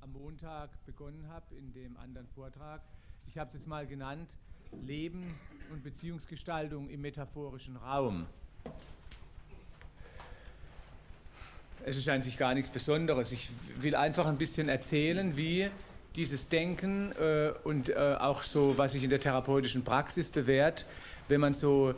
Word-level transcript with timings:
am 0.00 0.12
Montag 0.12 0.70
begonnen 0.86 1.28
habe 1.28 1.54
in 1.54 1.72
dem 1.72 1.96
anderen 1.98 2.26
Vortrag. 2.28 2.82
Ich 3.28 3.38
habe 3.38 3.48
es 3.48 3.54
jetzt 3.54 3.66
mal 3.66 3.86
genannt, 3.86 4.28
Leben 4.82 5.34
und 5.70 5.84
Beziehungsgestaltung 5.84 6.88
im 6.88 7.00
metaphorischen 7.00 7.76
Raum. 7.76 8.26
Es 11.84 11.96
ist 11.96 12.08
eigentlich 12.08 12.36
gar 12.36 12.54
nichts 12.54 12.70
Besonderes. 12.70 13.30
Ich 13.30 13.50
will 13.78 13.94
einfach 13.94 14.26
ein 14.26 14.36
bisschen 14.36 14.68
erzählen, 14.68 15.36
wie 15.36 15.70
dieses 16.16 16.48
Denken 16.48 17.12
äh, 17.12 17.52
und 17.62 17.90
äh, 17.90 18.16
auch 18.18 18.42
so, 18.42 18.76
was 18.76 18.92
sich 18.92 19.04
in 19.04 19.10
der 19.10 19.20
therapeutischen 19.20 19.84
Praxis 19.84 20.28
bewährt, 20.28 20.86
wenn 21.28 21.40
man 21.40 21.54
so 21.54 21.94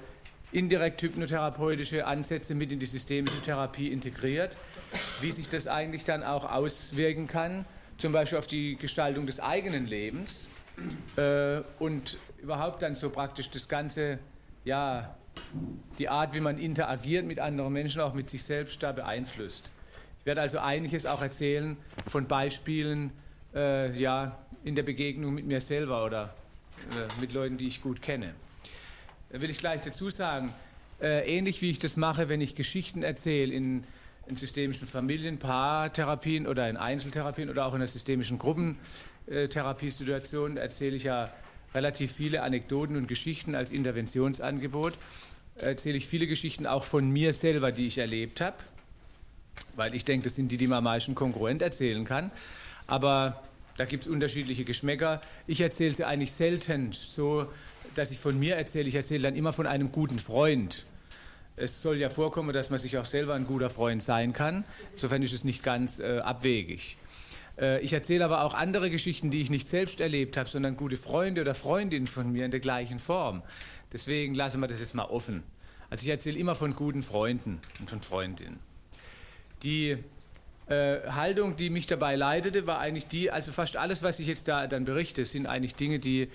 indirekt 0.53 1.03
hypnotherapeutische 1.03 2.07
Ansätze 2.07 2.55
mit 2.55 2.73
in 2.73 2.79
die 2.79 2.87
systemische 2.87 3.41
Therapie 3.41 3.89
integriert, 3.89 4.57
wie 5.21 5.33
sich 5.33 5.49
das 5.49 5.67
eigentlich 5.67 6.05
dann 6.05 6.23
auch 6.23 6.51
auswirken 6.51 7.27
kann, 7.27 7.65
zum 7.99 8.13
Beispiel 8.13 8.39
auf 8.39 8.47
die 8.47 8.77
Gestaltung 8.77 9.27
des 9.27 9.41
eigenen 9.41 9.87
Lebens 9.87 10.49
äh, 11.17 11.61
und 11.79 12.19
überhaupt 12.43 12.83
dann 12.83 12.95
so 12.95 13.11
praktisch 13.11 13.51
das 13.51 13.69
ganze, 13.69 14.19
ja, 14.65 15.15
die 15.99 16.09
Art, 16.09 16.35
wie 16.35 16.41
man 16.41 16.59
interagiert 16.59 17.27
mit 17.27 17.39
anderen 17.39 17.73
Menschen, 17.73 18.01
auch 18.01 18.15
mit 18.15 18.29
sich 18.29 18.43
selbst 18.43 18.83
da 18.83 18.93
beeinflusst. 18.93 19.73
Ich 20.21 20.27
werde 20.27 20.41
also 20.41 20.59
einiges 20.59 21.07
auch 21.07 21.23
erzählen 21.23 21.77
von 22.07 22.27
Beispielen, 22.27 23.13
äh, 23.55 23.93
ja, 23.99 24.39
in 24.65 24.75
der 24.75 24.83
Begegnung 24.83 25.35
mit 25.35 25.47
mir 25.47 25.61
selber 25.61 26.05
oder 26.05 26.35
äh, 26.93 27.21
mit 27.21 27.33
Leuten, 27.33 27.57
die 27.57 27.67
ich 27.67 27.83
gut 27.83 28.03
kenne. 28.03 28.35
Da 29.31 29.41
will 29.41 29.51
ich 29.51 29.59
gleich 29.59 29.83
dazu 29.83 30.11
sagen, 30.11 30.53
äh, 31.01 31.37
ähnlich 31.37 31.63
wie 31.63 31.71
ich 31.71 31.79
das 31.79 31.97
mache, 31.97 32.29
wenn 32.29 32.41
ich 32.41 32.55
Geschichten 32.55 33.03
erzähle 33.03 33.55
in, 33.55 33.85
in 34.27 34.37
systemischen 34.37 34.89
Familien, 34.89 35.39
Paartherapien 35.39 36.47
oder 36.47 36.69
in 36.69 36.77
Einzeltherapien 36.77 37.49
oder 37.49 37.65
auch 37.67 37.73
in 37.75 37.81
der 37.81 37.89
systemischen 37.89 38.39
Gruppentherapiesituation, 38.39 40.57
erzähle 40.57 40.97
ich 40.97 41.05
ja 41.05 41.33
relativ 41.75 42.13
viele 42.13 42.43
Anekdoten 42.43 42.97
und 42.97 43.07
Geschichten 43.07 43.55
als 43.55 43.71
Interventionsangebot. 43.71 44.95
Erzähle 45.57 45.99
ich 45.99 46.07
viele 46.07 46.27
Geschichten 46.27 46.67
auch 46.67 46.85
von 46.85 47.09
mir 47.09 47.33
selber, 47.33 47.73
die 47.73 47.87
ich 47.87 47.99
erlebt 47.99 48.41
habe, 48.41 48.57
weil 49.77 49.95
ich 49.95 50.05
denke, 50.05 50.25
das 50.25 50.37
sind 50.37 50.51
die, 50.51 50.57
die 50.57 50.67
man 50.67 50.79
am 50.79 50.85
meisten 50.85 51.15
kongruent 51.15 51.63
erzählen 51.63 52.05
kann 52.05 52.33
aber 52.91 53.41
da 53.81 53.87
gibt 53.87 54.05
es 54.05 54.11
unterschiedliche 54.11 54.65
Geschmäcker. 54.65 55.23
Ich 55.47 55.63
erzähle 55.63 55.95
sie 55.95 56.05
eigentlich 56.05 56.33
selten 56.33 56.93
so, 56.93 57.47
dass 57.95 58.11
ich 58.11 58.19
von 58.19 58.39
mir 58.39 58.57
erzähle. 58.57 58.87
Ich 58.89 58.95
erzähle 58.95 59.23
dann 59.23 59.35
immer 59.35 59.55
von 59.55 59.67
einem 59.67 59.91
guten 59.91 60.19
Freund. 60.19 60.85
Es 61.57 61.81
soll 61.81 61.97
ja 61.97 62.11
vorkommen, 62.11 62.53
dass 62.53 62.69
man 62.69 62.79
sich 62.79 62.99
auch 62.99 63.07
selber 63.07 63.33
ein 63.33 63.47
guter 63.47 63.71
Freund 63.71 64.03
sein 64.03 64.35
kann. 64.35 64.65
Insofern 64.93 65.23
ist 65.23 65.33
es 65.33 65.45
nicht 65.45 65.63
ganz 65.63 65.99
äh, 65.99 66.19
abwegig. 66.19 66.99
Äh, 67.59 67.81
ich 67.81 67.95
erzähle 67.95 68.27
aber 68.27 68.45
auch 68.45 68.53
andere 68.53 68.91
Geschichten, 68.91 69.31
die 69.31 69.41
ich 69.41 69.49
nicht 69.49 69.67
selbst 69.67 70.03
erlebt 70.03 70.37
habe, 70.37 70.47
sondern 70.47 70.77
gute 70.77 70.99
Freunde 70.99 71.41
oder 71.41 71.55
Freundinnen 71.55 72.07
von 72.07 72.31
mir 72.31 72.45
in 72.45 72.51
der 72.51 72.61
gleichen 72.61 72.99
Form. 72.99 73.43
Deswegen 73.95 74.35
lassen 74.35 74.61
wir 74.61 74.69
das 74.69 74.81
jetzt 74.81 74.95
mal 74.95 75.07
offen. 75.07 75.43
Also 75.89 76.05
ich 76.05 76.11
erzähle 76.11 76.39
immer 76.39 76.55
von 76.55 76.77
guten 76.77 77.03
Freunden 77.03 77.61
und 77.79 77.89
von 77.89 78.03
Freundinnen. 78.03 78.59
Die 79.63 79.97
äh, 80.71 81.11
Haltung, 81.11 81.57
die 81.57 81.69
mich 81.69 81.89
dabei 81.89 82.15
leitete, 82.15 82.67
war 82.67 82.79
eigentlich 82.79 83.09
die, 83.09 83.31
also 83.31 83.51
fast 83.51 83.77
alles, 83.77 84.03
was 84.05 84.21
ich 84.21 84.29
jetzt 84.29 84.47
da 84.47 84.69
dann 84.69 84.85
berichte, 84.85 85.25
sind 85.25 85.47
eigentlich 85.47 85.75
Dinge, 85.75 85.99
die, 85.99 86.31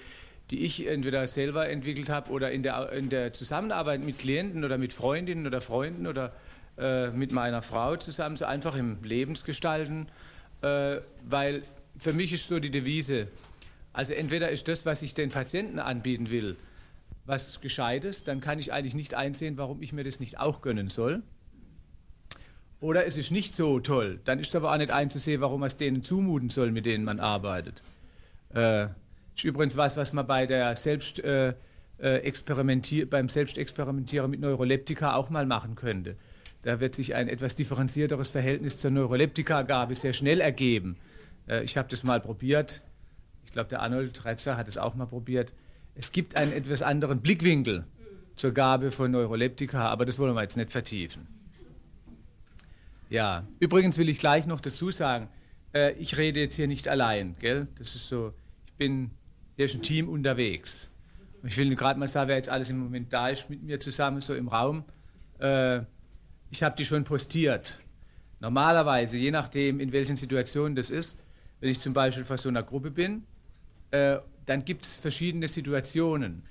die 0.51 0.65
ich 0.65 0.85
entweder 0.87 1.25
selber 1.27 1.69
entwickelt 1.69 2.09
habe 2.09 2.29
oder 2.31 2.51
in 2.51 2.61
der, 2.61 2.91
in 2.91 3.09
der 3.09 3.31
Zusammenarbeit 3.31 4.01
mit 4.01 4.19
Klienten 4.19 4.65
oder 4.65 4.77
mit 4.77 4.91
Freundinnen 4.91 5.47
oder 5.47 5.61
Freunden 5.61 6.05
oder 6.05 6.33
äh, 6.77 7.11
mit 7.11 7.31
meiner 7.31 7.61
Frau 7.61 7.95
zusammen, 7.95 8.35
so 8.35 8.43
einfach 8.43 8.75
im 8.75 9.01
Lebensgestalten, 9.03 10.09
äh, 10.61 10.97
weil 11.27 11.63
für 11.97 12.11
mich 12.11 12.33
ist 12.33 12.49
so 12.49 12.59
die 12.59 12.71
Devise, 12.71 13.29
also 13.93 14.13
entweder 14.13 14.49
ist 14.49 14.67
das, 14.67 14.85
was 14.85 15.01
ich 15.01 15.13
den 15.13 15.29
Patienten 15.29 15.79
anbieten 15.79 16.29
will, 16.29 16.57
was 17.25 17.61
Gescheites, 17.61 18.25
dann 18.25 18.41
kann 18.41 18.59
ich 18.59 18.73
eigentlich 18.73 18.95
nicht 18.95 19.13
einsehen, 19.13 19.57
warum 19.57 19.81
ich 19.81 19.93
mir 19.93 20.03
das 20.03 20.19
nicht 20.19 20.37
auch 20.37 20.61
gönnen 20.61 20.89
soll. 20.89 21.23
Oder 22.85 23.07
es 23.07 23.17
ist 23.17 23.31
nicht 23.31 23.55
so 23.55 23.79
toll. 23.79 24.19
Dann 24.25 24.37
ist 24.37 24.55
aber 24.55 24.71
auch 24.71 24.77
nicht 24.77 24.91
einzusehen, 24.91 25.41
warum 25.41 25.61
man 25.61 25.67
es 25.67 25.75
denen 25.75 26.03
zumuten 26.03 26.51
soll, 26.51 26.69
mit 26.69 26.85
denen 26.85 27.03
man 27.03 27.19
arbeitet. 27.19 27.81
Äh, 28.53 28.89
ist 29.35 29.43
übrigens 29.43 29.75
was, 29.75 29.97
was 29.97 30.13
man 30.13 30.27
bei 30.27 30.45
der 30.45 30.75
Selbst, 30.75 31.19
äh, 31.23 31.55
äh 31.97 32.17
experimentier 32.17 33.09
beim 33.09 33.27
Selbstexperimentieren 33.27 34.29
mit 34.29 34.39
Neuroleptika 34.39 35.15
auch 35.15 35.31
mal 35.31 35.47
machen 35.47 35.73
könnte. 35.73 36.15
Da 36.61 36.79
wird 36.79 36.93
sich 36.93 37.15
ein 37.15 37.27
etwas 37.27 37.55
differenzierteres 37.55 38.29
Verhältnis 38.29 38.77
zur 38.77 38.91
Neuroleptika-Gabe 38.91 39.95
sehr 39.95 40.13
schnell 40.13 40.39
ergeben. 40.39 40.97
Äh, 41.47 41.63
ich 41.63 41.77
habe 41.77 41.87
das 41.89 42.03
mal 42.03 42.21
probiert. 42.21 42.83
Ich 43.45 43.51
glaube, 43.51 43.69
der 43.69 43.81
Arnold 43.81 44.25
Retzer 44.25 44.57
hat 44.57 44.67
es 44.67 44.77
auch 44.77 44.93
mal 44.93 45.07
probiert. 45.07 45.53
Es 45.95 46.11
gibt 46.11 46.37
einen 46.37 46.51
etwas 46.51 46.83
anderen 46.83 47.19
Blickwinkel 47.21 47.85
zur 48.35 48.51
Gabe 48.51 48.91
von 48.91 49.09
Neuroleptika, 49.09 49.89
aber 49.89 50.05
das 50.05 50.19
wollen 50.19 50.35
wir 50.35 50.43
jetzt 50.43 50.55
nicht 50.55 50.71
vertiefen. 50.71 51.34
Ja, 53.09 53.47
übrigens 53.59 53.97
will 53.97 54.09
ich 54.09 54.19
gleich 54.19 54.45
noch 54.45 54.59
dazu 54.59 54.91
sagen, 54.91 55.29
äh, 55.73 55.93
ich 55.93 56.17
rede 56.17 56.39
jetzt 56.39 56.55
hier 56.55 56.67
nicht 56.67 56.87
allein, 56.87 57.35
gell? 57.39 57.67
Das 57.77 57.95
ist 57.95 58.07
so, 58.07 58.33
ich 58.65 58.73
bin, 58.73 59.11
hier 59.55 59.69
ein 59.69 59.81
Team 59.81 60.09
unterwegs. 60.09 60.89
Und 61.41 61.49
ich 61.49 61.57
will 61.57 61.73
gerade 61.75 61.99
mal 61.99 62.07
sagen, 62.07 62.29
wer 62.29 62.37
jetzt 62.37 62.49
alles 62.49 62.69
im 62.69 62.79
Moment 62.79 63.13
da 63.13 63.29
ist 63.29 63.49
mit 63.49 63.61
mir 63.63 63.79
zusammen, 63.79 64.21
so 64.21 64.33
im 64.33 64.47
Raum. 64.47 64.83
Äh, 65.39 65.81
ich 66.49 66.63
habe 66.63 66.75
die 66.75 66.85
schon 66.85 67.03
postiert. 67.03 67.79
Normalerweise, 68.39 69.17
je 69.17 69.31
nachdem, 69.31 69.79
in 69.79 69.91
welchen 69.91 70.15
Situationen 70.15 70.75
das 70.75 70.89
ist, 70.89 71.19
wenn 71.59 71.69
ich 71.69 71.79
zum 71.79 71.93
Beispiel 71.93 72.25
vor 72.25 72.37
so 72.37 72.49
einer 72.49 72.63
Gruppe 72.63 72.91
bin, 72.91 73.23
äh, 73.91 74.17
dann 74.45 74.65
gibt 74.65 74.85
es 74.85 74.95
verschiedene 74.95 75.47
Situationen. 75.47 76.43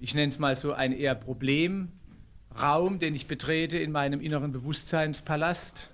Ich 0.00 0.14
nenne 0.14 0.28
es 0.28 0.38
mal 0.38 0.56
so 0.56 0.72
ein 0.72 0.92
eher 0.92 1.14
Problem, 1.14 1.92
Raum, 2.62 2.98
den 2.98 3.14
ich 3.14 3.28
betrete 3.28 3.78
in 3.78 3.92
meinem 3.92 4.20
inneren 4.20 4.52
Bewusstseinspalast 4.52 5.90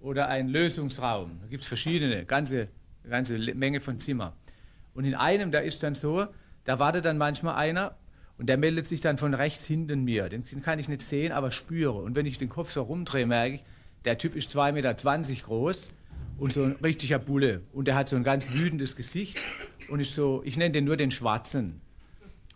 oder 0.00 0.28
ein 0.28 0.48
Lösungsraum. 0.48 1.38
Da 1.40 1.46
gibt 1.46 1.62
es 1.62 1.68
verschiedene, 1.68 2.24
ganze, 2.24 2.68
ganze 3.08 3.38
Menge 3.54 3.80
von 3.80 3.98
Zimmer. 3.98 4.34
Und 4.94 5.04
in 5.04 5.14
einem, 5.14 5.52
da 5.52 5.60
ist 5.60 5.82
dann 5.82 5.94
so, 5.94 6.26
da 6.64 6.78
wartet 6.78 7.04
dann 7.04 7.18
manchmal 7.18 7.54
einer 7.54 7.96
und 8.38 8.48
der 8.48 8.56
meldet 8.56 8.86
sich 8.86 9.00
dann 9.00 9.18
von 9.18 9.34
rechts 9.34 9.66
hinten 9.66 10.04
mir. 10.04 10.28
Den, 10.28 10.44
kann 10.62 10.78
ich 10.78 10.88
nicht 10.88 11.02
sehen, 11.02 11.32
aber 11.32 11.50
spüre. 11.50 11.98
Und 12.02 12.14
wenn 12.14 12.26
ich 12.26 12.38
den 12.38 12.48
Kopf 12.48 12.70
so 12.70 12.82
rumdrehe, 12.82 13.26
merke 13.26 13.56
ich, 13.56 13.64
der 14.04 14.18
Typ 14.18 14.36
ist 14.36 14.54
2,20 14.56 14.72
Meter 14.72 15.42
groß 15.44 15.90
und 16.38 16.52
so 16.52 16.64
ein 16.64 16.72
richtiger 16.82 17.18
Bulle. 17.18 17.62
Und 17.72 17.86
der 17.86 17.94
hat 17.94 18.08
so 18.08 18.16
ein 18.16 18.24
ganz 18.24 18.52
wütendes 18.52 18.96
Gesicht 18.96 19.40
und 19.88 20.00
ist 20.00 20.14
so, 20.14 20.42
ich 20.44 20.56
nenne 20.56 20.72
den 20.72 20.84
nur 20.84 20.96
den 20.96 21.10
Schwarzen. 21.10 21.80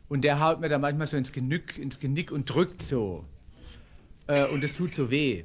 Und 0.08 0.22
der 0.22 0.40
haut 0.40 0.60
mir 0.60 0.68
dann 0.68 0.80
manchmal 0.80 1.06
so 1.06 1.16
ins 1.16 1.32
Genick, 1.32 1.78
ins 1.78 1.98
Genick 2.00 2.30
und 2.30 2.46
drückt 2.46 2.82
so 2.82 3.24
äh, 4.26 4.44
und 4.46 4.62
es 4.64 4.76
tut 4.76 4.94
so 4.94 5.10
weh. 5.10 5.44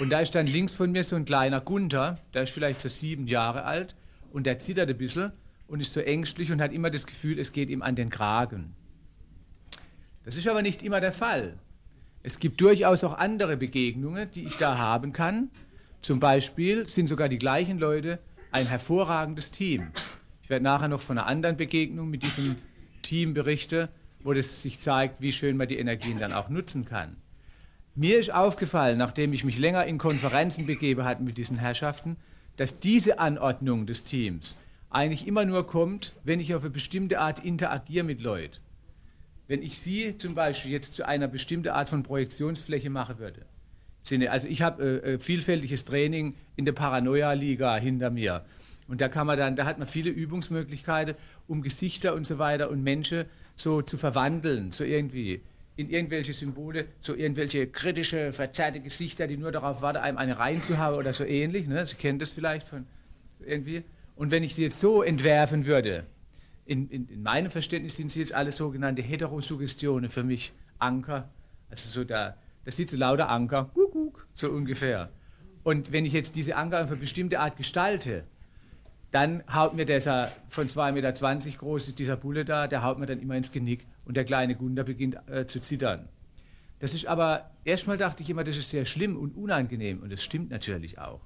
Und 0.00 0.10
da 0.10 0.20
ist 0.20 0.34
dann 0.34 0.46
links 0.46 0.72
von 0.72 0.92
mir 0.92 1.02
so 1.02 1.16
ein 1.16 1.24
kleiner 1.24 1.60
Gunther, 1.60 2.18
der 2.32 2.44
ist 2.44 2.52
vielleicht 2.52 2.80
so 2.80 2.88
sieben 2.88 3.26
Jahre 3.26 3.64
alt 3.64 3.96
und 4.32 4.44
der 4.44 4.58
zittert 4.58 4.88
ein 4.88 4.96
bisschen 4.96 5.32
und 5.66 5.80
ist 5.80 5.94
so 5.94 6.00
ängstlich 6.00 6.52
und 6.52 6.60
hat 6.60 6.72
immer 6.72 6.90
das 6.90 7.06
Gefühl, 7.06 7.38
es 7.38 7.52
geht 7.52 7.70
ihm 7.70 7.82
an 7.82 7.96
den 7.96 8.10
Kragen. 8.10 8.74
Das 10.24 10.36
ist 10.36 10.46
aber 10.48 10.62
nicht 10.62 10.82
immer 10.82 11.00
der 11.00 11.12
Fall. 11.12 11.58
Es 12.22 12.38
gibt 12.38 12.60
durchaus 12.60 13.02
auch 13.02 13.14
andere 13.14 13.56
Begegnungen, 13.56 14.30
die 14.30 14.44
ich 14.44 14.56
da 14.56 14.78
haben 14.78 15.12
kann. 15.12 15.50
Zum 16.02 16.20
Beispiel 16.20 16.86
sind 16.86 17.08
sogar 17.08 17.28
die 17.28 17.38
gleichen 17.38 17.78
Leute 17.78 18.18
ein 18.52 18.66
hervorragendes 18.66 19.50
Team. 19.50 19.90
Ich 20.42 20.50
werde 20.50 20.64
nachher 20.64 20.88
noch 20.88 21.02
von 21.02 21.18
einer 21.18 21.26
anderen 21.26 21.56
Begegnung 21.56 22.10
mit 22.10 22.22
diesem 22.22 22.56
Team 23.02 23.32
berichten, 23.32 23.88
wo 24.22 24.32
das 24.32 24.62
sich 24.62 24.80
zeigt, 24.80 25.20
wie 25.20 25.32
schön 25.32 25.56
man 25.56 25.68
die 25.68 25.78
Energien 25.78 26.18
dann 26.18 26.32
auch 26.32 26.48
nutzen 26.48 26.84
kann. 26.84 27.16
Mir 28.00 28.18
ist 28.18 28.32
aufgefallen, 28.32 28.96
nachdem 28.96 29.34
ich 29.34 29.44
mich 29.44 29.58
länger 29.58 29.84
in 29.84 29.98
Konferenzen 29.98 30.64
begebe 30.64 31.04
hatte 31.04 31.22
mit 31.22 31.36
diesen 31.36 31.58
Herrschaften, 31.58 32.16
dass 32.56 32.80
diese 32.80 33.18
Anordnung 33.18 33.84
des 33.84 34.04
Teams 34.04 34.56
eigentlich 34.88 35.26
immer 35.26 35.44
nur 35.44 35.66
kommt, 35.66 36.14
wenn 36.24 36.40
ich 36.40 36.54
auf 36.54 36.62
eine 36.62 36.70
bestimmte 36.70 37.20
Art 37.20 37.44
interagiere 37.44 38.02
mit 38.02 38.22
Leuten. 38.22 38.56
Wenn 39.48 39.62
ich 39.62 39.78
Sie 39.78 40.16
zum 40.16 40.34
Beispiel 40.34 40.72
jetzt 40.72 40.94
zu 40.94 41.06
einer 41.06 41.28
bestimmten 41.28 41.68
Art 41.68 41.90
von 41.90 42.02
Projektionsfläche 42.02 42.88
machen 42.88 43.18
würde. 43.18 43.44
Also 44.30 44.48
ich 44.48 44.62
habe 44.62 44.82
äh, 44.82 45.12
äh, 45.12 45.18
vielfältiges 45.18 45.84
Training 45.84 46.36
in 46.56 46.64
der 46.64 46.72
Paranoia-Liga 46.72 47.76
hinter 47.76 48.08
mir. 48.08 48.46
Und 48.88 49.02
da 49.02 49.10
kann 49.10 49.26
man 49.26 49.36
dann, 49.36 49.56
da 49.56 49.66
hat 49.66 49.78
man 49.78 49.86
viele 49.86 50.08
Übungsmöglichkeiten, 50.08 51.16
um 51.46 51.60
Gesichter 51.60 52.14
und 52.14 52.26
so 52.26 52.38
weiter 52.38 52.70
und 52.70 52.82
Menschen 52.82 53.26
so 53.56 53.82
zu 53.82 53.98
verwandeln, 53.98 54.72
so 54.72 54.84
irgendwie 54.84 55.42
in 55.80 55.90
irgendwelche 55.90 56.34
Symbole, 56.34 56.86
so 57.00 57.14
irgendwelche 57.14 57.66
kritische, 57.66 58.32
verzerrte 58.32 58.80
Gesichter, 58.80 59.26
die 59.26 59.38
nur 59.38 59.50
darauf 59.50 59.80
warten, 59.80 59.98
einem 59.98 60.18
eine 60.18 60.38
reinzuhauen 60.38 60.98
oder 60.98 61.12
so 61.14 61.24
ähnlich. 61.24 61.66
Ne? 61.66 61.86
Sie 61.86 61.96
kennen 61.96 62.18
das 62.18 62.34
vielleicht 62.34 62.68
von 62.68 62.86
so 63.38 63.46
irgendwie. 63.46 63.82
Und 64.14 64.30
wenn 64.30 64.42
ich 64.44 64.54
sie 64.54 64.62
jetzt 64.62 64.78
so 64.78 65.02
entwerfen 65.02 65.64
würde, 65.64 66.04
in, 66.66 66.88
in, 66.90 67.08
in, 67.08 67.22
meinem 67.22 67.50
Verständnis 67.50 67.96
sind 67.96 68.12
sie 68.12 68.20
jetzt 68.20 68.34
alle 68.34 68.52
sogenannte 68.52 69.00
Heterosuggestionen 69.00 70.10
für 70.10 70.22
mich, 70.22 70.52
Anker. 70.78 71.30
Also 71.70 71.88
so 71.88 72.04
da, 72.04 72.36
da 72.64 72.70
sitzen 72.70 72.98
lauter 72.98 73.30
Anker, 73.30 73.70
so 74.34 74.50
ungefähr. 74.50 75.08
Und 75.62 75.92
wenn 75.92 76.04
ich 76.04 76.12
jetzt 76.12 76.36
diese 76.36 76.56
Angaben 76.56 76.88
für 76.88 76.96
bestimmte 76.96 77.40
Art 77.40 77.56
gestalte, 77.56 78.24
dann 79.10 79.42
haut 79.52 79.74
mir 79.74 79.86
dieser 79.86 80.30
von 80.48 80.68
2,20 80.68 80.92
Meter 80.92 81.58
groß, 81.58 81.94
dieser 81.94 82.16
Bulle 82.16 82.44
da, 82.44 82.68
der 82.68 82.82
haut 82.82 82.98
mir 82.98 83.06
dann 83.06 83.20
immer 83.20 83.36
ins 83.36 83.50
Genick 83.50 83.86
und 84.10 84.16
der 84.16 84.24
kleine 84.24 84.56
Gunder 84.56 84.82
beginnt 84.82 85.16
äh, 85.28 85.46
zu 85.46 85.60
zittern. 85.60 86.08
Das 86.80 86.94
ist 86.94 87.06
aber, 87.06 87.52
erstmal 87.62 87.96
dachte 87.96 88.24
ich 88.24 88.30
immer, 88.30 88.42
das 88.42 88.56
ist 88.56 88.70
sehr 88.70 88.84
schlimm 88.84 89.16
und 89.16 89.36
unangenehm 89.36 90.00
und 90.00 90.10
das 90.10 90.24
stimmt 90.24 90.50
natürlich 90.50 90.98
auch. 90.98 91.20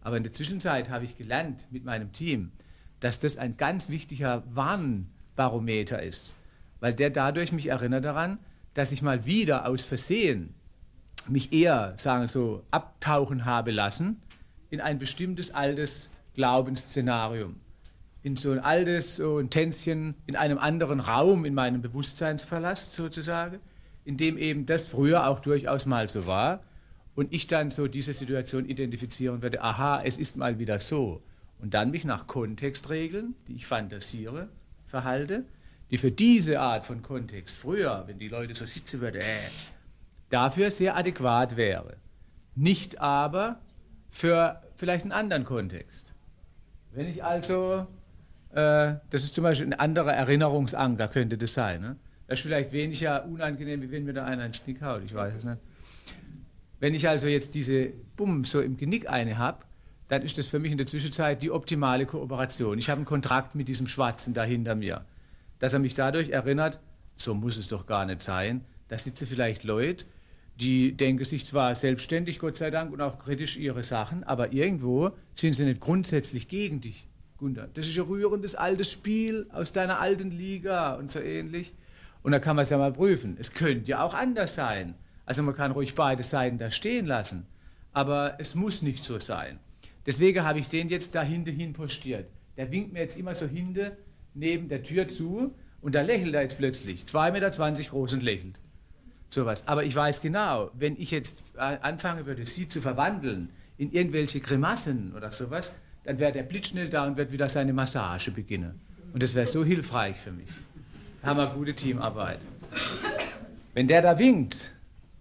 Aber 0.00 0.16
in 0.16 0.22
der 0.22 0.32
Zwischenzeit 0.32 0.90
habe 0.90 1.04
ich 1.06 1.18
gelernt 1.18 1.66
mit 1.72 1.84
meinem 1.84 2.12
Team, 2.12 2.52
dass 3.00 3.18
das 3.18 3.36
ein 3.36 3.56
ganz 3.56 3.88
wichtiger 3.88 4.44
Warnbarometer 4.54 6.00
ist, 6.00 6.36
weil 6.78 6.94
der 6.94 7.10
dadurch 7.10 7.50
mich 7.50 7.66
erinnert 7.66 8.04
daran, 8.04 8.38
dass 8.74 8.92
ich 8.92 9.02
mal 9.02 9.24
wieder 9.24 9.66
aus 9.66 9.84
Versehen 9.84 10.54
mich 11.26 11.52
eher, 11.52 11.94
sagen 11.96 12.28
so, 12.28 12.62
abtauchen 12.70 13.44
habe 13.44 13.72
lassen 13.72 14.22
in 14.68 14.80
ein 14.80 15.00
bestimmtes 15.00 15.50
altes 15.50 16.10
Glaubensszenarium. 16.34 17.56
In 18.22 18.36
so 18.36 18.52
ein 18.52 18.58
altes, 18.58 19.16
so 19.16 19.38
ein 19.38 19.50
Tänzchen 19.50 20.14
in 20.26 20.36
einem 20.36 20.58
anderen 20.58 21.00
Raum, 21.00 21.44
in 21.44 21.54
meinem 21.54 21.80
Bewusstseinspalast 21.80 22.94
sozusagen, 22.94 23.60
in 24.04 24.16
dem 24.16 24.36
eben 24.36 24.66
das 24.66 24.86
früher 24.86 25.26
auch 25.26 25.40
durchaus 25.40 25.86
mal 25.86 26.08
so 26.08 26.26
war 26.26 26.62
und 27.14 27.32
ich 27.32 27.46
dann 27.46 27.70
so 27.70 27.88
diese 27.88 28.14
Situation 28.14 28.66
identifizieren 28.66 29.42
werde, 29.42 29.62
aha, 29.62 30.02
es 30.02 30.18
ist 30.18 30.36
mal 30.36 30.58
wieder 30.58 30.80
so. 30.80 31.22
Und 31.58 31.74
dann 31.74 31.90
mich 31.90 32.04
nach 32.04 32.26
Kontextregeln, 32.26 33.34
die 33.46 33.56
ich 33.56 33.66
fantasiere, 33.66 34.48
verhalte, 34.86 35.44
die 35.90 35.98
für 35.98 36.10
diese 36.10 36.60
Art 36.60 36.86
von 36.86 37.02
Kontext 37.02 37.58
früher, 37.58 38.04
wenn 38.06 38.18
die 38.18 38.28
Leute 38.28 38.54
so 38.54 38.64
sitzen 38.64 39.00
würden, 39.00 39.20
äh, 39.20 39.48
dafür 40.30 40.70
sehr 40.70 40.96
adäquat 40.96 41.56
wäre. 41.56 41.96
Nicht 42.54 43.00
aber 43.00 43.60
für 44.08 44.62
vielleicht 44.76 45.02
einen 45.02 45.12
anderen 45.12 45.44
Kontext. 45.44 46.12
Wenn 46.92 47.06
ich 47.06 47.22
also, 47.22 47.86
äh, 48.52 48.94
das 49.10 49.24
ist 49.24 49.34
zum 49.34 49.44
Beispiel 49.44 49.68
ein 49.68 49.78
anderer 49.78 50.12
Erinnerungsanker, 50.12 51.08
könnte 51.08 51.38
das 51.38 51.54
sein. 51.54 51.80
Ne? 51.80 51.96
Das 52.26 52.38
ist 52.38 52.46
vielleicht 52.46 52.72
weniger 52.72 53.24
unangenehm, 53.26 53.82
wie 53.82 53.90
wenn 53.90 54.04
mir 54.04 54.12
da 54.12 54.24
einer 54.24 54.46
ins 54.46 54.62
Knick 54.62 54.82
haut, 54.82 55.02
ich 55.04 55.14
weiß 55.14 55.34
es 55.34 55.44
nicht. 55.44 55.58
Wenn 56.78 56.94
ich 56.94 57.08
also 57.08 57.28
jetzt 57.28 57.54
diese 57.54 57.90
Bumm 58.16 58.44
so 58.44 58.60
im 58.60 58.76
Genick 58.76 59.08
eine 59.08 59.36
habe, 59.36 59.64
dann 60.08 60.22
ist 60.22 60.38
das 60.38 60.48
für 60.48 60.58
mich 60.58 60.72
in 60.72 60.78
der 60.78 60.86
Zwischenzeit 60.86 61.42
die 61.42 61.50
optimale 61.50 62.06
Kooperation. 62.06 62.78
Ich 62.78 62.88
habe 62.88 62.98
einen 62.98 63.04
Kontrakt 63.04 63.54
mit 63.54 63.68
diesem 63.68 63.86
Schwarzen 63.86 64.34
da 64.34 64.42
hinter 64.42 64.74
mir, 64.74 65.04
dass 65.58 65.72
er 65.72 65.78
mich 65.78 65.94
dadurch 65.94 66.30
erinnert, 66.30 66.80
so 67.16 67.34
muss 67.34 67.56
es 67.56 67.68
doch 67.68 67.86
gar 67.86 68.06
nicht 68.06 68.22
sein. 68.22 68.64
Da 68.88 68.98
sitzen 68.98 69.26
vielleicht 69.26 69.62
Leute, 69.62 70.06
die 70.60 70.96
denken 70.96 71.24
sich 71.24 71.46
zwar 71.46 71.74
selbstständig, 71.74 72.38
Gott 72.38 72.56
sei 72.56 72.70
Dank, 72.70 72.92
und 72.92 73.00
auch 73.00 73.18
kritisch 73.18 73.56
ihre 73.56 73.82
Sachen, 73.82 74.24
aber 74.24 74.52
irgendwo 74.52 75.10
sind 75.34 75.54
sie 75.54 75.64
nicht 75.64 75.80
grundsätzlich 75.80 76.48
gegen 76.48 76.80
dich, 76.80 77.06
Gunther. 77.40 77.68
Das 77.74 77.88
ist 77.88 77.98
ein 77.98 78.04
rührendes 78.04 78.54
altes 78.54 78.92
Spiel 78.92 79.46
aus 79.52 79.72
deiner 79.72 79.98
alten 79.98 80.30
Liga 80.30 80.94
und 80.94 81.10
so 81.10 81.18
ähnlich. 81.18 81.72
Und 82.22 82.32
da 82.32 82.38
kann 82.38 82.54
man 82.54 82.62
es 82.62 82.70
ja 82.70 82.78
mal 82.78 82.92
prüfen. 82.92 83.36
Es 83.40 83.52
könnte 83.52 83.90
ja 83.90 84.04
auch 84.04 84.14
anders 84.14 84.54
sein. 84.54 84.94
Also 85.26 85.42
man 85.42 85.56
kann 85.56 85.72
ruhig 85.72 85.94
beide 85.94 86.22
Seiten 86.22 86.58
da 86.58 86.70
stehen 86.70 87.06
lassen. 87.06 87.46
Aber 87.92 88.36
es 88.38 88.54
muss 88.54 88.82
nicht 88.82 89.02
so 89.02 89.18
sein. 89.18 89.58
Deswegen 90.06 90.44
habe 90.44 90.60
ich 90.60 90.68
den 90.68 90.88
jetzt 90.88 91.14
da 91.14 91.22
hinten 91.22 91.56
hin 91.56 91.72
postiert. 91.72 92.28
Der 92.56 92.70
winkt 92.70 92.92
mir 92.92 93.00
jetzt 93.00 93.16
immer 93.16 93.34
so 93.34 93.46
hinten 93.46 93.92
neben 94.34 94.68
der 94.68 94.82
Tür 94.82 95.08
zu 95.08 95.54
und 95.80 95.94
da 95.94 96.02
lächelt 96.02 96.34
er 96.34 96.42
jetzt 96.42 96.58
plötzlich. 96.58 97.02
2,20 97.04 97.32
Meter 97.32 97.90
groß 97.90 98.12
und 98.14 98.22
lächelt 98.22 98.60
sowas. 99.32 99.66
Aber 99.66 99.84
ich 99.84 99.94
weiß 99.94 100.20
genau, 100.20 100.70
wenn 100.74 100.96
ich 100.96 101.10
jetzt 101.10 101.42
anfangen 101.56 102.26
würde, 102.26 102.44
sie 102.46 102.68
zu 102.68 102.80
verwandeln 102.80 103.50
in 103.78 103.92
irgendwelche 103.92 104.40
Grimassen 104.40 105.14
oder 105.16 105.30
sowas, 105.30 105.72
dann 106.04 106.18
wäre 106.18 106.32
der 106.32 106.42
blitzschnell 106.42 106.88
da 106.88 107.06
und 107.06 107.16
wird 107.16 107.32
wieder 107.32 107.48
seine 107.48 107.72
Massage 107.72 108.30
beginnen. 108.30 108.80
Und 109.12 109.22
das 109.22 109.34
wäre 109.34 109.46
so 109.46 109.64
hilfreich 109.64 110.16
für 110.16 110.32
mich. 110.32 110.48
Haben 111.22 111.38
wir 111.38 111.46
gute 111.48 111.74
Teamarbeit. 111.74 112.40
Wenn 113.74 113.88
der 113.88 114.02
da 114.02 114.18
winkt, 114.18 114.72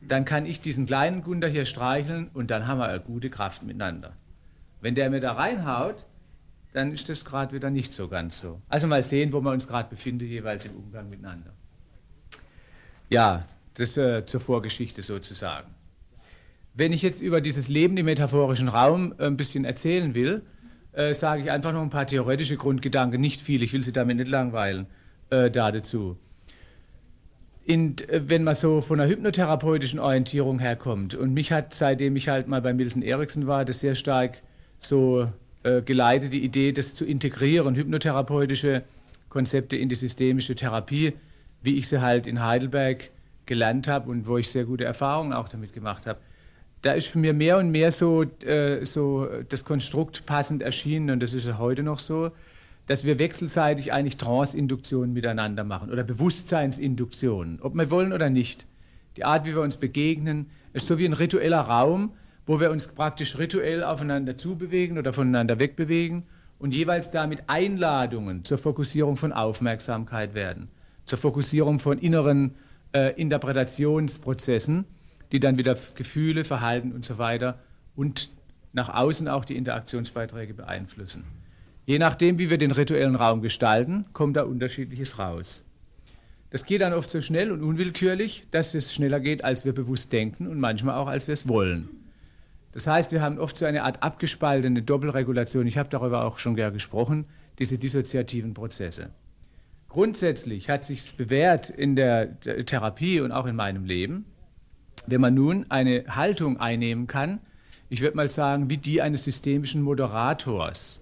dann 0.01 0.25
kann 0.25 0.45
ich 0.45 0.61
diesen 0.61 0.85
kleinen 0.85 1.23
Gunder 1.23 1.47
hier 1.47 1.65
streicheln 1.65 2.29
und 2.33 2.51
dann 2.51 2.67
haben 2.67 2.79
wir 2.79 2.87
eine 2.87 2.99
gute 2.99 3.29
Kraft 3.29 3.63
miteinander. 3.63 4.15
Wenn 4.81 4.95
der 4.95 5.09
mir 5.09 5.19
da 5.19 5.33
reinhaut, 5.33 6.05
dann 6.73 6.93
ist 6.93 7.09
das 7.09 7.25
gerade 7.25 7.53
wieder 7.53 7.69
nicht 7.69 7.93
so 7.93 8.07
ganz 8.07 8.39
so. 8.39 8.61
Also 8.69 8.87
mal 8.87 9.03
sehen, 9.03 9.33
wo 9.33 9.41
wir 9.41 9.51
uns 9.51 9.67
gerade 9.67 9.89
befinden, 9.89 10.25
jeweils 10.25 10.65
im 10.65 10.75
Umgang 10.75 11.09
miteinander. 11.09 11.51
Ja, 13.09 13.45
das 13.73 13.97
äh, 13.97 14.23
zur 14.25 14.39
Vorgeschichte 14.39 15.01
sozusagen. 15.01 15.73
Wenn 16.73 16.93
ich 16.93 17.01
jetzt 17.01 17.21
über 17.21 17.41
dieses 17.41 17.67
Leben 17.67 17.97
im 17.97 18.05
metaphorischen 18.05 18.67
Raum 18.67 19.13
ein 19.17 19.35
bisschen 19.35 19.65
erzählen 19.65 20.13
will, 20.13 20.43
äh, 20.93 21.13
sage 21.13 21.43
ich 21.43 21.51
einfach 21.51 21.73
noch 21.73 21.81
ein 21.81 21.89
paar 21.89 22.07
theoretische 22.07 22.57
Grundgedanken, 22.57 23.21
nicht 23.21 23.41
viel, 23.41 23.61
ich 23.63 23.73
will 23.73 23.83
Sie 23.83 23.93
damit 23.93 24.17
nicht 24.17 24.29
langweilen, 24.29 24.87
äh, 25.29 25.51
da 25.51 25.71
dazu. 25.71 26.17
In, 27.65 27.97
äh, 28.07 28.21
wenn 28.25 28.43
man 28.43 28.55
so 28.55 28.81
von 28.81 28.99
einer 28.99 29.09
hypnotherapeutischen 29.09 29.99
Orientierung 29.99 30.59
herkommt, 30.59 31.15
und 31.15 31.33
mich 31.33 31.51
hat, 31.51 31.73
seitdem 31.73 32.15
ich 32.15 32.29
halt 32.29 32.47
mal 32.47 32.61
bei 32.61 32.73
Milton 32.73 33.01
Erickson 33.01 33.47
war, 33.47 33.65
das 33.65 33.79
sehr 33.79 33.95
stark 33.95 34.41
so 34.79 35.29
äh, 35.63 35.81
geleitet, 35.81 36.33
die 36.33 36.43
Idee, 36.43 36.71
das 36.71 36.95
zu 36.95 37.05
integrieren, 37.05 37.75
hypnotherapeutische 37.75 38.83
Konzepte 39.29 39.75
in 39.77 39.89
die 39.89 39.95
systemische 39.95 40.55
Therapie, 40.55 41.13
wie 41.61 41.77
ich 41.77 41.87
sie 41.87 42.01
halt 42.01 42.27
in 42.27 42.43
Heidelberg 42.43 43.11
gelernt 43.45 43.87
habe 43.87 44.09
und 44.09 44.27
wo 44.27 44.37
ich 44.37 44.49
sehr 44.49 44.65
gute 44.65 44.85
Erfahrungen 44.85 45.33
auch 45.33 45.49
damit 45.49 45.73
gemacht 45.73 46.05
habe, 46.05 46.19
da 46.81 46.93
ist 46.93 47.07
für 47.07 47.19
mir 47.19 47.33
mehr 47.33 47.57
und 47.57 47.71
mehr 47.71 47.91
so, 47.91 48.23
äh, 48.23 48.85
so 48.85 49.27
das 49.49 49.65
Konstrukt 49.65 50.25
passend 50.25 50.61
erschienen 50.61 51.09
und 51.09 51.21
das 51.21 51.33
ist 51.33 51.47
ja 51.47 51.57
heute 51.57 51.83
noch 51.83 51.99
so, 51.99 52.31
dass 52.87 53.03
wir 53.03 53.19
wechselseitig 53.19 53.93
eigentlich 53.93 54.17
Trance-Induktionen 54.17 55.13
miteinander 55.13 55.63
machen 55.63 55.91
oder 55.91 56.03
Bewusstseinsinduktionen, 56.03 57.59
ob 57.61 57.75
wir 57.75 57.91
wollen 57.91 58.13
oder 58.13 58.29
nicht. 58.29 58.65
Die 59.17 59.25
Art, 59.25 59.45
wie 59.45 59.53
wir 59.53 59.61
uns 59.61 59.77
begegnen, 59.77 60.49
ist 60.73 60.87
so 60.87 60.97
wie 60.97 61.05
ein 61.05 61.13
ritueller 61.13 61.61
Raum, 61.61 62.13
wo 62.45 62.59
wir 62.59 62.71
uns 62.71 62.87
praktisch 62.87 63.37
rituell 63.37 63.83
aufeinander 63.83 64.37
zubewegen 64.37 64.97
oder 64.97 65.13
voneinander 65.13 65.59
wegbewegen 65.59 66.23
und 66.57 66.73
jeweils 66.73 67.11
damit 67.11 67.43
Einladungen 67.47 68.43
zur 68.43 68.57
Fokussierung 68.57 69.17
von 69.17 69.33
Aufmerksamkeit 69.33 70.33
werden, 70.33 70.69
zur 71.05 71.19
Fokussierung 71.19 71.77
von 71.77 71.99
inneren 71.99 72.55
äh, 72.91 73.13
Interpretationsprozessen, 73.21 74.85
die 75.31 75.39
dann 75.39 75.57
wieder 75.57 75.75
Gefühle, 75.95 76.45
Verhalten 76.45 76.91
und 76.91 77.05
so 77.05 77.17
weiter 77.17 77.59
und 77.95 78.29
nach 78.73 78.89
außen 78.89 79.27
auch 79.27 79.45
die 79.45 79.57
Interaktionsbeiträge 79.57 80.53
beeinflussen. 80.53 81.23
Je 81.85 81.99
nachdem, 81.99 82.37
wie 82.37 82.49
wir 82.49 82.57
den 82.57 82.71
rituellen 82.71 83.15
Raum 83.15 83.41
gestalten, 83.41 84.05
kommt 84.13 84.37
da 84.37 84.43
unterschiedliches 84.43 85.17
raus. 85.17 85.63
Das 86.51 86.65
geht 86.65 86.81
dann 86.81 86.93
oft 86.93 87.09
so 87.09 87.21
schnell 87.21 87.51
und 87.51 87.63
unwillkürlich, 87.63 88.47
dass 88.51 88.73
es 88.73 88.93
schneller 88.93 89.19
geht, 89.19 89.43
als 89.43 89.65
wir 89.65 89.73
bewusst 89.73 90.11
denken 90.11 90.47
und 90.47 90.59
manchmal 90.59 90.95
auch, 90.95 91.07
als 91.07 91.27
wir 91.27 91.33
es 91.33 91.47
wollen. 91.47 91.89
Das 92.71 92.85
heißt, 92.85 93.11
wir 93.11 93.21
haben 93.21 93.39
oft 93.39 93.57
so 93.57 93.65
eine 93.65 93.83
Art 93.83 94.03
abgespaltene 94.03 94.83
Doppelregulation. 94.83 95.67
Ich 95.67 95.77
habe 95.77 95.89
darüber 95.89 96.25
auch 96.25 96.37
schon 96.37 96.55
gerne 96.55 96.73
gesprochen, 96.73 97.25
diese 97.57 97.77
dissoziativen 97.77 98.53
Prozesse. 98.53 99.09
Grundsätzlich 99.89 100.69
hat 100.69 100.83
sich 100.83 101.15
bewährt 101.15 101.69
in 101.69 101.95
der 101.95 102.39
Therapie 102.39 103.21
und 103.21 103.31
auch 103.31 103.47
in 103.47 103.55
meinem 103.55 103.85
Leben, 103.85 104.25
wenn 105.07 105.21
man 105.21 105.33
nun 105.33 105.65
eine 105.69 106.05
Haltung 106.15 106.59
einnehmen 106.59 107.07
kann, 107.07 107.39
ich 107.89 108.01
würde 108.01 108.17
mal 108.17 108.29
sagen, 108.29 108.69
wie 108.69 108.77
die 108.77 109.01
eines 109.01 109.23
systemischen 109.23 109.81
Moderators 109.81 110.99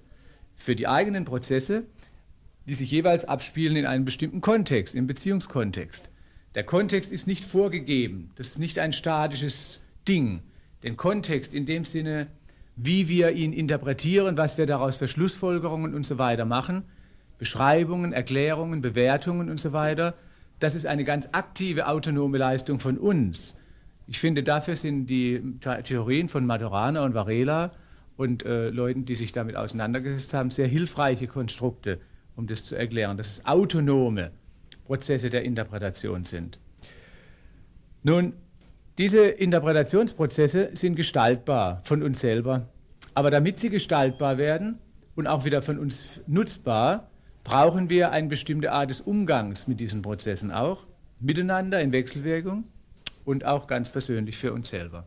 für 0.55 0.75
die 0.75 0.87
eigenen 0.87 1.25
Prozesse, 1.25 1.83
die 2.65 2.75
sich 2.75 2.91
jeweils 2.91 3.25
abspielen 3.25 3.75
in 3.75 3.85
einem 3.85 4.05
bestimmten 4.05 4.41
Kontext, 4.41 4.95
im 4.95 5.07
Beziehungskontext. 5.07 6.09
Der 6.55 6.63
Kontext 6.63 7.11
ist 7.11 7.27
nicht 7.27 7.45
vorgegeben, 7.45 8.31
das 8.35 8.47
ist 8.47 8.59
nicht 8.59 8.79
ein 8.79 8.93
statisches 8.93 9.81
Ding. 10.07 10.41
Den 10.83 10.97
Kontext 10.97 11.53
in 11.53 11.65
dem 11.65 11.85
Sinne, 11.85 12.27
wie 12.75 13.09
wir 13.09 13.31
ihn 13.31 13.53
interpretieren, 13.53 14.37
was 14.37 14.57
wir 14.57 14.65
daraus 14.65 14.95
für 14.95 15.07
Schlussfolgerungen 15.07 15.93
und 15.93 16.05
so 16.05 16.17
weiter 16.17 16.45
machen, 16.45 16.83
Beschreibungen, 17.37 18.13
Erklärungen, 18.13 18.81
Bewertungen 18.81 19.49
und 19.49 19.59
so 19.59 19.73
weiter. 19.73 20.15
Das 20.59 20.75
ist 20.75 20.85
eine 20.85 21.03
ganz 21.03 21.29
aktive, 21.33 21.87
autonome 21.87 22.37
Leistung 22.37 22.79
von 22.79 22.97
uns. 22.97 23.55
Ich 24.07 24.19
finde, 24.19 24.41
dafür 24.41 24.75
sind 24.77 25.07
die 25.07 25.41
Theorien 25.83 26.29
von 26.29 26.45
Maturana 26.45 27.03
und 27.03 27.13
Varela 27.13 27.71
und 28.15 28.45
äh, 28.45 28.69
Leuten, 28.69 29.05
die 29.05 29.15
sich 29.15 29.33
damit 29.33 29.57
auseinandergesetzt 29.57 30.33
haben, 30.33 30.49
sehr 30.49 30.67
hilfreiche 30.67 31.27
Konstrukte, 31.27 31.99
um 32.35 32.47
das 32.47 32.65
zu 32.65 32.75
erklären, 32.75 33.17
dass 33.17 33.29
es 33.29 33.45
autonome 33.45 34.31
Prozesse 34.85 35.29
der 35.29 35.43
Interpretation 35.43 36.23
sind. 36.23 36.57
Nun, 38.03 38.33
diese 38.97 39.25
Interpretationsprozesse 39.25 40.71
sind 40.73 40.95
gestaltbar 40.95 41.81
von 41.83 42.01
uns 42.01 42.21
selber, 42.21 42.69
aber 43.13 43.29
damit 43.29 43.59
sie 43.59 43.69
gestaltbar 43.69 44.37
werden 44.37 44.79
und 45.15 45.27
auch 45.27 45.43
wieder 45.43 45.61
von 45.61 45.77
uns 45.77 46.21
nutzbar, 46.27 47.11
brauchen 47.43 47.89
wir 47.89 48.11
eine 48.11 48.27
bestimmte 48.27 48.71
Art 48.71 48.89
des 48.89 49.01
Umgangs 49.01 49.67
mit 49.67 49.79
diesen 49.81 50.01
Prozessen 50.01 50.51
auch, 50.51 50.87
miteinander 51.19 51.81
in 51.81 51.91
Wechselwirkung 51.91 52.63
und 53.27 53.45
auch 53.45 53.67
ganz 53.67 53.89
persönlich 53.89 54.37
für 54.37 54.53
uns 54.53 54.69
selber. 54.69 55.05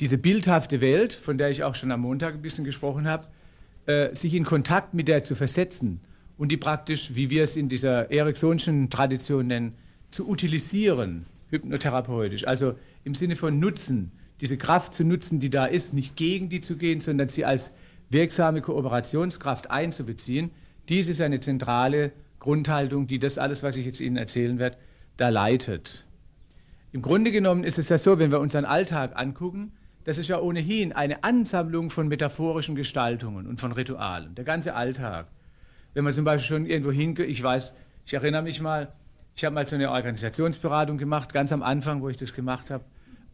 diese 0.00 0.18
bildhafte 0.18 0.80
Welt, 0.80 1.12
von 1.12 1.38
der 1.38 1.50
ich 1.50 1.62
auch 1.62 1.74
schon 1.74 1.92
am 1.92 2.00
Montag 2.00 2.34
ein 2.34 2.42
bisschen 2.42 2.64
gesprochen 2.64 3.06
habe, 3.06 3.26
äh, 3.86 4.14
sich 4.14 4.34
in 4.34 4.42
Kontakt 4.42 4.94
mit 4.94 5.06
der 5.06 5.22
zu 5.22 5.34
versetzen 5.34 6.00
und 6.38 6.50
die 6.50 6.56
praktisch, 6.56 7.14
wie 7.14 7.30
wir 7.30 7.44
es 7.44 7.56
in 7.56 7.68
dieser 7.68 8.10
Ericksonschen 8.10 8.90
Tradition 8.90 9.46
nennen, 9.46 9.74
zu 10.10 10.28
utilisieren, 10.28 11.26
hypnotherapeutisch. 11.50 12.46
Also 12.46 12.74
im 13.04 13.14
Sinne 13.14 13.36
von 13.36 13.60
Nutzen, 13.60 14.12
diese 14.40 14.56
Kraft 14.56 14.92
zu 14.92 15.04
nutzen, 15.04 15.38
die 15.38 15.50
da 15.50 15.66
ist, 15.66 15.94
nicht 15.94 16.16
gegen 16.16 16.48
die 16.48 16.60
zu 16.60 16.76
gehen, 16.76 17.00
sondern 17.00 17.28
sie 17.28 17.44
als 17.44 17.72
wirksame 18.08 18.60
Kooperationskraft 18.60 19.70
einzubeziehen. 19.70 20.50
Dies 20.88 21.08
ist 21.08 21.20
eine 21.20 21.38
zentrale 21.38 22.12
Grundhaltung, 22.40 23.06
die 23.06 23.20
das 23.20 23.38
alles, 23.38 23.62
was 23.62 23.76
ich 23.76 23.86
jetzt 23.86 24.00
Ihnen 24.00 24.16
erzählen 24.16 24.58
werde, 24.58 24.78
da 25.16 25.28
leitet. 25.28 26.04
Im 26.92 27.00
Grunde 27.00 27.32
genommen 27.32 27.64
ist 27.64 27.78
es 27.78 27.88
ja 27.88 27.96
so, 27.96 28.18
wenn 28.18 28.30
wir 28.30 28.38
unseren 28.38 28.66
Alltag 28.66 29.12
angucken, 29.14 29.72
das 30.04 30.18
ist 30.18 30.28
ja 30.28 30.38
ohnehin 30.38 30.92
eine 30.92 31.24
Ansammlung 31.24 31.88
von 31.88 32.06
metaphorischen 32.06 32.74
Gestaltungen 32.74 33.46
und 33.46 33.60
von 33.60 33.72
Ritualen, 33.72 34.34
der 34.34 34.44
ganze 34.44 34.74
Alltag. 34.74 35.28
Wenn 35.94 36.04
man 36.04 36.12
zum 36.12 36.26
Beispiel 36.26 36.48
schon 36.48 36.66
irgendwo 36.66 36.92
hingeht, 36.92 37.30
ich 37.30 37.42
weiß, 37.42 37.74
ich 38.04 38.12
erinnere 38.12 38.42
mich 38.42 38.60
mal, 38.60 38.92
ich 39.34 39.44
habe 39.44 39.54
mal 39.54 39.66
so 39.66 39.76
eine 39.76 39.90
Organisationsberatung 39.90 40.98
gemacht, 40.98 41.32
ganz 41.32 41.50
am 41.50 41.62
Anfang, 41.62 42.02
wo 42.02 42.10
ich 42.10 42.18
das 42.18 42.34
gemacht 42.34 42.70
habe, 42.70 42.84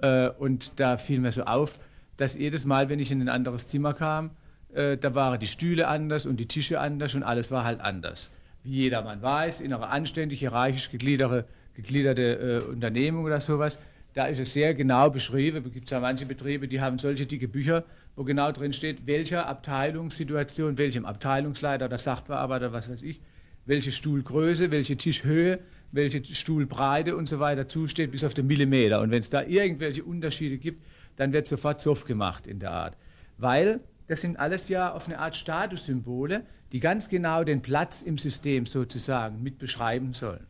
äh, 0.02 0.28
und 0.38 0.78
da 0.78 0.96
fiel 0.96 1.18
mir 1.18 1.32
so 1.32 1.42
auf, 1.42 1.80
dass 2.16 2.34
jedes 2.36 2.64
Mal, 2.64 2.88
wenn 2.88 3.00
ich 3.00 3.10
in 3.10 3.20
ein 3.20 3.28
anderes 3.28 3.68
Zimmer 3.68 3.92
kam, 3.92 4.30
äh, 4.72 4.96
da 4.96 5.16
waren 5.16 5.40
die 5.40 5.48
Stühle 5.48 5.88
anders 5.88 6.26
und 6.26 6.36
die 6.36 6.46
Tische 6.46 6.78
anders 6.78 7.16
und 7.16 7.24
alles 7.24 7.50
war 7.50 7.64
halt 7.64 7.80
anders. 7.80 8.30
Wie 8.62 8.70
jedermann 8.70 9.20
weiß, 9.20 9.62
in 9.62 9.72
einer 9.72 9.90
anständig 9.90 10.38
hierarchisch 10.38 10.92
gegliederte, 10.92 11.46
gegliederte 11.78 12.64
äh, 12.66 12.70
Unternehmung 12.70 13.24
oder 13.24 13.40
sowas, 13.40 13.78
da 14.14 14.26
ist 14.26 14.40
es 14.40 14.52
sehr 14.52 14.74
genau 14.74 15.10
beschrieben. 15.10 15.62
Es 15.64 15.72
gibt 15.72 15.88
ja 15.90 16.00
manche 16.00 16.26
Betriebe, 16.26 16.66
die 16.66 16.80
haben 16.80 16.98
solche 16.98 17.24
dicke 17.24 17.46
Bücher, 17.46 17.84
wo 18.16 18.24
genau 18.24 18.50
drin 18.50 18.72
steht, 18.72 19.06
welcher 19.06 19.46
Abteilungssituation, 19.46 20.76
welchem 20.76 21.04
Abteilungsleiter 21.04 21.84
oder 21.84 21.98
Sachbearbeiter, 21.98 22.72
was 22.72 22.90
weiß 22.90 23.02
ich, 23.02 23.20
welche 23.64 23.92
Stuhlgröße, 23.92 24.72
welche 24.72 24.96
Tischhöhe, 24.96 25.60
welche 25.92 26.24
Stuhlbreite 26.24 27.16
und 27.16 27.28
so 27.28 27.38
weiter 27.38 27.68
zusteht, 27.68 28.10
bis 28.10 28.24
auf 28.24 28.34
den 28.34 28.48
Millimeter. 28.48 29.00
Und 29.00 29.12
wenn 29.12 29.20
es 29.20 29.30
da 29.30 29.44
irgendwelche 29.44 30.02
Unterschiede 30.02 30.58
gibt, 30.58 30.84
dann 31.14 31.32
wird 31.32 31.46
sofort 31.46 31.80
Zoff 31.80 32.04
gemacht 32.04 32.48
in 32.48 32.58
der 32.58 32.72
Art. 32.72 32.96
Weil 33.36 33.80
das 34.08 34.22
sind 34.22 34.36
alles 34.36 34.68
ja 34.68 34.92
auf 34.92 35.06
eine 35.06 35.20
Art 35.20 35.36
Statussymbole, 35.36 36.42
die 36.72 36.80
ganz 36.80 37.08
genau 37.08 37.44
den 37.44 37.62
Platz 37.62 38.02
im 38.02 38.18
System 38.18 38.66
sozusagen 38.66 39.42
mit 39.44 39.58
beschreiben 39.58 40.12
sollen. 40.12 40.46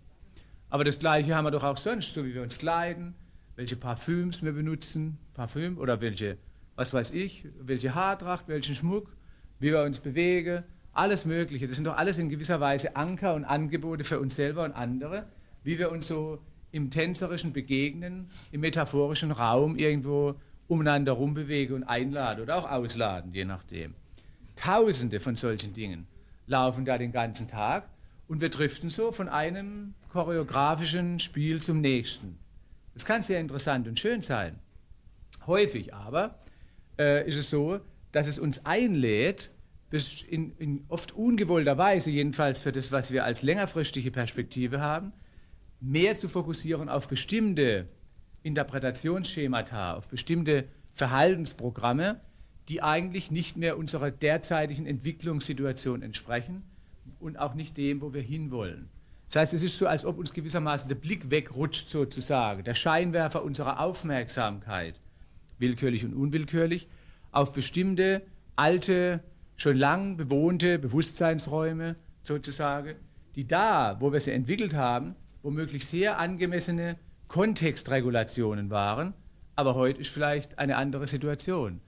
Aber 0.70 0.84
das 0.84 0.98
Gleiche 0.98 1.34
haben 1.34 1.44
wir 1.44 1.50
doch 1.50 1.64
auch 1.64 1.76
sonst, 1.76 2.14
so 2.14 2.24
wie 2.24 2.34
wir 2.34 2.42
uns 2.42 2.58
kleiden, 2.58 3.14
welche 3.56 3.76
Parfüms 3.76 4.42
wir 4.42 4.52
benutzen, 4.52 5.18
Parfüm 5.34 5.78
oder 5.78 6.00
welche, 6.00 6.36
was 6.76 6.92
weiß 6.92 7.10
ich, 7.12 7.46
welche 7.60 7.94
Haartracht, 7.94 8.48
welchen 8.48 8.74
Schmuck, 8.74 9.10
wie 9.58 9.72
wir 9.72 9.82
uns 9.82 9.98
bewegen, 9.98 10.64
alles 10.92 11.24
Mögliche. 11.24 11.66
Das 11.66 11.76
sind 11.76 11.86
doch 11.86 11.96
alles 11.96 12.18
in 12.18 12.28
gewisser 12.28 12.60
Weise 12.60 12.96
Anker 12.96 13.34
und 13.34 13.44
Angebote 13.44 14.04
für 14.04 14.20
uns 14.20 14.36
selber 14.36 14.64
und 14.64 14.72
andere, 14.72 15.26
wie 15.64 15.78
wir 15.78 15.90
uns 15.90 16.06
so 16.06 16.38
im 16.70 16.90
tänzerischen 16.90 17.52
Begegnen, 17.52 18.28
im 18.52 18.60
metaphorischen 18.60 19.30
Raum 19.30 19.76
irgendwo 19.76 20.34
umeinander 20.66 21.12
rumbewegen 21.12 21.76
und 21.76 21.84
einladen 21.84 22.42
oder 22.42 22.56
auch 22.56 22.70
ausladen, 22.70 23.32
je 23.32 23.44
nachdem. 23.44 23.94
Tausende 24.56 25.18
von 25.18 25.34
solchen 25.36 25.72
Dingen 25.72 26.06
laufen 26.46 26.84
da 26.84 26.98
den 26.98 27.12
ganzen 27.12 27.48
Tag 27.48 27.88
und 28.26 28.40
wir 28.40 28.50
driften 28.50 28.90
so 28.90 29.12
von 29.12 29.28
einem 29.28 29.94
choreografischen 30.08 31.18
Spiel 31.18 31.62
zum 31.62 31.80
nächsten. 31.80 32.38
Das 32.94 33.04
kann 33.04 33.22
sehr 33.22 33.40
interessant 33.40 33.86
und 33.86 34.00
schön 34.00 34.22
sein. 34.22 34.58
Häufig 35.46 35.94
aber 35.94 36.38
äh, 36.98 37.28
ist 37.28 37.36
es 37.36 37.50
so, 37.50 37.80
dass 38.12 38.26
es 38.26 38.38
uns 38.38 38.64
einlädt, 38.66 39.50
in, 40.28 40.52
in 40.58 40.84
oft 40.88 41.12
ungewollter 41.12 41.78
Weise, 41.78 42.10
jedenfalls 42.10 42.60
für 42.60 42.72
das, 42.72 42.92
was 42.92 43.12
wir 43.12 43.24
als 43.24 43.42
längerfristige 43.42 44.10
Perspektive 44.10 44.80
haben, 44.80 45.12
mehr 45.80 46.14
zu 46.14 46.28
fokussieren 46.28 46.88
auf 46.88 47.08
bestimmte 47.08 47.88
Interpretationsschemata, 48.42 49.94
auf 49.94 50.08
bestimmte 50.08 50.64
Verhaltensprogramme, 50.92 52.20
die 52.68 52.82
eigentlich 52.82 53.30
nicht 53.30 53.56
mehr 53.56 53.78
unserer 53.78 54.10
derzeitigen 54.10 54.84
Entwicklungssituation 54.84 56.02
entsprechen 56.02 56.64
und 57.20 57.38
auch 57.38 57.54
nicht 57.54 57.76
dem, 57.76 58.02
wo 58.02 58.12
wir 58.12 58.22
hinwollen. 58.22 58.90
Das 59.28 59.36
heißt, 59.36 59.54
es 59.54 59.62
ist 59.62 59.76
so, 59.76 59.86
als 59.86 60.04
ob 60.04 60.18
uns 60.18 60.32
gewissermaßen 60.32 60.88
der 60.88 60.96
Blick 60.96 61.30
wegrutscht 61.30 61.90
sozusagen, 61.90 62.64
der 62.64 62.74
Scheinwerfer 62.74 63.44
unserer 63.44 63.80
Aufmerksamkeit, 63.80 65.00
willkürlich 65.58 66.04
und 66.04 66.14
unwillkürlich, 66.14 66.88
auf 67.30 67.52
bestimmte 67.52 68.22
alte, 68.56 69.20
schon 69.56 69.76
lang 69.76 70.16
bewohnte 70.16 70.78
Bewusstseinsräume 70.78 71.96
sozusagen, 72.22 72.94
die 73.34 73.46
da, 73.46 73.96
wo 74.00 74.12
wir 74.12 74.20
sie 74.20 74.32
entwickelt 74.32 74.74
haben, 74.74 75.14
womöglich 75.42 75.86
sehr 75.86 76.18
angemessene 76.18 76.96
Kontextregulationen 77.28 78.70
waren, 78.70 79.12
aber 79.56 79.74
heute 79.74 80.00
ist 80.00 80.12
vielleicht 80.12 80.58
eine 80.58 80.76
andere 80.76 81.06
Situation. 81.06 81.80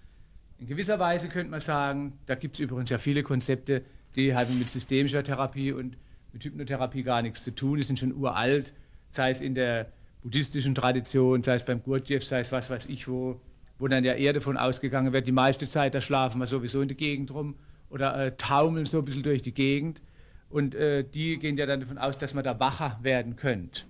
In 0.59 0.67
gewisser 0.67 0.99
Weise 0.99 1.29
könnte 1.29 1.51
man 1.51 1.61
sagen, 1.61 2.19
da 2.27 2.35
gibt 2.35 2.57
es 2.57 2.61
übrigens 2.61 2.91
ja 2.91 2.99
viele 2.99 3.23
Konzepte, 3.23 3.83
die 4.15 4.35
haben 4.35 4.59
mit 4.59 4.69
systemischer 4.69 5.25
Therapie 5.25 5.73
und 5.73 5.97
mit 6.33 6.45
Hypnotherapie 6.45 7.03
gar 7.03 7.23
nichts 7.23 7.45
zu 7.45 7.55
tun, 7.55 7.77
die 7.77 7.83
sind 7.83 7.99
schon 7.99 8.15
uralt, 8.15 8.73
sei 9.11 9.31
es 9.31 9.41
in 9.41 9.55
der 9.55 9.93
buddhistischen 10.23 10.75
Tradition, 10.75 11.43
sei 11.43 11.55
es 11.55 11.65
beim 11.65 11.83
Gurdjieff, 11.83 12.25
sei 12.25 12.41
es 12.41 12.53
was 12.53 12.71
weiß 12.71 12.87
ich 12.87 13.09
wo, 13.09 13.41
wo 13.79 13.89
dann 13.89 14.05
ja 14.05 14.13
eher 14.13 14.33
davon 14.33 14.57
ausgegangen 14.57 15.13
wird, 15.13 15.27
die 15.27 15.33
meiste 15.33 15.67
Zeit, 15.67 15.95
da 15.95 16.01
schlafen 16.01 16.41
wir 16.41 16.47
sowieso 16.47 16.83
in 16.83 16.89
der 16.89 16.97
Gegend 16.97 17.33
rum 17.33 17.57
oder 17.89 18.27
äh, 18.27 18.37
taumeln 18.37 18.87
so 18.87 18.99
ein 18.99 19.05
bisschen 19.05 19.23
durch 19.23 19.43
die 19.43 19.55
Gegend. 19.55 20.01
Und 20.49 20.75
äh, 20.75 21.05
die 21.05 21.39
gehen 21.39 21.57
ja 21.57 21.67
dann 21.67 21.81
davon 21.81 21.99
aus, 21.99 22.19
dass 22.19 22.35
man 22.35 22.45
da 22.45 22.59
wacher 22.59 22.99
werden 23.03 23.37
könnte. 23.37 23.83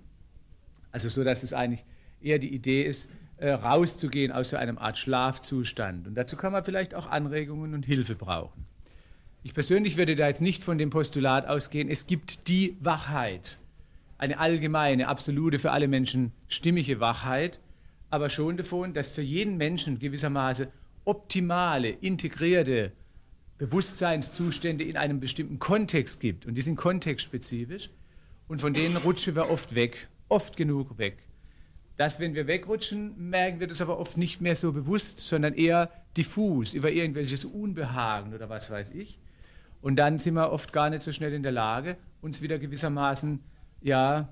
Also 0.91 1.09
so, 1.09 1.23
dass 1.23 1.43
es 1.43 1.53
eigentlich 1.53 1.85
eher 2.21 2.39
die 2.39 2.53
Idee 2.53 2.83
ist, 2.83 3.09
äh, 3.37 3.51
rauszugehen 3.51 4.31
aus 4.31 4.51
so 4.51 4.57
einem 4.57 4.77
Art 4.77 4.97
Schlafzustand. 4.97 6.07
Und 6.07 6.15
dazu 6.15 6.37
kann 6.37 6.51
man 6.51 6.63
vielleicht 6.63 6.93
auch 6.93 7.07
Anregungen 7.09 7.73
und 7.73 7.85
Hilfe 7.85 8.15
brauchen. 8.15 8.65
Ich 9.43 9.55
persönlich 9.55 9.97
würde 9.97 10.15
da 10.15 10.27
jetzt 10.27 10.41
nicht 10.41 10.63
von 10.63 10.77
dem 10.77 10.91
Postulat 10.91 11.47
ausgehen, 11.47 11.89
es 11.89 12.05
gibt 12.05 12.47
die 12.47 12.77
Wachheit, 12.79 13.57
eine 14.19 14.37
allgemeine, 14.37 15.07
absolute, 15.07 15.57
für 15.57 15.71
alle 15.71 15.87
Menschen 15.87 16.31
stimmige 16.47 16.99
Wachheit, 16.99 17.59
aber 18.11 18.29
schon 18.29 18.57
davon, 18.57 18.93
dass 18.93 19.09
für 19.09 19.23
jeden 19.23 19.57
Menschen 19.57 19.97
gewissermaßen 19.97 20.67
optimale, 21.05 21.89
integrierte 21.89 22.91
Bewusstseinszustände 23.57 24.83
in 24.83 24.95
einem 24.95 25.19
bestimmten 25.19 25.57
Kontext 25.57 26.19
gibt. 26.19 26.45
Und 26.45 26.53
die 26.53 26.61
sind 26.61 26.75
kontextspezifisch 26.75 27.89
und 28.47 28.61
von 28.61 28.75
denen 28.75 28.97
rutschen 28.97 29.35
wir 29.35 29.49
oft 29.49 29.73
weg, 29.73 30.07
oft 30.29 30.55
genug 30.55 30.99
weg. 30.99 31.17
Dass, 31.97 32.19
wenn 32.19 32.35
wir 32.35 32.45
wegrutschen, 32.45 33.29
merken 33.29 33.59
wir 33.59 33.67
das 33.67 33.81
aber 33.81 33.97
oft 33.97 34.17
nicht 34.17 34.39
mehr 34.39 34.55
so 34.55 34.71
bewusst, 34.71 35.19
sondern 35.19 35.55
eher 35.55 35.89
diffus 36.15 36.75
über 36.75 36.91
irgendwelches 36.91 37.43
Unbehagen 37.45 38.35
oder 38.35 38.47
was 38.47 38.69
weiß 38.69 38.91
ich. 38.91 39.17
Und 39.81 39.95
dann 39.97 40.19
sind 40.19 40.35
wir 40.35 40.51
oft 40.51 40.73
gar 40.73 40.89
nicht 40.89 41.01
so 41.01 41.11
schnell 41.11 41.33
in 41.33 41.43
der 41.43 41.51
Lage, 41.51 41.97
uns 42.21 42.41
wieder 42.41 42.59
gewissermaßen 42.59 43.39
ja, 43.81 44.29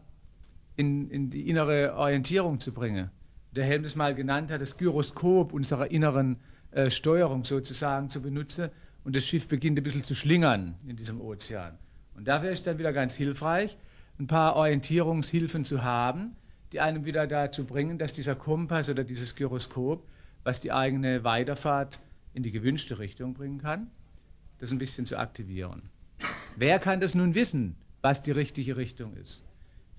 in, 0.75 1.09
in 1.09 1.29
die 1.29 1.49
innere 1.49 1.95
Orientierung 1.95 2.59
zu 2.59 2.73
bringen. 2.73 3.09
Der 3.51 3.65
Helm 3.65 3.83
das 3.83 3.95
mal 3.95 4.13
genannt 4.13 4.51
hat, 4.51 4.61
das 4.61 4.77
Gyroskop 4.77 5.51
unserer 5.53 5.89
inneren 5.89 6.37
äh, 6.71 6.89
Steuerung 6.89 7.43
sozusagen 7.43 8.09
zu 8.09 8.21
benutzen. 8.21 8.69
Und 9.03 9.15
das 9.15 9.25
Schiff 9.25 9.47
beginnt 9.47 9.77
ein 9.79 9.83
bisschen 9.83 10.03
zu 10.03 10.13
schlingern 10.13 10.75
in 10.85 10.95
diesem 10.95 11.19
Ozean. 11.19 11.77
Und 12.15 12.27
dafür 12.27 12.51
ist 12.51 12.67
dann 12.67 12.77
wieder 12.77 12.93
ganz 12.93 13.15
hilfreich, 13.15 13.77
ein 14.19 14.27
paar 14.27 14.55
Orientierungshilfen 14.55 15.65
zu 15.65 15.83
haben, 15.83 16.35
die 16.71 16.79
einem 16.79 17.05
wieder 17.05 17.25
dazu 17.25 17.65
bringen, 17.65 17.97
dass 17.97 18.13
dieser 18.13 18.35
Kompass 18.35 18.89
oder 18.89 19.03
dieses 19.03 19.35
Gyroskop, 19.35 20.07
was 20.43 20.59
die 20.59 20.71
eigene 20.71 21.23
Weiterfahrt 21.23 21.99
in 22.33 22.43
die 22.43 22.51
gewünschte 22.51 22.99
Richtung 22.99 23.33
bringen 23.33 23.59
kann, 23.59 23.89
das 24.59 24.71
ein 24.71 24.77
bisschen 24.77 25.05
zu 25.05 25.17
aktivieren. 25.17 25.89
Wer 26.55 26.79
kann 26.79 26.99
das 26.99 27.15
nun 27.15 27.35
wissen, 27.35 27.75
was 28.01 28.21
die 28.21 28.31
richtige 28.31 28.77
Richtung 28.77 29.15
ist? 29.15 29.43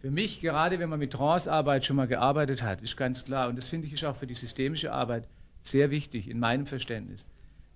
Für 0.01 0.11
mich, 0.11 0.41
gerade 0.41 0.79
wenn 0.79 0.89
man 0.89 0.99
mit 0.99 1.13
Trancearbeit 1.13 1.85
schon 1.85 1.97
mal 1.97 2.07
gearbeitet 2.07 2.63
hat, 2.63 2.81
ist 2.81 2.97
ganz 2.97 3.25
klar, 3.25 3.49
und 3.49 3.57
das 3.57 3.69
finde 3.69 3.87
ich 3.87 3.93
ist 3.93 4.05
auch 4.05 4.17
für 4.17 4.27
die 4.27 4.35
systemische 4.35 4.93
Arbeit 4.93 5.29
sehr 5.63 5.91
wichtig 5.91 6.29
in 6.29 6.39
meinem 6.39 6.67
Verständnis. 6.67 7.27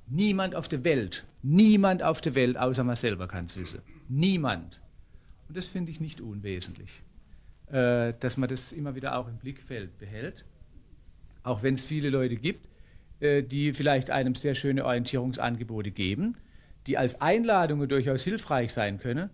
Niemand 0.07 0.55
auf 0.55 0.69
der 0.69 0.85
Welt, 0.85 1.25
niemand 1.43 2.03
auf 2.03 2.21
der 2.21 2.35
Welt 2.35 2.57
außer 2.57 2.85
man 2.85 2.97
selber 2.97 3.29
kann 3.29 3.47
es 3.47 3.57
wissen. 3.57 3.81
Niemand. 4.09 4.81
Und 5.49 5.57
das 5.57 5.67
finde 5.67 5.91
ich 5.91 6.01
nicht 6.01 6.21
unwesentlich, 6.21 7.03
äh, 7.67 8.15
dass 8.21 8.37
man 8.37 8.49
das 8.49 8.73
immer 8.73 8.95
wieder 8.95 9.17
auch 9.17 9.29
im 9.29 9.37
Blickfeld 9.37 9.99
behält. 9.99 10.45
Auch 11.43 11.63
wenn 11.63 11.75
es 11.75 11.85
viele 11.85 12.09
Leute 12.09 12.37
gibt, 12.37 12.69
äh, 13.21 13.43
die 13.43 13.73
vielleicht 13.75 14.11
einem 14.11 14.35
sehr 14.35 14.55
schöne 14.55 14.85
Orientierungsangebote 14.85 15.91
geben, 15.91 16.37
die 16.87 16.99
als 16.99 17.21
Einladungen 17.21 17.89
durchaus 17.89 18.23
hilfreich 18.25 18.73
sein 18.73 18.99
können. 18.99 19.31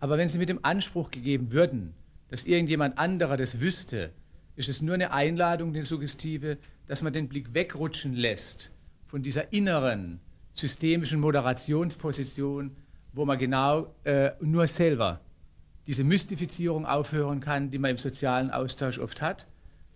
Aber 0.00 0.18
wenn 0.18 0.28
sie 0.28 0.38
mit 0.38 0.48
dem 0.48 0.64
Anspruch 0.64 1.10
gegeben 1.10 1.52
würden, 1.52 1.94
dass 2.28 2.44
irgendjemand 2.44 2.98
anderer 2.98 3.36
das 3.36 3.60
wüsste, 3.60 4.12
ist 4.56 4.68
es 4.68 4.82
nur 4.82 4.94
eine 4.94 5.12
Einladung, 5.12 5.70
eine 5.70 5.84
Suggestive, 5.84 6.58
dass 6.86 7.02
man 7.02 7.12
den 7.12 7.28
Blick 7.28 7.54
wegrutschen 7.54 8.14
lässt 8.14 8.70
von 9.06 9.22
dieser 9.22 9.52
inneren 9.52 10.20
systemischen 10.54 11.20
Moderationsposition, 11.20 12.76
wo 13.12 13.24
man 13.24 13.38
genau 13.38 13.94
äh, 14.04 14.32
nur 14.40 14.66
selber 14.66 15.20
diese 15.86 16.04
Mystifizierung 16.04 16.84
aufhören 16.84 17.40
kann, 17.40 17.70
die 17.70 17.78
man 17.78 17.92
im 17.92 17.98
sozialen 17.98 18.50
Austausch 18.50 18.98
oft 18.98 19.22
hat, 19.22 19.46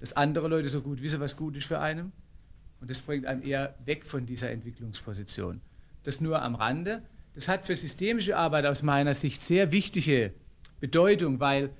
dass 0.01 0.15
andere 0.15 0.49
Leute 0.49 0.69
so 0.69 0.81
gut 0.81 1.03
wissen, 1.03 1.21
was 1.21 1.37
gut 1.37 1.57
ist 1.57 1.67
für 1.67 1.81
einen. 1.81 2.13
Und 2.81 2.91
das 2.91 3.03
bringt 3.03 3.27
einem 3.27 3.43
eher 3.43 3.75
weg 3.85 4.05
von 4.05 4.27
dieser 4.27 4.51
Entwicklungsposition. 4.51 5.61
Das 6.03 6.21
nur 6.21 6.43
am 6.43 6.55
Rande. 6.55 7.03
Das 7.35 7.49
hat 7.49 7.67
für 7.67 7.77
systemische 7.77 8.37
Arbeit 8.37 8.67
aus 8.67 8.83
meiner 8.83 9.15
Sicht 9.15 9.43
sehr 9.43 9.73
wichtige 9.73 10.33
Bedeutung, 10.81 11.41
weil 11.41 11.71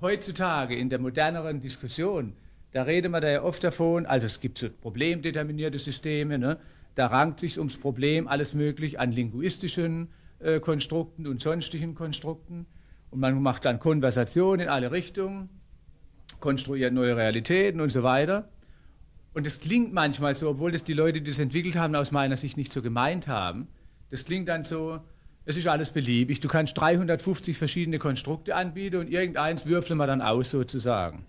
heutzutage 0.00 0.76
in 0.76 0.90
der 0.90 0.98
moderneren 0.98 1.60
Diskussion, 1.60 2.34
da 2.72 2.82
redet 2.82 3.10
man 3.10 3.22
da 3.22 3.28
ja 3.28 3.42
oft 3.42 3.64
davon, 3.64 4.06
also 4.06 4.26
es 4.26 4.40
gibt 4.40 4.58
so 4.58 4.68
problemdeterminierte 4.68 5.78
Systeme, 5.78 6.38
ne? 6.38 6.58
da 6.94 7.06
rankt 7.06 7.40
sich 7.40 7.58
ums 7.58 7.76
Problem 7.76 8.28
alles 8.28 8.54
möglich 8.54 8.98
an 9.00 9.12
linguistischen 9.12 10.08
äh, 10.40 10.60
Konstrukten 10.60 11.26
und 11.26 11.40
sonstigen 11.40 11.94
Konstrukten. 11.94 12.66
Und 13.10 13.20
man 13.20 13.40
macht 13.40 13.64
dann 13.64 13.78
Konversation 13.78 14.60
in 14.60 14.68
alle 14.68 14.90
Richtungen, 14.90 15.48
konstruiert 16.40 16.92
neue 16.92 17.16
Realitäten 17.16 17.80
und 17.80 17.90
so 17.90 18.02
weiter. 18.02 18.48
Und 19.38 19.46
es 19.46 19.60
klingt 19.60 19.92
manchmal 19.92 20.34
so, 20.34 20.50
obwohl 20.50 20.72
das 20.72 20.82
die 20.82 20.94
Leute, 20.94 21.20
die 21.20 21.30
das 21.30 21.38
entwickelt 21.38 21.76
haben, 21.76 21.94
aus 21.94 22.10
meiner 22.10 22.36
Sicht 22.36 22.56
nicht 22.56 22.72
so 22.72 22.82
gemeint 22.82 23.28
haben. 23.28 23.68
Das 24.10 24.24
klingt 24.24 24.48
dann 24.48 24.64
so, 24.64 24.98
es 25.44 25.56
ist 25.56 25.68
alles 25.68 25.92
beliebig. 25.92 26.40
Du 26.40 26.48
kannst 26.48 26.76
350 26.76 27.56
verschiedene 27.56 28.00
Konstrukte 28.00 28.56
anbieten 28.56 28.96
und 28.96 29.08
irgendeins 29.08 29.64
würfeln 29.64 29.96
wir 29.96 30.08
dann 30.08 30.22
aus 30.22 30.50
sozusagen. 30.50 31.24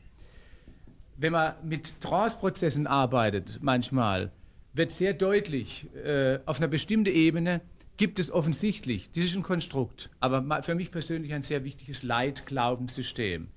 Wenn 1.18 1.34
man 1.34 1.54
mit 1.64 2.02
Trance-Prozessen 2.02 2.88
arbeitet, 2.88 3.60
manchmal, 3.62 4.32
wird 4.74 4.92
sehr 4.92 5.14
deutlich, 5.14 5.86
äh, 6.04 6.40
auf 6.48 6.58
einer 6.58 6.68
bestimmten 6.68 7.14
Ebene 7.14 7.62
gibt 7.98 8.20
es 8.20 8.32
offensichtlich, 8.32 9.12
das 9.14 9.26
ist 9.26 9.36
ein 9.36 9.44
Konstrukt, 9.44 10.10
aber 10.20 10.64
für 10.64 10.74
mich 10.74 10.90
persönlich 10.90 11.32
ein 11.36 11.44
sehr 11.44 11.64
wichtiges 11.64 12.02
Leitglaubenssystem. 12.02 13.50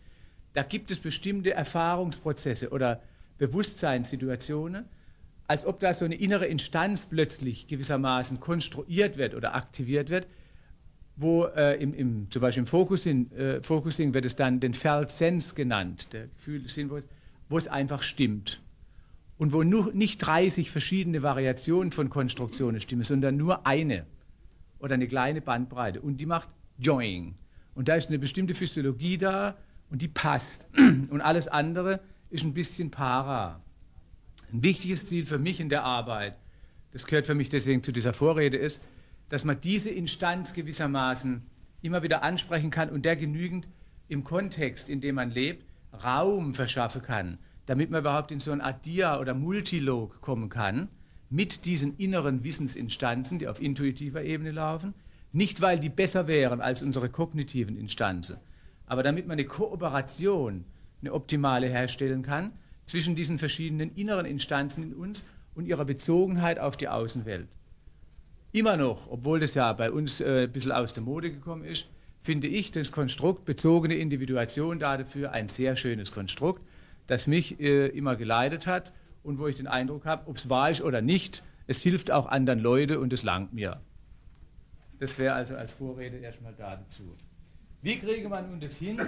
Da 0.53 0.63
gibt 0.63 0.91
es 0.91 0.99
bestimmte 0.99 1.55
Erfahrungsprozesse 1.55 2.69
oder 2.69 3.01
Bewusstseinssituationen, 3.43 4.85
als 5.49 5.67
ob 5.67 5.81
da 5.81 5.93
so 5.93 6.05
eine 6.05 6.15
innere 6.15 6.47
Instanz 6.47 7.07
plötzlich 7.07 7.67
gewissermaßen 7.67 8.39
konstruiert 8.39 9.17
wird 9.17 9.35
oder 9.35 9.57
aktiviert 9.57 10.11
wird, 10.11 10.29
wo 11.17 11.47
äh, 11.47 11.75
im, 11.83 11.93
im, 11.93 12.31
zum 12.31 12.41
Beispiel 12.41 12.63
im 12.63 12.67
Focusing, 12.69 13.33
äh, 13.33 13.61
Focusing 13.61 14.15
wird 14.15 14.25
es 14.25 14.37
dann 14.37 14.61
den 14.61 14.75
Felt 14.75 15.11
Sense 15.11 15.57
genannt, 15.57 16.13
der 16.13 16.29
Gefühl 16.29 16.63
des 16.63 16.75
Sinnvolls, 16.75 17.07
wo 17.49 17.59
es 17.59 17.67
einfach 17.67 18.03
stimmt. 18.03 18.63
Und 19.39 19.53
wo 19.53 19.65
nur, 19.65 19.93
nicht 19.93 20.19
30 20.19 20.71
verschiedene 20.71 21.23
Variationen 21.23 21.91
von 21.91 22.11
Konstruktionen 22.11 22.81
stimmen, 22.81 23.03
sondern 23.03 23.37
nur 23.37 23.67
eine 23.67 24.07
oder 24.79 24.95
eine 24.95 25.09
kleine 25.09 25.41
Bandbreite. 25.41 26.01
Und 26.01 26.19
die 26.19 26.27
macht 26.27 26.49
Joing. 26.79 27.35
Und 27.75 27.89
da 27.89 27.97
ist 27.97 28.09
eine 28.09 28.21
bestimmte 28.21 28.55
Physiologie 28.55 29.19
da 29.19 29.57
und 29.91 30.01
die 30.01 30.09
passt. 30.09 30.69
Und 30.77 31.21
alles 31.21 31.49
andere 31.49 32.01
ist 32.33 32.45
ein 32.45 32.55
bisschen 32.55 32.91
para. 32.91 33.63
Ein 34.51 34.63
wichtiges 34.63 35.07
Ziel 35.07 35.27
für 35.27 35.39
mich 35.39 35.61
in 35.61 35.69
der 35.69 35.85
Arbeit, 35.85 36.37
das 36.91 37.07
gehört 37.07 37.27
für 37.27 37.35
mich 37.35 37.51
deswegen 37.51 37.83
zu 37.83 37.93
dieser 37.93 38.15
Vorrede, 38.15 38.57
ist, 38.57 38.83
dass 39.29 39.45
man 39.45 39.61
diese 39.61 39.91
Instanz 39.91 40.55
gewissermaßen 40.55 41.43
immer 41.83 42.03
wieder 42.03 42.23
ansprechen 42.23 42.71
kann 42.71 42.91
und 42.91 43.05
der 43.05 43.17
genügend 43.17 43.69
im 44.09 44.25
Kontext, 44.25 44.89
in 44.89 45.01
dem 45.01 45.17
man 45.17 45.31
lebt, 45.31 45.67
Raum 46.03 46.55
verschaffen 46.55 47.03
kann, 47.03 47.39
damit 47.67 47.91
man 47.91 48.01
überhaupt 48.01 48.31
in 48.31 48.41
so 48.41 48.51
ein 48.51 48.63
Adia- 48.63 49.21
oder 49.21 49.35
Multilog 49.35 50.21
kommen 50.21 50.49
kann, 50.49 50.89
mit 51.29 51.67
diesen 51.67 51.97
inneren 51.97 52.45
Wissensinstanzen, 52.45 53.39
die 53.39 53.49
auf 53.49 53.61
intuitiver 53.61 54.23
Ebene 54.23 54.53
laufen, 54.53 54.95
nicht 55.33 55.61
weil 55.61 55.79
die 55.81 55.89
besser 55.89 56.27
wären 56.27 56.61
als 56.61 56.83
unsere 56.83 57.09
kognitiven 57.09 57.77
Instanzen, 57.77 58.37
aber 58.87 59.03
damit 59.03 59.27
man 59.27 59.35
eine 59.35 59.47
Kooperation, 59.47 60.65
eine 61.03 61.13
optimale 61.13 61.69
herstellen 61.69 62.23
kann 62.23 62.53
zwischen 62.87 63.15
diesen 63.15 63.39
verschiedenen 63.39 63.95
inneren 63.95 64.27
Instanzen 64.27 64.83
in 64.83 64.95
uns 64.95 65.25
und 65.55 65.67
ihrer 65.67 65.85
Bezogenheit 65.85 66.59
auf 66.59 66.77
die 66.77 66.89
Außenwelt 66.89 67.49
immer 68.53 68.77
noch, 68.77 69.11
obwohl 69.11 69.41
das 69.41 69.55
ja 69.55 69.73
bei 69.73 69.91
uns 69.91 70.21
äh, 70.21 70.45
ein 70.45 70.53
bisschen 70.53 70.73
aus 70.73 70.95
der 70.95 71.03
Mode 71.03 71.31
gekommen 71.31 71.65
ist, 71.65 71.89
finde 72.21 72.47
ich 72.47 72.71
das 72.71 72.93
Konstrukt 72.93 73.45
bezogene 73.45 73.95
Individuation 73.95 74.79
dafür 74.79 75.33
ein 75.33 75.49
sehr 75.49 75.75
schönes 75.75 76.13
Konstrukt, 76.13 76.63
das 77.07 77.27
mich 77.27 77.59
äh, 77.59 77.89
immer 77.89 78.15
geleitet 78.15 78.67
hat 78.67 78.93
und 79.23 79.39
wo 79.39 79.49
ich 79.49 79.57
den 79.57 79.67
Eindruck 79.67 80.05
habe, 80.05 80.29
ob 80.29 80.37
es 80.37 80.49
wahr 80.49 80.71
ist 80.71 80.83
oder 80.83 81.01
nicht, 81.01 81.43
es 81.67 81.83
hilft 81.83 82.11
auch 82.11 82.27
anderen 82.27 82.61
Leuten 82.61 82.99
und 82.99 83.13
es 83.13 83.23
langt 83.23 83.53
mir. 83.53 83.81
Das 84.99 85.19
wäre 85.19 85.35
also 85.35 85.57
als 85.57 85.73
Vorrede 85.73 86.19
erstmal 86.19 86.55
dazu. 86.55 87.17
Wie 87.81 87.99
kriege 87.99 88.29
man 88.29 88.51
nun 88.51 88.61
das 88.61 88.77
hin, 88.77 89.01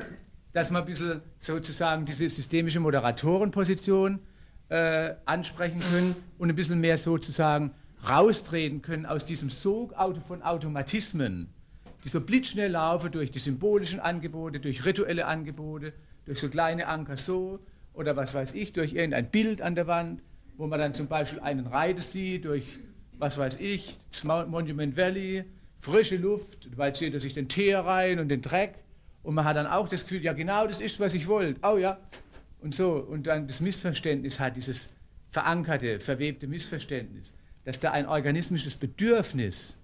dass 0.55 0.71
man 0.71 0.83
ein 0.83 0.87
bisschen 0.87 1.21
sozusagen 1.39 2.07
diese 2.07 2.29
systemische 2.31 2.81
Moderatorenposition 2.81 4.21
äh, 4.69 5.15
ansprechen 5.27 5.81
können 5.81 6.17
und 6.39 6.49
ein 6.49 6.55
bisschen 6.55 6.81
mehr 6.81 6.97
sozusagen 6.97 7.73
raustreten 8.09 8.81
können 8.81 9.05
aus 9.05 9.25
diesem 9.25 9.51
Sog 9.51 9.95
von 10.27 10.43
Automatismen, 10.43 11.53
die 12.05 12.09
so 12.09 12.21
blitzschnell 12.21 12.71
laufen 12.71 13.11
durch 13.11 13.31
die 13.33 13.41
symbolischen 13.41 13.99
Angebote, 13.99 14.61
durch 14.61 14.85
rituelle 14.85 15.27
Angebote, 15.27 15.93
durch 16.25 16.39
so 16.39 16.49
kleine 16.49 16.87
Anker 16.87 17.17
so 17.17 17.59
oder 17.93 18.15
was 18.17 18.33
weiß 18.33 18.55
ich, 18.55 18.73
durch 18.73 18.93
irgendein 18.93 19.31
Bild 19.31 19.61
an 19.61 19.75
der 19.75 19.89
Wand, 19.89 20.23
wo 20.57 20.69
man 20.69 20.79
dann 20.79 20.95
zum 20.95 21.09
Beispiel 21.09 21.41
einen 21.41 21.67
Reiter 21.67 22.01
sieht, 22.01 22.45
durch 22.45 22.65
was 23.19 23.39
weiß 23.39 23.59
ich, 23.59 23.99
Monument 24.23 24.97
Valley, 24.97 25.45
frische 25.81 26.17
Luft, 26.17 26.69
weil 26.77 26.95
zieht 26.95 27.13
er 27.13 27.21
sich 27.21 27.35
den 27.35 27.49
Teer 27.49 27.81
rein 27.81 28.21
und 28.21 28.29
den 28.29 28.41
Dreck 28.41 28.84
und 29.25 29.35
man 29.35 29.45
hat 29.45 29.57
dann 29.57 29.67
auch 29.67 29.89
das 29.89 30.03
Gefühl, 30.03 30.23
ja 30.23 30.33
genau 30.33 30.69
das 30.69 30.81
ist, 30.81 31.01
was 31.01 31.15
ich 31.15 31.27
wollte, 31.27 31.59
oh 31.67 31.77
ja, 31.77 31.99
und 32.61 32.73
so. 32.73 32.93
Und 32.93 33.27
dann 33.27 33.49
das 33.49 33.61
Missverständnis 33.61 34.39
hat, 34.39 34.55
dieses 34.55 34.89
verankerte, 35.31 35.99
verwebte 35.99 36.47
Missverständnis 36.47 37.33
dass 37.65 37.81
da 37.81 37.91
ein 37.91 38.07
organismisches 38.07 38.77
Bedürfnis, 38.77 39.77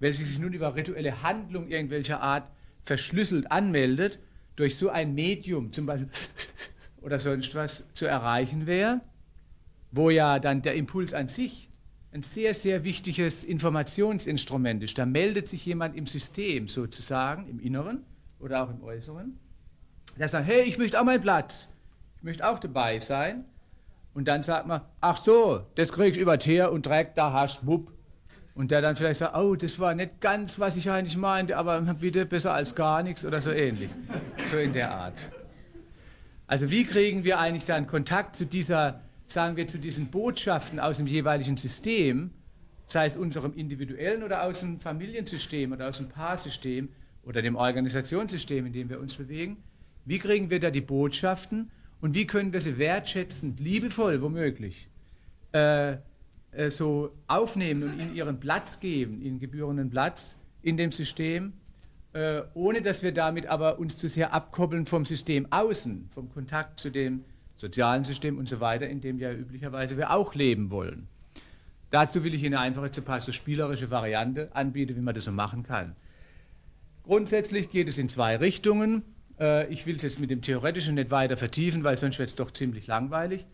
welches 0.00 0.28
sich 0.28 0.38
nun 0.38 0.52
über 0.52 0.74
rituelle 0.74 1.22
Handlung 1.22 1.68
irgendwelcher 1.68 2.20
Art 2.20 2.50
verschlüsselt 2.82 3.50
anmeldet, 3.50 4.18
durch 4.56 4.76
so 4.76 4.90
ein 4.90 5.14
Medium 5.14 5.72
zum 5.72 5.86
Beispiel 5.86 6.08
oder 7.02 7.18
sonst 7.18 7.54
was 7.54 7.84
zu 7.94 8.06
erreichen 8.06 8.66
wäre, 8.66 9.00
wo 9.92 10.10
ja 10.10 10.38
dann 10.38 10.62
der 10.62 10.74
Impuls 10.74 11.14
an 11.14 11.28
sich 11.28 11.68
ein 12.12 12.22
sehr, 12.22 12.54
sehr 12.54 12.82
wichtiges 12.82 13.44
Informationsinstrument 13.44 14.82
ist. 14.82 14.98
Da 14.98 15.06
meldet 15.06 15.46
sich 15.46 15.64
jemand 15.64 15.96
im 15.96 16.06
System 16.06 16.66
sozusagen, 16.66 17.48
im 17.48 17.60
Inneren 17.60 18.04
oder 18.40 18.64
auch 18.64 18.70
im 18.70 18.82
Äußeren, 18.82 19.38
der 20.18 20.28
sagt, 20.28 20.46
hey, 20.46 20.62
ich 20.62 20.78
möchte 20.78 21.00
auch 21.00 21.04
meinen 21.04 21.22
Platz, 21.22 21.68
ich 22.16 22.22
möchte 22.22 22.48
auch 22.48 22.58
dabei 22.58 22.98
sein. 22.98 23.44
Und 24.12 24.26
dann 24.26 24.42
sagt 24.42 24.66
man, 24.66 24.82
ach 25.00 25.16
so, 25.16 25.66
das 25.76 25.92
kriegst 25.92 26.16
du 26.16 26.22
über 26.22 26.38
Teer 26.38 26.72
und 26.72 26.84
Dreck, 26.84 27.14
da 27.14 27.32
hast 27.32 27.62
du 27.62 27.86
Und 28.54 28.70
der 28.72 28.82
dann 28.82 28.96
vielleicht 28.96 29.20
sagt, 29.20 29.36
oh, 29.36 29.54
das 29.54 29.78
war 29.78 29.94
nicht 29.94 30.20
ganz, 30.20 30.58
was 30.58 30.76
ich 30.76 30.90
eigentlich 30.90 31.16
meinte, 31.16 31.56
aber 31.56 31.80
bitte 31.80 32.26
besser 32.26 32.52
als 32.52 32.74
gar 32.74 33.02
nichts 33.02 33.24
oder 33.24 33.40
so 33.40 33.52
ähnlich. 33.52 33.90
So 34.50 34.58
in 34.58 34.72
der 34.72 34.90
Art. 34.90 35.30
Also 36.46 36.70
wie 36.70 36.84
kriegen 36.84 37.22
wir 37.22 37.38
eigentlich 37.38 37.64
dann 37.64 37.86
Kontakt 37.86 38.34
zu 38.34 38.44
dieser, 38.44 39.00
sagen 39.26 39.56
wir, 39.56 39.68
zu 39.68 39.78
diesen 39.78 40.10
Botschaften 40.10 40.80
aus 40.80 40.96
dem 40.96 41.06
jeweiligen 41.06 41.56
System, 41.56 42.32
sei 42.88 43.06
es 43.06 43.16
unserem 43.16 43.54
individuellen 43.54 44.24
oder 44.24 44.42
aus 44.42 44.60
dem 44.60 44.80
Familiensystem 44.80 45.70
oder 45.70 45.88
aus 45.88 45.98
dem 45.98 46.08
Paarsystem 46.08 46.88
oder 47.24 47.42
dem 47.42 47.56
Organisationssystem, 47.56 48.66
in 48.66 48.72
dem 48.72 48.90
wir 48.90 49.00
uns 49.00 49.14
bewegen? 49.14 49.58
Wie 50.04 50.18
kriegen 50.18 50.50
wir 50.50 50.60
da 50.60 50.70
die 50.70 50.80
Botschaften 50.80 51.70
und 52.00 52.14
wie 52.14 52.26
können 52.26 52.52
wir 52.52 52.60
sie 52.60 52.78
wertschätzend, 52.78 53.60
liebevoll 53.60 54.22
womöglich, 54.22 54.88
äh, 55.52 55.96
äh, 56.52 56.70
so 56.70 57.12
aufnehmen 57.28 57.84
und 57.84 58.00
ihnen 58.00 58.14
ihren 58.14 58.40
Platz 58.40 58.80
geben, 58.80 59.20
ihren 59.20 59.38
gebührenden 59.38 59.90
Platz 59.90 60.36
in 60.62 60.76
dem 60.76 60.92
System, 60.92 61.52
äh, 62.12 62.42
ohne 62.54 62.82
dass 62.82 63.02
wir 63.02 63.12
damit 63.12 63.46
aber 63.46 63.78
uns 63.78 63.96
zu 63.96 64.08
sehr 64.08 64.32
abkoppeln 64.32 64.86
vom 64.86 65.04
System 65.06 65.46
außen, 65.50 66.10
vom 66.12 66.32
Kontakt 66.32 66.78
zu 66.78 66.90
dem 66.90 67.24
sozialen 67.56 68.04
System 68.04 68.38
und 68.38 68.48
so 68.48 68.58
weiter, 68.58 68.88
in 68.88 69.00
dem 69.00 69.18
ja 69.18 69.32
üblicherweise 69.32 69.96
wir 69.96 70.10
auch 70.10 70.34
leben 70.34 70.70
wollen. 70.70 71.08
Dazu 71.90 72.24
will 72.24 72.34
ich 72.34 72.42
Ihnen 72.42 72.54
einfach 72.54 72.84
jetzt 72.84 72.98
ein 72.98 73.04
paar 73.04 73.20
so 73.20 73.32
spielerische 73.32 73.90
Variante 73.90 74.48
anbieten, 74.54 74.96
wie 74.96 75.00
man 75.00 75.14
das 75.14 75.24
so 75.24 75.32
machen 75.32 75.62
kann. 75.62 75.96
Grundsätzlich 77.10 77.70
geht 77.70 77.88
es 77.88 77.98
in 77.98 78.08
zwei 78.08 78.36
Richtungen. 78.36 79.02
Äh, 79.40 79.66
ich 79.72 79.84
will 79.84 79.96
es 79.96 80.02
jetzt 80.02 80.20
mit 80.20 80.30
dem 80.30 80.42
Theoretischen 80.42 80.94
nicht 80.94 81.10
weiter 81.10 81.36
vertiefen, 81.36 81.82
weil 81.82 81.96
sonst 81.96 82.20
wird 82.20 82.28
es 82.28 82.36
doch 82.36 82.52
ziemlich 82.52 82.86
langweilig, 82.86 83.46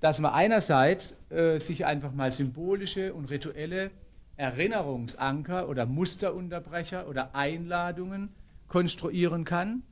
dass 0.00 0.20
man 0.20 0.32
einerseits 0.32 1.14
äh, 1.28 1.60
sich 1.60 1.84
einfach 1.84 2.14
mal 2.14 2.32
symbolische 2.32 3.12
und 3.12 3.26
rituelle 3.26 3.90
Erinnerungsanker 4.38 5.68
oder 5.68 5.84
Musterunterbrecher 5.84 7.06
oder 7.06 7.34
Einladungen 7.34 8.30
konstruieren 8.68 9.44
kann, 9.44 9.82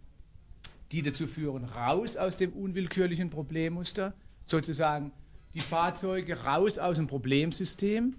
die 0.91 1.03
dazu 1.03 1.27
führen, 1.27 1.67
raus 1.67 2.17
aus 2.17 2.39
dem 2.39 2.55
unwillkürlichen 2.55 3.29
Problemmuster, 3.29 4.15
sozusagen 4.47 5.13
die 5.53 5.61
Fahrzeuge 5.61 6.45
raus 6.45 6.79
aus 6.79 6.97
dem 6.97 7.09
Problemsystem, 7.09 8.17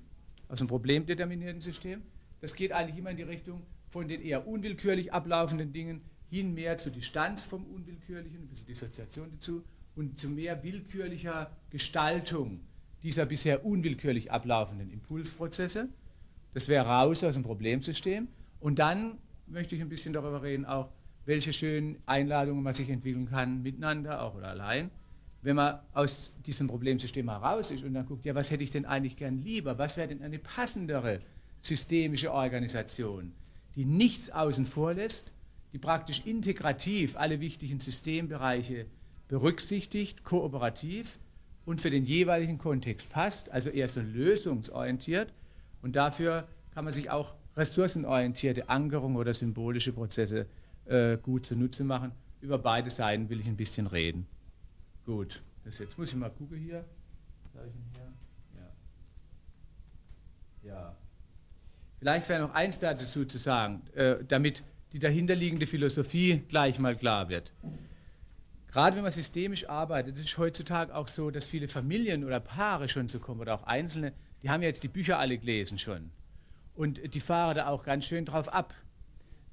aus 0.50 0.60
dem 0.60 0.68
problemdeterminierten 0.68 1.62
System. 1.62 2.04
Das 2.42 2.54
geht 2.54 2.72
eigentlich 2.72 3.00
immer 3.00 3.10
in 3.10 3.18
die 3.18 3.24
Richtung 3.24 3.64
von 3.94 4.08
den 4.08 4.22
eher 4.22 4.48
unwillkürlich 4.48 5.14
ablaufenden 5.14 5.72
Dingen 5.72 6.02
hin 6.30 6.56
mehr 6.56 6.78
zur 6.78 6.92
Distanz 6.92 7.44
vom 7.44 7.64
Unwillkürlichen, 7.64 8.42
ein 8.42 8.48
bisschen 8.48 8.66
Dissoziation 8.66 9.30
dazu, 9.32 9.64
und 9.96 10.18
zu 10.18 10.30
mehr 10.30 10.64
willkürlicher 10.64 11.56
Gestaltung 11.70 12.62
dieser 13.04 13.28
bisher 13.28 13.64
unwillkürlich 13.64 14.32
ablaufenden 14.32 14.90
Impulsprozesse. 14.90 15.90
Das 16.56 16.68
wäre 16.70 16.88
raus 16.88 17.24
aus 17.24 17.36
dem 17.36 17.44
Problemsystem. 17.44 18.28
Und 18.60 18.80
dann 18.80 19.20
möchte 19.46 19.76
ich 19.76 19.82
ein 19.82 19.90
bisschen 19.90 20.14
darüber 20.14 20.42
reden, 20.42 20.66
auch 20.66 20.90
welche 21.26 21.54
schönen 21.54 21.98
Einladungen 22.08 22.64
man 22.64 22.74
sich 22.74 22.90
entwickeln 22.90 23.30
kann, 23.30 23.62
miteinander, 23.62 24.24
auch 24.24 24.34
oder 24.34 24.48
allein, 24.48 24.90
wenn 25.44 25.56
man 25.56 25.80
aus 25.94 26.34
diesem 26.48 26.68
Problemsystem 26.68 27.30
heraus 27.30 27.70
ist 27.70 27.84
und 27.84 27.94
dann 27.94 28.08
guckt, 28.08 28.26
ja, 28.26 28.34
was 28.34 28.50
hätte 28.50 28.64
ich 28.64 28.72
denn 28.72 28.86
eigentlich 28.86 29.18
gern 29.18 29.38
lieber? 29.44 29.78
Was 29.78 29.98
wäre 29.98 30.08
denn 30.08 30.24
eine 30.24 30.40
passendere 30.40 31.20
systemische 31.62 32.34
Organisation, 32.34 33.34
die 33.76 33.86
nichts 33.86 34.30
außen 34.30 34.66
vor 34.66 34.94
lässt, 34.94 35.34
die 35.74 35.80
praktisch 35.80 36.26
integrativ 36.26 37.18
alle 37.18 37.40
wichtigen 37.40 37.80
Systembereiche 37.80 38.86
berücksichtigt, 39.28 40.24
kooperativ 40.24 41.18
und 41.66 41.82
für 41.82 41.90
den 41.90 42.06
jeweiligen 42.06 42.58
Kontext 42.58 43.10
passt, 43.10 43.52
also 43.52 43.70
eher 43.70 43.90
so 43.90 44.02
lösungsorientiert. 44.02 45.34
Und 45.82 45.96
dafür 45.96 46.48
kann 46.72 46.86
man 46.86 46.94
sich 46.94 47.10
auch 47.10 47.34
ressourcenorientierte 47.56 48.70
Ankerung 48.70 49.16
oder 49.16 49.34
symbolische 49.34 49.94
Prozesse 49.94 50.48
äh, 50.86 51.18
gut 51.18 51.46
zunutze 51.46 51.84
machen. 51.84 52.12
Über 52.42 52.58
beide 52.58 52.90
Seiten 52.90 53.30
will 53.30 53.40
ich 53.40 53.48
ein 53.48 53.58
bisschen 53.58 53.88
reden. 53.88 54.28
Gut, 55.06 55.42
das 55.64 55.80
jetzt 55.80 55.98
muss 55.98 56.10
ich 56.10 56.16
mal 56.16 56.30
gucken 56.30 56.58
hier. 56.58 56.86
Ja. 60.64 60.72
ja. 60.72 60.96
Vielleicht 62.04 62.28
wäre 62.28 62.42
noch 62.42 62.54
eins 62.54 62.80
dazu 62.80 63.24
zu 63.24 63.38
sagen, 63.38 63.82
äh, 63.96 64.18
damit 64.28 64.62
die 64.92 65.00
dahinterliegende 65.00 65.66
Philosophie 65.66 66.44
gleich 66.50 66.78
mal 66.78 66.98
klar 66.98 67.30
wird. 67.30 67.54
Gerade 68.68 68.98
wenn 68.98 69.04
man 69.04 69.14
systemisch 69.14 69.70
arbeitet, 69.70 70.20
ist 70.20 70.26
es 70.26 70.38
heutzutage 70.38 70.94
auch 70.94 71.08
so, 71.08 71.32
dass 71.32 71.48
viele 71.48 71.70
Familien 71.70 72.26
oder 72.26 72.42
Paare 72.42 72.90
schon 72.90 73.08
so 73.08 73.20
kommen 73.20 73.40
oder 73.40 73.54
auch 73.56 73.64
Einzelne, 73.64 74.12
die 74.42 74.50
haben 74.50 74.62
ja 74.62 74.68
jetzt 74.68 74.84
die 74.84 74.90
Bücher 74.90 75.18
alle 75.18 75.38
gelesen 75.38 75.80
schon. 75.80 76.12
Und 76.76 77.16
die 77.16 77.22
fahren 77.22 77.56
da 77.56 77.68
auch 77.68 77.86
ganz 77.86 78.06
schön 78.06 78.26
drauf 78.26 78.54
ab. 78.54 78.74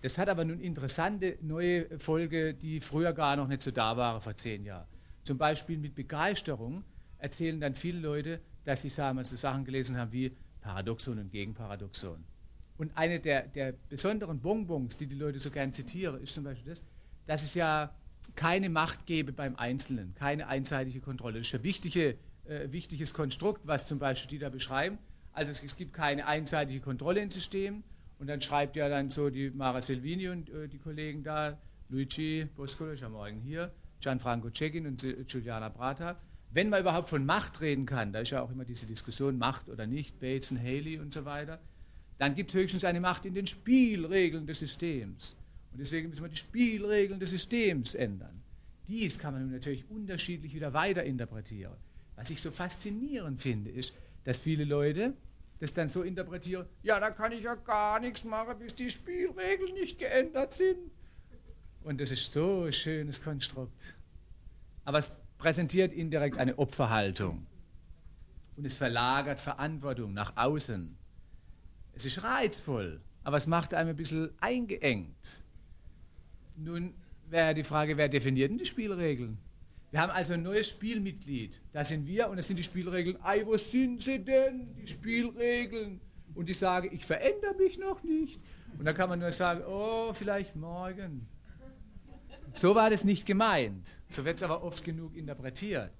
Das 0.03 0.19
hat 0.19 0.29
aber 0.29 0.45
nun 0.45 0.59
interessante 0.59 1.39
neue 1.43 2.01
Folge, 2.01 2.53
die 2.53 2.81
früher 2.81 3.13
gar 3.13 3.37
noch 3.37 3.47
nicht 3.47 3.63
so 3.63 3.71
da 3.71 3.97
waren 3.97 4.21
vor 4.21 4.35
zehn 4.35 4.65
Jahren. 4.65 4.89
Zum 5.23 5.39
Beispiel 5.39 5.79
mit 5.79 5.95
Begeisterung 5.95 6.83
erzählen 7.19 7.61
dann 7.61 7.77
viele 7.77 8.01
Leute, 8.01 8.41
dass 8.65 8.83
sie 8.83 8.89
sagen, 8.89 9.23
so 9.23 9.37
Sachen 9.37 9.65
gelesen 9.65 9.97
haben 9.97 10.11
wie 10.11 10.37
Paradoxon 10.63 11.21
und 11.21 11.31
Gegenparadoxon. 11.31 12.25
Und 12.81 12.97
eine 12.97 13.21
der, 13.21 13.43
der 13.43 13.75
besonderen 13.90 14.40
Bonbons, 14.40 14.97
die 14.97 15.07
die 15.07 15.14
Leute 15.14 15.38
so 15.38 15.51
gern 15.51 15.71
zitieren, 15.71 16.19
ist 16.23 16.33
zum 16.33 16.45
Beispiel 16.45 16.71
das, 16.71 16.83
dass 17.27 17.43
es 17.43 17.53
ja 17.53 17.95
keine 18.37 18.71
Macht 18.71 19.05
gebe 19.05 19.33
beim 19.33 19.55
Einzelnen, 19.57 20.14
keine 20.14 20.47
einseitige 20.47 21.01
Kontrolle. 21.01 21.37
Das 21.37 21.49
ist 21.49 21.55
ein 21.57 21.62
wichtige, 21.62 22.16
äh, 22.47 22.73
wichtiges 22.73 23.12
Konstrukt, 23.12 23.66
was 23.66 23.87
zum 23.87 23.99
Beispiel 23.99 24.31
die 24.31 24.38
da 24.38 24.49
beschreiben. 24.49 24.97
Also 25.35 25.53
es, 25.53 25.62
es 25.62 25.77
gibt 25.77 25.93
keine 25.93 26.27
einseitige 26.27 26.81
Kontrolle 26.81 27.21
im 27.21 27.31
System. 27.31 27.85
Und 28.19 28.29
dann 28.29 28.40
schreibt 28.40 28.77
ja 28.77 28.88
dann 28.88 29.11
so 29.11 29.29
die 29.29 29.51
Mara 29.51 29.83
Selvini 29.83 30.29
und 30.31 30.49
äh, 30.49 30.66
die 30.66 30.79
Kollegen 30.79 31.23
da, 31.23 31.59
Luigi 31.90 32.49
Boscolo, 32.57 32.93
ist 32.93 33.03
ja 33.03 33.11
morgen 33.11 33.43
hier, 33.43 33.75
Gianfranco 34.01 34.49
Cecchin 34.55 34.87
und 34.87 35.05
Giuliana 35.27 35.69
Brata. 35.69 36.19
Wenn 36.51 36.71
man 36.71 36.81
überhaupt 36.81 37.11
von 37.11 37.27
Macht 37.27 37.61
reden 37.61 37.85
kann, 37.85 38.14
da 38.14 38.21
ist 38.21 38.31
ja 38.31 38.40
auch 38.40 38.51
immer 38.51 38.64
diese 38.64 38.87
Diskussion, 38.87 39.37
Macht 39.37 39.69
oder 39.69 39.87
nicht, 39.87 40.19
Bates 40.19 40.51
und 40.51 40.61
Haley 40.61 40.99
und 40.99 41.12
so 41.12 41.27
weiter, 41.27 41.61
dann 42.21 42.35
gibt 42.35 42.51
es 42.51 42.55
höchstens 42.55 42.85
eine 42.85 43.01
Macht 43.01 43.25
in 43.25 43.33
den 43.33 43.47
Spielregeln 43.47 44.47
des 44.47 44.59
Systems. 44.59 45.35
Und 45.73 45.81
deswegen 45.81 46.11
müssen 46.11 46.23
wir 46.23 46.29
die 46.29 46.37
Spielregeln 46.37 47.19
des 47.19 47.31
Systems 47.31 47.95
ändern. 47.95 48.43
Dies 48.87 49.19
kann 49.19 49.33
man 49.33 49.51
natürlich 49.51 49.89
unterschiedlich 49.89 50.55
wieder 50.55 50.75
weiter 50.75 51.03
interpretieren. 51.03 51.77
Was 52.17 52.29
ich 52.29 52.43
so 52.43 52.51
faszinierend 52.51 53.41
finde, 53.41 53.71
ist, 53.71 53.95
dass 54.25 54.41
viele 54.41 54.65
Leute 54.65 55.15
das 55.61 55.73
dann 55.73 55.89
so 55.89 56.03
interpretieren, 56.03 56.67
ja, 56.83 57.01
da 57.01 57.11
kann 57.11 57.33
ich 57.33 57.43
ja 57.43 57.55
gar 57.55 57.99
nichts 58.01 58.25
machen, 58.25 58.59
bis 58.59 58.75
die 58.75 58.91
Spielregeln 58.91 59.73
nicht 59.73 59.99
geändert 59.99 60.53
sind. 60.53 60.91
Und 61.85 62.03
das 62.03 62.11
ist 62.11 62.31
so 62.31 62.65
ein 62.65 62.73
schönes 62.75 63.23
Konstrukt. 63.23 63.95
Aber 64.85 64.99
es 64.99 65.11
präsentiert 65.39 65.95
indirekt 65.95 66.37
eine 66.37 66.59
Opferhaltung. 66.59 67.47
Und 68.57 68.67
es 68.67 68.77
verlagert 68.77 69.41
Verantwortung 69.41 70.13
nach 70.13 70.37
außen. 70.37 71.00
Es 72.01 72.07
ist 72.07 72.25
reizvoll, 72.25 73.03
aber 73.25 73.37
es 73.37 73.47
macht 73.47 73.75
einem 73.75 73.91
ein 73.91 73.97
bisschen 73.97 74.31
eingeengt. 74.41 75.43
Nun 76.57 76.95
wäre 77.29 77.53
die 77.53 77.63
Frage, 77.63 77.99
wer 77.99 78.09
definiert 78.09 78.51
denn 78.51 78.57
die 78.57 78.65
Spielregeln? 78.65 79.37
Wir 79.91 80.01
haben 80.01 80.09
also 80.09 80.33
ein 80.33 80.43
neues 80.43 80.71
Spielmitglied. 80.71 81.61
Da 81.75 81.85
sind 81.85 82.07
wir 82.07 82.31
und 82.31 82.39
das 82.39 82.47
sind 82.47 82.57
die 82.57 82.63
Spielregeln. 82.63 83.23
Ei, 83.23 83.45
wo 83.45 83.55
sind 83.59 84.03
sie 84.03 84.19
denn, 84.19 84.75
die 84.77 84.87
Spielregeln? 84.87 86.01
Und 86.35 86.49
ich 86.49 86.59
sage, 86.59 86.89
ich 86.89 87.05
verändere 87.05 87.55
mich 87.57 87.77
noch 87.77 88.03
nicht. 88.03 88.41
Und 88.79 88.87
dann 88.87 88.95
kann 88.95 89.11
man 89.11 89.19
nur 89.19 89.33
sagen, 89.33 89.63
oh, 89.67 90.15
vielleicht 90.15 90.57
morgen. 90.57 91.29
So 92.55 92.75
war 92.75 92.89
das 92.89 93.05
nicht 93.05 93.27
gemeint. 93.27 93.99
So 94.09 94.25
wird 94.25 94.39
es 94.39 94.43
aber 94.43 94.63
oft 94.63 94.83
genug 94.87 95.15
interpretiert. 95.15 95.93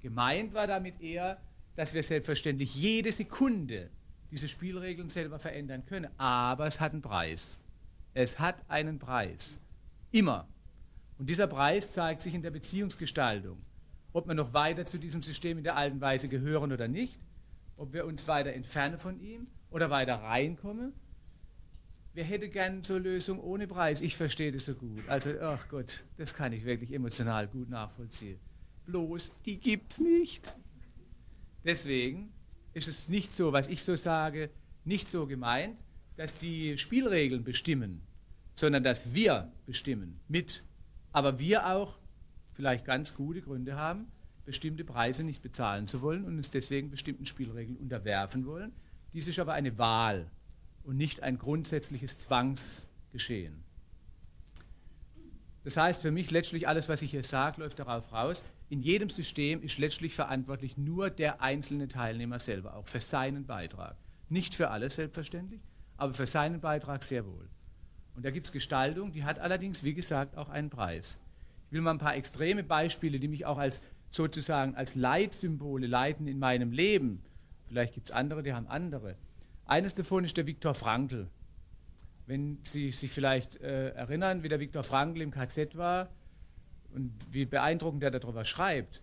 Gemeint 0.00 0.52
war 0.52 0.66
damit 0.66 1.00
eher, 1.00 1.40
dass 1.76 1.94
wir 1.94 2.02
selbstverständlich 2.02 2.74
jede 2.74 3.12
Sekunde 3.12 3.90
diese 4.34 4.48
Spielregeln 4.48 5.08
selber 5.08 5.38
verändern 5.38 5.86
können. 5.86 6.10
Aber 6.18 6.66
es 6.66 6.80
hat 6.80 6.92
einen 6.92 7.02
Preis. 7.02 7.60
Es 8.14 8.40
hat 8.40 8.56
einen 8.68 8.98
Preis. 8.98 9.60
Immer. 10.10 10.48
Und 11.18 11.30
dieser 11.30 11.46
Preis 11.46 11.92
zeigt 11.92 12.20
sich 12.20 12.34
in 12.34 12.42
der 12.42 12.50
Beziehungsgestaltung. 12.50 13.62
Ob 14.12 14.26
wir 14.26 14.34
noch 14.34 14.52
weiter 14.52 14.84
zu 14.86 14.98
diesem 14.98 15.22
System 15.22 15.58
in 15.58 15.64
der 15.64 15.76
alten 15.76 16.00
Weise 16.00 16.28
gehören 16.28 16.72
oder 16.72 16.88
nicht, 16.88 17.20
ob 17.76 17.92
wir 17.92 18.06
uns 18.06 18.26
weiter 18.26 18.52
entfernen 18.52 18.98
von 18.98 19.20
ihm 19.20 19.46
oder 19.70 19.90
weiter 19.90 20.16
reinkommen. 20.16 20.94
Wer 22.12 22.24
hätte 22.24 22.48
gern 22.48 22.82
so 22.82 22.98
Lösung 22.98 23.40
ohne 23.40 23.68
Preis? 23.68 24.00
Ich 24.00 24.16
verstehe 24.16 24.50
das 24.50 24.64
so 24.66 24.74
gut. 24.74 25.08
Also, 25.08 25.30
ach 25.40 25.68
Gott, 25.68 26.02
das 26.16 26.34
kann 26.34 26.52
ich 26.52 26.64
wirklich 26.64 26.92
emotional 26.92 27.46
gut 27.46 27.68
nachvollziehen. 27.68 28.40
Bloß, 28.86 29.32
die 29.46 29.58
gibt 29.58 29.92
es 29.92 30.00
nicht. 30.00 30.56
Deswegen 31.64 32.32
ist 32.74 32.88
es 32.88 33.08
nicht 33.08 33.32
so, 33.32 33.52
was 33.52 33.68
ich 33.68 33.82
so 33.82 33.96
sage, 33.96 34.50
nicht 34.84 35.08
so 35.08 35.26
gemeint, 35.26 35.76
dass 36.16 36.36
die 36.36 36.76
Spielregeln 36.76 37.44
bestimmen, 37.44 38.02
sondern 38.54 38.84
dass 38.84 39.14
wir 39.14 39.52
bestimmen 39.66 40.20
mit. 40.28 40.62
Aber 41.12 41.38
wir 41.38 41.68
auch 41.68 41.98
vielleicht 42.52 42.84
ganz 42.84 43.14
gute 43.14 43.42
Gründe 43.42 43.76
haben, 43.76 44.06
bestimmte 44.44 44.84
Preise 44.84 45.24
nicht 45.24 45.42
bezahlen 45.42 45.86
zu 45.86 46.02
wollen 46.02 46.24
und 46.24 46.36
uns 46.36 46.50
deswegen 46.50 46.90
bestimmten 46.90 47.26
Spielregeln 47.26 47.76
unterwerfen 47.76 48.46
wollen. 48.46 48.72
Dies 49.12 49.26
ist 49.26 49.38
aber 49.38 49.54
eine 49.54 49.78
Wahl 49.78 50.30
und 50.82 50.96
nicht 50.96 51.22
ein 51.22 51.38
grundsätzliches 51.38 52.18
Zwangsgeschehen. 52.18 53.64
Das 55.64 55.76
heißt 55.76 56.02
für 56.02 56.10
mich 56.10 56.30
letztlich 56.30 56.68
alles, 56.68 56.88
was 56.88 57.00
ich 57.00 57.10
hier 57.10 57.22
sage, 57.22 57.62
läuft 57.62 57.78
darauf 57.78 58.12
raus, 58.12 58.44
in 58.74 58.82
jedem 58.82 59.08
System 59.08 59.62
ist 59.62 59.78
letztlich 59.78 60.16
verantwortlich 60.16 60.76
nur 60.76 61.08
der 61.08 61.40
einzelne 61.40 61.86
Teilnehmer 61.86 62.40
selber, 62.40 62.74
auch 62.74 62.88
für 62.88 63.00
seinen 63.00 63.46
Beitrag. 63.46 63.96
Nicht 64.28 64.56
für 64.56 64.70
alles 64.70 64.96
selbstverständlich, 64.96 65.60
aber 65.96 66.12
für 66.12 66.26
seinen 66.26 66.60
Beitrag 66.60 67.04
sehr 67.04 67.24
wohl. 67.24 67.48
Und 68.16 68.24
da 68.24 68.32
gibt 68.32 68.46
es 68.46 68.50
Gestaltung, 68.50 69.12
die 69.12 69.22
hat 69.22 69.38
allerdings, 69.38 69.84
wie 69.84 69.94
gesagt, 69.94 70.36
auch 70.36 70.48
einen 70.48 70.70
Preis. 70.70 71.16
Ich 71.66 71.72
will 71.72 71.82
mal 71.82 71.92
ein 71.92 71.98
paar 71.98 72.16
extreme 72.16 72.64
Beispiele, 72.64 73.20
die 73.20 73.28
mich 73.28 73.46
auch 73.46 73.58
als 73.58 73.80
sozusagen 74.10 74.74
als 74.74 74.96
Leitsymbole 74.96 75.86
leiten 75.86 76.26
in 76.26 76.40
meinem 76.40 76.72
Leben. 76.72 77.22
Vielleicht 77.66 77.94
gibt 77.94 78.06
es 78.08 78.12
andere, 78.12 78.42
die 78.42 78.54
haben 78.54 78.66
andere. 78.66 79.14
Eines 79.66 79.94
davon 79.94 80.24
ist 80.24 80.36
der 80.36 80.48
Viktor 80.48 80.74
Frankl. 80.74 81.28
Wenn 82.26 82.58
Sie 82.64 82.90
sich 82.90 83.12
vielleicht 83.12 83.60
äh, 83.60 83.90
erinnern, 83.90 84.42
wie 84.42 84.48
der 84.48 84.58
Viktor 84.58 84.82
Frankl 84.82 85.20
im 85.20 85.30
KZ 85.30 85.76
war, 85.76 86.08
und 86.94 87.12
wie 87.30 87.44
beeindruckend 87.44 88.02
er 88.02 88.10
darüber 88.10 88.44
schreibt. 88.44 89.02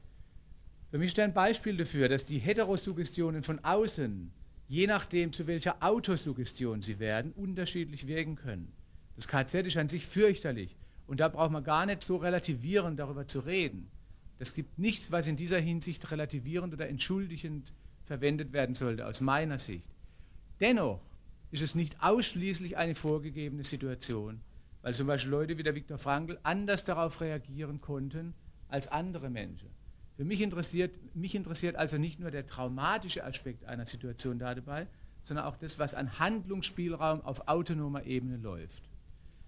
Für 0.90 0.98
mich 0.98 1.08
ist 1.08 1.20
ein 1.20 1.34
Beispiel 1.34 1.78
dafür, 1.78 2.10
dass 2.10 2.26
die 2.26 2.40
Heterosuggestionen 2.40 3.44
von 3.44 3.60
außen, 3.64 4.32
je 4.68 4.88
nachdem 4.88 5.32
zu 5.32 5.48
welcher 5.48 5.82
Autosuggestion 5.82 6.82
sie 6.82 7.00
werden, 7.00 7.32
unterschiedlich 7.34 8.08
wirken 8.08 8.36
können. 8.36 8.74
Das 9.16 9.28
KZ 9.28 9.68
ist 9.68 9.78
an 9.78 9.90
sich 9.90 10.06
fürchterlich 10.06 10.76
und 11.08 11.20
da 11.20 11.28
braucht 11.28 11.52
man 11.52 11.64
gar 11.64 11.86
nicht 11.86 12.04
so 12.04 12.18
relativierend 12.18 13.00
darüber 13.00 13.28
zu 13.28 13.40
reden. 13.42 13.90
Das 14.40 14.54
gibt 14.54 14.80
nichts, 14.80 15.12
was 15.12 15.28
in 15.28 15.38
dieser 15.38 15.60
Hinsicht 15.60 16.10
relativierend 16.10 16.74
oder 16.74 16.90
entschuldigend 16.90 17.74
verwendet 18.06 18.54
werden 18.54 18.76
sollte, 18.76 19.06
aus 19.06 19.22
meiner 19.22 19.60
Sicht. 19.60 19.90
Dennoch 20.60 21.02
ist 21.52 21.62
es 21.62 21.76
nicht 21.76 22.02
ausschließlich 22.02 22.78
eine 22.78 22.96
vorgegebene 22.96 23.64
Situation, 23.64 24.42
Weil 24.82 24.94
zum 24.94 25.08
Beispiel 25.08 25.32
Leute 25.32 25.58
wie 25.58 25.64
der 25.64 25.76
Viktor 25.76 25.98
Frankl 25.98 26.40
anders 26.44 26.84
darauf 26.84 27.22
reagieren 27.22 27.82
konnten 27.82 28.34
als 28.68 28.88
andere 28.88 29.30
Menschen. 29.30 29.70
Für 30.16 30.26
mich 30.26 30.42
interessiert, 30.42 31.16
mich 31.16 31.36
interessiert 31.36 31.76
also 31.76 31.98
nicht 31.98 32.20
nur 32.20 32.32
der 32.32 32.46
traumatische 32.46 33.24
Aspekt 33.24 33.66
einer 33.66 33.86
Situation 33.86 34.40
dabei, 34.40 34.88
sondern 35.24 35.46
auch 35.46 35.58
das, 35.58 35.80
was 35.80 35.94
an 35.94 36.20
Handlungsspielraum 36.20 37.22
auf 37.22 37.48
autonomer 37.48 38.06
Ebene 38.06 38.38
läuft. 38.38 38.84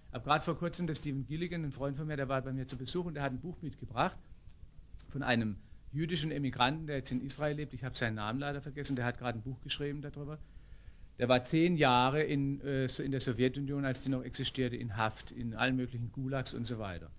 Ich 0.08 0.14
habe 0.14 0.24
gerade 0.24 0.44
vor 0.44 0.56
kurzem 0.56 0.86
der 0.86 0.94
Stephen 0.94 1.26
Gilligan, 1.26 1.64
ein 1.64 1.72
Freund 1.72 1.96
von 1.96 2.06
mir, 2.06 2.16
der 2.16 2.28
war 2.28 2.42
bei 2.42 2.52
mir 2.52 2.66
zu 2.66 2.76
Besuch 2.76 3.04
und 3.04 3.14
der 3.14 3.24
hat 3.24 3.32
ein 3.32 3.40
Buch 3.40 3.60
mitgebracht 3.62 4.16
von 5.08 5.22
einem 5.22 5.56
jüdischen 5.92 6.30
Emigranten, 6.30 6.86
der 6.86 6.96
jetzt 6.96 7.12
in 7.12 7.20
Israel 7.20 7.56
lebt. 7.56 7.72
Ich 7.72 7.84
habe 7.84 7.96
seinen 7.96 8.16
Namen 8.16 8.40
leider 8.40 8.60
vergessen, 8.60 8.96
der 8.96 9.04
hat 9.04 9.18
gerade 9.18 9.38
ein 9.38 9.42
Buch 9.42 9.60
geschrieben 9.60 10.02
darüber. 10.02 10.38
Der 11.18 11.28
war 11.28 11.44
zehn 11.44 11.76
Jahre 11.76 12.22
in, 12.22 12.60
äh, 12.60 12.86
in 12.86 13.12
der 13.12 13.20
Sowjetunion, 13.20 13.84
als 13.84 14.02
die 14.02 14.08
noch 14.08 14.22
existierte, 14.22 14.76
in 14.76 14.96
Haft, 14.96 15.30
in 15.30 15.54
allen 15.54 15.76
möglichen 15.76 16.10
Gulags 16.10 16.54
und 16.54 16.66
so 16.66 16.78
weiter. 16.78 17.10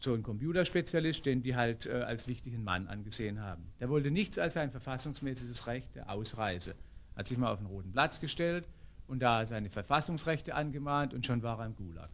So 0.00 0.14
ein 0.14 0.22
Computerspezialist, 0.22 1.26
den 1.26 1.42
die 1.42 1.56
halt 1.56 1.86
äh, 1.86 2.02
als 2.02 2.28
wichtigen 2.28 2.62
Mann 2.62 2.86
angesehen 2.86 3.40
haben. 3.40 3.72
Der 3.80 3.88
wollte 3.88 4.10
nichts 4.10 4.38
als 4.38 4.56
ein 4.56 4.70
verfassungsmäßiges 4.70 5.66
Recht 5.66 5.94
der 5.96 6.10
Ausreise. 6.10 6.74
Hat 7.16 7.26
sich 7.26 7.38
mal 7.38 7.52
auf 7.52 7.58
den 7.58 7.66
roten 7.66 7.90
Platz 7.90 8.20
gestellt 8.20 8.64
und 9.08 9.20
da 9.20 9.44
seine 9.46 9.70
Verfassungsrechte 9.70 10.54
angemahnt 10.54 11.14
und 11.14 11.26
schon 11.26 11.42
war 11.42 11.58
er 11.58 11.66
im 11.66 11.74
Gulag. 11.74 12.10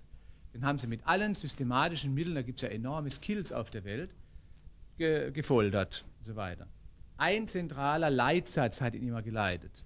Den 0.55 0.65
haben 0.65 0.79
sie 0.79 0.87
mit 0.87 1.05
allen 1.05 1.35
systematischen 1.35 2.15
Mitteln, 2.15 2.37
da 2.37 2.43
gibt 2.43 2.63
es 2.63 2.63
ja 2.63 2.69
enorme 2.69 3.11
Skills 3.11 3.53
auf 3.53 3.71
der 3.71 3.85
Welt, 3.85 4.15
ge 4.97 5.33
gefoltert 5.33 6.05
und 6.21 6.27
so 6.27 6.37
weiter. 6.37 6.69
Ein 7.17 7.49
zentraler 7.49 8.09
Leitsatz 8.09 8.81
hat 8.81 8.95
ihn 8.95 9.09
immer 9.09 9.23
geleitet. 9.23 9.85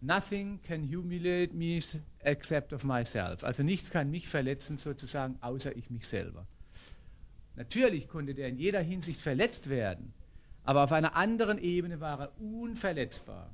Nothing 0.00 0.60
can 0.62 0.84
humiliate 0.84 1.54
me 1.54 1.80
except 2.20 2.72
of 2.72 2.84
myself. 2.84 3.42
Also 3.42 3.62
nichts 3.62 3.90
kann 3.90 4.10
mich 4.10 4.28
verletzen 4.28 4.78
sozusagen, 4.78 5.36
außer 5.40 5.76
ich 5.76 5.90
mich 5.90 6.06
selber. 6.06 6.46
Natürlich 7.56 8.08
konnte 8.08 8.34
der 8.34 8.48
in 8.48 8.56
jeder 8.56 8.80
Hinsicht 8.80 9.20
verletzt 9.20 9.68
werden, 9.68 10.12
aber 10.62 10.84
auf 10.84 10.92
einer 10.92 11.16
anderen 11.16 11.58
Ebene 11.58 11.98
war 11.98 12.20
er 12.20 12.40
unverletzbar. 12.40 13.50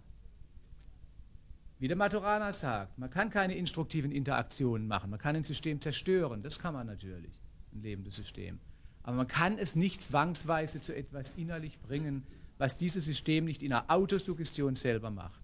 Wie 1.78 1.88
der 1.88 1.96
Maturana 1.96 2.52
sagt, 2.52 2.98
man 2.98 3.08
kann 3.08 3.30
keine 3.30 3.56
instruktiven 3.56 4.12
Interaktionen 4.12 4.86
machen, 4.86 5.10
man 5.10 5.18
kann 5.18 5.36
ein 5.36 5.44
System 5.44 5.80
zerstören, 5.80 6.42
das 6.42 6.58
kann 6.58 6.74
man 6.74 6.86
natürlich, 6.86 7.40
ein 7.72 7.82
lebendes 7.82 8.16
System. 8.16 8.60
Aber 9.02 9.16
man 9.16 9.28
kann 9.28 9.58
es 9.58 9.76
nicht 9.76 10.02
zwangsweise 10.02 10.82
zu 10.82 10.94
etwas 10.94 11.32
innerlich 11.36 11.80
bringen, 11.80 12.26
was 12.58 12.76
dieses 12.76 13.06
System 13.06 13.46
nicht 13.46 13.62
in 13.62 13.72
einer 13.72 13.90
Autosuggestion 13.90 14.76
selber 14.76 15.10
macht. 15.10 15.43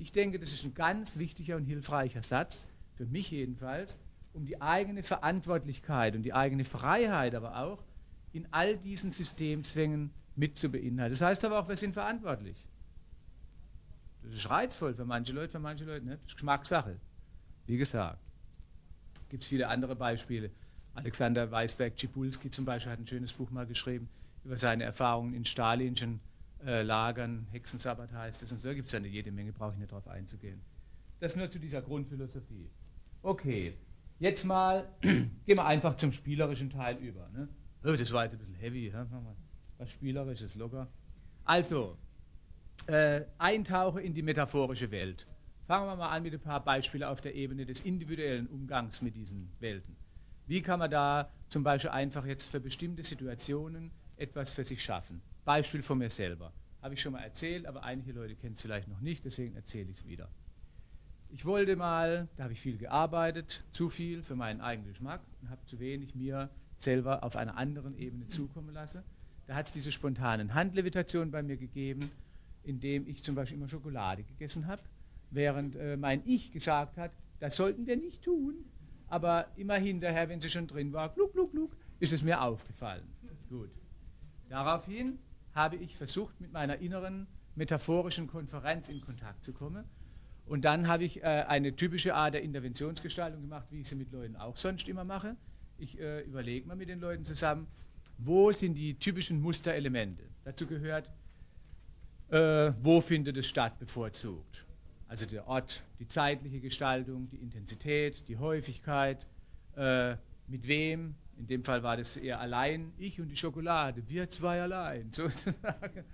Ich 0.00 0.12
denke, 0.12 0.38
das 0.38 0.52
ist 0.54 0.64
ein 0.64 0.72
ganz 0.72 1.18
wichtiger 1.18 1.56
und 1.56 1.66
hilfreicher 1.66 2.22
Satz, 2.22 2.66
für 2.94 3.04
mich 3.04 3.30
jedenfalls, 3.30 3.98
um 4.32 4.46
die 4.46 4.62
eigene 4.62 5.02
Verantwortlichkeit 5.02 6.16
und 6.16 6.22
die 6.22 6.32
eigene 6.32 6.64
Freiheit 6.64 7.34
aber 7.34 7.58
auch 7.58 7.84
in 8.32 8.48
all 8.50 8.78
diesen 8.78 9.12
Systemzwängen 9.12 10.10
mit 10.36 10.56
zu 10.56 10.70
beinhalten. 10.70 11.12
Das 11.12 11.20
heißt 11.20 11.44
aber 11.44 11.60
auch, 11.60 11.68
wir 11.68 11.76
sind 11.76 11.92
verantwortlich. 11.92 12.66
Das 14.22 14.32
ist 14.32 14.48
reizvoll 14.48 14.94
für 14.94 15.04
manche 15.04 15.34
Leute, 15.34 15.50
für 15.50 15.58
manche 15.58 15.84
Leute 15.84 16.06
nicht. 16.06 16.22
Das 16.22 16.28
ist 16.28 16.34
Geschmackssache. 16.34 16.98
Wie 17.66 17.76
gesagt, 17.76 18.20
gibt 19.28 19.42
es 19.42 19.50
viele 19.50 19.68
andere 19.68 19.96
Beispiele. 19.96 20.50
Alexander 20.94 21.50
Weisberg-Cibulski 21.50 22.48
zum 22.48 22.64
Beispiel 22.64 22.92
hat 22.92 23.00
ein 23.00 23.06
schönes 23.06 23.34
Buch 23.34 23.50
mal 23.50 23.66
geschrieben 23.66 24.08
über 24.44 24.56
seine 24.56 24.84
Erfahrungen 24.84 25.34
in 25.34 25.44
stalinschen 25.44 26.20
äh, 26.64 26.82
Lagern, 26.82 27.46
Hexensabbat 27.50 28.12
heißt 28.12 28.42
es 28.42 28.52
und 28.52 28.60
so. 28.60 28.68
Da 28.68 28.74
gibt 28.74 28.86
es 28.86 28.92
ja 28.92 28.98
eine 28.98 29.08
jede 29.08 29.32
Menge, 29.32 29.52
brauche 29.52 29.72
ich 29.72 29.78
nicht 29.78 29.92
darauf 29.92 30.08
einzugehen. 30.08 30.60
Das 31.20 31.36
nur 31.36 31.50
zu 31.50 31.58
dieser 31.58 31.82
Grundphilosophie. 31.82 32.70
Okay, 33.22 33.74
jetzt 34.18 34.44
mal 34.44 34.88
gehen 35.00 35.30
wir 35.46 35.66
einfach 35.66 35.96
zum 35.96 36.12
spielerischen 36.12 36.70
Teil 36.70 36.96
über. 36.96 37.28
Ne? 37.30 37.48
Oh, 37.84 37.92
das 37.92 38.12
war 38.12 38.24
jetzt 38.24 38.32
ein 38.32 38.38
bisschen 38.38 38.54
heavy. 38.54 38.88
Ja? 38.88 39.06
Was 39.78 39.90
Spielerisches, 39.90 40.54
locker. 40.54 40.88
Also, 41.44 41.96
äh, 42.86 43.22
Eintauche 43.38 44.00
in 44.00 44.14
die 44.14 44.22
metaphorische 44.22 44.90
Welt. 44.90 45.26
Fangen 45.66 45.86
wir 45.86 45.96
mal 45.96 46.08
an 46.08 46.22
mit 46.22 46.34
ein 46.34 46.40
paar 46.40 46.64
Beispielen 46.64 47.04
auf 47.04 47.20
der 47.20 47.34
Ebene 47.34 47.64
des 47.64 47.80
individuellen 47.80 48.46
Umgangs 48.48 49.02
mit 49.02 49.14
diesen 49.14 49.52
Welten. 49.60 49.96
Wie 50.46 50.62
kann 50.62 50.80
man 50.80 50.90
da 50.90 51.30
zum 51.48 51.62
Beispiel 51.62 51.90
einfach 51.90 52.26
jetzt 52.26 52.50
für 52.50 52.58
bestimmte 52.58 53.04
Situationen 53.04 53.92
etwas 54.16 54.50
für 54.50 54.64
sich 54.64 54.82
schaffen? 54.82 55.22
Beispiel 55.44 55.82
von 55.82 55.98
mir 55.98 56.10
selber. 56.10 56.52
Habe 56.82 56.94
ich 56.94 57.00
schon 57.00 57.12
mal 57.12 57.22
erzählt, 57.22 57.66
aber 57.66 57.82
einige 57.82 58.12
Leute 58.12 58.34
kennen 58.34 58.54
es 58.54 58.60
vielleicht 58.60 58.88
noch 58.88 59.00
nicht, 59.00 59.24
deswegen 59.24 59.54
erzähle 59.54 59.90
ich 59.90 59.98
es 59.98 60.06
wieder. 60.06 60.28
Ich 61.28 61.44
wollte 61.44 61.76
mal, 61.76 62.28
da 62.36 62.44
habe 62.44 62.54
ich 62.54 62.60
viel 62.60 62.76
gearbeitet, 62.76 63.62
zu 63.70 63.88
viel 63.88 64.22
für 64.22 64.34
meinen 64.34 64.60
eigenen 64.60 64.88
Geschmack 64.88 65.20
und 65.42 65.50
habe 65.50 65.64
zu 65.66 65.78
wenig 65.78 66.14
mir 66.14 66.50
selber 66.78 67.22
auf 67.22 67.36
einer 67.36 67.56
anderen 67.56 67.96
Ebene 67.96 68.26
zukommen 68.26 68.72
lassen. 68.72 69.02
Da 69.46 69.54
hat 69.54 69.66
es 69.66 69.72
diese 69.72 69.92
spontanen 69.92 70.54
Handlevitationen 70.54 71.30
bei 71.30 71.42
mir 71.42 71.56
gegeben, 71.56 72.10
indem 72.62 73.06
ich 73.06 73.22
zum 73.22 73.34
Beispiel 73.34 73.58
immer 73.58 73.68
Schokolade 73.68 74.22
gegessen 74.22 74.66
habe, 74.66 74.82
während 75.30 75.76
äh, 75.76 75.96
mein 75.96 76.22
Ich 76.26 76.52
gesagt 76.52 76.96
hat, 76.96 77.12
das 77.38 77.56
sollten 77.56 77.86
wir 77.86 77.96
nicht 77.96 78.22
tun. 78.22 78.64
Aber 79.08 79.48
immer 79.56 79.74
hinterher, 79.74 80.28
wenn 80.28 80.40
sie 80.40 80.50
schon 80.50 80.66
drin 80.66 80.92
war, 80.92 81.08
gluck, 81.10 81.32
gluck, 81.32 81.50
gluck, 81.52 81.76
ist 81.98 82.12
es 82.12 82.22
mir 82.22 82.40
aufgefallen. 82.42 83.08
Gut. 83.48 83.70
Daraufhin 84.48 85.18
habe 85.54 85.76
ich 85.76 85.96
versucht, 85.96 86.40
mit 86.40 86.52
meiner 86.52 86.78
inneren 86.78 87.26
metaphorischen 87.54 88.26
Konferenz 88.26 88.88
in 88.88 89.00
Kontakt 89.00 89.44
zu 89.44 89.52
kommen. 89.52 89.84
Und 90.46 90.64
dann 90.64 90.88
habe 90.88 91.04
ich 91.04 91.22
äh, 91.22 91.26
eine 91.26 91.76
typische 91.76 92.14
Art 92.14 92.34
der 92.34 92.42
Interventionsgestaltung 92.42 93.40
gemacht, 93.40 93.66
wie 93.70 93.80
ich 93.80 93.88
sie 93.88 93.94
mit 93.94 94.10
Leuten 94.10 94.36
auch 94.36 94.56
sonst 94.56 94.88
immer 94.88 95.04
mache. 95.04 95.36
Ich 95.78 95.98
äh, 96.00 96.22
überlege 96.22 96.66
mal 96.66 96.76
mit 96.76 96.88
den 96.88 97.00
Leuten 97.00 97.24
zusammen, 97.24 97.66
wo 98.18 98.52
sind 98.52 98.74
die 98.74 98.98
typischen 98.98 99.40
Musterelemente. 99.40 100.24
Dazu 100.44 100.66
gehört, 100.66 101.10
äh, 102.28 102.72
wo 102.82 103.00
findet 103.00 103.36
es 103.36 103.46
statt 103.46 103.78
bevorzugt. 103.78 104.66
Also 105.06 105.26
der 105.26 105.46
Ort, 105.46 105.82
die 105.98 106.06
zeitliche 106.06 106.60
Gestaltung, 106.60 107.28
die 107.30 107.38
Intensität, 107.38 108.28
die 108.28 108.36
Häufigkeit, 108.36 109.26
äh, 109.76 110.16
mit 110.46 110.66
wem. 110.66 111.14
In 111.40 111.46
dem 111.46 111.64
Fall 111.64 111.82
war 111.82 111.96
das 111.96 112.18
eher 112.18 112.38
allein, 112.38 112.92
ich 112.98 113.18
und 113.18 113.28
die 113.28 113.36
Schokolade, 113.36 114.06
wir 114.06 114.28
zwei 114.28 114.60
allein 114.60 115.10
sozusagen. 115.12 116.04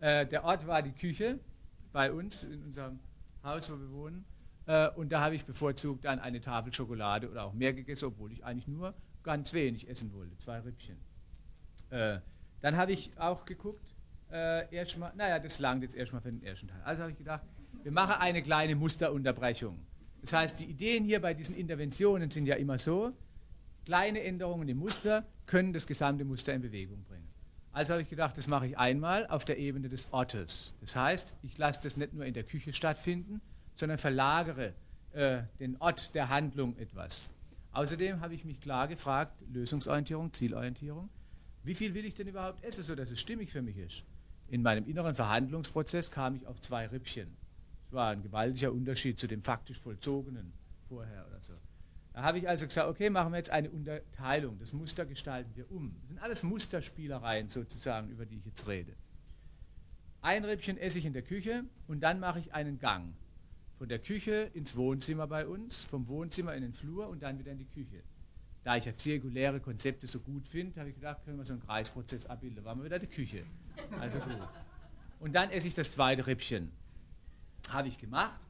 Äh, 0.00 0.26
der 0.26 0.44
Ort 0.44 0.66
war 0.66 0.82
die 0.82 0.92
Küche 0.92 1.40
bei 1.92 2.12
uns 2.12 2.44
in 2.44 2.62
unserem 2.64 3.00
Haus, 3.42 3.70
wo 3.72 3.80
wir 3.80 3.90
wohnen. 3.90 4.26
Äh, 4.66 4.90
und 4.90 5.10
da 5.10 5.22
habe 5.22 5.34
ich 5.34 5.46
bevorzugt 5.46 6.04
dann 6.04 6.18
eine 6.18 6.42
Tafel 6.42 6.74
Schokolade 6.74 7.30
oder 7.30 7.44
auch 7.44 7.54
mehr 7.54 7.72
gegessen, 7.72 8.04
obwohl 8.04 8.32
ich 8.32 8.44
eigentlich 8.44 8.68
nur 8.68 8.92
ganz 9.22 9.54
wenig 9.54 9.88
essen 9.88 10.12
wollte, 10.12 10.36
zwei 10.36 10.58
Rippchen. 10.60 10.98
Äh, 11.88 12.18
dann 12.60 12.76
habe 12.76 12.92
ich 12.92 13.18
auch 13.18 13.46
geguckt, 13.46 13.96
äh, 14.30 14.74
erstmal, 14.74 15.14
naja, 15.16 15.38
das 15.38 15.58
langt 15.58 15.82
jetzt 15.82 15.94
erstmal 15.94 16.20
für 16.20 16.30
den 16.30 16.42
ersten 16.42 16.68
Teil. 16.68 16.82
Also 16.84 17.00
habe 17.00 17.12
ich 17.12 17.18
gedacht, 17.18 17.46
wir 17.82 17.92
machen 17.92 18.16
eine 18.18 18.42
kleine 18.42 18.76
Musterunterbrechung. 18.76 19.78
Das 20.20 20.34
heißt, 20.34 20.60
die 20.60 20.66
Ideen 20.66 21.04
hier 21.04 21.22
bei 21.22 21.32
diesen 21.32 21.56
Interventionen 21.56 22.28
sind 22.28 22.44
ja 22.44 22.56
immer 22.56 22.78
so, 22.78 23.14
kleine 23.84 24.22
Änderungen 24.22 24.68
im 24.68 24.78
Muster 24.78 25.24
können 25.46 25.72
das 25.72 25.86
gesamte 25.86 26.24
Muster 26.24 26.54
in 26.54 26.62
Bewegung 26.62 27.04
bringen. 27.04 27.28
Also 27.72 27.92
habe 27.92 28.02
ich 28.02 28.08
gedacht, 28.08 28.36
das 28.36 28.48
mache 28.48 28.66
ich 28.66 28.78
einmal 28.78 29.26
auf 29.28 29.44
der 29.44 29.58
Ebene 29.58 29.88
des 29.88 30.12
Ortes. 30.12 30.74
Das 30.80 30.96
heißt, 30.96 31.34
ich 31.42 31.56
lasse 31.56 31.80
das 31.82 31.96
nicht 31.96 32.12
nur 32.12 32.24
in 32.24 32.34
der 32.34 32.42
Küche 32.42 32.72
stattfinden, 32.72 33.40
sondern 33.74 33.98
verlagere 33.98 34.74
äh, 35.12 35.42
den 35.60 35.76
Ort 35.80 36.14
der 36.14 36.28
Handlung 36.28 36.76
etwas. 36.76 37.30
Außerdem 37.72 38.20
habe 38.20 38.34
ich 38.34 38.44
mich 38.44 38.60
klar 38.60 38.88
gefragt, 38.88 39.40
Lösungsorientierung, 39.52 40.32
Zielorientierung, 40.32 41.08
wie 41.62 41.74
viel 41.74 41.94
will 41.94 42.04
ich 42.04 42.14
denn 42.14 42.26
überhaupt 42.26 42.64
essen, 42.64 42.82
sodass 42.82 43.10
es 43.10 43.20
stimmig 43.20 43.50
für 43.50 43.62
mich 43.62 43.76
ist? 43.76 44.04
In 44.48 44.62
meinem 44.62 44.88
inneren 44.88 45.14
Verhandlungsprozess 45.14 46.10
kam 46.10 46.34
ich 46.34 46.46
auf 46.46 46.60
zwei 46.60 46.86
Rippchen. 46.86 47.36
Das 47.84 47.92
war 47.92 48.10
ein 48.10 48.22
gewaltiger 48.22 48.72
Unterschied 48.72 49.18
zu 49.18 49.28
dem 49.28 49.42
faktisch 49.42 49.78
Vollzogenen 49.78 50.52
vorher 50.88 51.26
oder 51.28 51.40
so. 51.40 51.52
Da 52.12 52.22
habe 52.22 52.38
ich 52.38 52.48
also 52.48 52.66
gesagt, 52.66 52.88
okay, 52.88 53.08
machen 53.08 53.32
wir 53.32 53.36
jetzt 53.36 53.50
eine 53.50 53.70
Unterteilung. 53.70 54.58
Das 54.58 54.72
Muster 54.72 55.06
gestalten 55.06 55.52
wir 55.54 55.70
um. 55.70 55.94
Das 56.00 56.08
sind 56.08 56.18
alles 56.18 56.42
Musterspielereien 56.42 57.48
sozusagen, 57.48 58.10
über 58.10 58.26
die 58.26 58.38
ich 58.38 58.46
jetzt 58.46 58.66
rede. 58.66 58.96
Ein 60.22 60.44
Rippchen 60.44 60.76
esse 60.76 60.98
ich 60.98 61.06
in 61.06 61.12
der 61.12 61.22
Küche 61.22 61.64
und 61.86 62.00
dann 62.00 62.20
mache 62.20 62.40
ich 62.40 62.52
einen 62.52 62.78
Gang. 62.78 63.14
Von 63.78 63.88
der 63.88 64.00
Küche 64.00 64.50
ins 64.52 64.76
Wohnzimmer 64.76 65.26
bei 65.26 65.46
uns, 65.46 65.84
vom 65.84 66.08
Wohnzimmer 66.08 66.54
in 66.54 66.62
den 66.62 66.74
Flur 66.74 67.08
und 67.08 67.22
dann 67.22 67.38
wieder 67.38 67.52
in 67.52 67.58
die 67.58 67.68
Küche. 67.68 68.02
Da 68.62 68.76
ich 68.76 68.84
ja 68.84 68.92
zirkuläre 68.92 69.60
Konzepte 69.60 70.06
so 70.06 70.20
gut 70.20 70.46
finde, 70.46 70.78
habe 70.80 70.90
ich 70.90 70.96
gedacht, 70.96 71.24
können 71.24 71.38
wir 71.38 71.46
so 71.46 71.54
einen 71.54 71.62
Kreisprozess 71.62 72.26
abbilden. 72.26 72.56
Da 72.56 72.64
waren 72.64 72.78
wir 72.78 72.84
wieder 72.84 72.96
in 72.96 73.02
der 73.02 73.10
Küche. 73.10 73.44
Also 73.98 74.18
gut. 74.18 74.36
Und 75.20 75.34
dann 75.34 75.50
esse 75.50 75.68
ich 75.68 75.74
das 75.74 75.92
zweite 75.92 76.26
Rippchen. 76.26 76.70
Habe 77.70 77.88
ich 77.88 77.96
gemacht. 77.96 78.40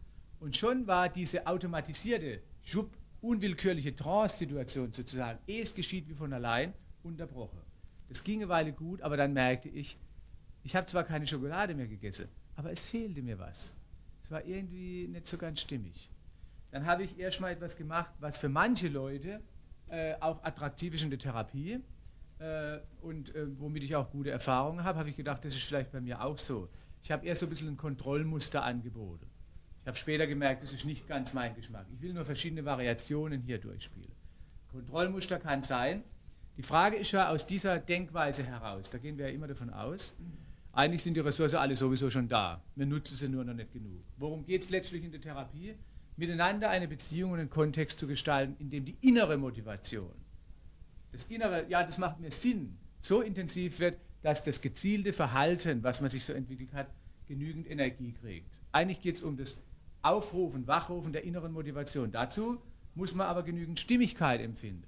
Und 0.40 0.56
schon 0.56 0.88
war 0.88 1.08
diese 1.08 1.46
automatisierte, 1.46 2.42
schub, 2.62 2.90
unwillkürliche 3.20 3.94
Trance-Situation 3.94 4.92
sozusagen, 4.92 5.38
es 5.46 5.74
geschieht 5.74 6.08
wie 6.08 6.14
von 6.14 6.32
allein, 6.32 6.72
unterbrochen. 7.02 7.60
Das 8.08 8.24
ging 8.24 8.40
eine 8.40 8.48
Weile 8.48 8.72
gut, 8.72 9.02
aber 9.02 9.16
dann 9.16 9.32
merkte 9.32 9.68
ich, 9.68 9.98
ich 10.62 10.76
habe 10.76 10.86
zwar 10.86 11.04
keine 11.04 11.26
Schokolade 11.26 11.74
mehr 11.74 11.86
gegessen, 11.86 12.28
aber 12.56 12.70
es 12.72 12.84
fehlte 12.86 13.22
mir 13.22 13.38
was 13.38 13.74
war 14.30 14.44
irgendwie 14.44 15.08
nicht 15.08 15.26
so 15.26 15.36
ganz 15.36 15.60
stimmig. 15.60 16.10
Dann 16.70 16.86
habe 16.86 17.02
ich 17.02 17.18
erstmal 17.18 17.52
etwas 17.52 17.76
gemacht, 17.76 18.10
was 18.20 18.38
für 18.38 18.48
manche 18.48 18.88
Leute 18.88 19.40
äh, 19.88 20.14
auch 20.20 20.42
attraktiv 20.44 20.94
ist 20.94 21.02
in 21.02 21.10
der 21.10 21.18
Therapie 21.18 21.80
äh, 22.38 22.78
und 23.02 23.34
äh, 23.34 23.46
womit 23.58 23.82
ich 23.82 23.96
auch 23.96 24.10
gute 24.10 24.30
Erfahrungen 24.30 24.84
habe, 24.84 24.98
habe 24.98 25.10
ich 25.10 25.16
gedacht, 25.16 25.44
das 25.44 25.54
ist 25.54 25.64
vielleicht 25.64 25.90
bei 25.90 26.00
mir 26.00 26.22
auch 26.22 26.38
so. 26.38 26.68
Ich 27.02 27.10
habe 27.10 27.26
eher 27.26 27.34
so 27.34 27.46
ein 27.46 27.50
bisschen 27.50 27.68
ein 27.68 27.76
Kontrollmuster 27.76 28.62
angeboten. 28.62 29.26
Habe 29.90 29.98
später 29.98 30.28
gemerkt, 30.28 30.62
das 30.62 30.72
ist 30.72 30.84
nicht 30.84 31.08
ganz 31.08 31.32
mein 31.32 31.52
Geschmack. 31.56 31.84
Ich 31.92 32.00
will 32.00 32.12
nur 32.12 32.24
verschiedene 32.24 32.64
Variationen 32.64 33.42
hier 33.42 33.58
durchspielen. 33.58 34.12
Kontrollmuster 34.70 35.40
kann 35.40 35.64
sein. 35.64 36.04
Die 36.56 36.62
Frage 36.62 36.94
ist 36.94 37.10
ja 37.10 37.28
aus 37.28 37.44
dieser 37.44 37.80
Denkweise 37.80 38.44
heraus, 38.44 38.88
da 38.88 38.98
gehen 38.98 39.18
wir 39.18 39.28
ja 39.28 39.34
immer 39.34 39.48
davon 39.48 39.68
aus, 39.70 40.14
eigentlich 40.70 41.02
sind 41.02 41.14
die 41.14 41.20
Ressourcen 41.20 41.56
alle 41.56 41.74
sowieso 41.74 42.08
schon 42.08 42.28
da. 42.28 42.62
Wir 42.76 42.86
nutzen 42.86 43.16
sie 43.16 43.28
nur 43.28 43.44
noch 43.44 43.52
nicht 43.52 43.72
genug. 43.72 44.04
Worum 44.16 44.46
geht 44.46 44.62
es 44.62 44.70
letztlich 44.70 45.02
in 45.02 45.10
der 45.10 45.20
Therapie? 45.20 45.74
Miteinander 46.16 46.70
eine 46.70 46.86
Beziehung 46.86 47.32
und 47.32 47.40
einen 47.40 47.50
Kontext 47.50 47.98
zu 47.98 48.06
gestalten, 48.06 48.54
in 48.60 48.70
dem 48.70 48.84
die 48.84 48.96
innere 49.00 49.38
Motivation, 49.38 50.14
das 51.10 51.24
innere, 51.24 51.66
ja, 51.68 51.82
das 51.82 51.98
macht 51.98 52.20
mir 52.20 52.30
Sinn, 52.30 52.78
so 53.00 53.22
intensiv 53.22 53.80
wird, 53.80 53.98
dass 54.22 54.44
das 54.44 54.60
gezielte 54.60 55.12
Verhalten, 55.12 55.82
was 55.82 56.00
man 56.00 56.10
sich 56.10 56.24
so 56.24 56.32
entwickelt 56.32 56.74
hat, 56.74 56.86
genügend 57.26 57.68
Energie 57.68 58.12
kriegt. 58.12 58.46
Eigentlich 58.70 59.00
geht 59.00 59.16
es 59.16 59.22
um 59.22 59.36
das 59.36 59.58
Aufrufen, 60.02 60.66
Wachrufen 60.66 61.12
der 61.12 61.24
inneren 61.24 61.52
Motivation. 61.52 62.10
Dazu 62.10 62.60
muss 62.94 63.14
man 63.14 63.26
aber 63.26 63.42
genügend 63.42 63.78
Stimmigkeit 63.78 64.40
empfinden. 64.40 64.86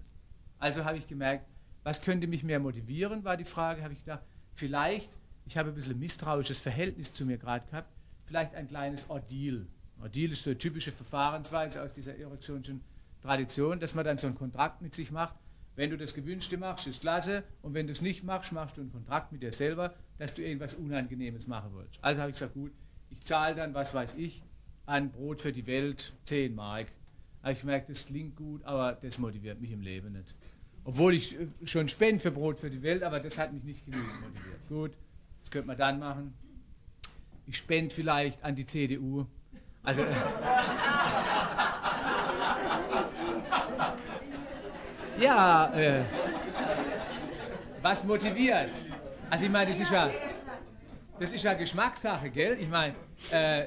Also 0.59 0.85
habe 0.85 0.99
ich 0.99 1.07
gemerkt, 1.07 1.47
was 1.83 2.03
könnte 2.03 2.27
mich 2.27 2.45
mehr 2.45 2.61
motivieren, 2.61 3.25
war 3.25 3.37
die 3.37 3.45
Frage, 3.45 3.83
habe 3.83 3.95
ich 3.95 4.01
gedacht, 4.01 4.23
vielleicht, 4.55 5.19
ich 5.47 5.57
habe 5.57 5.71
ein 5.71 5.75
bisschen 5.75 5.99
misstrauisches 5.99 6.61
Verhältnis 6.61 7.13
zu 7.13 7.27
mir 7.27 7.39
gerade 7.39 7.67
gehabt, 7.69 7.93
vielleicht 8.25 8.55
ein 8.55 8.69
kleines 8.69 9.11
Ordeal. 9.11 9.67
Ordeal 10.01 10.33
ist 10.33 10.43
so 10.43 10.51
eine 10.51 10.59
typische 10.59 10.93
Verfahrensweise 10.93 11.83
aus 11.83 11.93
dieser 11.93 12.17
erektionischen 12.17 12.83
Tradition, 13.21 13.81
dass 13.81 13.95
man 13.95 14.05
dann 14.05 14.19
so 14.19 14.27
einen 14.27 14.37
Kontrakt 14.37 14.83
mit 14.83 14.95
sich 14.95 15.11
macht. 15.11 15.35
Wenn 15.75 15.91
du 15.91 15.97
das 15.97 16.13
Gewünschte 16.13 16.59
machst, 16.59 16.87
ist 16.87 17.01
klasse. 17.01 17.45
Und 17.63 17.75
wenn 17.75 17.87
du 17.87 17.93
es 17.93 18.03
nicht 18.03 18.25
machst, 18.25 18.53
machst 18.53 18.77
du 18.77 18.83
einen 18.83 18.93
Kontrakt 18.93 19.33
mit 19.33 19.43
dir 19.43 19.53
selber, 19.53 19.95
dass 20.19 20.35
du 20.35 20.43
irgendwas 20.43 20.75
Unangenehmes 20.75 21.47
machen 21.47 21.71
willst. 21.75 22.03
Also 22.03 22.21
habe 22.21 22.31
ich 22.31 22.35
gesagt, 22.35 22.55
gut, 22.55 22.73
ich 23.11 23.21
zahle 23.25 23.55
dann, 23.55 23.75
was 23.75 23.95
weiß 23.95 24.15
ich, 24.15 24.43
an 24.87 25.11
Brot 25.11 25.41
für 25.41 25.53
die 25.53 25.67
Welt 25.67 26.13
10 26.25 26.55
Mark. 26.55 26.87
Ich 27.49 27.61
gemerkt, 27.61 27.91
das 27.91 28.07
klingt 28.07 28.37
gut, 28.37 28.65
aber 28.65 28.93
das 28.93 29.19
motiviert 29.19 29.61
mich 29.61 29.73
im 29.73 29.81
Leben 29.81 30.13
nicht. 30.13 30.33
Obwohl 30.85 31.15
ich 31.15 31.37
äh, 31.39 31.49
schon 31.65 31.89
spende 31.89 32.21
für 32.21 32.31
Brot 32.31 32.61
für 32.61 32.71
die 32.71 32.83
Welt, 32.83 33.03
aber 33.03 33.19
das 33.21 33.39
hat 33.39 33.53
mich 33.53 33.65
nicht 33.65 33.85
genügend 33.85 34.21
motiviert. 34.21 34.69
Gut, 34.69 34.93
das 35.43 35.51
könnte 35.51 35.67
man 35.67 35.77
dann 35.77 35.99
machen. 35.99 36.35
Ich 37.47 37.57
spende 37.57 37.93
vielleicht 37.95 38.45
an 38.45 38.55
die 38.55 38.67
CDU. 38.67 39.27
Also. 39.83 40.03
Äh, 40.03 40.15
ja, 45.21 45.73
äh, 45.75 46.05
was 47.83 48.05
motiviert? 48.05 48.71
Also 49.29 49.47
ich 49.47 49.51
meine, 49.51 49.71
das 49.71 49.81
ist 49.81 49.91
ja, 49.91 50.09
das 51.19 51.33
ist 51.33 51.43
ja 51.43 51.55
Geschmackssache, 51.55 52.31
gell? 52.31 52.57
Ich 52.61 52.69
meine, 52.69 52.95
äh, 53.31 53.67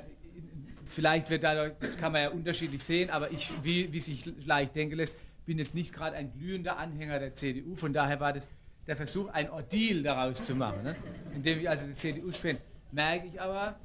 vielleicht 0.96 1.30
wird 1.30 1.44
dadurch, 1.44 1.74
das 1.80 1.98
kann 1.98 2.14
man 2.14 2.22
ja 2.22 2.30
unterschiedlich 2.30 2.84
sehen, 2.84 3.10
aber 3.10 3.30
ich, 3.32 3.52
wie, 3.64 3.92
wie 3.92 4.00
sich 4.00 4.26
leicht 4.46 4.76
denken 4.76 4.96
lässt, 4.96 5.18
bin 5.46 5.60
jetzt 5.60 5.76
nicht 5.76 5.94
gerade 5.94 6.16
ein 6.16 6.32
glühender 6.32 6.78
Anhänger 6.78 7.20
der 7.20 7.36
CDU. 7.36 7.76
Von 7.76 7.94
daher 7.94 8.20
war 8.20 8.34
das 8.34 8.48
der 8.88 8.96
Versuch, 8.96 9.30
ein 9.30 9.50
Ordeal 9.50 10.04
daraus 10.04 10.44
zu 10.44 10.56
machen, 10.56 10.84
ne? 10.84 10.96
indem 11.34 11.60
ich 11.60 11.70
also 11.70 11.86
die 11.86 11.94
CDU 11.94 12.32
spende. 12.32 12.62
Merke 12.92 13.28
ich 13.28 13.42
aber, 13.42 13.80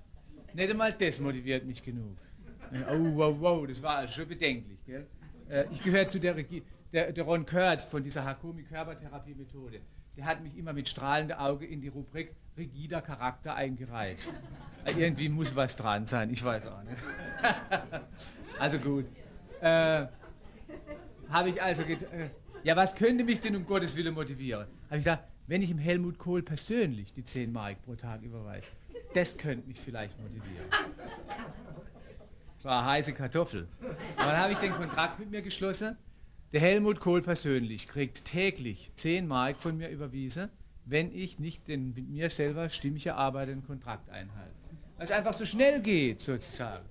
nicht 0.52 0.70
einmal 0.70 0.92
das 0.92 1.18
motiviert 1.20 1.64
mich 1.66 1.82
genug. 1.82 2.16
Oh, 2.90 3.16
wow, 3.16 3.36
wow, 3.40 3.66
das 3.66 3.82
war 3.82 3.96
also 3.96 4.14
schon 4.14 4.28
bedenklich. 4.28 4.78
Gell? 4.86 5.06
Äh, 5.48 5.64
ich 5.72 5.82
gehöre 5.82 6.06
zu 6.06 6.20
der, 6.20 6.36
Regie, 6.36 6.62
der, 6.92 7.12
der 7.12 7.24
Ron 7.24 7.44
Kurtz 7.44 7.84
von 7.84 8.04
dieser 8.04 8.24
Hakomi-Körpertherapie-Methode. 8.24 9.80
Der 10.16 10.24
hat 10.24 10.42
mich 10.42 10.56
immer 10.56 10.72
mit 10.72 10.88
strahlendem 10.88 11.38
Auge 11.38 11.66
in 11.66 11.80
die 11.80 11.88
Rubrik 11.88 12.32
rigider 12.56 13.00
Charakter 13.00 13.54
eingereiht. 13.54 14.30
Irgendwie 14.96 15.28
muss 15.28 15.54
was 15.54 15.76
dran 15.76 16.06
sein, 16.06 16.30
ich 16.30 16.44
weiß 16.44 16.66
auch 16.66 16.82
nicht. 16.82 16.96
also 18.58 18.78
gut. 18.78 19.06
Äh, 19.60 20.06
Habe 21.28 21.50
ich 21.50 21.62
also 21.62 21.84
gedacht, 21.84 22.12
äh, 22.12 22.30
ja, 22.62 22.76
was 22.76 22.94
könnte 22.94 23.24
mich 23.24 23.40
denn 23.40 23.56
um 23.56 23.64
Gottes 23.64 23.96
Willen 23.96 24.14
motivieren? 24.14 24.66
Habe 24.86 24.98
ich 24.98 25.04
gedacht, 25.04 25.24
wenn 25.46 25.62
ich 25.62 25.70
ihm 25.70 25.78
Helmut 25.78 26.18
Kohl 26.18 26.42
persönlich 26.42 27.12
die 27.12 27.24
10 27.24 27.52
Mark 27.52 27.82
pro 27.82 27.94
Tag 27.94 28.22
überweise, 28.22 28.68
das 29.14 29.36
könnte 29.36 29.66
mich 29.66 29.80
vielleicht 29.80 30.18
motivieren. 30.20 30.66
Das 32.56 32.64
war 32.64 32.84
heiße 32.84 33.14
Kartoffel. 33.14 33.66
Und 33.80 33.96
dann 34.18 34.36
habe 34.36 34.52
ich 34.52 34.58
den 34.58 34.72
Kontrakt 34.72 35.18
mit 35.18 35.30
mir 35.30 35.42
geschlossen. 35.42 35.96
Der 36.52 36.60
Helmut 36.60 37.00
Kohl 37.00 37.22
persönlich 37.22 37.88
kriegt 37.88 38.24
täglich 38.24 38.92
10 38.96 39.26
Mark 39.26 39.58
von 39.60 39.76
mir 39.76 39.88
überwiesen, 39.88 40.50
wenn 40.84 41.14
ich 41.14 41.38
nicht 41.38 41.68
den 41.68 41.94
mit 41.94 42.08
mir 42.08 42.28
selber 42.28 42.68
stimmig 42.68 43.06
erarbeiteten 43.06 43.64
Kontrakt 43.64 44.10
einhalte. 44.10 44.59
Weil 45.00 45.06
es 45.06 45.12
einfach 45.12 45.32
so 45.32 45.46
schnell 45.46 45.80
geht, 45.80 46.20
sozusagen. 46.20 46.84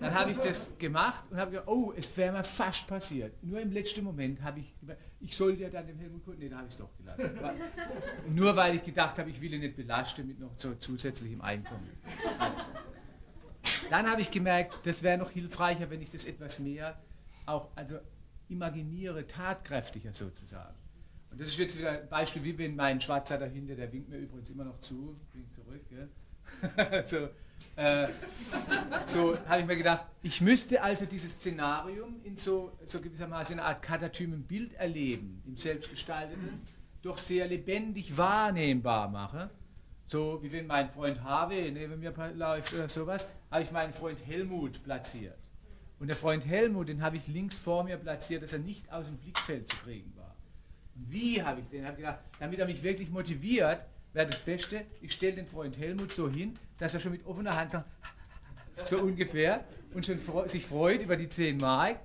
Dann 0.00 0.14
habe 0.14 0.30
ich 0.30 0.38
das 0.38 0.70
gemacht 0.78 1.24
und 1.30 1.36
habe 1.36 1.50
gedacht, 1.50 1.68
oh, 1.68 1.92
es 1.94 2.16
wäre 2.16 2.32
mir 2.32 2.42
fast 2.42 2.88
passiert. 2.88 3.34
Nur 3.42 3.60
im 3.60 3.70
letzten 3.70 4.02
Moment 4.02 4.40
habe 4.40 4.60
ich, 4.60 4.74
ich 5.20 5.36
sollte 5.36 5.64
ja 5.64 5.68
dann 5.68 5.86
dem 5.86 5.98
Helmut 5.98 6.24
Kohl, 6.24 6.36
nee, 6.38 6.48
da 6.48 6.56
habe 6.56 6.68
ich 6.68 6.72
es 6.72 6.78
doch 6.78 6.96
gelassen. 6.96 7.38
Nur 8.34 8.56
weil 8.56 8.76
ich 8.76 8.82
gedacht 8.82 9.18
habe, 9.18 9.28
ich 9.28 9.38
will 9.42 9.52
ihn 9.52 9.60
nicht 9.60 9.76
belasten 9.76 10.26
mit 10.26 10.40
noch 10.40 10.52
so 10.56 10.74
zusätzlichem 10.76 11.42
Einkommen. 11.42 11.90
Dann 13.90 14.10
habe 14.10 14.22
ich 14.22 14.30
gemerkt, 14.30 14.80
das 14.86 15.02
wäre 15.02 15.18
noch 15.18 15.30
hilfreicher, 15.30 15.90
wenn 15.90 16.00
ich 16.00 16.08
das 16.08 16.24
etwas 16.24 16.60
mehr 16.60 16.98
auch 17.44 17.68
also 17.76 17.98
imaginiere, 18.48 19.26
tatkräftiger 19.26 20.14
sozusagen. 20.14 20.76
Und 21.30 21.38
das 21.42 21.48
ist 21.48 21.58
jetzt 21.58 21.78
wieder 21.78 21.90
ein 21.90 22.08
Beispiel, 22.08 22.42
wie 22.42 22.56
wenn 22.56 22.74
mein 22.74 23.02
Schwarzer 23.02 23.36
dahinter, 23.36 23.74
der 23.74 23.92
winkt 23.92 24.08
mir 24.08 24.16
übrigens 24.16 24.48
immer 24.48 24.64
noch 24.64 24.80
zu, 24.80 25.20
winkt 25.34 25.52
zurück, 25.54 25.86
gell? 25.90 26.08
so, 27.06 27.28
äh, 27.76 28.08
so 29.06 29.38
habe 29.46 29.60
ich 29.60 29.66
mir 29.66 29.76
gedacht, 29.76 30.04
ich 30.22 30.40
müsste 30.40 30.82
also 30.82 31.06
dieses 31.06 31.32
Szenarium 31.32 32.20
in 32.24 32.36
so, 32.36 32.72
so 32.84 33.00
gewissermaßen 33.00 33.58
eine 33.58 33.68
Art 33.68 33.82
katatymen 33.82 34.42
Bild 34.44 34.74
erleben, 34.74 35.42
im 35.46 35.56
Selbstgestalteten, 35.56 36.60
doch 37.02 37.18
sehr 37.18 37.46
lebendig 37.46 38.16
wahrnehmbar 38.16 39.08
machen 39.08 39.50
so 40.06 40.38
wie 40.42 40.52
wenn 40.52 40.66
mein 40.66 40.90
Freund 40.90 41.22
Harvey 41.22 41.70
neben 41.70 41.98
mir 41.98 42.12
läuft 42.34 42.74
oder 42.74 42.88
sowas, 42.88 43.28
habe 43.50 43.62
ich 43.62 43.70
meinen 43.70 43.92
Freund 43.92 44.24
Helmut 44.26 44.82
platziert. 44.82 45.38
Und 45.98 46.08
der 46.08 46.16
Freund 46.16 46.44
Helmut, 46.44 46.88
den 46.88 47.02
habe 47.02 47.16
ich 47.16 47.26
links 47.26 47.56
vor 47.56 47.84
mir 47.84 47.96
platziert, 47.96 48.42
dass 48.42 48.52
er 48.52 48.58
nicht 48.58 48.92
aus 48.92 49.06
dem 49.06 49.16
Blickfeld 49.16 49.68
zu 49.68 49.76
kriegen 49.78 50.12
war. 50.16 50.34
Wie 50.94 51.42
habe 51.42 51.60
ich 51.60 51.68
den? 51.68 51.86
Habe 51.86 51.96
gedacht, 51.96 52.18
damit 52.38 52.58
er 52.58 52.66
mich 52.66 52.82
wirklich 52.82 53.10
motiviert, 53.10 53.84
wäre 54.14 54.26
das 54.26 54.40
Beste, 54.40 54.86
ich 55.02 55.12
stelle 55.12 55.34
den 55.34 55.46
Freund 55.46 55.76
Helmut 55.76 56.12
so 56.12 56.30
hin, 56.30 56.58
dass 56.78 56.94
er 56.94 57.00
schon 57.00 57.12
mit 57.12 57.26
offener 57.26 57.54
Hand 57.54 57.72
sagt, 57.72 57.86
so 58.84 59.00
ungefähr, 59.00 59.64
und 59.92 60.06
schon 60.06 60.18
sich 60.48 60.66
freut 60.66 61.02
über 61.02 61.16
die 61.16 61.28
10 61.28 61.58
Mark. 61.58 62.00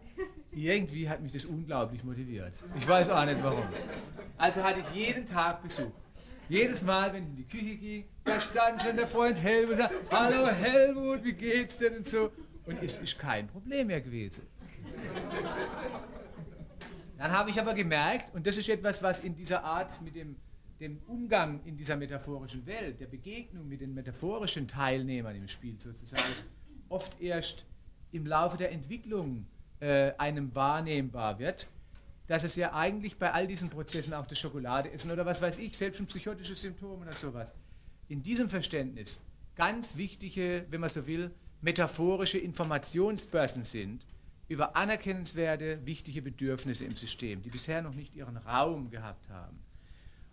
Irgendwie 0.52 1.08
hat 1.08 1.22
mich 1.22 1.32
das 1.32 1.46
unglaublich 1.46 2.04
motiviert. 2.04 2.54
Ich 2.76 2.88
weiß 2.88 3.10
auch 3.10 3.26
nicht 3.26 3.42
warum. 3.44 3.64
Also 4.38 4.64
hatte 4.64 4.80
ich 4.80 4.92
jeden 4.92 5.26
Tag 5.26 5.62
Besuch. 5.62 5.92
Jedes 6.50 6.82
Mal, 6.84 7.14
wenn 7.14 7.24
ich 7.24 7.30
in 7.30 7.36
die 7.36 7.48
Küche 7.48 7.76
ging, 7.76 8.06
da 8.24 8.40
stand 8.42 8.82
schon 8.82 8.98
der 8.98 9.08
Freund 9.08 9.42
Helmut 9.42 9.74
und 9.74 9.78
sagte, 9.78 9.96
hallo 10.12 10.48
Helmut, 10.48 11.24
wie 11.24 11.34
geht's 11.34 11.78
denn 11.78 11.98
und 11.98 12.08
so. 12.08 12.32
Und 12.66 12.82
es 12.82 12.98
ist 12.98 13.20
kein 13.20 13.48
Problem 13.48 13.88
mehr 13.88 14.02
gewesen. 14.02 14.48
Dann 17.18 17.32
habe 17.32 17.50
ich 17.50 17.60
aber 17.60 17.74
gemerkt, 17.74 18.34
und 18.34 18.48
das 18.48 18.58
ist 18.58 18.70
etwas, 18.70 19.04
was 19.04 19.20
in 19.20 19.36
dieser 19.36 19.64
Art 19.64 20.02
mit 20.02 20.16
dem, 20.16 20.38
dem 20.80 21.00
Umgang 21.08 21.64
in 21.66 21.78
dieser 21.78 21.98
metaphorischen 21.98 22.66
Welt, 22.66 23.00
der 23.00 23.08
Begegnung 23.08 23.68
mit 23.68 23.82
den 23.82 23.94
metaphorischen 23.94 24.68
Teilnehmern 24.68 25.36
im 25.36 25.48
Spiel 25.48 25.80
sozusagen, 25.80 26.24
oft 26.88 27.20
erst 27.22 27.66
im 28.12 28.26
Laufe 28.26 28.58
der 28.58 28.72
Entwicklung 28.72 29.46
äh, 29.80 30.14
einem 30.18 30.56
wahrnehmbar 30.56 31.40
wird 31.40 31.68
dass 32.30 32.44
es 32.44 32.56
ja 32.56 32.74
eigentlich 32.74 33.18
bei 33.18 33.34
all 33.34 33.48
diesen 33.48 33.72
Prozessen 33.72 34.14
auch 34.14 34.28
das 34.28 34.38
Schokoladeessen 34.38 35.10
oder 35.10 35.26
was 35.26 35.42
weiß 35.42 35.58
ich, 35.58 35.76
selbst 35.76 35.98
schon 35.98 36.06
psychotische 36.06 36.56
Symptome 36.56 37.02
oder 37.02 37.12
sowas, 37.12 37.52
in 38.08 38.22
diesem 38.22 38.50
Verständnis 38.50 39.20
ganz 39.56 39.98
wichtige, 39.98 40.66
wenn 40.70 40.80
man 40.80 40.92
so 40.92 41.08
will, 41.08 41.32
metaphorische 41.62 42.38
Informationsbörsen 42.38 43.64
sind 43.64 44.06
über 44.48 44.76
anerkennenswerte, 44.76 45.84
wichtige 45.86 46.22
Bedürfnisse 46.22 46.86
im 46.86 46.96
System, 46.96 47.42
die 47.42 47.50
bisher 47.50 47.82
noch 47.82 47.96
nicht 47.96 48.16
ihren 48.16 48.38
Raum 48.38 48.92
gehabt 48.92 49.28
haben. 49.30 49.60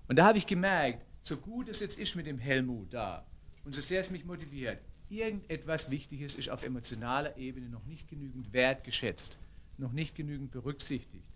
Und 0.09 0.17
da 0.17 0.27
habe 0.27 0.39
ich 0.39 0.47
gemerkt, 0.47 1.05
so 1.23 1.37
gut 1.37 1.69
es 1.69 1.81
jetzt 1.81 1.99
ist 1.99 2.15
mit 2.15 2.27
dem 2.27 2.39
Helmut 2.39 2.93
da 2.95 3.27
und 3.65 3.75
so 3.75 3.81
sehr 3.81 4.01
es 4.01 4.11
mich 4.11 4.25
motiviert, 4.25 4.79
irgendetwas 5.09 5.91
Wichtiges 5.91 6.35
ist 6.35 6.49
auf 6.51 6.65
emotionaler 6.65 7.37
Ebene 7.37 7.69
noch 7.69 7.85
nicht 7.85 8.09
genügend 8.09 8.53
wertgeschätzt, 8.53 9.37
noch 9.79 9.93
nicht 9.93 10.15
genügend 10.15 10.53
berücksichtigt. 10.53 11.27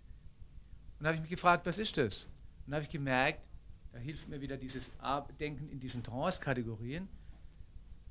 Und 0.99 1.03
da 1.03 1.07
habe 1.07 1.15
ich 1.15 1.21
mich 1.21 1.31
gefragt, 1.31 1.65
was 1.65 1.77
ist 1.77 1.97
das? 1.97 2.25
Und 2.25 2.67
dann 2.67 2.75
habe 2.75 2.83
ich 2.83 2.89
gemerkt, 2.89 3.41
da 3.91 3.99
hilft 3.99 4.29
mir 4.29 4.39
wieder 4.39 4.55
dieses 4.55 4.93
Denken 5.39 5.69
in 5.69 5.79
diesen 5.79 6.03
Trance-Kategorien, 6.03 7.09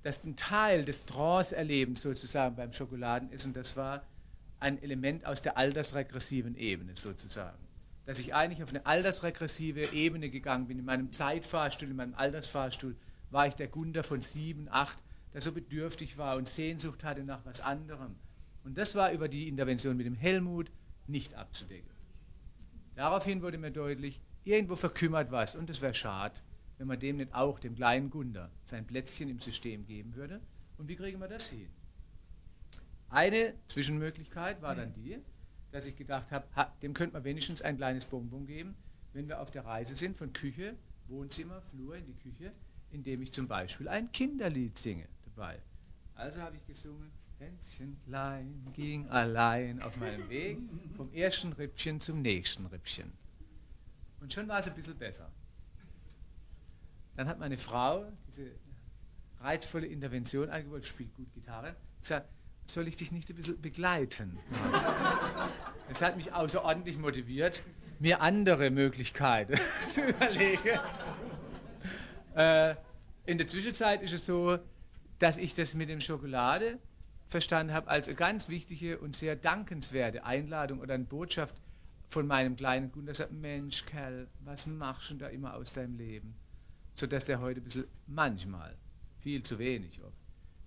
dass 0.02 0.24
ein 0.24 0.36
Teil 0.36 0.84
des 0.84 1.06
Trance-Erlebens 1.06 2.02
sozusagen 2.02 2.56
beim 2.56 2.72
Schokoladenessen, 2.72 3.52
das 3.52 3.76
war 3.76 4.02
ein 4.58 4.82
Element 4.82 5.24
aus 5.26 5.40
der 5.40 5.56
altersregressiven 5.56 6.56
Ebene 6.56 6.96
sozusagen. 6.96 7.58
Dass 8.06 8.18
ich 8.18 8.34
eigentlich 8.34 8.62
auf 8.62 8.70
eine 8.70 8.86
altersregressive 8.86 9.92
Ebene 9.92 10.30
gegangen 10.30 10.66
bin. 10.66 10.78
In 10.78 10.84
meinem 10.84 11.12
Zeitfahrstuhl, 11.12 11.90
in 11.90 11.96
meinem 11.96 12.14
Altersfahrstuhl 12.14 12.96
war 13.30 13.46
ich 13.46 13.54
der 13.54 13.68
Gunder 13.68 14.02
von 14.02 14.20
sieben, 14.22 14.68
acht, 14.70 14.98
der 15.32 15.40
so 15.40 15.52
bedürftig 15.52 16.18
war 16.18 16.36
und 16.36 16.48
Sehnsucht 16.48 17.04
hatte 17.04 17.24
nach 17.24 17.44
was 17.44 17.60
anderem. 17.60 18.16
Und 18.64 18.76
das 18.76 18.94
war 18.94 19.12
über 19.12 19.28
die 19.28 19.48
Intervention 19.48 19.96
mit 19.96 20.06
dem 20.06 20.16
Helmut 20.16 20.70
nicht 21.06 21.34
abzudecken. 21.34 21.90
Daraufhin 22.94 23.42
wurde 23.42 23.58
mir 23.58 23.70
deutlich, 23.70 24.20
irgendwo 24.44 24.76
verkümmert 24.76 25.30
was 25.30 25.54
und 25.54 25.70
es 25.70 25.80
wäre 25.80 25.94
schade, 25.94 26.40
wenn 26.78 26.86
man 26.86 26.98
dem 26.98 27.18
nicht 27.18 27.34
auch, 27.34 27.58
dem 27.58 27.74
kleinen 27.74 28.10
Gunder, 28.10 28.50
sein 28.64 28.86
Plätzchen 28.86 29.28
im 29.28 29.40
System 29.40 29.86
geben 29.86 30.14
würde. 30.14 30.40
Und 30.78 30.88
wie 30.88 30.96
kriegen 30.96 31.20
wir 31.20 31.28
das 31.28 31.48
hin? 31.48 31.68
Eine 33.08 33.54
Zwischenmöglichkeit 33.68 34.62
war 34.62 34.74
dann 34.74 34.94
die, 34.94 35.18
dass 35.72 35.86
ich 35.86 35.96
gedacht 35.96 36.30
habe, 36.30 36.46
dem 36.82 36.94
könnte 36.94 37.14
man 37.14 37.24
wenigstens 37.24 37.62
ein 37.62 37.76
kleines 37.76 38.04
Bonbon 38.04 38.46
geben, 38.46 38.74
wenn 39.12 39.28
wir 39.28 39.40
auf 39.40 39.50
der 39.50 39.64
Reise 39.64 39.94
sind 39.96 40.16
von 40.16 40.32
Küche, 40.32 40.76
Wohnzimmer, 41.08 41.60
Flur 41.62 41.96
in 41.96 42.06
die 42.06 42.14
Küche, 42.14 42.52
indem 42.90 43.22
ich 43.22 43.32
zum 43.32 43.48
Beispiel 43.48 43.88
ein 43.88 44.10
Kinderlied 44.12 44.78
singe 44.78 45.08
dabei. 45.24 45.60
Also 46.14 46.40
habe 46.40 46.56
ich 46.56 46.66
gesungen, 46.66 47.10
Hänschen 47.38 47.98
klein 48.04 48.70
ging 48.74 49.08
allein 49.08 49.80
auf 49.80 49.96
meinem 49.96 50.28
Weg 50.28 50.58
vom 50.94 51.12
ersten 51.12 51.52
Rippchen 51.54 51.98
zum 52.00 52.20
nächsten 52.20 52.66
Rippchen. 52.66 53.12
Und 54.20 54.32
schon 54.32 54.46
war 54.46 54.58
es 54.58 54.68
ein 54.68 54.74
bisschen 54.74 54.98
besser. 54.98 55.32
Dann 57.16 57.28
hat 57.28 57.38
meine 57.38 57.56
Frau 57.56 58.12
diese 58.28 58.52
reizvolle 59.38 59.86
Intervention 59.86 60.50
angeboten, 60.50 60.84
spielt 60.84 61.14
gut 61.14 61.32
Gitarre, 61.32 61.76
gesagt, 61.98 62.28
soll 62.72 62.88
ich 62.88 62.96
dich 62.96 63.12
nicht 63.12 63.28
ein 63.30 63.36
bisschen 63.36 63.60
begleiten? 63.60 64.38
Das 65.88 66.02
hat 66.02 66.16
mich 66.16 66.32
außerordentlich 66.32 66.98
motiviert, 66.98 67.64
mir 67.98 68.20
andere 68.20 68.70
Möglichkeiten 68.70 69.54
zu 69.92 70.02
überlegen. 70.02 70.78
Äh, 72.36 72.76
in 73.26 73.38
der 73.38 73.48
Zwischenzeit 73.48 74.00
ist 74.00 74.14
es 74.14 74.24
so, 74.24 74.60
dass 75.18 75.36
ich 75.36 75.52
das 75.54 75.74
mit 75.74 75.88
dem 75.88 76.00
Schokolade 76.00 76.78
verstanden 77.26 77.72
habe 77.72 77.88
als 77.88 78.06
eine 78.06 78.16
ganz 78.16 78.48
wichtige 78.48 78.98
und 78.98 79.16
sehr 79.16 79.34
dankenswerte 79.34 80.24
Einladung 80.24 80.78
oder 80.78 80.94
eine 80.94 81.04
Botschaft 81.04 81.56
von 82.08 82.26
meinem 82.26 82.56
kleinen 82.56 82.90
Gunter. 82.90 83.14
sagt, 83.14 83.32
Mensch, 83.32 83.86
Kerl, 83.86 84.28
was 84.44 84.66
machst 84.66 85.10
du 85.10 85.14
da 85.14 85.28
immer 85.28 85.54
aus 85.54 85.72
deinem 85.72 85.96
Leben? 85.96 86.34
Sodass 86.94 87.24
der 87.24 87.40
heute 87.40 87.60
ein 87.60 87.64
bisschen, 87.64 87.84
manchmal, 88.06 88.76
viel 89.20 89.42
zu 89.42 89.58
wenig 89.58 90.02
oft, 90.02 90.19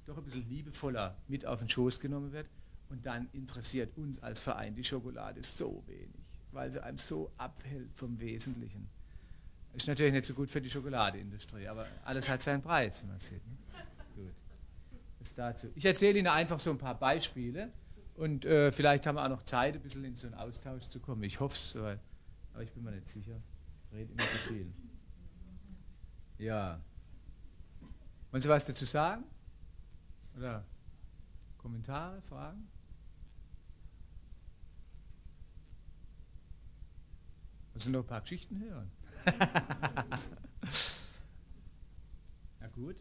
doch 0.06 0.18
ein 0.18 0.24
bisschen 0.24 0.48
liebevoller 0.50 1.18
mit 1.28 1.46
auf 1.46 1.60
den 1.60 1.70
Schoß 1.70 2.00
genommen 2.00 2.32
wird. 2.32 2.48
Und 2.90 3.06
dann 3.06 3.28
interessiert 3.32 3.98
uns 3.98 4.22
als 4.22 4.42
Verein 4.42 4.76
die 4.76 4.84
Schokolade 4.84 5.42
so 5.44 5.84
wenig, 5.88 6.22
weil 6.52 6.72
sie 6.72 6.84
einem 6.84 6.98
so 6.98 7.32
abhält 7.38 7.90
vom 7.96 8.20
Wesentlichen. 8.20 8.90
Ist 9.74 9.88
natürlich 9.88 10.14
nicht 10.14 10.26
so 10.26 10.36
gut 10.36 10.52
für 10.52 10.62
die 10.62 10.70
Schokoladeindustrie, 10.70 11.68
aber 11.68 11.88
alles 12.06 12.30
hat 12.30 12.44
seinen 12.44 12.62
Preis, 12.62 13.02
wie 13.02 13.08
man 13.08 13.20
sieht. 13.20 13.46
Ne? 13.48 13.58
Gut. 14.16 14.34
Das 15.20 15.34
dazu. 15.34 15.68
Ich 15.74 15.86
erzähle 15.86 16.20
Ihnen 16.20 16.28
einfach 16.28 16.60
so 16.60 16.70
ein 16.70 16.78
paar 16.78 17.00
Beispiele 17.00 17.72
und 18.16 18.46
äh, 18.46 18.72
vielleicht 18.72 19.08
haben 19.08 19.16
wir 19.16 19.26
auch 19.26 19.30
noch 19.30 19.44
Zeit, 19.44 19.74
ein 19.74 19.82
bisschen 19.82 20.04
in 20.04 20.16
so 20.16 20.28
einen 20.28 20.36
Austausch 20.36 20.88
zu 20.90 21.00
kommen. 21.00 21.24
Ich 21.24 21.40
hoffe 21.40 21.56
es, 21.56 21.76
aber 21.76 21.98
ich 22.62 22.72
bin 22.72 22.84
mir 22.84 22.92
nicht 22.92 23.08
sicher. 23.08 23.42
Ich 23.90 23.98
rede 23.98 24.12
immer 24.12 24.22
zu 24.22 24.38
viel. 24.50 24.72
Ja. 26.38 26.80
Wollen 28.30 28.42
Sie 28.42 28.50
was 28.50 28.66
dazu 28.66 28.86
sagen? 28.86 29.24
Oder 30.36 30.66
Kommentare, 31.58 32.22
Fragen? 32.22 32.68
Sie 37.84 37.92
noch 37.92 38.02
ein 38.02 38.08
paar 38.08 38.22
Geschichten 38.22 38.60
hören? 38.62 38.92
Na 42.60 42.68
gut. 42.70 42.96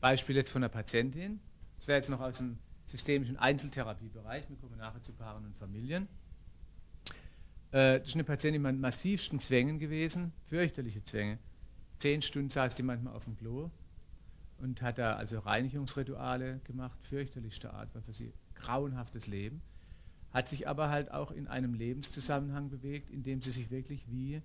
Beispiel 0.00 0.36
jetzt 0.36 0.50
von 0.50 0.62
einer 0.62 0.68
Patientin. 0.68 1.40
Das 1.76 1.88
wäre 1.88 1.96
jetzt 1.96 2.10
noch 2.10 2.20
aus 2.20 2.36
dem 2.36 2.58
systemischen 2.86 3.38
Einzeltherapiebereich. 3.38 4.48
Wir 4.48 4.56
kommen 4.56 4.76
nachher 4.76 5.02
zu 5.02 5.12
Paaren 5.12 5.46
und 5.46 5.56
Familien. 5.56 6.08
Äh, 7.70 8.00
das 8.00 8.08
ist 8.08 8.14
eine 8.14 8.24
Patientin 8.24 8.60
mit 8.62 8.78
massivsten 8.78 9.40
Zwängen 9.40 9.78
gewesen, 9.78 10.32
fürchterliche 10.46 11.02
Zwänge. 11.04 11.38
Zehn 11.96 12.20
Stunden 12.20 12.50
saß 12.50 12.74
die 12.74 12.82
manchmal 12.82 13.14
auf 13.14 13.24
dem 13.24 13.38
Klo 13.38 13.70
und 14.64 14.82
hat 14.82 14.98
da 14.98 15.14
also 15.14 15.38
Reinigungsrituale 15.38 16.60
gemacht, 16.64 16.98
fürchterlichster 17.02 17.74
Art, 17.74 17.94
war 17.94 18.02
für 18.02 18.14
sie 18.14 18.32
grauenhaftes 18.54 19.26
Leben. 19.26 19.60
Hat 20.32 20.48
sich 20.48 20.66
aber 20.66 20.88
halt 20.88 21.12
auch 21.12 21.30
in 21.30 21.46
einem 21.46 21.74
Lebenszusammenhang 21.74 22.70
bewegt, 22.70 23.10
in 23.10 23.22
dem 23.22 23.40
sie 23.40 23.52
sich 23.52 23.70
wirklich 23.70 24.10
wie 24.10 24.42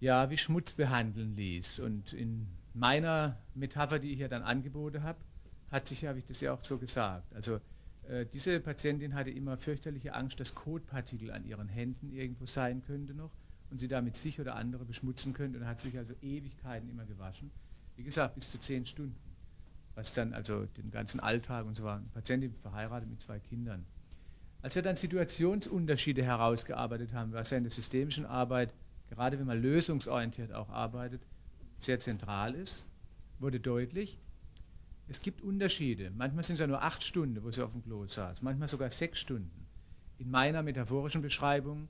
ja, 0.00 0.28
wie 0.28 0.36
Schmutz 0.36 0.74
behandeln 0.74 1.34
ließ. 1.34 1.80
Und 1.80 2.12
in 2.12 2.46
meiner 2.74 3.38
Metapher, 3.54 3.98
die 3.98 4.12
ich 4.12 4.18
ja 4.18 4.28
dann 4.28 4.42
angeboten 4.42 5.02
habe, 5.02 5.18
hat 5.70 5.88
sich, 5.88 6.04
habe 6.04 6.18
ich 6.18 6.26
das 6.26 6.42
ja 6.42 6.52
auch 6.52 6.62
so 6.62 6.76
gesagt. 6.76 7.34
Also 7.34 7.58
äh, 8.06 8.26
diese 8.26 8.60
Patientin 8.60 9.14
hatte 9.14 9.30
immer 9.30 9.56
fürchterliche 9.56 10.14
Angst, 10.14 10.38
dass 10.40 10.54
Kotpartikel 10.54 11.30
an 11.30 11.46
ihren 11.46 11.68
Händen 11.68 12.12
irgendwo 12.12 12.44
sein 12.44 12.82
könnte 12.82 13.14
noch 13.14 13.30
und 13.70 13.78
sie 13.78 13.88
damit 13.88 14.16
sich 14.16 14.38
oder 14.38 14.56
andere 14.56 14.84
beschmutzen 14.84 15.32
könnte 15.32 15.58
und 15.58 15.66
hat 15.66 15.80
sich 15.80 15.96
also 15.96 16.12
Ewigkeiten 16.20 16.90
immer 16.90 17.06
gewaschen. 17.06 17.50
Wie 17.96 18.04
gesagt, 18.04 18.34
bis 18.34 18.50
zu 18.50 18.58
zehn 18.58 18.86
Stunden. 18.86 19.16
Was 19.94 20.12
dann 20.12 20.32
also 20.34 20.66
den 20.66 20.90
ganzen 20.90 21.20
Alltag 21.20 21.66
und 21.66 21.76
so 21.76 21.84
war. 21.84 21.98
Eine 21.98 22.08
Patientin 22.08 22.52
verheiratet 22.52 23.08
mit 23.08 23.20
zwei 23.20 23.38
Kindern. 23.38 23.86
Als 24.60 24.74
wir 24.74 24.82
dann 24.82 24.96
Situationsunterschiede 24.96 26.24
herausgearbeitet 26.24 27.12
haben, 27.12 27.32
was 27.32 27.50
ja 27.50 27.58
in 27.58 27.64
der 27.64 27.70
systemischen 27.70 28.26
Arbeit 28.26 28.74
gerade 29.14 29.38
wenn 29.38 29.46
man 29.46 29.60
lösungsorientiert 29.60 30.52
auch 30.52 30.68
arbeitet, 30.70 31.22
sehr 31.78 31.98
zentral 31.98 32.54
ist, 32.54 32.86
wurde 33.38 33.60
deutlich, 33.60 34.18
es 35.06 35.20
gibt 35.20 35.42
Unterschiede. 35.42 36.10
Manchmal 36.10 36.44
sind 36.44 36.54
es 36.54 36.60
ja 36.60 36.66
nur 36.66 36.82
acht 36.82 37.02
Stunden, 37.04 37.42
wo 37.42 37.50
sie 37.50 37.62
auf 37.62 37.72
dem 37.72 37.82
Klo 37.82 38.06
saß, 38.06 38.42
manchmal 38.42 38.68
sogar 38.68 38.90
sechs 38.90 39.20
Stunden. 39.20 39.66
In 40.18 40.30
meiner 40.30 40.62
metaphorischen 40.62 41.22
Beschreibung 41.22 41.88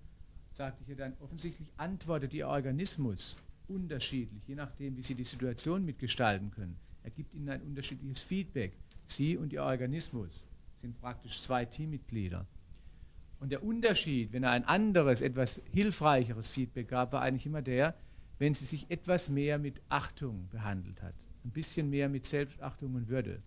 sagte 0.53 0.83
ich 0.83 0.89
ihr 0.89 0.97
dann, 0.97 1.15
offensichtlich 1.21 1.73
antwortet 1.77 2.33
Ihr 2.33 2.49
Organismus 2.49 3.37
unterschiedlich, 3.69 4.47
je 4.47 4.55
nachdem, 4.55 4.97
wie 4.97 5.03
Sie 5.03 5.15
die 5.15 5.25
Situation 5.25 5.85
mitgestalten 5.85 6.51
können. 6.51 6.77
Er 7.03 7.11
gibt 7.11 7.35
Ihnen 7.35 7.49
ein 7.49 7.63
unterschiedliches 7.63 8.23
Feedback. 8.23 8.73
Sie 9.07 9.37
und 9.37 9.53
Ihr 9.53 9.63
Organismus 9.63 10.45
sind 10.81 11.01
praktisch 11.01 11.43
zwei 11.43 11.65
Teammitglieder. 11.65 12.47
Und 13.41 13.51
der 13.51 13.63
Unterschied, 13.63 14.33
wenn 14.33 14.43
er 14.43 14.53
ein 14.53 14.65
anderes, 14.65 15.21
etwas 15.21 15.61
hilfreicheres 15.73 16.49
Feedback 16.49 16.89
gab, 16.89 17.13
war 17.13 17.23
eigentlich 17.23 17.47
immer 17.47 17.63
der, 17.63 17.95
wenn 18.39 18.55
sie 18.55 18.65
sich 18.65 18.91
etwas 18.91 19.29
mehr 19.29 19.59
mit 19.59 19.83
Achtung 19.89 20.49
behandelt 20.49 21.03
hat. 21.03 21.15
Ein 21.45 21.51
bisschen 21.51 21.91
mehr 21.91 22.09
mit 22.09 22.25
Selbstachtung 22.25 22.95
und 22.95 23.09
Würde. 23.09 23.43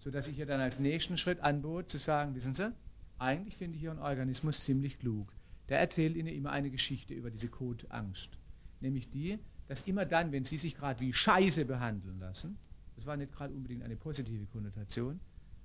Sodass 0.00 0.28
ich 0.28 0.38
ihr 0.38 0.46
dann 0.46 0.60
als 0.60 0.80
nächsten 0.80 1.16
Schritt 1.16 1.40
anbot, 1.40 1.88
zu 1.88 1.98
sagen, 1.98 2.34
wissen 2.34 2.54
Sie, 2.54 2.72
eigentlich 3.18 3.56
finde 3.56 3.76
ich 3.76 3.84
Ihren 3.84 3.98
Organismus 3.98 4.64
ziemlich 4.64 4.98
klug. 4.98 5.32
Der 5.68 5.78
erzählt 5.78 6.16
Ihnen 6.16 6.28
immer 6.28 6.50
eine 6.50 6.70
Geschichte 6.70 7.14
über 7.14 7.30
diese 7.30 7.48
Kotangst. 7.48 8.38
Nämlich 8.80 9.08
die, 9.10 9.38
dass 9.68 9.82
immer 9.82 10.04
dann, 10.04 10.32
wenn 10.32 10.44
Sie 10.44 10.58
sich 10.58 10.74
gerade 10.74 11.00
wie 11.00 11.12
Scheiße 11.12 11.64
behandeln 11.64 12.18
lassen, 12.18 12.58
das 12.94 13.06
war 13.06 13.16
nicht 13.16 13.32
gerade 13.32 13.52
unbedingt 13.52 13.82
eine 13.82 13.96
positive 13.96 14.46
Konnotation, 14.46 15.20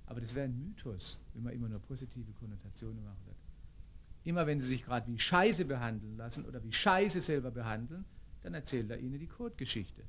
aber 0.06 0.20
das 0.20 0.34
wäre 0.34 0.44
ein 0.46 0.58
Mythos, 0.58 1.18
wenn 1.32 1.42
man 1.42 1.54
immer 1.54 1.68
nur 1.68 1.78
positive 1.80 2.32
Konnotationen 2.32 3.02
machen 3.02 3.24
wird. 3.26 3.36
Immer 4.24 4.46
wenn 4.46 4.60
sie 4.60 4.66
sich 4.66 4.84
gerade 4.84 5.06
wie 5.06 5.18
Scheiße 5.18 5.64
behandeln 5.64 6.16
lassen 6.16 6.44
oder 6.44 6.62
wie 6.62 6.72
Scheiße 6.72 7.20
selber 7.20 7.50
behandeln, 7.50 8.04
dann 8.42 8.54
erzählt 8.54 8.90
er 8.90 8.98
ihnen 8.98 9.18
die 9.18 9.26
Kotgeschichte. 9.26 10.04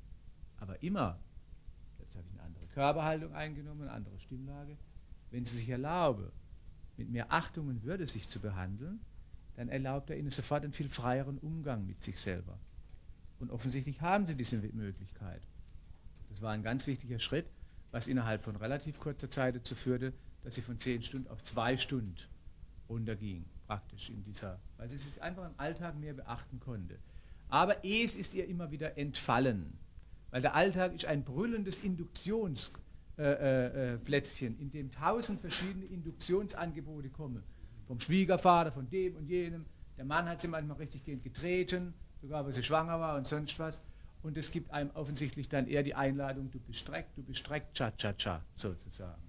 Aber 0.57 0.81
immer, 0.83 1.19
jetzt 1.99 2.15
habe 2.15 2.25
ich 2.27 2.33
eine 2.33 2.43
andere 2.43 2.67
Körperhaltung 2.67 3.33
eingenommen, 3.33 3.83
eine 3.83 3.91
andere 3.91 4.19
Stimmlage, 4.19 4.77
wenn 5.31 5.45
sie 5.45 5.57
sich 5.57 5.69
erlauben, 5.69 6.31
mit 6.97 7.09
mehr 7.09 7.31
Achtung 7.31 7.67
und 7.67 7.83
Würde 7.83 8.07
sich 8.07 8.27
zu 8.29 8.39
behandeln, 8.39 8.99
dann 9.55 9.69
erlaubt 9.69 10.09
er 10.09 10.17
ihnen 10.17 10.31
sofort 10.31 10.63
einen 10.63 10.73
viel 10.73 10.89
freieren 10.89 11.37
Umgang 11.37 11.85
mit 11.85 12.01
sich 12.01 12.19
selber. 12.19 12.59
Und 13.39 13.51
offensichtlich 13.51 14.01
haben 14.01 14.25
sie 14.25 14.35
diese 14.35 14.57
Möglichkeit. 14.57 15.41
Das 16.29 16.41
war 16.41 16.51
ein 16.51 16.63
ganz 16.63 16.87
wichtiger 16.87 17.19
Schritt, 17.19 17.45
was 17.91 18.07
innerhalb 18.07 18.43
von 18.43 18.55
relativ 18.55 18.99
kurzer 18.99 19.29
Zeit 19.29 19.55
dazu 19.55 19.75
führte, 19.75 20.13
dass 20.43 20.55
sie 20.55 20.61
von 20.61 20.79
zehn 20.79 21.01
Stunden 21.01 21.27
auf 21.29 21.43
zwei 21.43 21.77
Stunden 21.77 22.15
runterging, 22.89 23.45
praktisch 23.67 24.09
in 24.09 24.23
dieser, 24.23 24.59
weil 24.77 24.89
sie 24.89 24.97
sich 24.97 25.21
einfach 25.21 25.45
im 25.45 25.53
Alltag 25.57 25.95
mehr 25.97 26.13
beachten 26.13 26.59
konnte. 26.59 26.99
Aber 27.49 27.85
es 27.85 28.15
ist 28.15 28.33
ihr 28.33 28.47
immer 28.47 28.71
wieder 28.71 28.97
entfallen, 28.97 29.77
weil 30.31 30.41
der 30.41 30.55
Alltag 30.55 30.95
ist 30.95 31.05
ein 31.05 31.23
brüllendes 31.23 31.77
Induktionsplätzchen, 31.79 32.77
äh, 33.17 34.51
äh, 34.51 34.57
äh 34.57 34.61
in 34.61 34.71
dem 34.71 34.91
tausend 34.91 35.39
verschiedene 35.39 35.85
Induktionsangebote 35.85 37.09
kommen. 37.09 37.43
Vom 37.85 37.99
Schwiegervater, 37.99 38.71
von 38.71 38.89
dem 38.89 39.15
und 39.15 39.27
jenem. 39.27 39.65
Der 39.97 40.05
Mann 40.05 40.27
hat 40.27 40.41
sie 40.41 40.47
manchmal 40.47 40.77
richtig 40.77 41.05
getreten, 41.05 41.93
sogar 42.23 42.45
weil 42.45 42.53
sie 42.53 42.63
schwanger 42.63 42.99
war 42.99 43.17
und 43.17 43.27
sonst 43.27 43.59
was 43.59 43.79
und 44.23 44.37
es 44.37 44.49
gibt 44.49 44.71
einem 44.71 44.89
offensichtlich 44.93 45.49
dann 45.49 45.67
eher 45.67 45.83
die 45.83 45.93
Einladung, 45.93 46.49
du 46.49 46.59
bist 46.59 46.79
streckt, 46.79 47.17
du 47.17 47.21
bist 47.21 47.39
streckt, 47.39 47.77
cha 47.77 47.91
cha 47.91 48.13
cha, 48.13 48.41
sozusagen. 48.55 49.21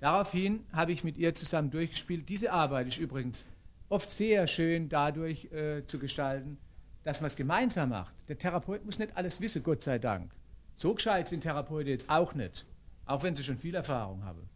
Daraufhin 0.00 0.64
habe 0.72 0.92
ich 0.92 1.04
mit 1.04 1.18
ihr 1.18 1.34
zusammen 1.34 1.70
durchgespielt. 1.70 2.28
Diese 2.28 2.52
Arbeit 2.52 2.88
ist 2.88 2.98
übrigens 2.98 3.44
oft 3.90 4.10
sehr 4.10 4.46
schön 4.46 4.88
dadurch 4.88 5.52
äh, 5.52 5.84
zu 5.84 5.98
gestalten, 5.98 6.56
dass 7.04 7.20
man 7.20 7.28
es 7.28 7.36
gemeinsam 7.36 7.90
macht. 7.90 8.14
Der 8.28 8.38
Therapeut 8.38 8.84
muss 8.86 8.98
nicht 8.98 9.14
alles 9.16 9.40
wissen, 9.42 9.62
Gott 9.62 9.82
sei 9.82 9.98
Dank. 9.98 10.32
So 10.76 10.94
gescheit 10.94 11.28
sind 11.28 11.42
Therapeuten 11.42 11.88
jetzt 11.88 12.08
auch 12.08 12.34
nicht, 12.34 12.64
auch 13.04 13.22
wenn 13.22 13.36
sie 13.36 13.44
schon 13.44 13.58
viel 13.58 13.74
Erfahrung 13.74 14.24
haben. 14.24 14.48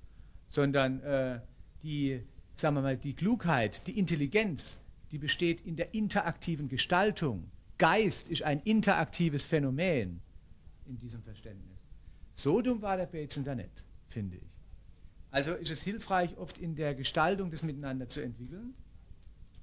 Sondern 0.48 1.00
äh, 1.02 1.40
die, 1.82 2.22
sagen 2.56 2.76
wir 2.76 2.82
mal, 2.82 2.96
die 2.96 3.12
Klugheit, 3.12 3.86
die 3.86 3.98
Intelligenz, 3.98 4.78
die 5.10 5.18
besteht 5.18 5.60
in 5.62 5.76
der 5.76 5.94
interaktiven 5.94 6.68
Gestaltung. 6.68 7.50
Geist 7.78 8.28
ist 8.28 8.42
ein 8.42 8.60
interaktives 8.60 9.44
Phänomen 9.44 10.20
in 10.86 10.98
diesem 10.98 11.22
Verständnis. 11.22 11.78
So 12.34 12.62
dumm 12.62 12.82
war 12.82 12.96
der 12.96 13.06
Bateson 13.06 13.44
da 13.44 13.54
nicht, 13.54 13.84
finde 14.08 14.38
ich. 14.38 14.48
Also 15.30 15.54
ist 15.54 15.70
es 15.70 15.82
hilfreich, 15.82 16.36
oft 16.38 16.58
in 16.58 16.74
der 16.74 16.94
Gestaltung 16.94 17.50
das 17.50 17.62
Miteinander 17.62 18.08
zu 18.08 18.20
entwickeln. 18.20 18.74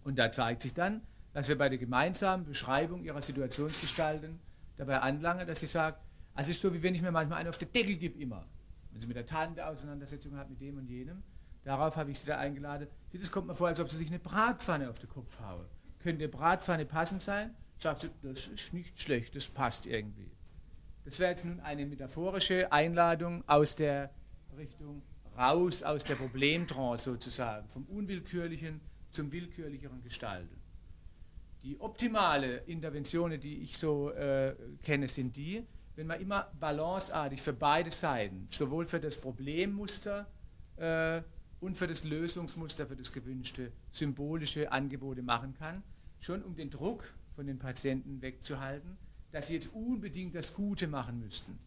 Und 0.04 0.20
da 0.20 0.32
zeigt 0.32 0.62
sich 0.62 0.74
dann, 0.74 1.02
dass 1.34 1.48
wir 1.48 1.58
bei 1.58 1.70
der 1.70 1.78
gemeinsamen 1.78 2.46
Beschreibung 2.46 3.04
ihrer 3.04 3.22
Situationsgestalten 3.22 4.40
dabei 4.78 5.00
anlangen, 5.00 5.48
dass 5.48 5.60
sie 5.60 5.66
sagt, 5.66 6.00
also 6.34 6.52
es 6.52 6.58
ist 6.58 6.62
so, 6.62 6.74
wie 6.74 6.84
wenn 6.84 6.94
ich 6.94 7.02
mir 7.02 7.12
manchmal 7.12 7.40
einen 7.40 7.50
auf 7.50 7.58
den 7.58 7.72
Deckel 7.72 7.96
gebe 7.96 8.20
immer. 8.20 8.46
Wenn 8.92 9.02
sie 9.02 9.08
mit 9.08 9.16
der 9.16 9.26
Tante 9.26 9.66
Auseinandersetzung 9.66 10.36
hat, 10.38 10.50
mit 10.50 10.62
dem 10.62 10.78
und 10.78 10.88
jenem. 10.88 11.24
Darauf 11.66 11.98
habe 11.98 12.12
ich 12.12 12.20
sie 12.20 12.28
da 12.28 12.38
eingeladen. 12.38 12.88
Sie, 13.10 13.18
das 13.18 13.32
kommt 13.32 13.48
mir 13.48 13.56
vor, 13.56 13.68
als 13.68 13.80
ob 13.80 13.90
sie 13.90 13.98
sich 13.98 14.08
eine 14.08 14.20
Bratpfanne 14.20 14.90
auf 14.90 15.00
den 15.00 15.10
Kopf 15.10 15.40
haue. 15.42 15.68
Könnte 16.00 16.30
Bratpfanne 16.30 16.86
passend 16.86 17.24
sein? 17.24 17.56
Sagt 17.78 18.02
sie, 18.02 18.12
das 18.22 18.48
ist 18.48 18.72
nicht 18.72 19.02
schlecht, 19.02 19.36
das 19.36 19.48
passt 19.48 19.88
irgendwie. 19.88 20.32
Das 21.04 21.20
wäre 21.20 21.32
jetzt 21.32 21.44
nun 21.44 21.60
eine 21.60 21.86
metaphorische 21.86 22.72
Einladung 22.72 23.44
aus 23.48 23.76
der 23.76 24.12
Richtung 24.56 25.02
raus 25.38 25.84
aus 25.84 26.04
der 26.04 26.16
Problemtrance 26.16 27.04
sozusagen, 27.04 27.68
vom 27.68 27.84
Unwillkürlichen 27.86 28.80
zum 29.10 29.32
willkürlicheren 29.32 30.02
Gestalten. 30.02 30.62
Die 31.64 31.80
optimale 31.82 32.58
Interventionen, 32.68 33.40
die 33.40 33.64
ich 33.64 33.78
so 33.78 34.12
äh, 34.12 34.56
kenne, 34.84 35.08
sind 35.08 35.36
die, 35.36 35.66
wenn 35.96 36.08
man 36.08 36.22
immer 36.22 36.52
balanceartig 36.60 37.42
für 37.42 37.54
beide 37.54 37.92
Seiten, 37.92 38.48
sowohl 38.50 38.86
für 38.86 39.00
das 39.00 39.20
Problemmuster 39.20 40.28
äh, 40.78 41.22
und 41.60 41.78
für 41.78 41.88
das 41.88 42.04
Lösungsmuster, 42.04 42.88
für 42.88 42.96
das 42.96 43.14
gewünschte 43.14 43.72
symbolische 43.92 44.72
Angebote 44.72 45.22
machen 45.22 45.54
kann, 45.54 45.84
schon 46.20 46.44
um 46.44 46.56
den 46.56 46.70
Druck 46.70 47.14
von 47.36 47.48
den 47.48 47.60
Patienten 47.60 48.22
wegzuhalten, 48.22 48.98
dass 49.32 49.48
sie 49.48 49.56
jetzt 49.56 49.74
unbedingt 49.74 50.36
das 50.36 50.54
Gute 50.54 50.88
machen 50.88 51.20
müssten. 51.20 51.60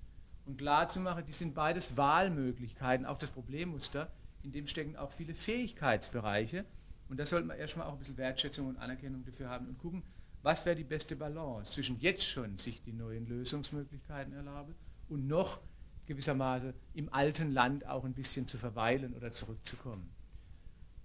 Und 0.46 0.56
klar 0.56 0.88
zu 0.88 1.00
machen, 1.00 1.24
die 1.26 1.32
sind 1.32 1.54
beides 1.54 1.96
Wahlmöglichkeiten, 1.96 3.06
auch 3.06 3.18
das 3.18 3.30
Problemmuster, 3.30 4.10
in 4.42 4.52
dem 4.52 4.66
stecken 4.66 4.96
auch 4.96 5.12
viele 5.12 5.34
Fähigkeitsbereiche, 5.34 6.64
und 7.08 7.18
da 7.18 7.26
sollte 7.26 7.46
man 7.46 7.58
erstmal 7.58 7.86
auch 7.86 7.92
ein 7.92 7.98
bisschen 7.98 8.18
Wertschätzung 8.18 8.66
und 8.66 8.76
Anerkennung 8.76 9.24
dafür 9.24 9.48
haben 9.48 9.66
und 9.66 9.78
gucken, 9.78 10.02
was 10.42 10.64
wäre 10.66 10.76
die 10.76 10.84
beste 10.84 11.16
Balance 11.16 11.72
zwischen 11.72 11.98
jetzt 12.00 12.24
schon 12.24 12.58
sich 12.58 12.82
die 12.82 12.92
neuen 12.92 13.26
Lösungsmöglichkeiten 13.26 14.32
erlaube 14.32 14.74
und 15.08 15.26
noch 15.26 15.60
gewissermaßen 16.08 16.74
im 16.94 17.12
alten 17.12 17.52
Land 17.52 17.86
auch 17.86 18.04
ein 18.04 18.14
bisschen 18.14 18.48
zu 18.48 18.58
verweilen 18.58 19.14
oder 19.14 19.30
zurückzukommen. 19.30 20.10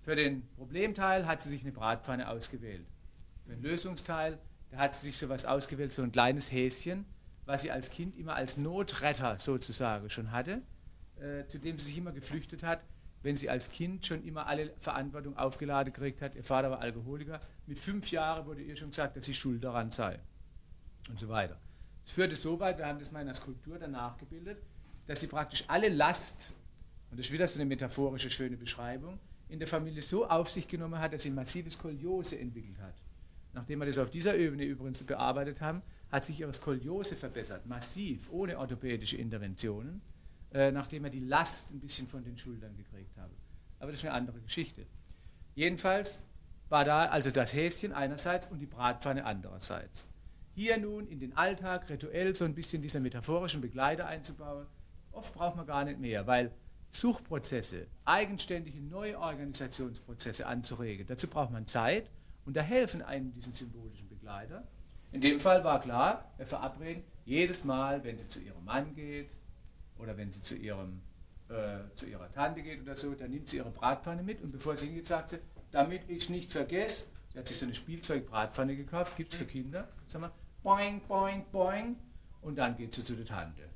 Für 0.01 0.15
den 0.15 0.47
Problemteil 0.55 1.27
hat 1.27 1.41
sie 1.41 1.49
sich 1.49 1.61
eine 1.61 1.71
Bratpfanne 1.71 2.27
ausgewählt. 2.27 2.85
Für 3.45 3.51
den 3.51 3.61
Lösungsteil, 3.61 4.39
da 4.71 4.77
hat 4.77 4.95
sie 4.95 5.05
sich 5.05 5.17
sowas 5.17 5.45
ausgewählt, 5.45 5.93
so 5.93 6.01
ein 6.01 6.11
kleines 6.11 6.51
Häschen, 6.51 7.05
was 7.45 7.61
sie 7.61 7.71
als 7.71 7.89
Kind 7.89 8.17
immer 8.17 8.35
als 8.35 8.57
Notretter 8.57 9.37
sozusagen 9.39 10.09
schon 10.09 10.31
hatte, 10.31 10.61
äh, 11.19 11.45
zu 11.47 11.59
dem 11.59 11.77
sie 11.77 11.87
sich 11.87 11.97
immer 11.97 12.11
geflüchtet 12.11 12.63
hat, 12.63 12.81
wenn 13.21 13.35
sie 13.35 13.49
als 13.49 13.69
Kind 13.69 14.05
schon 14.05 14.23
immer 14.23 14.47
alle 14.47 14.73
Verantwortung 14.79 15.37
aufgeladen 15.37 15.93
gekriegt 15.93 16.21
hat. 16.21 16.35
Ihr 16.35 16.43
Vater 16.43 16.71
war 16.71 16.79
Alkoholiker. 16.79 17.39
Mit 17.65 17.79
fünf 17.79 18.11
Jahren 18.11 18.45
wurde 18.45 18.61
ihr 18.61 18.75
schon 18.75 18.89
gesagt, 18.89 19.15
dass 19.15 19.25
sie 19.25 19.33
schuld 19.33 19.63
daran 19.63 19.91
sei. 19.91 20.19
Und 21.09 21.19
so 21.19 21.29
weiter. 21.29 21.59
Es 22.05 22.11
führte 22.11 22.35
so 22.35 22.59
weit, 22.59 22.77
wir 22.77 22.85
haben 22.85 22.99
das 22.99 23.11
mal 23.11 23.21
in 23.21 23.27
der 23.27 23.35
Skulptur 23.35 23.79
danach 23.79 24.17
gebildet, 24.17 24.61
dass 25.07 25.19
sie 25.19 25.27
praktisch 25.27 25.63
alle 25.67 25.89
Last, 25.89 26.53
und 27.11 27.19
das 27.19 27.27
ist 27.27 27.33
wieder 27.33 27.47
so 27.47 27.55
eine 27.55 27.65
metaphorische, 27.65 28.29
schöne 28.29 28.57
Beschreibung, 28.57 29.19
in 29.49 29.59
der 29.59 29.67
Familie 29.67 30.01
so 30.01 30.27
auf 30.27 30.49
sich 30.49 30.67
genommen 30.67 30.99
hat, 30.99 31.13
dass 31.13 31.23
sie 31.23 31.29
ein 31.29 31.35
massives 31.35 31.73
Skoliose 31.73 32.39
entwickelt 32.39 32.79
hat. 32.79 32.95
Nachdem 33.53 33.79
wir 33.79 33.85
das 33.85 33.99
auf 33.99 34.09
dieser 34.09 34.35
Ebene 34.35 34.63
übrigens 34.63 35.03
bearbeitet 35.03 35.61
haben, 35.61 35.81
hat 36.11 36.23
sich 36.23 36.39
ihre 36.39 36.53
Skoliose 36.53 37.15
verbessert, 37.15 37.65
massiv, 37.67 38.31
ohne 38.31 38.57
orthopädische 38.57 39.17
Interventionen. 39.17 40.01
Äh, 40.53 40.71
nachdem 40.71 41.03
er 41.03 41.09
die 41.09 41.19
Last 41.19 41.71
ein 41.71 41.79
bisschen 41.79 42.07
von 42.07 42.23
den 42.23 42.37
Schultern 42.37 42.77
gekriegt 42.77 43.17
habe. 43.17 43.33
Aber 43.79 43.89
das 43.89 44.01
ist 44.01 44.05
eine 44.05 44.13
andere 44.13 44.39
Geschichte. 44.39 44.85
Jedenfalls 45.55 46.21
war 46.69 46.85
da 46.85 47.05
also 47.05 47.31
das 47.31 47.53
Häschen 47.55 47.91
einerseits 47.91 48.45
und 48.45 48.59
die 48.59 48.67
Bratpfanne 48.67 49.25
andererseits. 49.25 50.07
Hier 50.53 50.77
nun 50.77 51.07
in 51.07 51.19
den 51.19 51.35
Alltag 51.35 51.89
rituell 51.89 52.35
so 52.35 52.45
ein 52.45 52.53
bisschen 52.53 52.83
dieser 52.83 52.99
metaphorischen 52.99 53.61
Begleiter 53.61 54.05
einzubauen, 54.05 54.67
oft 55.13 55.33
braucht 55.33 55.55
man 55.55 55.65
gar 55.65 55.85
nicht 55.85 55.99
mehr, 55.99 56.27
weil 56.27 56.51
Suchprozesse, 56.91 57.87
eigenständige 58.05 58.79
neue 58.79 59.17
Organisationsprozesse 59.19 60.45
anzuregen, 60.45 61.07
dazu 61.07 61.27
braucht 61.27 61.51
man 61.51 61.65
Zeit 61.65 62.09
und 62.45 62.55
da 62.55 62.61
helfen 62.61 63.01
einem 63.01 63.31
diesen 63.33 63.53
symbolischen 63.53 64.07
Begleiter. 64.09 64.67
In 65.11 65.21
dem 65.21 65.39
Fall 65.39 65.63
war 65.63 65.79
klar, 65.79 66.31
wir 66.37 66.45
verabreden 66.45 67.03
jedes 67.25 67.63
Mal, 67.63 68.03
wenn 68.03 68.17
sie 68.17 68.27
zu 68.27 68.39
ihrem 68.39 68.63
Mann 68.65 68.93
geht, 68.95 69.37
oder 69.97 70.17
wenn 70.17 70.31
sie 70.31 70.41
zu, 70.41 70.55
ihrem, 70.55 71.01
äh, 71.49 71.79
zu 71.95 72.05
ihrer 72.05 72.31
Tante 72.31 72.61
geht 72.61 72.81
oder 72.81 72.95
so, 72.95 73.13
dann 73.13 73.31
nimmt 73.31 73.47
sie 73.47 73.57
ihre 73.57 73.71
Bratpfanne 73.71 74.23
mit 74.23 74.41
und 74.41 74.51
bevor 74.51 74.75
sie 74.75 74.87
hingeht, 74.87 75.07
sagt 75.07 75.29
sie, 75.29 75.39
damit 75.71 76.01
ich 76.09 76.29
nicht 76.29 76.51
vergesse, 76.51 77.05
sie 77.31 77.39
hat 77.39 77.47
sich 77.47 77.57
so 77.57 77.65
eine 77.65 77.73
Spielzeugbratpfanne 77.73 78.75
gekauft, 78.75 79.15
gibt 79.15 79.33
es 79.33 79.39
für 79.39 79.45
Kinder, 79.45 79.87
sag 80.07 80.21
mal, 80.21 80.31
boing, 80.61 81.01
boing, 81.07 81.45
boing, 81.51 81.95
und 82.41 82.57
dann 82.57 82.75
geht 82.75 82.93
sie 82.93 83.03
zu 83.03 83.15
der 83.15 83.25
Tante. 83.25 83.72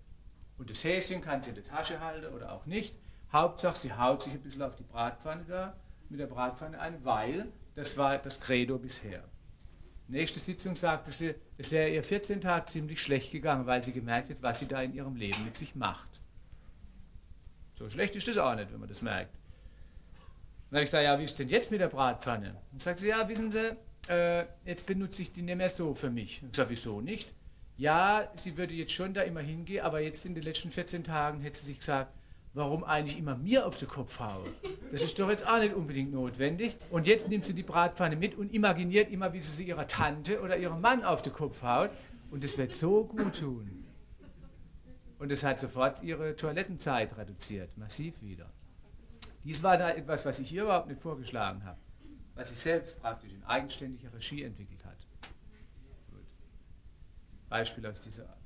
Und 0.57 0.69
das 0.69 0.83
Häschen 0.83 1.21
kann 1.21 1.41
sie 1.41 1.49
in 1.49 1.55
der 1.55 1.65
Tasche 1.65 1.99
halten 1.99 2.33
oder 2.33 2.51
auch 2.51 2.65
nicht. 2.65 2.95
Hauptsache, 3.31 3.77
sie 3.77 3.93
haut 3.93 4.21
sich 4.21 4.33
ein 4.33 4.41
bisschen 4.41 4.61
auf 4.61 4.75
die 4.75 4.83
Bratpfanne 4.83 5.45
da, 5.47 5.75
mit 6.09 6.19
der 6.19 6.27
Bratpfanne 6.27 6.79
ein, 6.79 7.03
weil 7.03 7.47
das 7.75 7.97
war 7.97 8.17
das 8.17 8.39
Credo 8.39 8.77
bisher. 8.77 9.23
Nächste 10.07 10.39
Sitzung 10.39 10.75
sagte 10.75 11.11
sie, 11.11 11.35
es 11.57 11.71
wäre 11.71 11.89
ihr 11.89 12.03
14 12.03 12.39
Tage 12.39 12.65
ziemlich 12.65 13.01
schlecht 13.01 13.31
gegangen, 13.31 13.65
weil 13.65 13.83
sie 13.83 13.91
gemerkt 13.91 14.29
hat, 14.29 14.41
was 14.41 14.59
sie 14.59 14.67
da 14.67 14.81
in 14.81 14.93
ihrem 14.93 15.15
Leben 15.17 15.43
mit 15.43 15.55
sich 15.57 15.75
macht. 15.75 16.07
So 17.77 17.89
schlecht 17.89 18.15
ist 18.15 18.27
das 18.27 18.37
auch 18.37 18.55
nicht, 18.55 18.71
wenn 18.71 18.79
man 18.79 18.89
das 18.89 19.01
merkt. 19.01 19.35
Dann 20.69 20.77
habe 20.77 20.83
ich 20.83 20.89
gesagt, 20.89 21.03
ja, 21.03 21.19
wie 21.19 21.23
ist 21.25 21.37
denn 21.37 21.49
jetzt 21.49 21.71
mit 21.71 21.81
der 21.81 21.87
Bratpfanne? 21.87 22.55
Dann 22.71 22.79
sagt 22.79 22.99
sie, 22.99 23.09
ja, 23.09 23.27
wissen 23.27 23.51
Sie, 23.51 23.75
äh, 24.09 24.45
jetzt 24.65 24.85
benutze 24.85 25.21
ich 25.21 25.31
die 25.33 25.41
nicht 25.41 25.57
mehr 25.57 25.69
so 25.69 25.93
für 25.93 26.09
mich. 26.09 26.41
Ich 26.49 26.55
sage, 26.55 26.69
wieso 26.71 27.01
nicht? 27.01 27.33
Ja, 27.77 28.27
sie 28.33 28.57
würde 28.57 28.73
jetzt 28.73 28.91
schon 28.91 29.13
da 29.13 29.21
immer 29.21 29.41
hingehen, 29.41 29.85
aber 29.85 30.01
jetzt 30.01 30.25
in 30.25 30.33
den 30.33 30.43
letzten 30.43 30.71
14 30.71 31.03
Tagen 31.03 31.41
hätte 31.41 31.59
sie 31.59 31.67
sich 31.67 31.79
gesagt, 31.79 32.11
warum 32.55 32.83
eigentlich 32.83 33.19
immer 33.19 33.35
mir 33.35 33.67
auf 33.67 33.77
den 33.77 33.87
Kopf 33.87 34.19
haue. 34.19 34.49
Das 34.91 35.01
ist 35.01 35.19
doch 35.19 35.29
jetzt 35.29 35.47
auch 35.47 35.59
nicht 35.59 35.75
unbedingt 35.75 36.11
notwendig. 36.11 36.75
Und 36.89 37.05
jetzt 37.05 37.27
nimmt 37.29 37.45
sie 37.45 37.53
die 37.53 37.61
Bratpfanne 37.61 38.15
mit 38.15 38.35
und 38.35 38.51
imaginiert 38.51 39.11
immer, 39.11 39.31
wie 39.31 39.41
sie 39.41 39.51
sie 39.51 39.63
ihrer 39.65 39.85
Tante 39.85 40.41
oder 40.41 40.57
ihrem 40.57 40.81
Mann 40.81 41.03
auf 41.03 41.21
den 41.21 41.33
Kopf 41.33 41.61
haut. 41.61 41.91
Und 42.31 42.43
das 42.43 42.57
wird 42.57 42.73
so 42.73 43.05
gut 43.05 43.39
tun. 43.39 43.85
Und 45.19 45.31
es 45.31 45.43
hat 45.43 45.59
sofort 45.59 46.01
ihre 46.01 46.35
Toilettenzeit 46.35 47.15
reduziert, 47.15 47.77
massiv 47.77 48.19
wieder. 48.21 48.51
Dies 49.43 49.61
war 49.61 49.77
da 49.77 49.91
etwas, 49.91 50.25
was 50.25 50.39
ich 50.39 50.49
hier 50.49 50.63
überhaupt 50.63 50.87
nicht 50.87 51.01
vorgeschlagen 51.01 51.63
habe, 51.63 51.79
was 52.33 52.49
sich 52.49 52.59
selbst 52.59 52.99
praktisch 52.99 53.31
in 53.31 53.43
eigenständiger 53.43 54.11
Regie 54.13 54.43
entwickelt 54.43 54.83
hat. 54.83 54.96
Beispiel 57.49 57.85
aus 57.85 58.01
dieser 58.01 58.27
Art. 58.27 58.37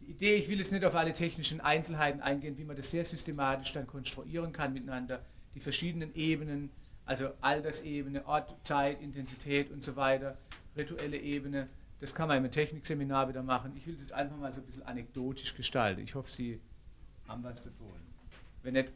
Die 0.00 0.12
Idee, 0.12 0.34
ich 0.36 0.48
will 0.48 0.58
jetzt 0.58 0.72
nicht 0.72 0.84
auf 0.84 0.94
alle 0.94 1.12
technischen 1.12 1.60
Einzelheiten 1.60 2.20
eingehen, 2.20 2.56
wie 2.58 2.64
man 2.64 2.76
das 2.76 2.90
sehr 2.90 3.04
systematisch 3.04 3.72
dann 3.72 3.86
konstruieren 3.86 4.52
kann 4.52 4.72
miteinander, 4.72 5.24
die 5.54 5.60
verschiedenen 5.60 6.14
Ebenen, 6.14 6.70
also 7.04 7.30
Altersebene, 7.40 8.26
Ort, 8.26 8.54
Zeit, 8.64 9.00
Intensität 9.00 9.70
und 9.70 9.82
so 9.82 9.96
weiter, 9.96 10.36
rituelle 10.76 11.18
Ebene, 11.18 11.68
das 12.00 12.14
kann 12.14 12.28
man 12.28 12.42
im 12.42 12.50
Technikseminar 12.50 13.28
wieder 13.28 13.42
machen. 13.42 13.76
Ich 13.76 13.86
will 13.86 13.94
es 13.94 14.00
jetzt 14.00 14.12
einfach 14.12 14.36
mal 14.36 14.52
so 14.52 14.60
ein 14.60 14.66
bisschen 14.66 14.82
anekdotisch 14.84 15.54
gestalten. 15.54 16.00
Ich 16.00 16.14
hoffe, 16.14 16.30
Sie 16.30 16.60
haben 17.28 17.44
was 17.44 17.62
davon. 17.62 18.00
Wenn 18.62 18.74
nicht, 18.74 18.92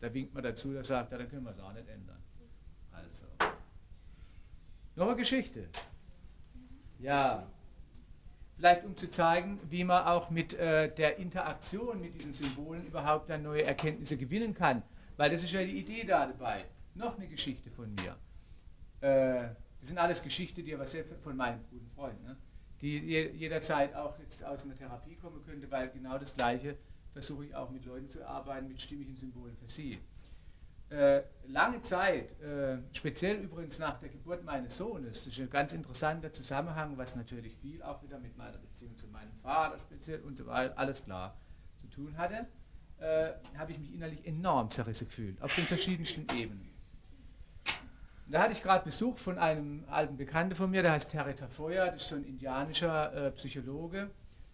da 0.00 0.12
winkt 0.12 0.34
man 0.34 0.42
dazu, 0.42 0.72
da 0.72 0.84
sagt 0.84 1.12
er, 1.12 1.18
dann 1.18 1.30
können 1.30 1.44
wir 1.44 1.52
es 1.52 1.60
auch 1.60 1.72
nicht 1.72 1.88
ändern. 1.88 2.18
Also. 2.92 3.24
Noch 4.96 5.08
eine 5.08 5.16
Geschichte. 5.16 5.68
Ja. 6.98 7.46
Vielleicht 8.56 8.84
um 8.84 8.96
zu 8.96 9.10
zeigen, 9.10 9.60
wie 9.68 9.84
man 9.84 10.04
auch 10.06 10.30
mit 10.30 10.54
äh, 10.54 10.92
der 10.94 11.18
Interaktion 11.18 12.00
mit 12.00 12.14
diesen 12.14 12.32
Symbolen 12.32 12.86
überhaupt 12.86 13.28
dann 13.28 13.42
neue 13.42 13.64
Erkenntnisse 13.64 14.16
gewinnen 14.16 14.54
kann. 14.54 14.82
Weil 15.16 15.30
das 15.30 15.42
ist 15.42 15.52
ja 15.52 15.62
die 15.62 15.78
Idee 15.78 16.04
da 16.04 16.26
dabei. 16.26 16.64
Noch 16.94 17.18
eine 17.18 17.28
Geschichte 17.28 17.70
von 17.70 17.94
mir. 17.94 18.16
Äh, 19.00 19.48
das 19.80 19.88
sind 19.88 19.98
alles 19.98 20.22
Geschichten, 20.22 20.64
die 20.64 20.74
aber 20.74 20.86
sehr 20.86 21.04
von 21.04 21.36
meinem 21.36 21.60
guten 21.70 21.88
Freund, 21.94 22.22
ne, 22.24 22.36
die 22.80 22.98
jederzeit 22.98 23.94
auch 23.94 24.18
jetzt 24.18 24.42
aus 24.42 24.64
einer 24.64 24.74
Therapie 24.74 25.16
kommen 25.16 25.44
könnte, 25.44 25.70
weil 25.70 25.90
genau 25.90 26.18
das 26.18 26.34
Gleiche 26.34 26.76
versuche 27.12 27.44
ich 27.44 27.54
auch 27.54 27.70
mit 27.70 27.84
Leuten 27.84 28.08
zu 28.08 28.26
arbeiten, 28.26 28.68
mit 28.68 28.80
stimmigen 28.80 29.14
Symbolen 29.16 29.56
für 29.56 29.68
sie. 29.68 30.00
Äh, 30.90 31.22
lange 31.48 31.82
Zeit, 31.82 32.40
äh, 32.40 32.78
speziell 32.92 33.38
übrigens 33.38 33.78
nach 33.78 33.98
der 33.98 34.08
Geburt 34.08 34.44
meines 34.44 34.76
Sohnes, 34.76 35.24
das 35.24 35.32
ist 35.32 35.40
ein 35.40 35.50
ganz 35.50 35.72
interessanter 35.72 36.32
Zusammenhang, 36.32 36.96
was 36.96 37.16
natürlich 37.16 37.56
viel 37.56 37.82
auch 37.82 38.02
wieder 38.02 38.18
mit 38.18 38.36
meiner 38.36 38.58
Beziehung 38.58 38.96
zu 38.96 39.08
meinem 39.08 39.32
Vater 39.42 39.78
speziell 39.78 40.20
und 40.20 40.36
so 40.36 40.46
weiter, 40.46 40.78
alles 40.78 41.04
klar, 41.04 41.36
zu 41.76 41.88
tun 41.88 42.16
hatte, 42.16 42.46
äh, 42.98 43.32
habe 43.58 43.72
ich 43.72 43.78
mich 43.78 43.94
innerlich 43.94 44.24
enorm 44.26 44.70
zerrissen 44.70 45.08
gefühlt, 45.08 45.42
auf 45.42 45.54
den 45.54 45.64
verschiedensten 45.64 46.26
Ebenen. 46.36 46.70
Und 48.26 48.32
da 48.32 48.42
hatte 48.42 48.52
ich 48.52 48.62
gerade 48.62 48.84
Besuch 48.84 49.18
von 49.18 49.38
einem 49.38 49.84
alten 49.88 50.16
Bekannten 50.16 50.54
von 50.54 50.70
mir, 50.70 50.82
der 50.82 50.92
heißt 50.92 51.10
Terry 51.10 51.34
Tafoya, 51.34 51.86
das 51.86 52.02
ist 52.02 52.08
so 52.08 52.16
ein 52.16 52.24
indianischer 52.24 53.12
äh, 53.12 53.30
Psychologe, 53.32 54.10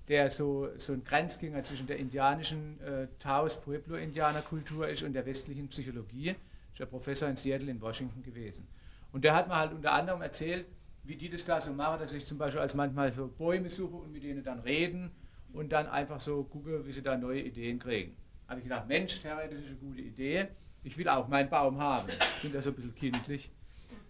der 0.09 0.31
so, 0.31 0.69
so 0.79 0.93
ein 0.93 1.05
Grenzgänger 1.05 1.63
zwischen 1.63 1.87
der 1.87 1.99
indianischen 1.99 2.81
äh, 2.81 3.07
Taos 3.19 3.61
Pueblo-Indianerkultur 3.61 4.89
ist 4.89 5.03
und 5.03 5.13
der 5.13 5.25
westlichen 5.27 5.69
Psychologie. 5.69 6.35
Ist 6.71 6.81
der 6.81 6.87
Professor 6.87 7.29
in 7.29 7.37
Seattle 7.37 7.71
in 7.71 7.81
Washington 7.81 8.23
gewesen. 8.23 8.67
Und 9.13 9.25
der 9.25 9.35
hat 9.35 9.49
mir 9.49 9.57
halt 9.57 9.73
unter 9.73 9.93
anderem 9.93 10.23
erzählt, 10.23 10.67
wie 11.05 11.17
die 11.17 11.29
das 11.29 11.45
da 11.45 11.61
so 11.61 11.73
machen, 11.73 12.01
dass 12.01 12.13
ich 12.13 12.25
zum 12.25 12.39
Beispiel 12.39 12.61
als 12.61 12.75
manchmal 12.75 13.13
so 13.13 13.27
Bäume 13.27 13.71
suche 13.71 13.97
und 13.97 14.13
mit 14.13 14.23
denen 14.23 14.43
dann 14.43 14.61
reden 14.61 15.11
und 15.53 15.71
dann 15.71 15.87
einfach 15.87 16.21
so 16.21 16.45
gucke, 16.45 16.87
wie 16.87 16.93
sie 16.93 17.03
da 17.03 17.17
neue 17.17 17.43
Ideen 17.43 17.79
kriegen. 17.79 18.17
Habe 18.49 18.61
ich 18.61 18.65
gedacht, 18.65 18.89
Mensch, 18.89 19.23
das 19.23 19.53
ist 19.53 19.67
eine 19.69 19.77
gute 19.77 20.01
Idee. 20.01 20.49
Ich 20.83 20.97
will 20.97 21.09
auch 21.09 21.29
meinen 21.29 21.49
Baum 21.49 21.79
haben. 21.79 22.09
Ich 22.09 22.43
bin 22.43 22.53
da 22.53 22.61
so 22.61 22.71
ein 22.71 22.77
bisschen 22.77 22.95
kindlich. 22.95 23.51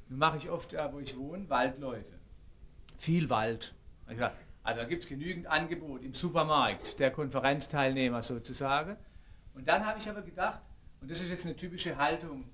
Nun 0.09 0.19
mache 0.19 0.39
ich 0.39 0.51
oft, 0.51 0.75
wo 0.93 0.99
ich 1.01 1.17
wohne, 1.17 1.49
Waldläufe. 1.49 2.13
Viel 2.99 3.29
Wald. 3.31 3.75
Ich 4.11 4.19
dachte, 4.19 4.37
also 4.63 4.81
da 4.81 4.87
gibt 4.87 5.03
es 5.05 5.09
genügend 5.09 5.47
Angebot 5.47 6.03
im 6.03 6.15
Supermarkt 6.15 7.01
der 7.01 7.11
Konferenzteilnehmer 7.11 8.23
sozusagen. 8.23 8.97
Und 9.55 9.69
dann 9.69 9.87
habe 9.87 9.99
ich 9.99 10.09
aber 10.09 10.23
gedacht, 10.23 10.61
und 11.01 11.11
das 11.11 11.21
ist 11.21 11.31
jetzt 11.31 11.45
eine 11.45 11.57
typische 11.57 11.97
Haltung, 11.97 12.45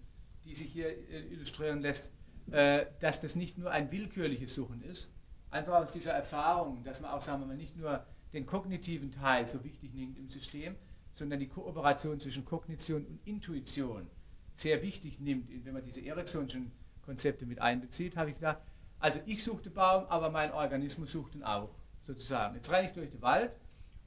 die 0.44 0.54
sich 0.54 0.72
hier 0.72 0.88
äh, 0.88 1.32
illustrieren 1.32 1.80
lässt, 1.80 2.10
äh, 2.50 2.86
dass 3.00 3.20
das 3.20 3.36
nicht 3.36 3.58
nur 3.58 3.70
ein 3.70 3.92
willkürliches 3.92 4.54
Suchen 4.54 4.82
ist, 4.82 5.10
einfach 5.50 5.74
aus 5.74 5.92
dieser 5.92 6.12
Erfahrung, 6.12 6.82
dass 6.82 7.00
man 7.00 7.10
auch, 7.10 7.20
sagen 7.20 7.42
wir 7.42 7.46
mal, 7.46 7.56
nicht 7.56 7.76
nur 7.76 8.04
den 8.32 8.46
kognitiven 8.46 9.12
Teil 9.12 9.46
so 9.46 9.62
wichtig 9.64 9.92
nimmt 9.94 10.18
im 10.18 10.28
System, 10.28 10.76
sondern 11.14 11.40
die 11.40 11.48
Kooperation 11.48 12.20
zwischen 12.20 12.44
Kognition 12.44 13.04
und 13.04 13.26
Intuition 13.26 14.08
sehr 14.54 14.82
wichtig 14.82 15.20
nimmt, 15.20 15.48
wenn 15.64 15.72
man 15.72 15.84
diese 15.84 16.00
Ericksonschen 16.00 16.72
Konzepte 17.02 17.46
mit 17.46 17.60
einbezieht, 17.60 18.16
habe 18.16 18.30
ich 18.30 18.36
gedacht, 18.36 18.58
also 18.98 19.20
ich 19.26 19.42
suche 19.42 19.62
den 19.62 19.74
Baum, 19.74 20.04
aber 20.06 20.30
mein 20.30 20.52
Organismus 20.52 21.12
sucht 21.12 21.34
ihn 21.34 21.42
auch 21.42 21.70
sozusagen. 22.08 22.54
Jetzt 22.54 22.70
renne 22.70 22.88
ich 22.88 22.94
durch 22.94 23.10
den 23.10 23.22
Wald 23.22 23.52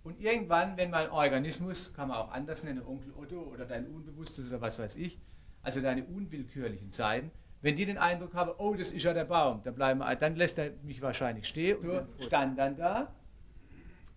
und 0.04 0.20
irgendwann, 0.20 0.76
wenn 0.76 0.90
mein 0.90 1.10
Organismus, 1.12 1.94
kann 1.94 2.10
man 2.10 2.18
auch 2.18 2.32
anders 2.32 2.64
nennen, 2.64 2.84
Onkel 2.86 3.14
Otto 3.14 3.40
oder 3.42 3.66
dein 3.66 3.88
Unbewusstes 3.88 4.48
oder 4.48 4.60
was 4.60 4.80
weiß 4.80 4.96
ich, 4.96 5.20
also 5.62 5.80
deine 5.82 6.04
unwillkürlichen 6.04 6.92
Seiten, 6.92 7.32
wenn 7.62 7.76
die 7.76 7.86
den 7.86 8.00
Eindruck 8.00 8.34
haben, 8.34 8.52
oh, 8.58 8.74
das 8.74 8.92
ist 8.92 9.04
ja 9.04 9.14
der 9.14 9.26
Baum, 9.26 9.62
dann, 9.64 9.76
bleiben, 9.76 10.02
dann 10.20 10.36
lässt 10.36 10.58
er 10.58 10.72
mich 10.82 11.00
wahrscheinlich 11.00 11.48
stehen. 11.48 11.80
So, 11.80 12.08
stand 12.20 12.58
dann 12.58 12.76
da. 12.76 13.14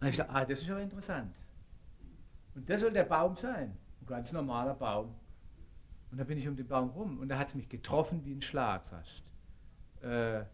Und 0.00 0.08
ich 0.08 0.16
dachte, 0.16 0.32
ah, 0.32 0.44
das 0.46 0.62
ist 0.62 0.70
aber 0.70 0.80
interessant. 0.80 1.36
Und 2.54 2.68
das 2.68 2.80
soll 2.80 2.92
der 2.92 3.04
Baum 3.04 3.36
sein. 3.36 3.76
Ein 4.00 4.06
ganz 4.06 4.32
normaler 4.32 4.74
Baum. 4.74 5.14
Und 6.10 6.18
da 6.18 6.24
bin 6.24 6.38
ich 6.38 6.48
um 6.48 6.56
den 6.56 6.66
Baum 6.66 6.88
rum 6.90 7.18
und 7.18 7.28
da 7.28 7.38
hat 7.38 7.48
es 7.48 7.54
mich 7.54 7.68
getroffen 7.68 8.24
wie 8.24 8.32
ein 8.32 8.40
Schlag 8.40 8.86
fast. 8.88 9.22
Äh, 10.02 10.44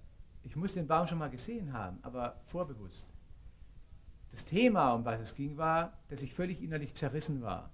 ich 0.43 0.57
muss 0.57 0.74
den 0.74 0.89
Baum 0.89 1.07
schon 1.07 1.18
mal 1.18 1.31
gesehen 1.31 1.72
haben, 1.72 1.99
aber 2.03 2.41
vorbewusst. 2.47 3.07
Das 4.31 4.45
Thema, 4.45 4.95
um 4.95 5.05
was 5.05 5.20
es 5.20 5.35
ging, 5.35 5.57
war, 5.57 5.99
dass 6.09 6.22
ich 6.22 6.33
völlig 6.33 6.62
innerlich 6.62 6.95
zerrissen 6.95 7.43
war. 7.43 7.70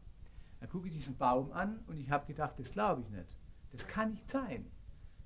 Dann 0.61 0.69
gucke 0.69 0.89
ich 0.89 0.95
diesen 0.95 1.17
Baum 1.17 1.53
an 1.53 1.81
und 1.87 2.01
ich 2.01 2.11
habe 2.11 2.27
gedacht, 2.27 2.59
das 2.59 2.73
glaube 2.73 3.03
ich 3.03 3.11
nicht. 3.11 3.37
Das 3.73 3.87
kann 3.87 4.13
nicht 4.13 4.31
sein. 4.31 4.67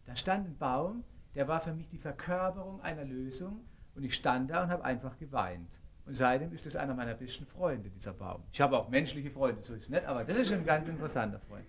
Da 0.06 0.16
stand 0.16 0.48
ein 0.48 0.58
Baum, 0.58 1.04
der 1.34 1.46
war 1.46 1.60
für 1.60 1.72
mich 1.72 1.88
die 1.88 1.98
Verkörperung 1.98 2.80
einer 2.80 3.04
Lösung 3.04 3.64
und 3.94 4.02
ich 4.02 4.14
stand 4.14 4.50
da 4.50 4.64
und 4.64 4.70
habe 4.70 4.84
einfach 4.84 5.16
geweint. 5.18 5.78
Und 6.06 6.16
seitdem 6.16 6.52
ist 6.52 6.66
das 6.66 6.74
einer 6.74 6.94
meiner 6.94 7.14
besten 7.14 7.46
Freunde, 7.46 7.90
dieser 7.90 8.12
Baum. 8.12 8.42
Ich 8.52 8.60
habe 8.60 8.76
auch 8.76 8.88
menschliche 8.88 9.30
Freunde, 9.30 9.62
so 9.62 9.74
ist 9.74 9.84
es 9.84 9.88
nicht, 9.88 10.04
aber 10.04 10.24
das 10.24 10.36
ist 10.36 10.52
ein 10.52 10.64
ganz 10.64 10.88
interessanter 10.88 11.38
Freund. 11.38 11.66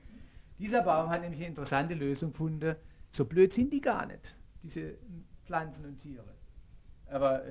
Dieser 0.58 0.82
Baum 0.82 1.10
hat 1.10 1.22
nämlich 1.22 1.40
eine 1.42 1.50
interessante 1.50 1.94
Lösung 1.94 2.32
gefunden. 2.32 2.76
So 3.12 3.26
blöd 3.26 3.54
sind 3.54 3.72
die 3.72 3.82
gar 3.82 4.06
nicht, 4.08 4.36
diese 4.64 4.96
Pflanzen 5.44 5.86
und 5.86 6.00
Tiere. 6.00 6.34
Aber 7.08 7.44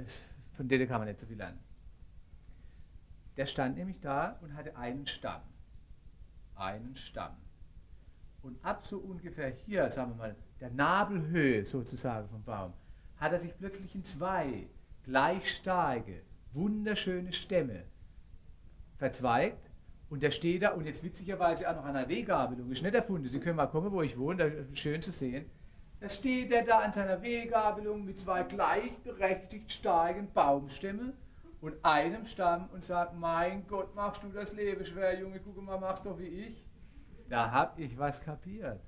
von 0.53 0.67
denen 0.67 0.89
kann 0.89 1.01
man 1.01 1.09
nicht 1.09 1.21
so 1.21 1.27
viel 1.27 1.37
lernen. 1.37 1.61
Der 3.41 3.47
stand 3.47 3.79
nämlich 3.79 3.99
da 4.03 4.37
und 4.43 4.55
hatte 4.55 4.77
einen 4.77 5.07
Stamm. 5.07 5.41
Einen 6.57 6.95
Stamm. 6.95 7.39
Und 8.43 8.63
ab 8.63 8.85
so 8.85 8.99
ungefähr 8.99 9.49
hier, 9.49 9.91
sagen 9.91 10.11
wir 10.11 10.17
mal, 10.17 10.37
der 10.61 10.69
Nabelhöhe 10.69 11.65
sozusagen 11.65 12.29
vom 12.29 12.45
Baum, 12.45 12.75
hat 13.17 13.33
er 13.33 13.39
sich 13.39 13.57
plötzlich 13.57 13.95
in 13.95 14.05
zwei 14.05 14.67
gleich 15.05 15.57
starke, 15.57 16.21
wunderschöne 16.53 17.33
Stämme 17.33 17.85
verzweigt. 18.99 19.71
Und 20.11 20.23
der 20.23 20.33
steht 20.33 20.61
da 20.61 20.73
und 20.73 20.85
jetzt 20.85 21.03
witzigerweise 21.03 21.67
auch 21.67 21.77
noch 21.77 21.85
an 21.87 21.97
einer 21.97 22.11
Weggabelung. 22.11 22.71
Ist 22.71 22.83
nicht 22.83 22.95
erfunden. 22.95 23.27
Sie 23.27 23.41
können 23.41 23.57
mal 23.57 23.69
kommen, 23.69 23.91
wo 23.91 24.03
ich 24.03 24.19
wohne, 24.19 24.37
da 24.37 24.45
ist 24.45 24.79
schön 24.79 25.01
zu 25.01 25.13
sehen. 25.13 25.51
Da 25.99 26.11
steht 26.11 26.53
er 26.53 26.63
da 26.63 26.81
an 26.81 26.93
seiner 26.93 27.23
Weggabelung 27.23 28.05
mit 28.05 28.21
zwei 28.21 28.43
gleichberechtigt 28.43 29.71
starken 29.71 30.31
Baumstämmen 30.31 31.15
und 31.61 31.85
einem 31.85 32.25
Stamm 32.25 32.69
und 32.73 32.85
sagt, 32.85 33.15
mein 33.15 33.67
Gott, 33.67 33.95
machst 33.95 34.23
du 34.25 34.29
das 34.29 34.55
Leben 34.55 34.85
schwer, 34.85 35.19
Junge, 35.19 35.41
guck 35.41 35.63
mal, 35.63 35.79
machst 35.79 36.07
doch 36.07 36.19
wie 36.19 36.25
ich. 36.25 36.65
Da 37.29 37.51
habe 37.51 37.83
ich 37.83 37.99
was 37.99 38.21
kapiert. 38.21 38.81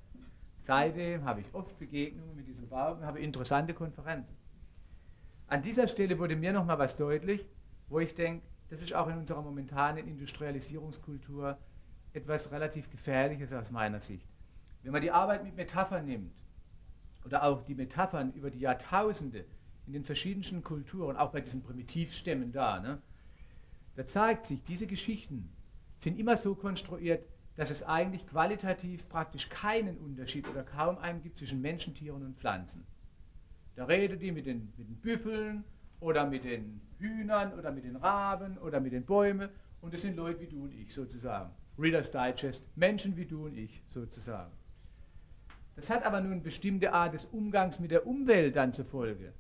Seitdem 0.59 1.25
habe 1.25 1.41
ich 1.41 1.55
oft 1.55 1.79
Begegnungen 1.79 2.37
mit 2.37 2.47
diesem 2.47 2.69
Baum 2.69 2.99
und 2.99 3.07
habe 3.07 3.21
interessante 3.21 3.75
Konferenzen. 3.75 4.37
An 5.49 5.61
dieser 5.61 5.87
Stelle 5.87 6.19
wurde 6.19 6.37
mir 6.37 6.53
nochmal 6.53 6.79
was 6.79 6.97
deutlich, 6.97 7.47
wo 7.89 7.99
ich 7.99 8.15
denke, 8.15 8.47
das 8.71 8.83
ist 8.83 8.95
auch 8.95 9.09
in 9.09 9.19
unserer 9.19 9.43
momentanen 9.43 10.09
Industrialisierungskultur 10.09 11.59
etwas 12.15 12.51
relativ 12.51 12.89
Gefährliches 12.91 13.53
aus 13.53 13.71
meiner 13.71 14.01
Sicht. 14.01 14.27
Wenn 14.83 14.93
man 14.93 15.03
die 15.03 15.11
Arbeit 15.11 15.45
mit 15.45 15.57
Metaphern 15.57 16.07
nimmt 16.07 16.43
oder 17.25 17.43
auch 17.43 17.63
die 17.63 17.75
Metaphern 17.75 18.33
über 18.33 18.51
die 18.51 18.61
Jahrtausende 18.61 19.45
in 19.87 19.93
den 19.93 20.05
verschiedensten 20.05 20.63
Kulturen, 20.63 21.17
auch 21.17 21.33
bei 21.33 21.41
diesen 21.41 21.63
Primitivstämmen 21.63 22.53
da, 22.53 22.81
ne, 22.81 23.03
da 23.97 24.07
zeigt 24.07 24.47
sich, 24.47 24.63
diese 24.65 24.87
Geschichten 24.87 25.51
sind 25.99 26.19
immer 26.19 26.37
so 26.37 26.55
konstruiert, 26.55 27.25
dass 27.57 27.71
es 27.71 27.83
eigentlich 27.83 28.27
qualitativ 28.27 29.09
praktisch 29.09 29.49
keinen 29.49 29.99
Unterschied 29.99 30.49
oder 30.49 30.63
kaum 30.63 30.99
einen 30.99 31.21
gibt 31.21 31.37
zwischen 31.37 31.61
Menschen, 31.61 31.95
Tieren 31.95 32.25
und 32.25 32.39
Pflanzen. 32.39 32.85
Da 33.77 33.85
redet 33.85 34.23
die 34.23 34.33
mit 34.33 34.47
den, 34.47 34.73
mit 34.77 34.89
den 34.89 34.97
Büffeln 34.97 35.65
oder 36.01 36.27
mit 36.27 36.45
den 36.45 36.81
Hühnern 36.99 37.53
oder 37.59 37.71
mit 37.71 37.85
den 37.85 37.97
Raben 37.97 38.59
oder 38.59 38.81
mit 38.81 38.93
den 38.93 39.05
Bäumen 39.05 39.51
und 39.81 39.93
das 39.93 40.03
sind 40.03 40.17
Leute 40.17 40.41
wie 40.41 40.47
du 40.47 40.63
und 40.63 40.73
ich 40.73 40.93
sozusagen. 40.93 41.51
Reader's 41.79 42.11
Digest, 42.11 42.65
Menschen 42.77 43.17
wie 43.17 43.27
du 43.27 43.47
und 43.47 43.57
ich 43.57 43.83
sozusagen. 43.89 44.53
Das 45.75 45.89
hat 45.91 46.05
aber 46.05 46.21
nun 46.21 46.43
bestimmte 46.43 46.93
Art 46.93 47.15
des 47.15 47.25
Umgangs 47.25 47.79
mit 47.79 47.91
der 47.91 48.07
Umwelt 48.07 48.57
dann 48.57 48.73
zur 48.73 48.85
Folge. 48.85 49.33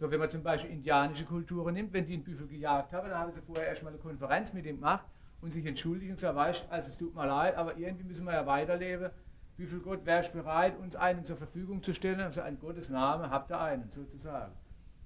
So, 0.00 0.10
wenn 0.10 0.18
man 0.18 0.30
zum 0.30 0.42
Beispiel 0.42 0.70
indianische 0.70 1.26
Kulturen 1.26 1.74
nimmt, 1.74 1.92
wenn 1.92 2.06
die 2.06 2.14
einen 2.14 2.24
Büffel 2.24 2.46
gejagt 2.48 2.94
haben, 2.94 3.10
dann 3.10 3.18
haben 3.18 3.32
sie 3.32 3.42
vorher 3.42 3.66
erstmal 3.66 3.92
eine 3.92 4.00
Konferenz 4.00 4.50
mit 4.54 4.64
ihm 4.64 4.76
gemacht 4.76 5.04
und 5.42 5.52
sich 5.52 5.66
entschuldigt 5.66 6.08
und 6.10 6.16
gesagt, 6.16 6.36
weißt, 6.36 6.72
also 6.72 6.88
es 6.88 6.96
tut 6.96 7.14
mir 7.14 7.26
leid, 7.26 7.54
aber 7.54 7.76
irgendwie 7.76 8.04
müssen 8.04 8.24
wir 8.24 8.32
ja 8.32 8.46
weiterleben. 8.46 9.10
Büffelgott, 9.58 10.06
wärst 10.06 10.32
bereit, 10.32 10.78
uns 10.78 10.96
einen 10.96 11.26
zur 11.26 11.36
Verfügung 11.36 11.82
zu 11.82 11.92
stellen? 11.92 12.18
Also 12.20 12.40
in 12.40 12.58
Gottes 12.58 12.88
Name 12.88 13.28
habt 13.28 13.50
ihr 13.50 13.60
einen, 13.60 13.90
sozusagen. 13.90 14.54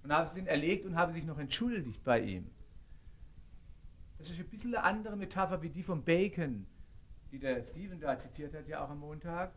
Und 0.05 0.13
haben 0.13 0.27
sie 0.27 0.37
den 0.37 0.47
erlegt 0.47 0.87
und 0.87 0.95
haben 0.95 1.13
sich 1.13 1.25
noch 1.25 1.39
entschuldigt 1.41 2.05
bei 2.05 2.21
ihm. 2.21 2.49
Das 4.19 4.31
ist 4.31 4.39
ein 4.39 4.49
bisschen 4.49 4.77
eine 4.77 4.85
andere 4.85 5.17
Metapher 5.17 5.61
wie 5.61 5.71
die 5.71 5.83
von 5.83 6.05
Bacon, 6.05 6.69
die 7.33 7.41
der 7.41 7.65
Stephen 7.65 7.99
da 7.99 8.17
zitiert 8.17 8.55
hat, 8.55 8.69
ja 8.69 8.85
auch 8.85 8.91
am 8.91 9.01
Montag, 9.01 9.51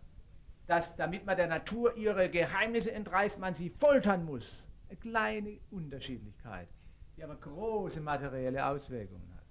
dass 0.65 0.95
damit 0.95 1.27
man 1.27 1.37
der 1.37 1.47
Natur 1.47 1.95
ihre 1.95 2.27
Geheimnisse 2.27 2.91
entreißt, 2.91 3.37
man 3.37 3.53
sie 3.53 3.69
foltern 3.69 4.25
muss. 4.25 4.66
Eine 4.89 4.97
kleine 4.97 5.59
Unterschiedlichkeit, 5.71 6.69
die 7.15 7.23
aber 7.23 7.35
große 7.35 7.99
materielle 7.99 8.65
Auswirkungen 8.65 9.33
hat. 9.35 9.43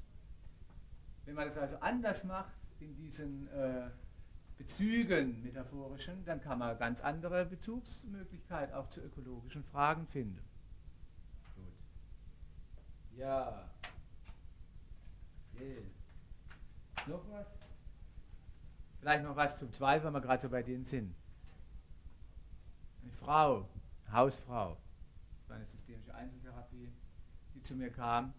Wenn 1.25 1.35
man 1.35 1.49
das 1.49 1.59
also 1.59 1.77
anders 1.77 2.25
macht 2.25 2.55
in 2.81 2.95
diesen 2.95 3.49
äh, 3.49 3.91
Bezügen 4.57 5.43
metaphorischen, 5.43 6.25
dann 6.25 6.41
kann 6.41 6.59
man 6.59 6.79
ganz 6.79 7.01
andere 7.01 7.45
Bezugsmöglichkeiten 7.45 8.75
auch 8.75 8.89
zu 8.89 9.01
ökologischen 9.03 9.63
Fragen 9.65 10.07
finden. 10.07 10.43
Gut. 11.55 11.75
Ja. 13.19 13.71
Okay. 15.53 15.83
Noch 17.07 17.29
was? 17.31 17.47
Vielleicht 19.01 19.25
noch 19.25 19.37
was 19.37 19.59
zum 19.59 19.73
Zweifel, 19.73 20.07
wenn 20.07 20.15
wir 20.15 20.21
gerade 20.21 20.43
so 20.43 20.49
bei 20.49 20.63
denen 20.63 20.85
sind. 20.85 21.15
Eine 23.03 23.13
Frau, 23.13 23.69
Hausfrau, 24.11 24.79
eine 25.55 25.67
systemische 25.67 26.15
Einzeltherapie, 26.15 26.93
die 27.55 27.63
zu 27.63 27.75
mir 27.77 27.91
kam 27.91 28.35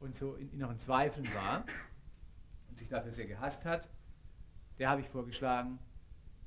und 0.00 0.14
so 0.14 0.34
in 0.34 0.50
inneren 0.50 0.78
Zweifeln 0.78 1.26
war 1.34 1.64
und 2.68 2.78
sich 2.78 2.88
dafür 2.88 3.12
sehr 3.12 3.26
gehasst 3.26 3.64
hat, 3.64 3.88
der 4.78 4.90
habe 4.90 5.00
ich 5.00 5.08
vorgeschlagen, 5.08 5.78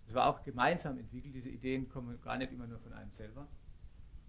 das 0.06 0.14
war 0.16 0.28
auch 0.28 0.44
gemeinsam 0.44 0.98
entwickelt, 0.98 1.36
diese 1.36 1.50
Ideen 1.50 1.88
kommen 1.88 2.20
gar 2.22 2.38
nicht 2.38 2.52
immer 2.52 2.68
nur 2.68 2.80
von 2.80 2.94
einem 2.94 3.12
selber, 3.12 3.48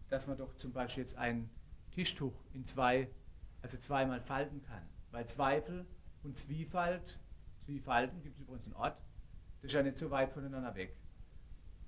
dass 0.09 0.27
man 0.27 0.37
doch 0.37 0.55
zum 0.57 0.73
Beispiel 0.73 1.05
jetzt 1.05 1.17
ein 1.17 1.51
Tischtuch 1.91 2.35
in 2.53 2.67
zwei, 2.67 3.11
also 3.63 3.79
zweimal 3.79 4.21
falten 4.21 4.63
kann. 4.63 4.83
Weil 5.11 5.27
Zweifel 5.27 5.87
und 6.23 6.37
Zwiefalt, 6.37 7.19
Zwiefalten 7.65 8.23
gibt 8.23 8.37
es 8.37 8.43
übrigens 8.43 8.67
einen 8.67 8.77
Ort, 8.77 9.01
das 9.63 9.71
ist 9.71 9.75
ja 9.75 9.83
nicht 9.83 9.99
so 9.99 10.11
weit 10.11 10.33
voneinander 10.33 10.75
weg. 10.75 10.97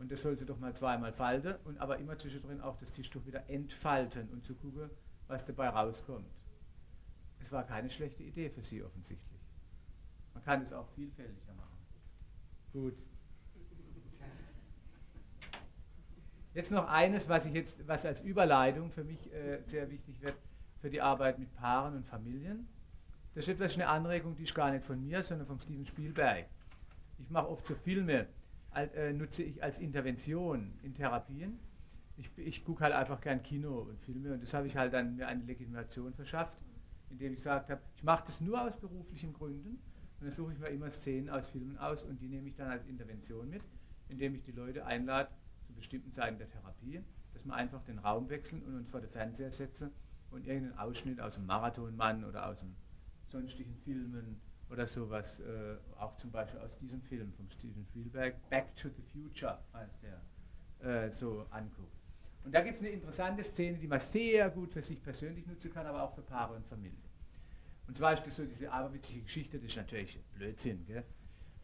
Und 0.03 0.11
das 0.11 0.23
sollte 0.23 0.45
doch 0.45 0.59
mal 0.59 0.75
zweimal 0.75 1.13
falten 1.13 1.55
und 1.63 1.79
aber 1.79 1.99
immer 1.99 2.19
zwischendrin 2.19 2.61
auch 2.61 2.77
das 2.77 2.91
Tischtuch 2.91 3.25
wieder 3.25 3.49
entfalten 3.49 4.29
und 4.31 4.45
zu 4.45 4.57
gucken, 4.57 4.91
was 5.29 5.45
dabei 5.45 5.69
rauskommt. 5.69 6.27
Es 7.39 7.53
war 7.53 7.65
keine 7.65 7.89
schlechte 7.89 8.25
Idee 8.25 8.51
für 8.51 8.63
Sie 8.63 8.83
offensichtlich. 8.83 9.41
Man 10.35 10.43
kann 10.43 10.61
es 10.61 10.73
auch 10.73 10.89
vielfältiger 10.89 11.55
machen. 11.55 11.79
Gut. 12.73 12.99
Jetzt 16.53 16.73
noch 16.73 16.89
eines, 16.89 17.29
was 17.29 17.47
ich 17.47 17.55
jetzt, 17.55 17.87
was 17.87 18.05
als 18.05 18.23
Überleitung 18.23 18.91
für 18.91 19.05
mich 19.05 19.33
äh, 19.33 19.63
sehr 19.67 19.89
wichtig 19.89 20.21
wird 20.21 20.35
für 20.81 20.91
die 20.91 21.01
Arbeit 21.01 21.39
mit 21.39 21.55
Paaren 21.55 21.95
und 21.95 22.09
Familien. 22.09 22.67
Das 23.37 23.45
ist 23.45 23.55
etwas 23.55 23.75
eine 23.77 23.87
Anregung, 23.87 24.35
die 24.35 24.43
ist 24.43 24.55
gar 24.55 24.73
nicht 24.73 24.83
von 24.83 25.01
mir, 25.01 25.23
sondern 25.23 25.47
von 25.47 25.61
Steven 25.61 25.87
Spielberg. 25.87 26.47
Ich 27.19 27.31
mache 27.31 27.49
oft 27.49 27.65
so 27.65 27.77
Filme, 27.77 28.27
nutze 29.15 29.43
ich 29.43 29.63
als 29.63 29.79
Intervention 29.79 30.73
in 30.83 30.95
Therapien. 30.95 31.59
Ich, 32.17 32.31
ich 32.37 32.65
gucke 32.65 32.85
halt 32.85 32.95
einfach 32.95 33.21
gern 33.21 33.43
Kino 33.43 33.81
und 33.81 34.01
Filme 34.01 34.35
und 34.35 34.43
das 34.43 34.55
habe 34.55 34.67
ich 34.67 34.77
halt 34.77 34.93
dann 34.93 35.17
mir 35.17 35.27
eine 35.27 35.43
Legitimation 35.45 36.13
verschafft, 36.13 36.57
indem 37.11 37.33
ich 37.33 37.39
gesagt 37.39 37.71
habe, 37.71 37.81
ich 37.97 38.05
mache 38.05 38.25
das 38.27 38.41
nur 38.41 38.63
aus 38.63 38.79
beruflichen 38.79 39.33
Gründen 39.33 39.81
und 40.21 40.27
dann 40.27 40.31
suche 40.31 40.53
ich 40.53 40.59
mir 40.59 40.69
immer 40.69 40.91
Szenen 40.91 41.31
aus 41.31 41.51
Filmen 41.51 41.79
aus 41.79 42.05
und 42.05 42.21
die 42.21 42.29
nehme 42.29 42.49
ich 42.49 42.55
dann 42.55 42.69
als 42.69 42.87
Intervention 42.87 43.49
mit, 43.49 43.65
indem 44.09 44.35
ich 44.35 44.43
die 44.43 44.53
Leute 44.53 44.85
einlade, 44.85 45.31
zu 45.67 45.73
bestimmten 45.73 46.13
Zeiten 46.13 46.39
der 46.39 46.49
Therapie, 46.49 47.03
dass 47.33 47.45
wir 47.45 47.55
einfach 47.55 47.83
den 47.85 47.99
Raum 47.99 48.29
wechseln 48.29 48.63
und 48.63 48.77
uns 48.77 48.91
vor 48.91 49.01
den 49.01 49.11
Fernseher 49.11 49.51
setzen 49.51 49.91
und 50.31 50.47
irgendeinen 50.47 50.79
Ausschnitt 50.79 51.21
aus 51.21 51.35
dem 51.35 51.47
Marathonmann 51.47 52.25
oder 52.25 52.47
aus 52.47 52.61
dem 52.61 52.75
sonstigen 53.27 53.75
Filmen 53.75 54.41
oder 54.73 54.87
sowas, 54.87 55.41
äh, 55.41 55.77
auch 55.99 56.17
zum 56.17 56.31
Beispiel 56.31 56.61
aus 56.61 56.77
diesem 56.79 57.03
Film 57.03 57.33
von 57.33 57.49
Steven 57.51 57.85
Spielberg, 57.85 58.49
Back 58.49 58.75
to 58.75 58.89
the 58.89 59.03
Future 59.13 59.59
heißt 59.75 60.01
der, 60.03 61.05
äh, 61.05 61.11
so 61.11 61.47
anguckt. 61.51 62.01
Und 62.45 62.53
da 62.53 62.63
gibt 62.63 62.77
es 62.77 62.81
eine 62.81 62.91
interessante 62.91 63.45
Szene, 63.45 63.79
die 63.79 63.87
man 63.87 64.01
sehr 64.01 64.51
gut 64.51 64.73
für 64.73 64.83
sich 64.83 65.01
persönlich 65.01 65.47
nutzen 65.47 65.73
kann, 65.73 65.87
aber 65.87 66.03
auch 66.03 66.15
für 66.15 66.23
Paare 66.23 66.55
und 66.55 66.67
Familie. 66.67 66.99
Und 67.87 67.97
zwar 67.97 68.15
ist 68.15 68.27
das 68.27 68.37
so 68.37 68.45
diese 68.45 68.73
aberwitzige 68.73 69.23
Geschichte, 69.23 69.59
das 69.59 69.67
ist 69.67 69.77
natürlich 69.77 70.19
Blödsinn? 70.35 70.87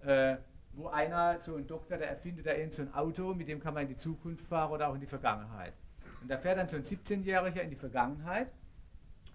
Äh, 0.01 0.37
wo 0.73 0.89
einer, 0.89 1.41
so 1.41 1.57
ein 1.57 1.67
Doktor, 1.67 1.97
der 1.97 2.11
erfindet 2.11 2.47
da 2.47 2.53
irgend 2.53 2.75
so 2.75 2.83
ein 2.83 2.95
Auto, 2.95 3.35
mit 3.35 3.49
dem 3.49 3.59
kann 3.59 3.75
man 3.75 3.85
in 3.85 3.89
die 3.89 3.97
Zukunft 3.97 4.47
fahren 4.47 4.71
oder 4.71 4.89
auch 4.89 4.95
in 4.95 5.01
die 5.01 5.07
Vergangenheit. 5.07 5.73
Und 6.21 6.31
da 6.31 6.37
fährt 6.37 6.59
dann 6.59 6.69
so 6.69 6.77
ein 6.77 6.83
17-Jähriger 6.83 7.63
in 7.63 7.71
die 7.71 7.77
Vergangenheit 7.77 8.53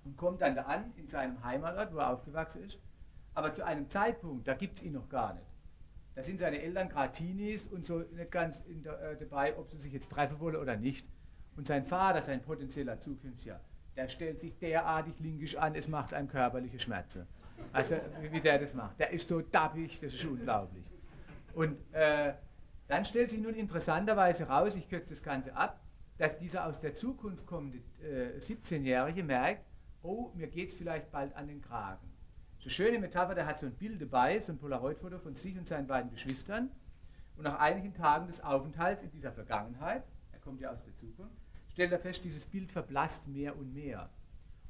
und 0.05 0.15
kommt 0.15 0.41
dann 0.41 0.55
da 0.55 0.63
an, 0.63 0.93
in 0.95 1.07
seinem 1.07 1.43
Heimatort, 1.43 1.93
wo 1.93 1.97
er 1.97 2.11
aufgewachsen 2.11 2.63
ist. 2.63 2.79
Aber 3.33 3.51
zu 3.51 3.65
einem 3.65 3.89
Zeitpunkt, 3.89 4.47
da 4.47 4.53
gibt 4.53 4.77
es 4.77 4.83
ihn 4.83 4.93
noch 4.93 5.09
gar 5.09 5.33
nicht. 5.33 5.47
Da 6.15 6.21
sind 6.21 6.39
seine 6.39 6.61
Eltern 6.61 6.89
gerade 6.89 7.11
Teenies 7.11 7.65
und 7.65 7.85
so 7.85 7.99
nicht 7.99 8.31
ganz 8.31 8.61
der, 8.65 9.01
äh, 9.01 9.17
dabei, 9.17 9.57
ob 9.57 9.69
sie 9.69 9.77
sich 9.77 9.93
jetzt 9.93 10.11
treffen 10.11 10.39
wollen 10.39 10.55
oder 10.55 10.75
nicht. 10.75 11.07
Und 11.55 11.67
sein 11.67 11.85
Vater, 11.85 12.21
sein 12.21 12.41
potenzieller 12.41 12.99
Zukünftiger, 12.99 13.59
der 13.95 14.07
stellt 14.09 14.39
sich 14.39 14.57
derartig 14.59 15.19
linkisch 15.19 15.55
an, 15.55 15.75
es 15.75 15.87
macht 15.87 16.13
einem 16.13 16.27
körperliche 16.27 16.79
Schmerzen. 16.79 17.27
Also 17.71 17.95
wie 18.31 18.41
der 18.41 18.59
das 18.59 18.73
macht. 18.73 18.99
Der 18.99 19.11
ist 19.11 19.27
so 19.27 19.41
dappig, 19.41 19.99
das 19.99 20.13
ist 20.13 20.25
unglaublich. 20.25 20.85
Und 21.53 21.77
äh, 21.93 22.33
dann 22.87 23.05
stellt 23.05 23.29
sich 23.29 23.39
nun 23.39 23.53
interessanterweise 23.53 24.47
raus, 24.47 24.75
ich 24.75 24.87
kürze 24.87 25.09
das 25.09 25.23
Ganze 25.23 25.55
ab, 25.55 25.79
dass 26.17 26.37
dieser 26.37 26.65
aus 26.67 26.79
der 26.79 26.93
Zukunft 26.93 27.45
kommende 27.45 27.79
äh, 28.01 28.39
17-Jährige 28.39 29.23
merkt, 29.23 29.65
oh, 30.01 30.31
mir 30.35 30.47
geht 30.47 30.69
es 30.69 30.73
vielleicht 30.73 31.11
bald 31.11 31.35
an 31.35 31.47
den 31.47 31.61
Kragen. 31.61 32.12
So 32.63 32.69
schöne 32.69 32.97
Metapher, 32.97 33.35
der 33.35 33.45
hat 33.45 33.57
so 33.57 33.65
ein 33.65 33.73
Bild 33.73 34.01
dabei, 34.01 34.39
so 34.39 34.53
ein 34.53 34.57
Polaroid-Foto 34.57 35.17
von 35.17 35.35
sich 35.35 35.57
und 35.57 35.67
seinen 35.67 35.85
beiden 35.85 36.09
Geschwistern. 36.09 36.71
Und 37.35 37.43
nach 37.43 37.59
einigen 37.59 37.93
Tagen 37.93 38.27
des 38.27 38.39
Aufenthalts 38.39 39.01
in 39.01 39.11
dieser 39.11 39.33
Vergangenheit, 39.33 40.05
er 40.31 40.39
kommt 40.39 40.61
ja 40.61 40.71
aus 40.71 40.81
der 40.81 40.95
Zukunft, 40.95 41.35
stellt 41.73 41.91
er 41.91 41.99
fest, 41.99 42.23
dieses 42.23 42.45
Bild 42.45 42.71
verblasst 42.71 43.27
mehr 43.27 43.57
und 43.57 43.73
mehr. 43.73 44.09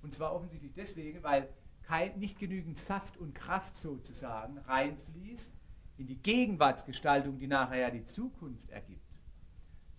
Und 0.02 0.12
zwar 0.12 0.34
offensichtlich 0.34 0.74
deswegen, 0.74 1.22
weil 1.22 1.48
kein, 1.84 2.18
nicht 2.18 2.40
genügend 2.40 2.80
Saft 2.80 3.16
und 3.18 3.36
Kraft 3.36 3.76
sozusagen 3.76 4.58
reinfließt 4.58 5.54
in 5.98 6.08
die 6.08 6.18
Gegenwartsgestaltung, 6.18 7.38
die 7.38 7.46
nachher 7.46 7.78
ja 7.78 7.92
die 7.92 8.06
Zukunft 8.06 8.72
ergibt. 8.72 9.06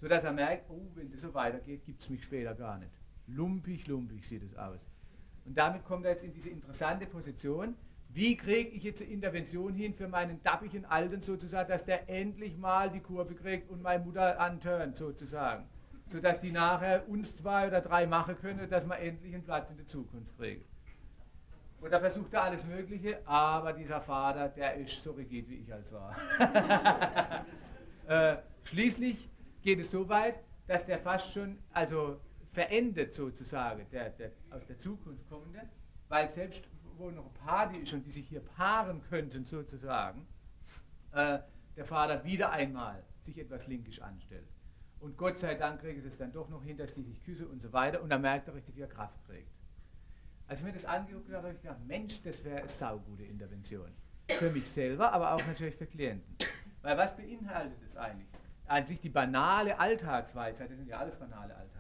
Sodass 0.01 0.25
er 0.25 0.33
merkt, 0.33 0.69
oh, 0.69 0.91
wenn 0.97 1.13
das 1.13 1.21
so 1.21 1.33
weitergeht, 1.33 1.85
gibt 1.85 2.01
es 2.01 2.11
mich 2.11 2.25
später 2.25 2.57
gar 2.57 2.77
nicht. 2.77 2.91
Lumpig, 3.29 3.87
lumpig 3.87 4.27
sieht 4.27 4.43
es 4.43 4.57
aus. 4.57 4.81
Und 5.45 5.57
damit 5.59 5.85
kommt 5.85 6.05
er 6.05 6.13
jetzt 6.13 6.25
in 6.25 6.33
diese 6.33 6.51
interessante 6.51 7.07
Position. 7.07 7.77
Wie 8.09 8.37
kriege 8.37 8.71
ich 8.71 8.85
jetzt 8.85 9.03
eine 9.03 9.11
Intervention 9.11 9.75
hin 9.75 9.93
für 9.93 10.09
meinen 10.09 10.43
dappigen 10.43 10.85
Alten 10.85 11.21
sozusagen, 11.21 11.69
dass 11.69 11.85
der 11.85 12.09
endlich 12.09 12.57
mal 12.57 12.91
die 12.91 13.01
Kurve 13.01 13.35
kriegt 13.35 13.71
und 13.71 13.83
meine 13.83 14.05
Mutter 14.05 14.39
anturnt 14.39 14.97
sozusagen. 14.97 15.67
Sodass 16.07 16.39
die 16.39 16.53
nachher 16.53 17.09
uns 17.09 17.35
zwei 17.35 17.67
oder 17.67 17.81
drei 17.81 18.07
machen 18.07 18.37
können, 18.37 18.69
dass 18.69 18.87
wir 18.87 18.99
endlich 18.99 19.35
einen 19.35 19.43
Platz 19.43 19.71
in 19.71 19.77
der 19.77 19.87
Zukunft 19.87 20.37
kriegen. 20.37 20.65
Und 21.81 21.93
da 21.93 21.99
versucht 21.99 22.33
er 22.33 22.45
alles 22.45 22.65
Mögliche, 22.65 23.21
aber 23.27 23.73
dieser 23.73 24.01
Vater, 24.01 24.49
der 24.49 24.75
ist 24.75 25.03
so 25.03 25.13
rigid, 25.13 25.49
wie 25.51 25.57
ich 25.57 25.73
als 25.73 25.93
war. 25.93 26.17
äh, 28.07 28.37
schließlich 28.63 29.29
geht 29.61 29.81
es 29.81 29.91
so 29.91 30.09
weit, 30.09 30.41
dass 30.67 30.87
der 30.87 30.99
fast 30.99 31.35
schon, 31.35 31.59
also 31.73 32.21
verendet 32.55 33.13
sozusagen, 33.13 33.87
der, 33.91 34.11
der 34.11 34.31
aus 34.51 34.65
der 34.67 34.79
Zukunft 34.79 35.29
kommende, 35.29 35.63
weil 36.09 36.29
selbst 36.29 36.69
wo 36.97 37.11
noch 37.11 37.27
ein 37.27 37.35
paar 37.35 37.69
die 37.69 37.85
schon, 37.87 38.03
die 38.03 38.13
sich 38.13 38.29
hier 38.29 38.41
paaren 38.41 39.03
könnten 39.03 39.45
sozusagen, 39.45 40.27
äh, 41.13 41.41
der 41.77 41.85
Vater 41.85 42.25
wieder 42.25 42.51
einmal 42.51 43.03
sich 43.23 43.37
etwas 43.39 43.67
linkisch 43.67 44.01
anstellt. 44.01 44.49
Und 45.01 45.17
Gott 45.17 45.37
sei 45.39 45.55
Dank 45.55 45.81
kriegt 45.81 46.05
es 46.05 46.17
dann 46.17 46.33
doch 46.33 46.49
noch 46.49 46.63
hin, 46.63 46.77
dass 46.77 46.95
die 46.95 47.03
sich 47.03 47.23
küssen 47.25 47.49
und 47.49 47.61
so 47.61 47.73
weiter 47.73 48.01
und 48.01 48.11
dann 48.11 48.23
merkt 48.23 48.49
er 48.49 48.55
richtig, 48.55 48.77
wie 48.77 48.83
er 48.83 48.89
Kraft 48.89 49.23
kriegt. 49.27 49.51
Als 50.47 50.61
ich 50.61 50.67
mir 50.67 50.73
das 50.73 50.85
angeguckt 50.85 51.29
habe, 51.29 51.49
habe 51.49 51.55
ich 51.55 51.63
gedacht, 51.63 51.81
Mensch, 51.87 52.23
das 52.23 52.45
wäre 52.45 52.59
eine 52.59 52.69
saugute 52.69 53.25
Intervention. 53.25 53.91
Für 54.29 54.51
mich 54.51 54.69
selber, 54.71 55.13
aber 55.13 55.35
auch 55.35 55.47
natürlich 55.47 55.75
für 55.75 55.87
Klienten. 55.87 56.37
Weil 56.83 56.97
was 56.97 57.17
beinhaltet 57.17 57.79
es 57.85 57.97
eigentlich? 57.97 58.29
An 58.67 58.87
sich 58.87 59.01
die 59.01 59.11
banale 59.11 59.79
Alltagsweisheit, 59.79 60.71
das 60.71 60.77
sind 60.79 60.89
ja 60.89 60.99
alles 60.99 61.17
banale 61.17 61.55
Alltagsweisheiten, 61.55 61.74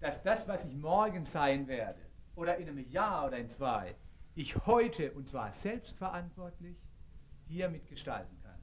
dass 0.00 0.22
das, 0.22 0.48
was 0.48 0.64
ich 0.64 0.74
morgen 0.74 1.24
sein 1.24 1.68
werde, 1.68 2.00
oder 2.34 2.56
in 2.56 2.68
einem 2.68 2.88
Jahr 2.88 3.26
oder 3.26 3.38
in 3.38 3.48
zwei, 3.48 3.94
ich 4.34 4.66
heute, 4.66 5.12
und 5.12 5.28
zwar 5.28 5.52
selbstverantwortlich, 5.52 6.78
hier 7.46 7.68
mitgestalten 7.68 8.40
kann. 8.42 8.58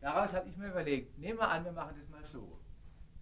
Daraus 0.00 0.32
habe 0.34 0.48
ich 0.48 0.56
mir 0.56 0.68
überlegt, 0.68 1.18
nehmen 1.18 1.38
wir 1.38 1.48
an, 1.48 1.64
wir 1.64 1.72
machen 1.72 1.96
das 1.98 2.08
mal 2.08 2.24
so, 2.24 2.60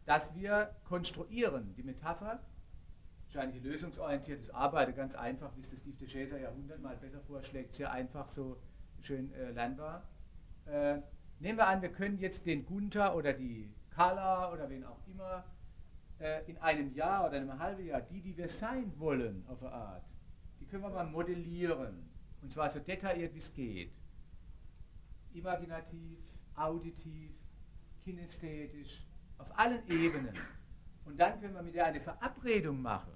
dass 0.04 0.34
wir 0.34 0.76
konstruieren, 0.84 1.74
die 1.74 1.82
Metapher, 1.82 2.40
wahrscheinlich 3.24 3.62
lösungsorientiertes 3.62 4.50
Arbeiten, 4.50 4.94
ganz 4.94 5.14
einfach, 5.14 5.56
wie 5.56 5.60
es 5.60 5.70
das 5.70 5.80
Steve 5.80 5.96
de 5.96 6.06
Chaser 6.06 6.38
ja 6.38 6.52
hundertmal 6.52 6.96
besser 6.96 7.20
vorschlägt, 7.22 7.74
sehr 7.74 7.90
einfach, 7.90 8.28
so 8.28 8.60
schön 9.00 9.32
äh, 9.32 9.50
lernbar. 9.50 10.06
Äh, 10.66 10.98
nehmen 11.40 11.58
wir 11.58 11.66
an, 11.66 11.82
wir 11.82 11.90
können 11.90 12.18
jetzt 12.18 12.46
den 12.46 12.64
Gunther 12.64 13.16
oder 13.16 13.32
die 13.32 13.74
Carla 13.90 14.52
oder 14.52 14.68
wen 14.68 14.84
auch 14.84 15.00
immer 15.06 15.44
äh, 16.18 16.48
in 16.50 16.58
einem 16.58 16.92
Jahr 16.94 17.26
oder 17.26 17.36
einem 17.36 17.58
halben 17.58 17.84
Jahr, 17.84 18.00
die, 18.00 18.20
die 18.20 18.36
wir 18.36 18.48
sein 18.48 18.92
wollen 18.98 19.44
auf 19.48 19.62
eine 19.62 19.72
Art, 19.72 20.04
die 20.60 20.66
können 20.66 20.82
wir 20.82 20.90
mal 20.90 21.06
modellieren. 21.06 22.10
Und 22.40 22.52
zwar 22.52 22.68
so 22.68 22.78
detailliert, 22.78 23.34
wie 23.34 23.38
es 23.38 23.52
geht. 23.52 23.92
Imaginativ, 25.32 26.18
auditiv, 26.54 27.32
kinästhetisch, 28.02 29.06
auf 29.38 29.58
allen 29.58 29.86
Ebenen. 29.88 30.34
Und 31.04 31.18
dann 31.18 31.40
können 31.40 31.54
wir 31.54 31.62
mit 31.62 31.74
ihr 31.74 31.84
eine 31.84 32.00
Verabredung 32.00 32.80
machen, 32.80 33.12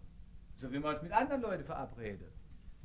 so 0.56 0.70
wie 0.70 0.78
wir 0.82 0.88
uns 0.88 1.02
mit 1.02 1.12
anderen 1.12 1.42
Leuten 1.42 1.64
verabreden. 1.64 2.28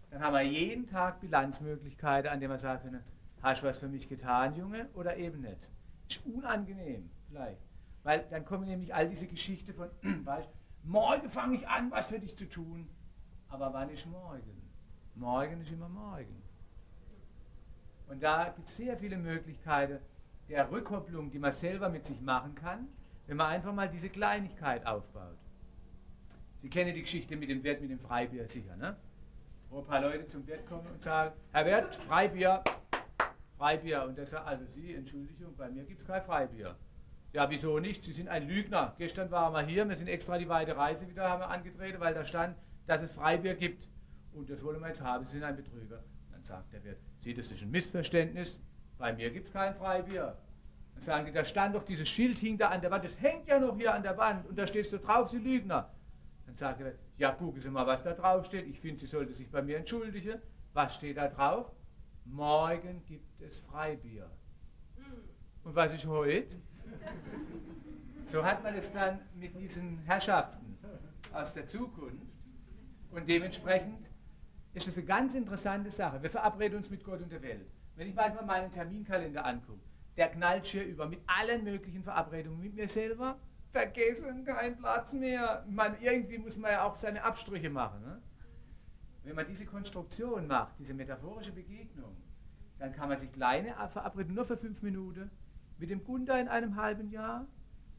Dann 0.10 0.22
haben 0.22 0.34
wir 0.34 0.42
jeden 0.44 0.86
Tag 0.88 1.20
Bilanzmöglichkeiten, 1.22 2.32
an 2.32 2.40
denen 2.40 2.54
wir 2.54 2.60
sagen 2.60 2.84
können, 2.84 3.04
hast 3.42 3.64
du 3.64 3.68
was 3.68 3.80
für 3.80 3.88
mich 3.88 4.08
getan, 4.08 4.56
Junge, 4.56 4.88
oder 4.94 5.18
eben 5.18 5.42
nicht. 5.42 5.70
Ist 6.08 6.26
unangenehm, 6.26 7.10
vielleicht. 7.28 7.62
Weil 8.04 8.26
dann 8.30 8.46
kommen 8.46 8.66
nämlich 8.66 8.94
all 8.94 9.10
diese 9.10 9.28
Geschichten 9.28 9.74
von, 9.74 9.90
weißt, 10.26 10.50
morgen 10.84 11.30
fange 11.30 11.56
ich 11.56 11.68
an, 11.68 11.90
was 11.92 12.08
für 12.08 12.20
dich 12.20 12.38
zu 12.38 12.48
tun. 12.50 12.90
Aber 13.48 13.74
wann 13.74 13.90
ist 13.90 14.06
morgen? 14.06 14.62
Morgen 15.16 15.62
ist 15.62 15.72
immer 15.72 15.90
morgen. 15.90 16.42
Und 18.08 18.22
da 18.22 18.50
gibt 18.50 18.68
es 18.68 18.76
sehr 18.76 18.98
viele 18.98 19.18
Möglichkeiten 19.18 20.00
der 20.50 20.70
Rückkopplung, 20.70 21.32
die 21.32 21.40
man 21.40 21.52
selber 21.52 21.90
mit 21.90 22.06
sich 22.06 22.20
machen 22.22 22.54
kann, 22.56 22.88
wenn 23.28 23.38
man 23.38 23.48
einfach 23.48 23.74
mal 23.74 23.90
diese 23.90 24.10
Kleinigkeit 24.10 24.86
aufbaut. 24.86 25.38
Sie 26.58 26.70
kennen 26.70 26.94
die 26.94 27.02
Geschichte 27.02 27.36
mit 27.36 27.50
dem 27.50 27.64
Wirt 27.64 27.82
mit 27.82 27.92
dem 27.92 28.00
Freibier 28.00 28.48
sicher, 28.48 28.76
ne? 28.76 28.96
Wo 29.70 29.80
ein 29.80 29.86
paar 29.86 30.02
Leute 30.02 30.26
zum 30.26 30.46
Wirt 30.48 30.66
kommen 30.66 30.88
und 30.88 31.02
sagen, 31.02 31.34
Herr 31.52 31.66
Wirt, 31.66 31.96
Freibier. 31.96 32.64
Freibier. 33.58 34.06
Und 34.06 34.18
der 34.18 34.26
sagt, 34.26 34.48
also 34.48 34.66
Sie, 34.66 34.94
Entschuldigung, 34.94 35.56
bei 35.56 35.70
mir 35.70 35.84
gibt 35.84 36.02
es 36.02 36.08
kein 36.08 36.22
Freibier. 36.22 36.76
Ja, 37.34 37.50
wieso 37.50 37.80
nicht? 37.80 38.04
Sie 38.04 38.14
sind 38.14 38.30
ein 38.30 38.48
Lügner. 38.48 38.94
Gestern 39.00 39.32
waren 39.32 39.54
wir 39.54 39.62
hier, 39.66 39.90
wir 39.90 39.96
sind 39.96 40.08
extra 40.08 40.38
die 40.38 40.48
weite 40.48 40.78
Reise 40.78 41.10
wieder 41.10 41.28
haben 41.28 41.42
wir 41.42 41.50
angetreten, 41.50 42.00
weil 42.00 42.14
da 42.14 42.24
stand, 42.24 42.56
dass 42.86 43.02
es 43.02 43.14
Freibier 43.14 43.56
gibt. 43.56 43.90
Und 44.34 44.52
das 44.52 44.64
wollen 44.64 44.80
wir 44.80 44.88
jetzt 44.88 45.02
haben, 45.02 45.26
Sie 45.26 45.32
sind 45.32 45.44
ein 45.44 45.56
Betrüger. 45.56 46.04
Dann 46.32 46.44
sagt 46.44 46.72
der 46.74 46.84
Wirt, 46.84 47.00
Sie, 47.20 47.34
das 47.34 47.52
ist 47.52 47.64
ein 47.64 47.72
Missverständnis, 47.72 48.60
bei 49.00 49.14
mir 49.14 49.32
gibt 49.32 49.48
es 49.48 49.54
kein 49.54 49.74
Freibier. 49.74 50.38
Dann 50.94 51.02
sagen 51.02 51.26
die, 51.26 51.32
da 51.32 51.44
stand 51.44 51.76
doch 51.76 51.84
dieses 51.84 52.08
Schild 52.08 52.38
hing 52.38 52.58
da 52.58 52.70
an 52.70 52.82
der 52.82 52.92
Wand, 52.92 53.04
das 53.04 53.20
hängt 53.20 53.48
ja 53.48 53.60
noch 53.60 53.76
hier 53.76 53.96
an 53.96 54.04
der 54.04 54.16
Wand 54.16 54.48
und 54.48 54.58
da 54.58 54.68
stehst 54.68 54.94
du 54.94 55.00
drauf, 55.00 55.30
Sie 55.32 55.40
Lügner. 55.40 55.92
Dann 56.46 56.56
sagt 56.56 56.82
er, 56.82 56.94
ja 57.18 57.32
gucken 57.32 57.60
Sie 57.62 57.70
mal, 57.70 57.88
was 57.88 58.04
da 58.04 58.14
drauf 58.14 58.46
steht. 58.46 58.68
Ich 58.68 58.80
finde, 58.80 59.00
Sie 59.00 59.08
sollte 59.08 59.34
sich 59.34 59.50
bei 59.50 59.64
mir 59.64 59.78
entschuldigen. 59.78 60.40
Was 60.74 60.96
steht 60.96 61.18
da 61.18 61.28
drauf? 61.30 61.72
Morgen 62.26 63.04
gibt 63.06 63.42
es 63.42 63.60
Freibier. 63.60 64.30
Und 65.64 65.76
was 65.76 65.94
ist 65.94 66.06
heute? 66.06 66.58
So 68.34 68.44
hat 68.44 68.64
man 68.64 68.74
es 68.74 68.92
dann 68.92 69.20
mit 69.36 69.56
diesen 69.56 70.00
Herrschaften 70.06 70.76
aus 71.34 71.54
der 71.54 71.68
Zukunft. 71.68 72.26
Und 73.12 73.30
dementsprechend 73.30 74.10
ist 74.74 74.88
es 74.88 74.98
eine 74.98 75.06
ganz 75.06 75.36
interessante 75.36 75.92
Sache. 75.92 76.24
Wir 76.24 76.32
verabreden 76.32 76.78
uns 76.78 76.90
mit 76.90 77.04
Gott 77.04 77.22
und 77.22 77.32
der 77.32 77.44
Welt. 77.44 77.70
Wenn 77.96 78.08
ich 78.08 78.16
manchmal 78.16 78.44
meinen 78.44 78.72
Terminkalender 78.72 79.46
angucke, 79.46 79.84
der 80.18 80.30
knallt 80.30 80.66
hier 80.66 80.84
über 80.84 81.06
mit 81.06 81.20
allen 81.28 81.64
möglichen 81.64 82.02
Verabredungen 82.02 82.60
mit 82.60 82.74
mir 82.74 82.90
selber. 82.90 83.38
Vergessen, 83.70 84.44
kein 84.46 84.80
Platz 84.80 85.14
mehr. 85.14 85.64
Man, 85.70 86.02
irgendwie 86.02 86.40
muss 86.40 86.58
man 86.58 86.72
ja 86.72 86.86
auch 86.86 86.96
seine 86.96 87.24
Abstriche 87.24 87.70
machen. 87.70 88.02
Ne? 88.02 88.20
Wenn 89.26 89.36
man 89.36 89.46
diese 89.46 89.68
Konstruktion 89.68 90.48
macht, 90.48 90.80
diese 90.80 90.96
metaphorische 90.96 91.52
Begegnung, 91.52 92.18
dann 92.80 92.94
kann 92.94 93.10
man 93.10 93.18
sich 93.20 93.32
kleine 93.32 93.76
verabreden, 93.90 94.34
nur 94.34 94.46
für 94.46 94.58
fünf 94.58 94.82
Minuten, 94.82 95.30
mit 95.78 95.92
dem 95.92 96.04
Gunther 96.04 96.42
in 96.42 96.48
einem 96.48 96.78
halben 96.78 97.12
Jahr, 97.12 97.46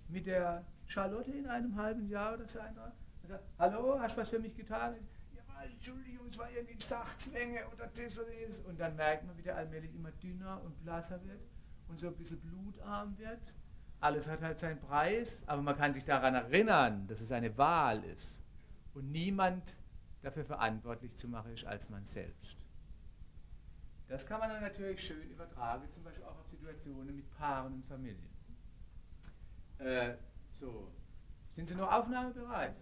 mit 0.08 0.26
der 0.26 0.64
Charlotte 0.86 1.30
in 1.30 1.46
einem 1.46 1.76
halben 1.76 2.08
Jahr 2.08 2.34
oder 2.34 2.46
so. 2.46 2.58
Einer. 2.58 2.92
Sagt, 3.26 3.44
Hallo, 3.58 3.98
hast 3.98 4.16
du 4.16 4.20
was 4.20 4.30
für 4.30 4.38
mich 4.38 4.54
getan? 4.54 4.96
Ja, 5.34 5.62
Entschuldigung, 5.64 6.26
es 6.28 6.38
war 6.38 6.50
irgendwie 6.50 6.78
Sachzwänge 6.78 7.66
oder 7.72 7.86
das 7.86 8.18
oder 8.18 8.28
das. 8.46 8.58
Und 8.66 8.78
dann 8.78 8.96
merkt 8.96 9.26
man, 9.26 9.36
wie 9.38 9.42
der 9.42 9.56
allmählich 9.56 9.94
immer 9.94 10.12
dünner 10.12 10.60
und 10.62 10.78
blasser 10.82 11.24
wird 11.24 11.40
und 11.88 11.98
so 11.98 12.08
ein 12.08 12.16
bisschen 12.16 12.40
blutarm 12.40 13.16
wird. 13.18 13.54
Alles 14.00 14.28
hat 14.28 14.42
halt 14.42 14.58
seinen 14.58 14.80
Preis, 14.80 15.42
aber 15.46 15.62
man 15.62 15.76
kann 15.76 15.94
sich 15.94 16.04
daran 16.04 16.34
erinnern, 16.34 17.06
dass 17.06 17.22
es 17.22 17.32
eine 17.32 17.56
Wahl 17.56 18.04
ist 18.04 18.38
und 18.92 19.10
niemand 19.10 19.76
dafür 20.20 20.44
verantwortlich 20.44 21.14
zu 21.14 21.28
machen 21.28 21.52
ist 21.52 21.64
als 21.64 21.88
man 21.88 22.04
selbst. 22.04 22.58
Das 24.08 24.26
kann 24.26 24.40
man 24.40 24.50
dann 24.50 24.62
natürlich 24.62 25.02
schön 25.02 25.30
übertragen, 25.30 25.90
zum 25.90 26.04
Beispiel 26.04 26.24
auch 26.24 26.38
auf 26.38 26.48
Situationen 26.48 27.16
mit 27.16 27.30
Paaren 27.30 27.72
und 27.72 27.86
Familien. 27.86 28.33
Äh, 29.84 30.14
so, 30.50 30.90
sind 31.50 31.68
Sie 31.68 31.74
noch 31.74 31.92
aufnahmebereit? 31.92 32.74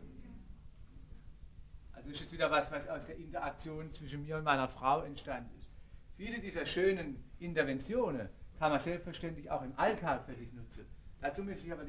Also 1.93 2.11
ist 2.11 2.21
jetzt 2.21 2.33
wieder 2.33 2.51
was, 2.51 2.71
was 2.71 2.89
aus 2.89 3.07
der 3.07 3.17
Interaktion 3.17 3.93
zwischen 3.93 4.23
mir 4.23 4.37
und 4.37 4.45
meiner 4.45 4.69
Frau 4.69 5.03
entstanden 5.03 5.51
ist. 5.59 5.69
Viele 6.13 6.41
dieser 6.41 6.65
schönen 6.65 7.25
Interventionen 7.39 8.29
kann 8.59 8.71
man 8.71 8.79
selbstverständlich 8.79 9.51
auch 9.51 9.63
im 9.63 9.77
Alltag 9.77 10.25
für 10.27 10.35
sich 10.35 10.53
nutzen. 10.53 10.87
Dazu 11.21 11.43
möchte 11.43 11.67
ich 11.67 11.73
aber 11.73 11.85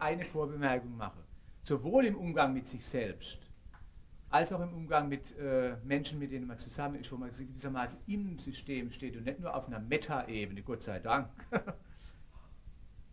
eine 0.00 0.24
Vorbemerkung 0.24 0.96
machen. 0.96 1.22
Sowohl 1.62 2.06
im 2.06 2.16
Umgang 2.16 2.52
mit 2.54 2.66
sich 2.66 2.84
selbst, 2.84 3.40
als 4.30 4.52
auch 4.52 4.60
im 4.60 4.72
Umgang 4.72 5.08
mit 5.08 5.36
äh, 5.38 5.76
Menschen, 5.84 6.18
mit 6.18 6.32
denen 6.32 6.46
man 6.46 6.58
zusammen 6.58 6.96
ist, 6.96 7.12
wo 7.12 7.16
man 7.16 7.30
gewissermaßen 7.30 8.00
im 8.06 8.38
System 8.38 8.90
steht 8.90 9.16
und 9.16 9.24
nicht 9.24 9.40
nur 9.40 9.54
auf 9.54 9.66
einer 9.66 9.80
Meta-Ebene, 9.80 10.62
Gott 10.62 10.82
sei 10.82 10.98
Dank. 11.00 11.28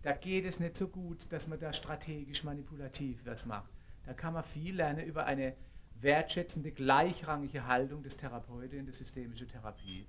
da 0.04 0.14
geht 0.14 0.46
es 0.46 0.60
nicht 0.60 0.76
so 0.76 0.88
gut, 0.88 1.32
dass 1.32 1.48
man 1.48 1.60
da 1.60 1.74
strategisch 1.74 2.44
manipulativ 2.44 3.26
was 3.26 3.46
macht. 3.46 3.72
Da 4.06 4.14
kann 4.14 4.34
man 4.34 4.44
viel 4.44 4.76
lernen 4.76 5.06
über 5.06 5.26
eine 5.26 5.56
wertschätzende, 6.00 6.72
gleichrangige 6.72 7.68
Haltung 7.68 8.02
des 8.02 8.18
Therapeuten 8.18 8.80
in 8.80 8.86
der 8.86 8.96
systemischen 8.96 9.48
Therapie, 9.48 10.08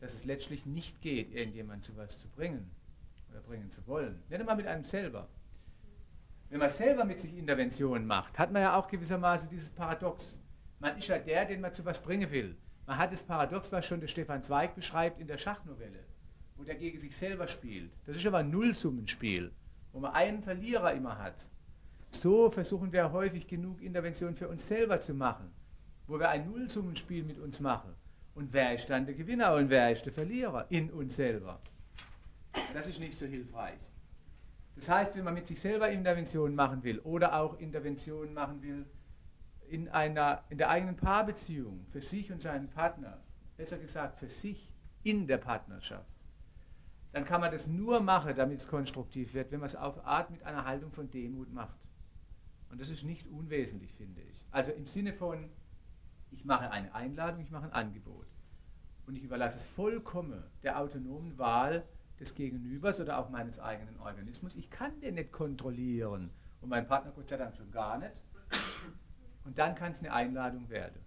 dass 0.00 0.14
es 0.14 0.24
letztlich 0.24 0.64
nicht 0.64 1.00
geht, 1.02 1.34
irgendjemand 1.34 1.84
zu 1.84 1.96
was 1.96 2.18
zu 2.18 2.28
bringen 2.28 2.70
oder 3.30 3.40
bringen 3.40 3.70
zu 3.70 3.86
wollen. 3.86 4.22
Nicht 4.28 4.40
einmal 4.40 4.56
mit 4.56 4.66
einem 4.66 4.84
selber. 4.84 5.28
Wenn 6.48 6.60
man 6.60 6.70
selber 6.70 7.04
mit 7.04 7.18
sich 7.18 7.36
Interventionen 7.36 8.06
macht, 8.06 8.38
hat 8.38 8.52
man 8.52 8.62
ja 8.62 8.76
auch 8.76 8.88
gewissermaßen 8.88 9.50
dieses 9.50 9.68
Paradox. 9.70 10.38
Man 10.78 10.96
ist 10.96 11.08
ja 11.08 11.18
der, 11.18 11.44
den 11.44 11.60
man 11.60 11.72
zu 11.72 11.84
was 11.84 12.00
bringen 12.00 12.30
will. 12.30 12.56
Man 12.86 12.98
hat 12.98 13.12
das 13.12 13.22
Paradox, 13.22 13.72
was 13.72 13.84
schon 13.84 14.00
der 14.00 14.06
Stefan 14.06 14.44
Zweig 14.44 14.74
beschreibt 14.76 15.20
in 15.20 15.26
der 15.26 15.38
Schachnovelle, 15.38 16.05
wo 16.56 16.64
der 16.64 16.76
gegen 16.76 16.98
sich 16.98 17.16
selber 17.16 17.46
spielt. 17.46 17.90
Das 18.06 18.16
ist 18.16 18.26
aber 18.26 18.38
ein 18.38 18.50
Nullsummenspiel, 18.50 19.52
wo 19.92 20.00
man 20.00 20.12
einen 20.12 20.42
Verlierer 20.42 20.92
immer 20.92 21.18
hat. 21.18 21.46
So 22.10 22.50
versuchen 22.50 22.92
wir 22.92 23.12
häufig 23.12 23.46
genug 23.46 23.82
Interventionen 23.82 24.36
für 24.36 24.48
uns 24.48 24.66
selber 24.66 25.00
zu 25.00 25.14
machen, 25.14 25.50
wo 26.06 26.18
wir 26.18 26.28
ein 26.28 26.46
Nullsummenspiel 26.50 27.24
mit 27.24 27.38
uns 27.38 27.60
machen. 27.60 27.94
Und 28.34 28.52
wer 28.52 28.74
ist 28.74 28.88
dann 28.88 29.06
der 29.06 29.14
Gewinner 29.14 29.54
und 29.54 29.70
wer 29.70 29.90
ist 29.92 30.04
der 30.04 30.12
Verlierer 30.12 30.66
in 30.70 30.90
uns 30.90 31.16
selber? 31.16 31.60
Das 32.72 32.86
ist 32.86 33.00
nicht 33.00 33.18
so 33.18 33.26
hilfreich. 33.26 33.78
Das 34.76 34.88
heißt, 34.88 35.16
wenn 35.16 35.24
man 35.24 35.34
mit 35.34 35.46
sich 35.46 35.58
selber 35.58 35.88
Interventionen 35.88 36.54
machen 36.54 36.82
will 36.84 36.98
oder 37.00 37.34
auch 37.34 37.58
Interventionen 37.58 38.34
machen 38.34 38.62
will 38.62 38.84
in, 39.68 39.88
einer, 39.88 40.44
in 40.50 40.58
der 40.58 40.68
eigenen 40.70 40.96
Paarbeziehung, 40.96 41.86
für 41.86 42.02
sich 42.02 42.30
und 42.30 42.42
seinen 42.42 42.68
Partner, 42.68 43.22
besser 43.56 43.78
gesagt 43.78 44.18
für 44.18 44.28
sich 44.28 44.70
in 45.02 45.26
der 45.26 45.38
Partnerschaft, 45.38 46.15
dann 47.16 47.24
kann 47.24 47.40
man 47.40 47.50
das 47.50 47.66
nur 47.66 48.00
machen, 48.00 48.36
damit 48.36 48.60
es 48.60 48.68
konstruktiv 48.68 49.32
wird, 49.32 49.50
wenn 49.50 49.60
man 49.60 49.68
es 49.68 49.74
auf 49.74 50.04
Art 50.04 50.30
mit 50.30 50.42
einer 50.42 50.66
Haltung 50.66 50.92
von 50.92 51.10
Demut 51.10 51.50
macht. 51.50 51.78
Und 52.68 52.78
das 52.78 52.90
ist 52.90 53.04
nicht 53.04 53.26
unwesentlich, 53.26 53.94
finde 53.94 54.20
ich. 54.20 54.44
Also 54.50 54.70
im 54.72 54.86
Sinne 54.86 55.14
von, 55.14 55.48
ich 56.30 56.44
mache 56.44 56.70
eine 56.70 56.94
Einladung, 56.94 57.40
ich 57.40 57.50
mache 57.50 57.64
ein 57.64 57.72
Angebot. 57.72 58.26
Und 59.06 59.16
ich 59.16 59.22
überlasse 59.22 59.56
es 59.56 59.64
vollkommen 59.64 60.44
der 60.62 60.78
autonomen 60.78 61.38
Wahl 61.38 61.88
des 62.20 62.34
Gegenübers 62.34 63.00
oder 63.00 63.16
auch 63.16 63.30
meines 63.30 63.58
eigenen 63.58 63.98
Organismus. 63.98 64.54
Ich 64.54 64.68
kann 64.68 65.00
den 65.00 65.14
nicht 65.14 65.32
kontrollieren. 65.32 66.28
Und 66.60 66.68
mein 66.68 66.86
Partner 66.86 67.12
Gott 67.12 67.30
sei 67.30 67.38
Dank 67.38 67.56
schon 67.56 67.70
gar 67.70 67.96
nicht. 67.96 68.12
Und 69.46 69.56
dann 69.56 69.74
kann 69.74 69.92
es 69.92 70.00
eine 70.00 70.12
Einladung 70.12 70.68
werden. 70.68 71.00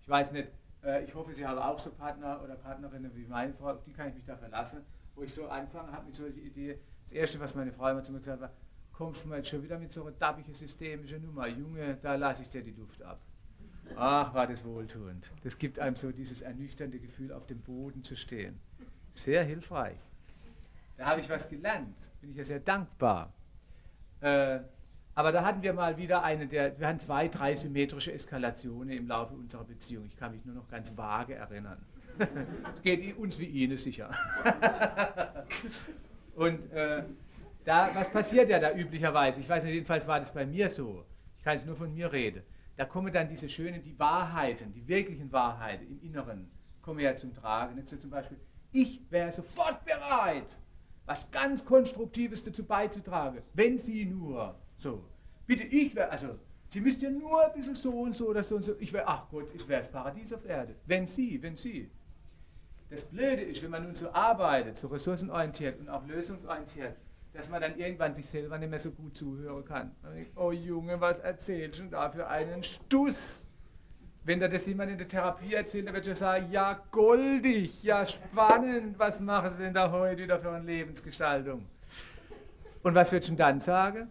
Ich 0.00 0.08
weiß 0.08 0.30
nicht, 0.30 0.48
äh, 0.84 1.02
ich 1.02 1.12
hoffe, 1.12 1.34
Sie 1.34 1.44
haben 1.44 1.58
auch 1.58 1.80
so 1.80 1.90
Partner 1.90 2.40
oder 2.40 2.54
Partnerinnen 2.54 3.16
wie 3.16 3.26
meine 3.26 3.52
Frau, 3.52 3.70
auf 3.72 3.82
die 3.82 3.92
kann 3.92 4.10
ich 4.10 4.14
mich 4.14 4.26
da 4.26 4.36
verlassen, 4.36 4.86
wo 5.14 5.22
ich 5.22 5.32
so 5.32 5.46
anfangen 5.48 5.92
habe 5.92 6.06
mit 6.06 6.14
solchen 6.14 6.38
Ideen. 6.38 6.78
Das 7.04 7.12
Erste, 7.12 7.40
was 7.40 7.54
meine 7.54 7.72
Frau 7.72 7.90
immer 7.90 8.02
zu 8.02 8.12
mir 8.12 8.18
gesagt 8.18 8.42
hat, 8.42 8.50
war, 8.50 8.56
kommst 8.92 9.24
du 9.24 9.28
mal 9.28 9.36
jetzt 9.36 9.48
schon 9.48 9.62
wieder 9.62 9.78
mit 9.78 9.92
so 9.92 10.02
einer 10.02 10.12
dabbigen 10.12 10.54
systemische 10.54 11.18
Nummer. 11.18 11.46
Junge, 11.46 11.98
da 12.02 12.14
lasse 12.14 12.42
ich 12.42 12.48
dir 12.48 12.62
die 12.62 12.72
Luft 12.72 13.02
ab. 13.02 13.20
Ach, 13.96 14.32
war 14.34 14.46
das 14.46 14.64
wohltuend. 14.64 15.30
Das 15.42 15.58
gibt 15.58 15.78
einem 15.78 15.94
so 15.96 16.10
dieses 16.10 16.42
ernüchternde 16.42 16.98
Gefühl, 16.98 17.32
auf 17.32 17.46
dem 17.46 17.60
Boden 17.60 18.02
zu 18.02 18.16
stehen. 18.16 18.58
Sehr 19.12 19.44
hilfreich. 19.44 19.98
Da 20.96 21.06
habe 21.06 21.20
ich 21.20 21.28
was 21.28 21.48
gelernt. 21.48 21.96
Bin 22.20 22.30
ich 22.30 22.36
ja 22.36 22.44
sehr 22.44 22.60
dankbar. 22.60 23.32
Äh, 24.20 24.60
aber 25.14 25.30
da 25.30 25.44
hatten 25.44 25.62
wir 25.62 25.72
mal 25.72 25.96
wieder 25.96 26.24
eine 26.24 26.46
der, 26.46 26.78
wir 26.78 26.88
hatten 26.88 26.98
zwei, 26.98 27.28
drei 27.28 27.54
symmetrische 27.54 28.12
Eskalationen 28.12 28.90
im 28.90 29.06
Laufe 29.06 29.34
unserer 29.34 29.64
Beziehung. 29.64 30.06
Ich 30.06 30.16
kann 30.16 30.32
mich 30.32 30.44
nur 30.44 30.54
noch 30.54 30.68
ganz 30.68 30.96
vage 30.96 31.34
erinnern. 31.34 31.84
Es 32.18 32.82
geht 32.82 33.16
uns 33.16 33.38
wie 33.38 33.46
Ihnen 33.46 33.76
sicher. 33.76 34.10
Und 36.34 36.70
äh, 36.72 37.04
da, 37.64 37.90
was 37.94 38.10
passiert 38.10 38.50
ja 38.50 38.58
da 38.58 38.72
üblicherweise? 38.74 39.40
Ich 39.40 39.48
weiß 39.48 39.64
nicht, 39.64 39.74
jedenfalls 39.74 40.06
war 40.06 40.18
das 40.18 40.32
bei 40.32 40.44
mir 40.44 40.68
so. 40.68 41.04
Ich 41.38 41.44
kann 41.44 41.54
jetzt 41.54 41.66
nur 41.66 41.76
von 41.76 41.92
mir 41.92 42.12
reden. 42.12 42.42
Da 42.76 42.84
kommen 42.84 43.12
dann 43.12 43.28
diese 43.28 43.48
schönen, 43.48 43.82
die 43.82 43.98
Wahrheiten, 43.98 44.72
die 44.72 44.86
wirklichen 44.88 45.30
Wahrheiten 45.32 45.86
im 45.86 46.00
Inneren, 46.02 46.50
kommen 46.82 47.00
ja 47.00 47.14
zum 47.14 47.32
Tragen. 47.32 47.78
Jetzt 47.78 47.90
so 47.90 47.96
zum 47.96 48.10
Beispiel, 48.10 48.38
ich 48.72 49.00
wäre 49.10 49.30
sofort 49.30 49.84
bereit, 49.84 50.58
was 51.06 51.30
ganz 51.30 51.64
Konstruktives 51.64 52.42
dazu 52.42 52.64
beizutragen, 52.64 53.42
wenn 53.52 53.78
Sie 53.78 54.06
nur 54.06 54.58
so. 54.76 55.04
Bitte, 55.46 55.62
ich 55.64 55.94
wäre, 55.94 56.10
also 56.10 56.38
Sie 56.68 56.80
müssten 56.80 57.04
ja 57.04 57.10
nur 57.10 57.44
ein 57.44 57.52
bisschen 57.52 57.76
so 57.76 57.90
und 57.90 58.16
so 58.16 58.28
oder 58.28 58.42
so 58.42 58.56
und 58.56 58.64
so. 58.64 58.74
Ich 58.80 58.92
wäre, 58.92 59.06
ach 59.06 59.28
Gott, 59.30 59.46
ich 59.54 59.68
wäre 59.68 59.80
das 59.80 59.90
Paradies 59.90 60.32
auf 60.32 60.44
Erde. 60.44 60.74
Wenn 60.86 61.06
Sie, 61.06 61.40
wenn 61.40 61.56
Sie. 61.56 61.88
Das 62.90 63.04
Blöde 63.04 63.42
ist, 63.42 63.62
wenn 63.62 63.70
man 63.70 63.82
nun 63.82 63.94
so 63.94 64.10
arbeitet, 64.12 64.78
so 64.78 64.88
ressourcenorientiert 64.88 65.80
und 65.80 65.88
auch 65.88 66.06
lösungsorientiert, 66.06 66.96
dass 67.32 67.48
man 67.48 67.60
dann 67.60 67.76
irgendwann 67.76 68.14
sich 68.14 68.26
selber 68.26 68.58
nicht 68.58 68.70
mehr 68.70 68.78
so 68.78 68.90
gut 68.90 69.16
zuhören 69.16 69.64
kann. 69.64 69.90
Oh 70.36 70.52
Junge, 70.52 71.00
was 71.00 71.18
erzählst 71.18 71.80
du 71.80 71.86
da 71.86 72.10
für 72.10 72.28
einen 72.28 72.62
Stuss? 72.62 73.42
Wenn 74.22 74.40
da 74.40 74.48
das 74.48 74.66
jemand 74.66 74.90
in 74.90 74.98
der 74.98 75.08
Therapie 75.08 75.52
erzählt, 75.52 75.86
dann 75.86 75.94
wird 75.94 76.06
er 76.06 76.16
sagen, 76.16 76.50
ja 76.50 76.80
goldig, 76.90 77.82
ja 77.82 78.06
spannend, 78.06 78.98
was 78.98 79.20
machen 79.20 79.50
Sie 79.56 79.64
denn 79.64 79.74
da 79.74 79.90
heute 79.90 80.22
wieder 80.22 80.38
für 80.38 80.50
eine 80.50 80.64
Lebensgestaltung? 80.64 81.66
Und 82.82 82.94
was 82.94 83.12
wird 83.12 83.26
schon 83.26 83.36
dann 83.36 83.60
sagen? 83.60 84.10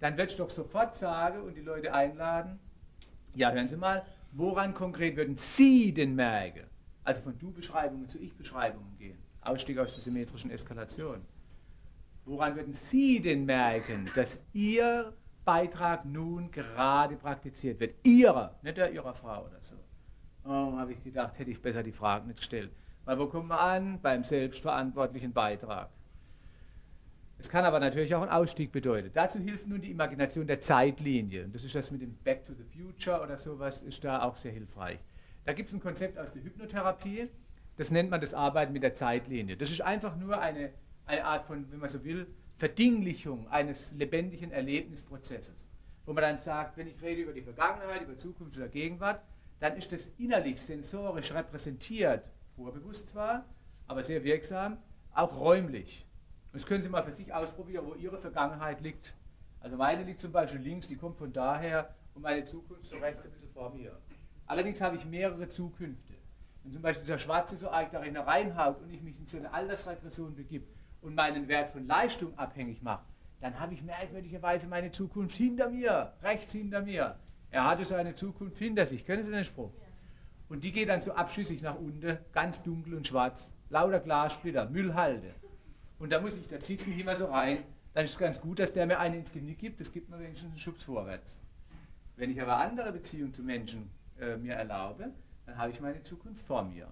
Dann 0.00 0.16
wird 0.18 0.32
ich 0.32 0.36
doch 0.36 0.50
sofort 0.50 0.94
sagen 0.94 1.40
und 1.42 1.54
die 1.54 1.62
Leute 1.62 1.94
einladen, 1.94 2.58
ja 3.34 3.52
hören 3.52 3.68
Sie 3.68 3.76
mal, 3.76 4.04
woran 4.32 4.74
konkret 4.74 5.16
würden 5.16 5.36
Sie 5.36 5.94
denn 5.94 6.14
merken? 6.14 6.73
Also 7.04 7.20
von 7.20 7.38
Du-Beschreibungen 7.38 8.08
zu 8.08 8.18
Ich-Beschreibungen 8.18 8.96
gehen. 8.98 9.18
Ausstieg 9.42 9.78
aus 9.78 9.92
der 9.92 10.02
symmetrischen 10.02 10.50
Eskalation. 10.50 11.20
Woran 12.24 12.56
würden 12.56 12.72
Sie 12.72 13.20
denn 13.20 13.44
merken, 13.44 14.10
dass 14.14 14.40
Ihr 14.54 15.12
Beitrag 15.44 16.06
nun 16.06 16.50
gerade 16.50 17.16
praktiziert 17.16 17.78
wird? 17.78 17.94
Ihrer, 18.06 18.58
nicht 18.62 18.78
der 18.78 18.90
Ihrer 18.90 19.14
Frau 19.14 19.44
oder 19.44 19.60
so. 19.60 19.74
Oh, 20.46 20.76
habe 20.76 20.92
ich 20.92 21.04
gedacht, 21.04 21.38
hätte 21.38 21.50
ich 21.50 21.60
besser 21.60 21.82
die 21.82 21.92
Frage 21.92 22.26
nicht 22.26 22.38
gestellt. 22.38 22.70
Weil 23.04 23.18
wo 23.18 23.26
kommen 23.26 23.48
wir 23.48 23.60
an? 23.60 24.00
Beim 24.00 24.24
selbstverantwortlichen 24.24 25.32
Beitrag. 25.34 25.90
Es 27.36 27.48
kann 27.50 27.66
aber 27.66 27.80
natürlich 27.80 28.14
auch 28.14 28.22
einen 28.22 28.30
Ausstieg 28.30 28.72
bedeuten. 28.72 29.10
Dazu 29.12 29.38
hilft 29.38 29.68
nun 29.68 29.82
die 29.82 29.90
Imagination 29.90 30.46
der 30.46 30.60
Zeitlinie. 30.60 31.44
Und 31.44 31.54
das 31.54 31.64
ist 31.64 31.74
das 31.74 31.90
mit 31.90 32.00
dem 32.00 32.14
Back 32.24 32.46
to 32.46 32.54
the 32.54 32.64
Future 32.64 33.20
oder 33.20 33.36
sowas, 33.36 33.82
ist 33.82 34.02
da 34.02 34.22
auch 34.22 34.36
sehr 34.36 34.52
hilfreich. 34.52 34.98
Da 35.44 35.52
gibt 35.52 35.68
es 35.68 35.74
ein 35.74 35.80
Konzept 35.80 36.18
aus 36.18 36.32
der 36.32 36.42
Hypnotherapie, 36.42 37.28
das 37.76 37.90
nennt 37.90 38.10
man 38.10 38.20
das 38.20 38.34
Arbeiten 38.34 38.72
mit 38.72 38.82
der 38.82 38.94
Zeitlinie. 38.94 39.56
Das 39.56 39.70
ist 39.70 39.80
einfach 39.80 40.16
nur 40.16 40.40
eine, 40.40 40.72
eine 41.06 41.24
Art 41.24 41.44
von, 41.44 41.70
wenn 41.70 41.80
man 41.80 41.88
so 41.88 42.04
will, 42.04 42.26
Verdinglichung 42.56 43.48
eines 43.48 43.92
lebendigen 43.92 44.52
Erlebnisprozesses. 44.52 45.66
Wo 46.06 46.12
man 46.12 46.22
dann 46.22 46.38
sagt, 46.38 46.76
wenn 46.76 46.86
ich 46.86 47.00
rede 47.02 47.22
über 47.22 47.32
die 47.32 47.42
Vergangenheit, 47.42 48.02
über 48.02 48.16
Zukunft 48.16 48.56
oder 48.56 48.68
Gegenwart, 48.68 49.20
dann 49.58 49.76
ist 49.76 49.90
das 49.92 50.08
innerlich 50.18 50.60
sensorisch 50.60 51.32
repräsentiert, 51.32 52.24
vorbewusst 52.54 53.08
zwar, 53.08 53.44
aber 53.86 54.02
sehr 54.04 54.22
wirksam, 54.22 54.78
auch 55.12 55.38
räumlich. 55.38 56.06
Und 56.52 56.60
das 56.60 56.66
können 56.66 56.82
Sie 56.82 56.88
mal 56.88 57.02
für 57.02 57.12
sich 57.12 57.32
ausprobieren, 57.32 57.84
wo 57.86 57.94
Ihre 57.94 58.18
Vergangenheit 58.18 58.80
liegt. 58.80 59.14
Also 59.60 59.76
meine 59.76 60.04
liegt 60.04 60.20
zum 60.20 60.30
Beispiel 60.30 60.60
links, 60.60 60.86
die 60.86 60.96
kommt 60.96 61.18
von 61.18 61.32
daher 61.32 61.94
und 62.14 62.22
meine 62.22 62.44
Zukunft 62.44 62.84
so 62.84 62.96
rechts 62.98 63.24
ein 63.24 63.32
bisschen 63.32 63.50
vor 63.50 63.74
mir. 63.74 63.98
Allerdings 64.46 64.80
habe 64.80 64.96
ich 64.96 65.04
mehrere 65.04 65.48
Zukünfte. 65.48 66.14
Wenn 66.62 66.72
zum 66.72 66.82
Beispiel 66.82 67.04
dieser 67.04 67.18
Schwarze 67.18 67.56
so 67.56 67.68
arg 67.68 67.90
darin 67.92 68.16
reinhaut 68.16 68.80
und 68.80 68.90
ich 68.92 69.02
mich 69.02 69.18
in 69.18 69.26
so 69.26 69.36
eine 69.38 69.52
Altersregression 69.52 70.34
begib 70.34 70.66
und 71.02 71.14
meinen 71.14 71.48
Wert 71.48 71.70
von 71.70 71.86
Leistung 71.86 72.36
abhängig 72.38 72.82
mache, 72.82 73.04
dann 73.40 73.60
habe 73.60 73.74
ich 73.74 73.82
merkwürdigerweise 73.82 74.66
meine 74.66 74.90
Zukunft 74.90 75.36
hinter 75.36 75.68
mir, 75.68 76.12
rechts 76.22 76.52
hinter 76.52 76.80
mir. 76.80 77.18
Er 77.50 77.66
hatte 77.66 77.84
so 77.84 77.94
eine 77.94 78.14
Zukunft 78.14 78.56
hinter 78.58 78.86
sich. 78.86 79.04
Kennen 79.04 79.24
Sie 79.24 79.30
den 79.30 79.44
Spruch? 79.44 79.70
Und 80.48 80.64
die 80.64 80.72
geht 80.72 80.88
dann 80.88 81.00
so 81.00 81.12
abschüssig 81.12 81.62
nach 81.62 81.78
unten, 81.78 82.18
ganz 82.32 82.62
dunkel 82.62 82.94
und 82.94 83.06
schwarz. 83.06 83.50
Lauter 83.70 84.00
Glassplitter, 84.00 84.68
Müllhalde. 84.68 85.34
Und 85.98 86.10
da 86.10 86.20
muss 86.20 86.36
ich, 86.36 86.48
da 86.48 86.58
zieht 86.60 86.86
mich 86.86 86.98
immer 86.98 87.14
so 87.14 87.26
rein. 87.26 87.58
Dann 87.92 88.04
ist 88.04 88.12
es 88.12 88.18
ganz 88.18 88.40
gut, 88.40 88.58
dass 88.58 88.72
der 88.72 88.86
mir 88.86 88.98
einen 88.98 89.16
ins 89.16 89.32
Genick 89.32 89.58
gibt. 89.58 89.80
Das 89.80 89.92
gibt 89.92 90.08
mir 90.08 90.18
wenigstens 90.18 90.50
einen 90.50 90.58
Schubs 90.58 90.82
vorwärts. 90.84 91.38
Wenn 92.16 92.30
ich 92.30 92.40
aber 92.40 92.56
andere 92.56 92.92
Beziehungen 92.92 93.32
zu 93.32 93.42
Menschen 93.42 93.90
äh, 94.20 94.36
mir 94.36 94.54
erlaube, 94.54 95.12
dann 95.46 95.58
habe 95.58 95.70
ich 95.70 95.80
meine 95.80 96.02
Zukunft 96.02 96.42
vor 96.46 96.62
mir. 96.62 96.90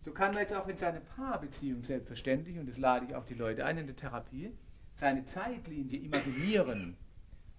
So 0.00 0.12
kann 0.12 0.32
man 0.32 0.40
jetzt 0.40 0.54
auch 0.54 0.66
in 0.66 0.76
seine 0.76 1.00
Paarbeziehung 1.00 1.82
selbstverständlich, 1.82 2.58
und 2.58 2.66
das 2.66 2.78
lade 2.78 3.06
ich 3.06 3.14
auch 3.14 3.26
die 3.26 3.34
Leute 3.34 3.64
ein 3.64 3.78
in 3.78 3.86
der 3.86 3.96
Therapie, 3.96 4.56
seine 4.94 5.24
Zeitlinie 5.24 5.98
imaginieren. 5.98 6.96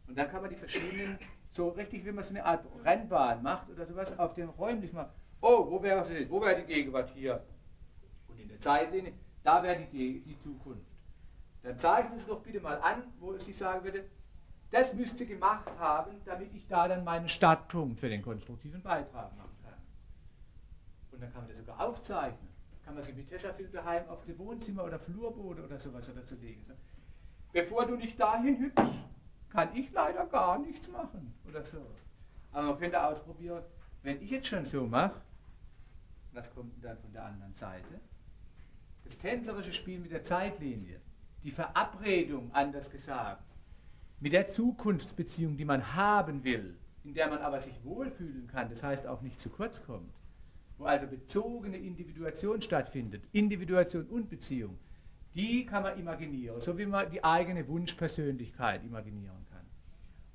Und 0.07 0.17
dann 0.17 0.29
kann 0.29 0.41
man 0.41 0.49
die 0.49 0.55
verschiedenen, 0.55 1.17
so 1.51 1.69
richtig, 1.69 2.05
wie 2.05 2.11
man 2.11 2.23
so 2.23 2.31
eine 2.31 2.43
Art 2.43 2.65
Rennbahn 2.83 3.43
macht 3.43 3.69
oder 3.69 3.85
sowas, 3.85 4.17
auf 4.17 4.33
den 4.33 4.49
räumlich 4.49 4.91
mal, 4.91 5.11
oh, 5.41 5.69
wo 5.69 5.83
wäre 5.83 6.01
es 6.01 6.29
wo 6.29 6.41
wäre 6.41 6.61
die 6.61 6.73
Gegenwart 6.73 7.11
hier? 7.13 7.43
Und 8.27 8.39
in 8.39 8.49
der 8.49 8.59
Zeitlinie, 8.59 9.13
da 9.43 9.61
wäre 9.61 9.85
die, 9.91 10.21
die 10.21 10.39
Zukunft. 10.39 10.85
Dann 11.63 11.77
zeichnen 11.77 12.17
Sie 12.17 12.25
doch 12.25 12.41
bitte 12.41 12.59
mal 12.59 12.79
an, 12.79 13.03
wo 13.19 13.35
ich 13.35 13.55
sagen 13.55 13.83
würde, 13.83 14.05
das 14.71 14.93
müsste 14.93 15.25
gemacht 15.25 15.69
haben, 15.77 16.11
damit 16.25 16.53
ich 16.53 16.65
da 16.67 16.87
dann 16.87 17.03
meinen 17.03 17.27
Startpunkt 17.27 17.99
für 17.99 18.09
den 18.09 18.21
konstruktiven 18.21 18.81
Beitrag 18.81 19.35
machen 19.37 19.57
kann. 19.63 19.73
Und 21.11 21.21
dann 21.21 21.31
kann 21.31 21.41
man 21.41 21.49
das 21.49 21.57
sogar 21.57 21.79
aufzeichnen. 21.79 22.49
Kann 22.83 22.95
man 22.95 23.03
sich 23.03 23.15
mit 23.15 23.27
Tesafilm 23.27 23.71
daheim 23.71 24.07
auf 24.09 24.23
dem 24.25 24.39
Wohnzimmer 24.39 24.85
oder 24.85 24.97
Flurboden 24.97 25.65
oder 25.65 25.77
sowas 25.77 26.09
oder 26.09 26.23
so 26.23 26.35
legen. 26.35 26.65
Bevor 27.51 27.85
du 27.85 27.95
nicht 27.95 28.19
dahin 28.19 28.59
hüpfst, 28.59 29.03
kann 29.49 29.75
ich 29.75 29.91
leider 29.91 30.25
gar 30.25 30.57
nichts 30.57 30.87
machen 30.87 31.33
oder 31.47 31.63
so. 31.63 31.85
Aber 32.53 32.67
man 32.67 32.79
könnte 32.79 33.03
ausprobieren, 33.03 33.63
wenn 34.03 34.21
ich 34.21 34.31
jetzt 34.31 34.47
schon 34.47 34.65
so 34.65 34.87
mache, 34.87 35.21
was 36.31 36.49
kommt 36.53 36.83
dann 36.83 36.97
von 36.97 37.11
der 37.11 37.25
anderen 37.25 37.53
Seite? 37.53 37.99
Das 39.03 39.17
tänzerische 39.17 39.73
Spiel 39.73 39.99
mit 39.99 40.11
der 40.11 40.23
Zeitlinie, 40.23 41.01
die 41.43 41.51
Verabredung, 41.51 42.53
anders 42.53 42.89
gesagt, 42.89 43.51
mit 44.21 44.33
der 44.33 44.47
Zukunftsbeziehung, 44.47 45.57
die 45.57 45.65
man 45.65 45.95
haben 45.95 46.43
will, 46.43 46.77
in 47.03 47.13
der 47.13 47.27
man 47.27 47.39
aber 47.39 47.59
sich 47.59 47.83
wohlfühlen 47.83 48.47
kann, 48.47 48.69
das 48.69 48.83
heißt 48.83 49.07
auch 49.07 49.21
nicht 49.21 49.39
zu 49.39 49.49
kurz 49.49 49.83
kommt, 49.83 50.13
wo 50.77 50.85
also 50.85 51.07
bezogene 51.07 51.77
Individuation 51.77 52.61
stattfindet, 52.61 53.23
Individuation 53.31 54.05
und 54.05 54.29
Beziehung, 54.29 54.77
die 55.33 55.65
kann 55.65 55.81
man 55.83 55.97
imaginieren, 55.97 56.61
so 56.61 56.77
wie 56.77 56.85
man 56.85 57.09
die 57.09 57.23
eigene 57.23 57.67
Wunschpersönlichkeit 57.67 58.83
imaginieren 58.83 59.45
kann. 59.49 59.65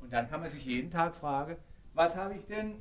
Und 0.00 0.12
dann 0.12 0.28
kann 0.28 0.40
man 0.40 0.50
sich 0.50 0.64
jeden 0.64 0.90
Tag 0.90 1.14
fragen, 1.14 1.56
was 1.94 2.16
habe 2.16 2.34
ich 2.34 2.44
denn 2.46 2.80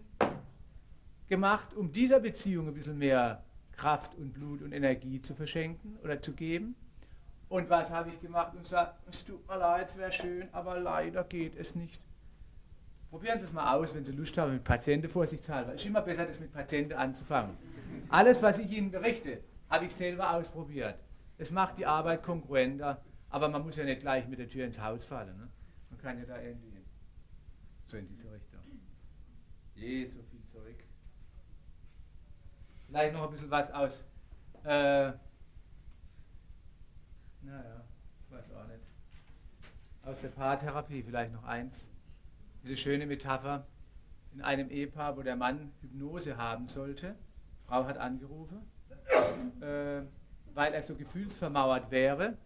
gemacht, 1.28 1.74
um 1.76 1.92
dieser 1.92 2.20
Beziehung 2.20 2.68
ein 2.68 2.74
bisschen 2.74 2.98
mehr 2.98 3.44
Kraft 3.74 4.16
und 4.16 4.34
Blut 4.34 4.64
und 4.64 4.72
Energie 4.72 5.22
zu 5.22 5.36
verschenken 5.36 5.98
oder 6.04 6.20
zu 6.20 6.34
geben? 6.34 6.76
Und 7.48 7.70
was 7.70 7.92
habe 7.92 8.10
ich 8.10 8.20
gemacht 8.20 8.54
und 8.56 8.64
gesagt, 8.64 9.00
es 9.10 9.24
tut 9.24 9.48
mir 9.48 9.58
leid, 9.58 9.90
es 9.90 9.98
wäre 9.98 10.12
schön, 10.12 10.50
aber 10.52 10.80
leider 10.80 11.24
geht 11.24 11.56
es 11.56 11.76
nicht. 11.76 12.02
Probieren 13.10 13.40
Sie 13.40 13.46
es 13.46 13.54
mal 13.54 13.76
aus, 13.76 13.94
wenn 13.94 14.04
Sie 14.04 14.12
Lust 14.12 14.38
haben, 14.38 14.54
mit 14.54 14.64
Patienten 14.64 15.08
vorsichtshalber. 15.08 15.74
Es 15.74 15.82
ist 15.82 15.88
immer 15.88 16.02
besser, 16.02 16.26
das 16.26 16.40
mit 16.40 16.52
Patienten 16.52 16.94
anzufangen. 16.94 17.56
Alles, 18.10 18.42
was 18.42 18.58
ich 18.58 18.70
Ihnen 18.72 18.92
berichte, 18.92 19.42
habe 19.70 19.86
ich 19.86 19.96
selber 19.96 20.32
ausprobiert. 20.32 21.00
Es 21.38 21.52
macht 21.52 21.78
die 21.78 21.86
Arbeit 21.86 22.24
konkurrenter, 22.24 23.02
aber 23.30 23.48
man 23.48 23.64
muss 23.64 23.78
ja 23.78 23.84
nicht 23.84 24.02
gleich 24.02 24.28
mit 24.28 24.40
der 24.40 24.48
Tür 24.48 24.66
ins 24.66 24.82
Haus 24.82 25.06
fallen. 25.06 25.38
Ne? 25.38 25.50
Man 25.90 26.00
kann 26.00 26.18
ja 26.18 26.26
da 26.26 26.42
irgendwie 26.42 26.84
so 27.86 27.98
in 27.98 28.08
diese 28.08 28.32
Richtung. 28.32 28.62
Je, 29.76 30.08
so 30.10 30.24
viel 30.24 30.44
Zeug. 30.52 30.84
Vielleicht 32.88 33.14
noch 33.14 33.24
ein 33.24 33.32
bisschen 33.32 33.52
was 33.52 33.72
aus. 33.72 34.04
Äh, 34.64 35.14
naja, 37.46 37.84
weiß 38.30 38.52
auch 38.52 38.68
nicht. 38.68 38.82
Aus 40.04 40.22
der 40.22 40.30
Paartherapie 40.30 41.04
vielleicht 41.04 41.34
noch 41.34 41.44
eins. 41.44 41.88
Diese 42.64 42.78
schöne 42.78 43.06
Metapher 43.06 43.66
in 44.34 44.42
einem 44.42 44.70
Ehepaar, 44.70 45.18
wo 45.18 45.22
der 45.22 45.36
Mann 45.36 45.72
Hypnose 45.82 46.38
haben 46.38 46.68
sollte. 46.68 47.16
Frau 47.68 47.86
hat 47.86 47.98
angerufen, 47.98 48.62
äh, 49.62 50.02
weil 50.54 50.74
er 50.74 50.82
so 50.82 50.96
gefühlsvermauert 50.96 51.90
wäre 51.90 52.38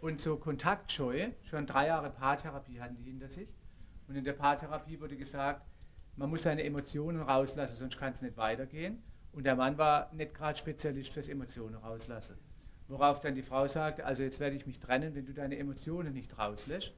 und 0.00 0.20
so 0.20 0.36
kontaktscheu. 0.36 1.30
Schon 1.44 1.66
drei 1.66 1.86
Jahre 1.86 2.10
Paartherapie 2.10 2.80
hatten 2.80 2.96
die 2.96 3.04
hinter 3.04 3.28
sich. 3.28 3.48
Und 4.08 4.16
in 4.16 4.24
der 4.24 4.32
Paartherapie 4.32 5.00
wurde 5.00 5.16
gesagt, 5.16 5.64
man 6.16 6.28
muss 6.28 6.42
seine 6.42 6.64
Emotionen 6.64 7.22
rauslassen, 7.22 7.76
sonst 7.76 7.98
kann 7.98 8.12
es 8.12 8.20
nicht 8.20 8.36
weitergehen. 8.36 9.02
Und 9.32 9.44
der 9.44 9.54
Mann 9.54 9.78
war 9.78 10.12
nicht 10.12 10.34
gerade 10.34 10.58
Spezialist 10.58 11.10
fürs 11.10 11.28
Emotionen 11.28 11.76
rauslassen. 11.76 12.36
Worauf 12.90 13.20
dann 13.20 13.36
die 13.36 13.42
Frau 13.42 13.68
sagte, 13.68 14.04
also 14.04 14.24
jetzt 14.24 14.40
werde 14.40 14.56
ich 14.56 14.66
mich 14.66 14.80
trennen, 14.80 15.14
wenn 15.14 15.24
du 15.24 15.32
deine 15.32 15.56
Emotionen 15.56 16.12
nicht 16.12 16.36
rauslässt. 16.36 16.92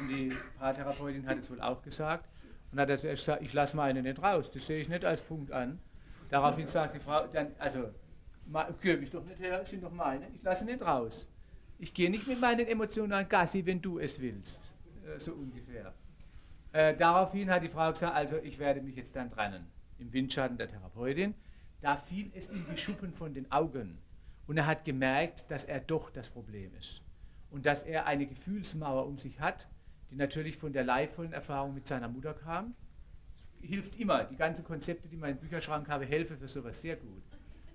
Und 0.00 0.08
die 0.08 0.32
Paartherapeutin 0.58 1.24
hat 1.24 1.38
es 1.38 1.48
wohl 1.48 1.60
auch 1.60 1.82
gesagt. 1.82 2.28
Und 2.72 2.80
hat 2.80 2.90
er 2.90 2.96
gesagt, 2.96 3.42
ich 3.42 3.52
lasse 3.52 3.76
meine 3.76 4.02
nicht 4.02 4.20
raus. 4.20 4.50
Das 4.50 4.66
sehe 4.66 4.80
ich 4.80 4.88
nicht 4.88 5.04
als 5.04 5.22
Punkt 5.22 5.52
an. 5.52 5.78
Daraufhin 6.30 6.66
sagt 6.66 6.96
die 6.96 6.98
Frau, 6.98 7.28
dann, 7.28 7.52
also, 7.60 7.90
geh 8.80 8.96
mich 8.96 9.10
doch 9.10 9.24
nicht 9.24 9.38
her, 9.38 9.64
sind 9.64 9.84
doch 9.84 9.92
meine, 9.92 10.26
ich 10.34 10.42
lasse 10.42 10.64
nicht 10.64 10.82
raus. 10.82 11.28
Ich 11.78 11.94
gehe 11.94 12.10
nicht 12.10 12.26
mit 12.26 12.40
meinen 12.40 12.66
Emotionen 12.66 13.12
an 13.12 13.28
Gassi, 13.28 13.64
wenn 13.64 13.80
du 13.80 14.00
es 14.00 14.20
willst. 14.20 14.72
Äh, 15.06 15.20
so 15.20 15.32
ungefähr. 15.32 15.94
Äh, 16.72 16.96
daraufhin 16.96 17.50
hat 17.50 17.62
die 17.62 17.68
Frau 17.68 17.92
gesagt, 17.92 18.16
also 18.16 18.38
ich 18.38 18.58
werde 18.58 18.80
mich 18.80 18.96
jetzt 18.96 19.14
dann 19.14 19.30
trennen. 19.30 19.68
Im 20.00 20.12
Windschatten 20.12 20.58
der 20.58 20.68
Therapeutin. 20.68 21.34
Da 21.80 21.96
fiel 21.96 22.32
es 22.34 22.48
in 22.48 22.66
die 22.68 22.76
Schuppen 22.76 23.12
von 23.12 23.32
den 23.32 23.52
Augen. 23.52 23.98
Und 24.46 24.56
er 24.56 24.66
hat 24.66 24.84
gemerkt, 24.84 25.50
dass 25.50 25.64
er 25.64 25.80
doch 25.80 26.10
das 26.10 26.28
Problem 26.28 26.74
ist. 26.74 27.02
Und 27.50 27.66
dass 27.66 27.82
er 27.82 28.06
eine 28.06 28.26
Gefühlsmauer 28.26 29.06
um 29.06 29.18
sich 29.18 29.40
hat, 29.40 29.68
die 30.10 30.16
natürlich 30.16 30.56
von 30.56 30.72
der 30.72 30.84
leidvollen 30.84 31.32
Erfahrung 31.32 31.74
mit 31.74 31.86
seiner 31.86 32.08
Mutter 32.08 32.34
kam. 32.34 32.74
Hilft 33.60 33.98
immer. 33.98 34.24
Die 34.24 34.36
ganzen 34.36 34.64
Konzepte, 34.64 35.08
die 35.08 35.16
man 35.16 35.30
im 35.30 35.38
Bücherschrank 35.38 35.88
habe, 35.88 36.04
helfen 36.04 36.38
für 36.38 36.48
sowas 36.48 36.80
sehr 36.80 36.96
gut. 36.96 37.22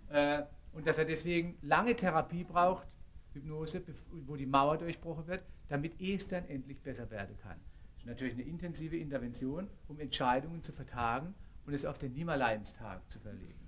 Äh, 0.10 0.44
und 0.72 0.88
dass 0.88 0.98
er 0.98 1.06
deswegen 1.06 1.58
lange 1.62 1.96
Therapie 1.96 2.44
braucht, 2.44 2.88
Hypnose, 3.34 3.82
wo 4.26 4.36
die 4.36 4.46
Mauer 4.46 4.78
durchbrochen 4.78 5.28
wird, 5.28 5.44
damit 5.70 6.00
es 6.00 6.28
dann 6.28 6.46
endlich 6.46 6.82
besser 6.82 7.10
werden 7.10 7.38
kann. 7.38 7.58
Das 7.94 8.00
ist 8.00 8.06
natürlich 8.08 8.34
eine 8.34 8.44
intensive 8.44 8.98
Intervention, 8.98 9.70
um 9.88 10.00
Entscheidungen 10.00 10.64
zu 10.64 10.72
vertagen 10.72 11.34
und 11.66 11.74
es 11.74 11.86
auf 11.86 11.98
den 11.98 12.14
Nimmerleinstag 12.14 13.10
zu 13.10 13.20
verlegen. 13.20 13.61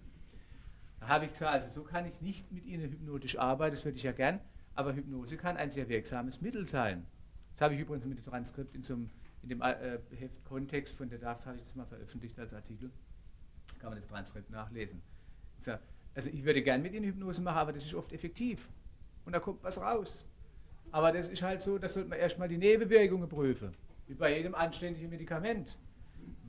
Habe 1.07 1.25
ich 1.25 1.31
gesagt, 1.31 1.51
also 1.51 1.69
so 1.69 1.83
kann 1.83 2.05
ich 2.05 2.21
nicht 2.21 2.51
mit 2.51 2.65
Ihnen 2.65 2.91
hypnotisch 2.91 3.37
arbeiten, 3.37 3.75
das 3.75 3.85
würde 3.85 3.97
ich 3.97 4.03
ja 4.03 4.11
gern, 4.11 4.39
aber 4.75 4.93
Hypnose 4.93 5.37
kann 5.37 5.57
ein 5.57 5.71
sehr 5.71 5.89
wirksames 5.89 6.41
Mittel 6.41 6.67
sein. 6.67 7.05
Das 7.53 7.61
habe 7.61 7.75
ich 7.75 7.81
übrigens 7.81 8.05
mit 8.05 8.17
dem 8.17 8.25
Transkript 8.25 8.75
in, 8.75 8.83
so 8.83 8.93
einem, 8.93 9.09
in 9.43 9.49
dem 9.49 9.61
äh, 9.61 9.99
Heft 10.17 10.43
Kontext 10.45 10.95
von 10.95 11.09
der 11.09 11.19
DAF, 11.19 11.45
habe 11.45 11.57
ich 11.57 11.63
das 11.63 11.75
mal 11.75 11.85
veröffentlicht 11.85 12.37
als 12.39 12.53
Artikel. 12.53 12.91
Kann 13.79 13.89
man 13.89 13.99
das 13.99 14.07
Transkript 14.07 14.49
nachlesen. 14.49 15.01
Also 16.15 16.29
ich 16.29 16.43
würde 16.43 16.61
gern 16.61 16.81
mit 16.81 16.93
Ihnen 16.93 17.05
Hypnose 17.05 17.41
machen, 17.41 17.57
aber 17.57 17.73
das 17.73 17.85
ist 17.85 17.95
oft 17.95 18.11
effektiv. 18.13 18.69
Und 19.25 19.33
da 19.33 19.39
kommt 19.39 19.63
was 19.63 19.79
raus. 19.79 20.25
Aber 20.91 21.11
das 21.11 21.27
ist 21.27 21.41
halt 21.41 21.61
so, 21.61 21.77
da 21.77 21.89
sollte 21.89 22.09
man 22.09 22.19
erstmal 22.19 22.47
die 22.47 22.57
Nebenwirkungen 22.57 23.27
prüfen. 23.27 23.75
Wie 24.07 24.13
bei 24.13 24.35
jedem 24.35 24.53
anständigen 24.53 25.09
Medikament. 25.09 25.77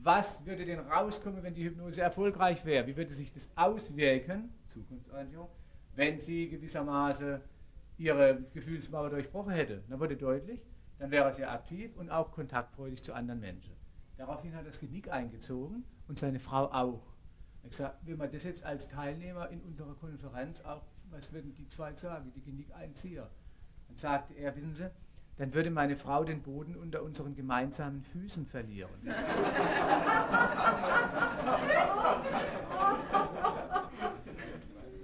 Was 0.05 0.45
würde 0.45 0.67
denn 0.67 0.81
rauskommen, 0.81 1.41
wenn 1.41 1.55
die 1.55 1.63
Hypnose 1.63 1.99
erfolgreich 1.99 2.63
wäre? 2.63 2.85
Wie 2.85 2.95
würde 2.95 3.11
sich 3.11 3.33
das 3.33 3.49
auswirken, 3.55 4.53
Zukunftsorientierung, 4.67 5.49
wenn 5.95 6.19
sie 6.19 6.47
gewissermaßen 6.47 7.41
ihre 7.97 8.43
Gefühlsmauer 8.53 9.09
durchbrochen 9.09 9.53
hätte? 9.53 9.83
Dann 9.89 9.99
wurde 9.99 10.15
deutlich, 10.15 10.61
dann 10.99 11.09
wäre 11.09 11.33
sie 11.33 11.43
aktiv 11.43 11.97
und 11.97 12.11
auch 12.11 12.31
kontaktfreudig 12.31 13.01
zu 13.01 13.15
anderen 13.15 13.39
Menschen. 13.39 13.73
Daraufhin 14.15 14.53
hat 14.53 14.61
er 14.61 14.67
das 14.67 14.79
Genick 14.79 15.11
eingezogen 15.11 15.83
und 16.07 16.19
seine 16.19 16.39
Frau 16.39 16.71
auch. 16.71 17.01
Ich 17.63 17.71
gesagt, 17.71 18.05
wenn 18.05 18.17
man 18.19 18.31
das 18.31 18.43
jetzt 18.43 18.63
als 18.63 18.87
Teilnehmer 18.87 19.49
in 19.49 19.59
unserer 19.61 19.95
Konferenz 19.95 20.61
auch, 20.61 20.83
was 21.09 21.33
würden 21.33 21.55
die 21.55 21.67
zwei 21.67 21.95
sagen, 21.95 22.31
die 22.35 22.43
Genickeinzieher? 22.43 23.31
Dann 23.87 23.97
sagte 23.97 24.35
er, 24.35 24.55
wissen 24.55 24.75
Sie, 24.75 24.87
dann 25.37 25.53
würde 25.53 25.69
meine 25.69 25.95
Frau 25.95 26.23
den 26.23 26.41
Boden 26.41 26.75
unter 26.75 27.03
unseren 27.03 27.35
gemeinsamen 27.35 28.03
Füßen 28.03 28.45
verlieren. 28.45 28.91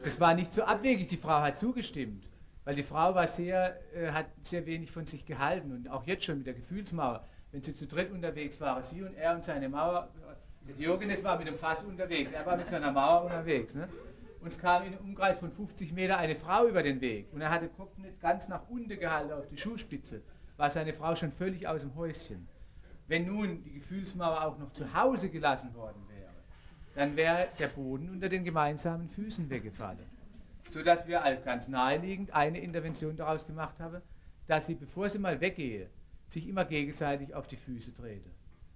Das 0.03 0.19
war 0.19 0.33
nicht 0.33 0.51
so 0.53 0.63
abwegig, 0.63 1.09
die 1.09 1.17
Frau 1.17 1.41
hat 1.41 1.59
zugestimmt, 1.59 2.27
weil 2.63 2.75
die 2.75 2.83
Frau 2.83 3.13
war 3.13 3.27
sehr, 3.27 3.79
äh, 3.93 4.11
hat 4.11 4.27
sehr 4.41 4.65
wenig 4.65 4.91
von 4.91 5.05
sich 5.05 5.25
gehalten 5.25 5.71
und 5.71 5.89
auch 5.89 6.05
jetzt 6.05 6.25
schon 6.25 6.39
mit 6.39 6.47
der 6.47 6.53
Gefühlsmauer, 6.53 7.25
wenn 7.51 7.61
sie 7.61 7.73
zu 7.73 7.85
dritt 7.85 8.11
unterwegs 8.11 8.59
waren, 8.61 8.81
sie 8.81 9.03
und 9.03 9.13
er 9.15 9.35
und 9.35 9.43
seine 9.43 9.69
Mauer, 9.69 10.09
der 10.67 10.75
Diogenes 10.75 11.23
war 11.23 11.37
mit 11.37 11.47
dem 11.47 11.55
Fass 11.55 11.83
unterwegs, 11.83 12.31
er 12.31 12.45
war 12.45 12.57
mit 12.57 12.67
seiner 12.67 12.91
Mauer 12.91 13.25
unterwegs. 13.25 13.75
Ne? 13.75 13.87
Uns 14.41 14.57
kam 14.57 14.83
in 14.83 14.93
einem 14.93 15.05
Umkreis 15.05 15.39
von 15.39 15.51
50 15.51 15.93
Meter 15.93 16.17
eine 16.17 16.35
Frau 16.35 16.67
über 16.67 16.81
den 16.81 16.99
Weg 16.99 17.31
und 17.31 17.41
er 17.41 17.51
hatte 17.51 17.67
den 17.67 17.77
Kopf 17.77 17.95
nicht 17.97 18.19
ganz 18.19 18.47
nach 18.47 18.67
unten 18.69 18.99
gehalten 18.99 19.31
auf 19.33 19.47
die 19.47 19.57
Schuhspitze, 19.57 20.23
war 20.57 20.69
seine 20.71 20.93
Frau 20.93 21.15
schon 21.15 21.31
völlig 21.31 21.67
aus 21.67 21.81
dem 21.81 21.95
Häuschen. 21.95 22.47
Wenn 23.07 23.27
nun 23.27 23.63
die 23.63 23.73
Gefühlsmauer 23.73 24.43
auch 24.43 24.57
noch 24.57 24.71
zu 24.71 24.93
Hause 24.93 25.29
gelassen 25.29 25.75
worden 25.75 26.03
wäre, 26.07 26.31
dann 26.95 27.15
wäre 27.15 27.49
der 27.59 27.67
Boden 27.67 28.09
unter 28.09 28.29
den 28.29 28.43
gemeinsamen 28.43 29.09
Füßen 29.09 29.49
weggefallen. 29.49 30.09
Sodass 30.71 31.07
wir 31.07 31.23
als 31.23 31.43
ganz 31.43 31.67
naheliegend 31.67 32.33
eine 32.33 32.59
Intervention 32.59 33.15
daraus 33.15 33.45
gemacht 33.45 33.79
haben, 33.79 34.01
dass 34.47 34.65
sie, 34.65 34.75
bevor 34.75 35.07
sie 35.07 35.19
mal 35.19 35.39
weggehe, 35.39 35.89
sich 36.29 36.47
immer 36.47 36.65
gegenseitig 36.65 37.35
auf 37.35 37.45
die 37.45 37.57
Füße 37.57 37.93
trete. 37.93 38.29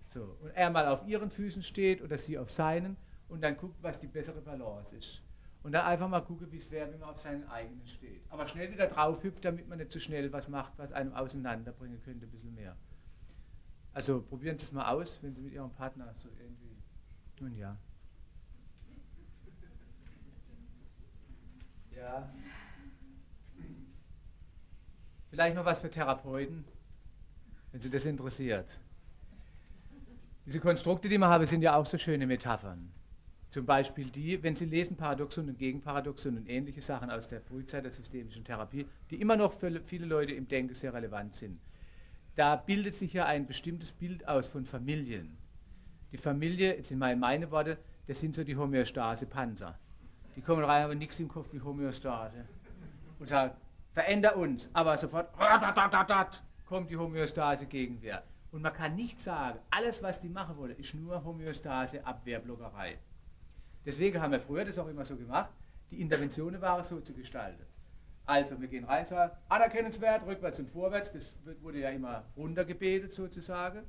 So, 0.09 0.37
und 0.41 0.51
er 0.53 0.69
mal 0.69 0.87
auf 0.87 1.07
ihren 1.07 1.31
Füßen 1.31 1.63
steht 1.63 2.01
oder 2.01 2.17
sie 2.17 2.37
auf 2.37 2.51
seinen 2.51 2.97
und 3.29 3.41
dann 3.41 3.57
guckt, 3.57 3.81
was 3.81 3.99
die 3.99 4.07
bessere 4.07 4.41
Balance 4.41 4.95
ist. 4.95 5.24
Und 5.65 5.71
dann 5.71 5.83
einfach 5.83 6.07
mal 6.07 6.21
gucken, 6.21 6.51
wie 6.51 6.57
es 6.57 6.69
wäre, 6.69 6.91
wenn 6.91 6.99
man 6.99 7.09
auf 7.09 7.19
seinen 7.19 7.43
eigenen 7.49 7.87
steht. 7.87 8.21
Aber 8.29 8.45
schnell 8.45 8.71
wieder 8.71 8.85
drauf 8.85 9.23
hüpft, 9.23 9.43
damit 9.43 9.67
man 9.67 9.79
nicht 9.79 9.91
zu 9.91 9.97
so 9.97 10.05
schnell 10.05 10.31
was 10.31 10.47
macht, 10.47 10.77
was 10.77 10.91
einem 10.91 11.11
auseinanderbringen 11.13 11.99
könnte, 12.03 12.27
ein 12.27 12.29
bisschen 12.29 12.53
mehr. 12.53 12.77
Also 13.91 14.21
probieren 14.21 14.59
Sie 14.59 14.65
es 14.65 14.71
mal 14.71 14.91
aus, 14.93 15.23
wenn 15.23 15.33
Sie 15.33 15.41
mit 15.41 15.53
Ihrem 15.53 15.71
Partner 15.71 16.13
so 16.13 16.29
irgendwie. 16.39 16.77
Nun 17.39 17.55
ja. 17.55 17.75
Ja. 21.95 22.31
Vielleicht 25.31 25.55
noch 25.55 25.65
was 25.65 25.79
für 25.79 25.89
Therapeuten, 25.89 26.63
wenn 27.71 27.81
Sie 27.81 27.89
das 27.89 28.05
interessiert. 28.05 28.77
Diese 30.45 30.59
Konstrukte, 30.59 31.09
die 31.09 31.17
wir 31.17 31.27
haben, 31.27 31.47
sind 31.47 31.63
ja 31.63 31.75
auch 31.75 31.87
so 31.87 31.97
schöne 31.97 32.27
Metaphern. 32.27 32.94
Zum 33.55 33.65
Beispiel 33.65 34.09
die, 34.09 34.43
wenn 34.43 34.53
Sie 34.53 34.65
lesen 34.65 34.97
Paradoxon 34.97 35.47
und 35.47 35.57
Gegenparadoxon 35.57 36.35
und 36.35 36.49
ähnliche 36.49 36.81
Sachen 36.81 37.09
aus 37.09 37.29
der 37.29 37.39
Frühzeit 37.39 37.85
der 37.85 37.91
systemischen 37.93 38.43
Therapie, 38.43 38.85
die 39.09 39.21
immer 39.21 39.37
noch 39.37 39.53
für 39.53 39.79
viele 39.81 40.05
Leute 40.05 40.33
im 40.33 40.45
Denken 40.45 40.75
sehr 40.75 40.93
relevant 40.93 41.35
sind. 41.35 41.61
Da 42.35 42.57
bildet 42.57 42.95
sich 42.95 43.13
ja 43.13 43.27
ein 43.27 43.47
bestimmtes 43.47 43.93
Bild 43.93 44.27
aus 44.27 44.45
von 44.45 44.65
Familien. 44.65 45.37
Die 46.11 46.17
Familie, 46.17 46.75
jetzt 46.75 46.89
sind 46.89 46.99
mal 46.99 47.15
meine 47.15 47.49
Worte, 47.49 47.77
das 48.07 48.19
sind 48.19 48.35
so 48.35 48.43
die 48.43 48.57
Homöostase-Panzer. 48.57 49.79
Die 50.35 50.41
kommen 50.41 50.65
rein, 50.65 50.83
haben 50.83 50.97
nichts 50.97 51.17
im 51.21 51.29
Kopf 51.29 51.53
wie 51.53 51.61
Homöostase. 51.61 52.43
Und 53.19 53.29
sagen, 53.29 53.55
veränder 53.93 54.35
uns, 54.35 54.69
aber 54.73 54.97
sofort 54.97 55.29
kommt 56.65 56.89
die 56.89 56.97
Homöostase-Gegenwehr. 56.97 58.21
Und 58.51 58.63
man 58.63 58.73
kann 58.73 58.97
nicht 58.97 59.21
sagen, 59.21 59.59
alles, 59.71 60.03
was 60.03 60.19
die 60.19 60.27
machen 60.27 60.57
wollen, 60.57 60.75
ist 60.75 60.93
nur 60.93 61.23
Homöostase, 61.23 62.05
Abwehrblockerei. 62.05 62.97
Deswegen 63.85 64.21
haben 64.21 64.31
wir 64.31 64.39
früher 64.39 64.65
das 64.65 64.77
auch 64.79 64.87
immer 64.87 65.05
so 65.05 65.15
gemacht, 65.15 65.51
die 65.91 66.01
Interventionen 66.01 66.61
waren 66.61 66.83
so 66.83 66.99
zu 66.99 67.13
gestalten. 67.13 67.63
Also 68.25 68.59
wir 68.59 68.67
gehen 68.67 68.85
rein, 68.85 69.05
sagen, 69.05 69.31
anerkennenswert, 69.49 70.25
rückwärts 70.25 70.57
und 70.59 70.69
vorwärts, 70.69 71.11
das 71.13 71.35
wurde 71.61 71.79
ja 71.79 71.89
immer 71.89 72.23
runtergebetet 72.35 73.13
sozusagen. 73.13 73.83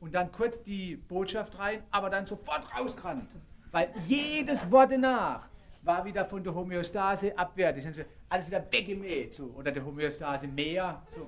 Und 0.00 0.14
dann 0.14 0.30
kurz 0.30 0.62
die 0.62 0.96
Botschaft 0.96 1.58
rein, 1.58 1.82
aber 1.90 2.10
dann 2.10 2.26
sofort 2.26 2.62
rausgerannt. 2.78 3.30
Weil 3.72 3.92
jedes 4.06 4.70
Wort 4.70 4.96
nach 4.98 5.48
war 5.82 6.04
wieder 6.04 6.24
von 6.24 6.44
der 6.44 6.54
Homöostase 6.54 7.36
abwehrt. 7.36 7.76
Die 7.76 7.80
sind 7.80 7.94
so, 7.94 8.02
alles 8.28 8.46
wieder 8.46 8.64
weggemäht. 8.70 9.34
So. 9.34 9.46
Oder 9.56 9.72
der 9.72 9.84
Homöostase 9.84 10.46
mehr. 10.46 11.02
So. 11.14 11.26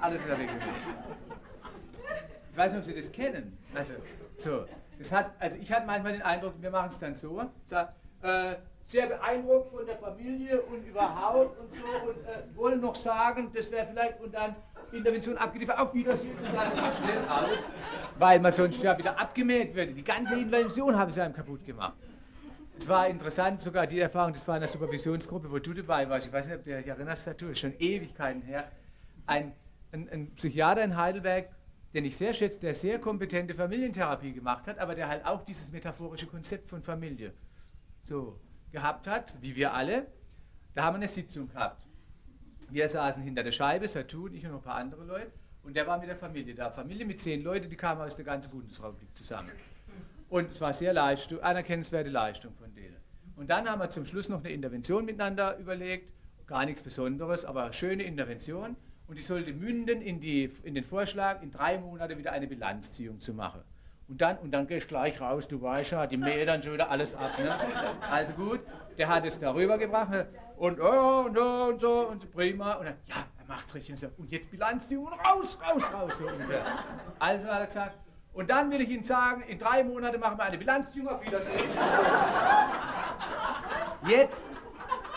Alles 0.00 0.24
wieder 0.24 0.38
weggemäht. 0.38 0.62
Ich 2.50 2.56
weiß 2.56 2.72
nicht, 2.72 2.80
ob 2.80 2.84
Sie 2.86 2.94
das 2.94 3.12
kennen. 3.12 3.56
Also, 3.74 3.94
so. 4.36 4.66
Hat, 5.10 5.32
also 5.38 5.56
ich 5.56 5.72
hatte 5.72 5.86
manchmal 5.86 6.12
den 6.12 6.22
Eindruck, 6.22 6.54
wir 6.60 6.70
machen 6.70 6.90
es 6.90 6.98
dann 6.98 7.14
so, 7.14 7.42
sag, 7.66 7.94
äh, 8.22 8.56
sehr 8.86 9.06
beeindruckt 9.06 9.70
von 9.70 9.86
der 9.86 9.96
Familie 9.98 10.62
und 10.62 10.82
überhaupt 10.86 11.58
und 11.60 11.70
so 11.72 12.08
und 12.08 12.16
äh, 12.26 12.56
wollen 12.56 12.80
noch 12.80 12.94
sagen, 12.94 13.50
das 13.54 13.70
wäre 13.70 13.86
vielleicht 13.86 14.20
und 14.20 14.34
dann 14.34 14.56
Intervention 14.92 15.36
abgeliefert, 15.36 15.78
auf 15.78 15.92
Wiedersehen 15.94 16.36
und 16.38 16.54
dann 16.54 16.72
schnell 16.96 17.28
aus, 17.28 17.58
weil 18.18 18.40
man 18.40 18.50
sonst 18.50 18.82
ja 18.82 18.96
wieder 18.96 19.18
abgemäht 19.18 19.74
würde. 19.74 19.92
Die 19.92 20.02
ganze 20.02 20.34
Intervention 20.34 20.96
haben 20.96 21.10
sie 21.10 21.20
einem 21.20 21.34
kaputt 21.34 21.64
gemacht. 21.66 21.94
Es 22.78 22.88
war 22.88 23.08
interessant, 23.08 23.62
sogar 23.62 23.86
die 23.86 24.00
Erfahrung, 24.00 24.32
das 24.32 24.46
war 24.48 24.56
in 24.56 24.62
der 24.62 24.70
Supervisionsgruppe, 24.70 25.50
wo 25.50 25.58
du 25.58 25.74
dabei 25.74 26.08
warst, 26.08 26.26
ich 26.26 26.32
weiß 26.32 26.46
nicht, 26.46 26.56
ob 26.56 26.64
du 26.64 26.76
dich 26.76 26.86
erinnerst, 26.86 27.26
ist 27.26 27.58
schon 27.58 27.74
Ewigkeiten 27.78 28.40
her, 28.42 28.64
ein, 29.26 29.52
ein, 29.92 30.08
ein 30.10 30.34
Psychiater 30.34 30.82
in 30.82 30.96
Heidelberg, 30.96 31.50
den 31.98 32.04
ich 32.04 32.16
sehr 32.16 32.32
schätze, 32.32 32.60
der 32.60 32.74
sehr 32.74 33.00
kompetente 33.00 33.54
Familientherapie 33.54 34.32
gemacht 34.32 34.68
hat, 34.68 34.78
aber 34.78 34.94
der 34.94 35.08
halt 35.08 35.26
auch 35.26 35.44
dieses 35.44 35.68
metaphorische 35.68 36.26
Konzept 36.26 36.68
von 36.68 36.80
Familie 36.80 37.32
so 38.04 38.38
gehabt 38.70 39.08
hat, 39.08 39.34
wie 39.40 39.56
wir 39.56 39.74
alle. 39.74 40.06
Da 40.76 40.84
haben 40.84 40.94
wir 40.94 40.98
eine 40.98 41.08
Sitzung 41.08 41.48
gehabt. 41.48 41.88
Wir 42.70 42.88
saßen 42.88 43.20
hinter 43.20 43.42
der 43.42 43.50
Scheibe, 43.50 43.88
Saturn, 43.88 44.32
ich 44.32 44.44
und 44.44 44.52
noch 44.52 44.58
ein 44.58 44.62
paar 44.62 44.76
andere 44.76 45.04
Leute, 45.04 45.32
und 45.64 45.74
der 45.74 45.88
war 45.88 45.98
mit 45.98 46.08
der 46.08 46.16
Familie 46.16 46.54
da. 46.54 46.70
Familie 46.70 47.04
mit 47.04 47.20
zehn 47.20 47.42
Leuten, 47.42 47.68
die 47.68 47.74
kamen 47.74 48.00
aus 48.00 48.14
der 48.14 48.24
ganzen 48.24 48.50
Bundesrepublik 48.50 49.16
zusammen. 49.16 49.50
Und 50.28 50.52
es 50.52 50.60
war 50.60 50.72
sehr 50.72 50.92
Leistung, 50.92 51.40
anerkennenswerte 51.40 52.10
Leistung 52.10 52.52
von 52.54 52.72
denen. 52.76 52.96
Und 53.34 53.50
dann 53.50 53.68
haben 53.68 53.80
wir 53.80 53.90
zum 53.90 54.04
Schluss 54.04 54.28
noch 54.28 54.38
eine 54.38 54.50
Intervention 54.50 55.04
miteinander 55.04 55.58
überlegt, 55.58 56.12
gar 56.46 56.64
nichts 56.64 56.80
Besonderes, 56.80 57.44
aber 57.44 57.72
schöne 57.72 58.04
Intervention 58.04 58.76
und 59.08 59.16
die 59.18 59.22
sollte 59.22 59.52
münden 59.52 60.02
in, 60.02 60.20
die, 60.20 60.50
in 60.62 60.74
den 60.74 60.84
Vorschlag, 60.84 61.42
in 61.42 61.50
drei 61.50 61.78
Monaten 61.78 62.18
wieder 62.18 62.32
eine 62.32 62.46
Bilanzziehung 62.46 63.18
zu 63.18 63.32
machen. 63.32 63.62
Und 64.06 64.20
dann, 64.20 64.38
und 64.38 64.50
dann 64.52 64.66
gehst 64.66 64.84
du 64.84 64.88
gleich 64.88 65.20
raus, 65.20 65.48
du 65.48 65.60
weißt 65.60 65.92
ja, 65.92 66.06
die 66.06 66.16
mähen 66.16 66.46
dann 66.46 66.62
schon 66.62 66.74
wieder 66.74 66.90
alles 66.90 67.14
ab. 67.14 67.38
Ne? 67.38 67.54
Also 68.10 68.32
gut, 68.34 68.60
der 68.96 69.08
hat 69.08 69.24
es 69.26 69.38
darüber 69.38 69.76
gebracht 69.76 70.10
ne? 70.10 70.28
und, 70.56 70.80
oh, 70.80 71.24
und, 71.26 71.38
oh, 71.38 71.68
und 71.68 71.80
so 71.80 72.16
prima. 72.32 72.74
Und 72.74 72.86
dann, 72.86 72.94
ja, 73.06 73.26
er 73.38 73.44
macht 73.46 73.74
richtig. 73.74 73.92
Und, 73.94 74.00
so, 74.00 74.06
und 74.16 74.30
jetzt 74.30 74.50
Bilanzziehung 74.50 75.08
raus, 75.08 75.58
raus, 75.60 75.82
raus. 75.92 76.12
So 76.18 76.26
ungefähr. 76.26 76.64
Also 77.18 77.48
hat 77.48 77.60
er 77.60 77.66
gesagt, 77.66 77.98
und 78.32 78.48
dann 78.48 78.70
will 78.70 78.80
ich 78.80 78.90
Ihnen 78.90 79.04
sagen, 79.04 79.42
in 79.42 79.58
drei 79.58 79.84
Monaten 79.84 80.20
machen 80.20 80.38
wir 80.38 80.44
eine 80.44 80.58
Bilanzziehung, 80.58 81.08
auf 81.08 81.24
Wiedersehen. 81.24 81.70
Jetzt 84.06 84.42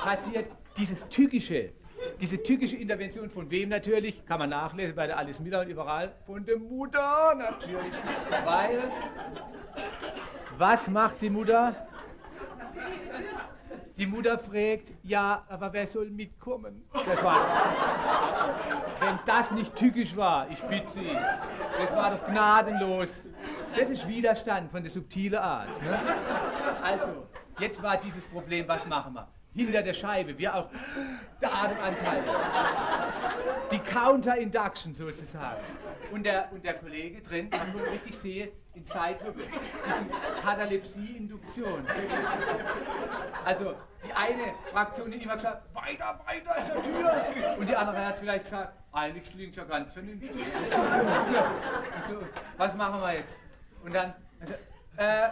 passiert 0.03 0.51
dieses 0.75 1.07
Tückische, 1.07 1.71
diese 2.19 2.41
tückische 2.41 2.77
Intervention 2.77 3.29
von 3.29 3.49
wem 3.49 3.69
natürlich? 3.69 4.25
Kann 4.25 4.39
man 4.39 4.49
nachlesen 4.49 4.95
bei 4.95 5.07
der 5.07 5.17
Alice 5.17 5.39
Miller 5.39 5.61
und 5.61 5.69
überall. 5.69 6.13
Von 6.25 6.45
der 6.45 6.57
Mutter 6.57 7.35
natürlich. 7.35 7.93
Weil, 8.45 8.91
was 10.57 10.87
macht 10.87 11.21
die 11.21 11.29
Mutter? 11.29 11.75
Die 13.97 14.07
Mutter 14.07 14.37
fragt, 14.39 14.93
ja, 15.03 15.43
aber 15.47 15.71
wer 15.73 15.85
soll 15.85 16.09
mitkommen? 16.09 16.83
Das 16.93 17.23
war, 17.23 17.45
wenn 18.99 19.19
das 19.25 19.51
nicht 19.51 19.75
tückisch 19.75 20.15
war, 20.15 20.49
ich 20.49 20.59
bitte 20.61 20.89
Sie, 20.89 21.17
das 21.79 21.95
war 21.95 22.11
doch 22.11 22.25
gnadenlos. 22.25 23.11
Das 23.77 23.89
ist 23.89 24.07
Widerstand 24.07 24.71
von 24.71 24.81
der 24.81 24.91
subtilen 24.91 25.39
Art. 25.39 25.81
Ne? 25.83 25.99
Also, 26.81 27.27
jetzt 27.59 27.81
war 27.83 27.97
dieses 27.97 28.25
Problem, 28.25 28.67
was 28.67 28.85
machen 28.87 29.13
wir? 29.13 29.27
Hinter 29.53 29.81
der 29.81 29.93
Scheibe, 29.93 30.37
wir 30.37 30.55
auch 30.55 30.69
der 31.41 31.53
Atemanteil. 31.53 32.23
Die 33.71 33.79
Counter-Induction 33.79 34.93
sozusagen. 34.93 35.61
Und 36.11 36.25
der, 36.25 36.51
und 36.51 36.63
der 36.63 36.75
Kollege 36.75 37.21
drin, 37.21 37.49
man 37.51 37.73
muss 37.73 37.91
richtig 37.91 38.17
sehen, 38.17 38.49
in 38.73 38.85
Zeitlupe, 38.85 39.41
diese 39.41 40.41
Katalepsie-Induktion. 40.41 41.85
Also 43.43 43.75
die 44.05 44.13
eine 44.13 44.53
Fraktion 44.71 45.13
hat 45.13 45.21
immer 45.21 45.35
gesagt, 45.35 45.75
weiter, 45.75 46.19
weiter 46.25 46.73
zur 46.73 46.83
Tür. 46.83 47.57
Und 47.59 47.67
die 47.67 47.75
andere 47.75 48.05
hat 48.05 48.19
vielleicht 48.19 48.45
gesagt, 48.45 48.73
eigentlich 48.93 49.29
klingt 49.31 49.55
ja 49.55 49.63
ganz 49.65 49.93
vernünftig. 49.93 50.31
So, 52.07 52.17
was 52.57 52.75
machen 52.75 53.01
wir 53.01 53.13
jetzt? 53.13 53.39
Und 53.83 53.93
dann, 53.93 54.13
also, 54.39 54.53
äh, 54.97 55.25
äh, 55.25 55.29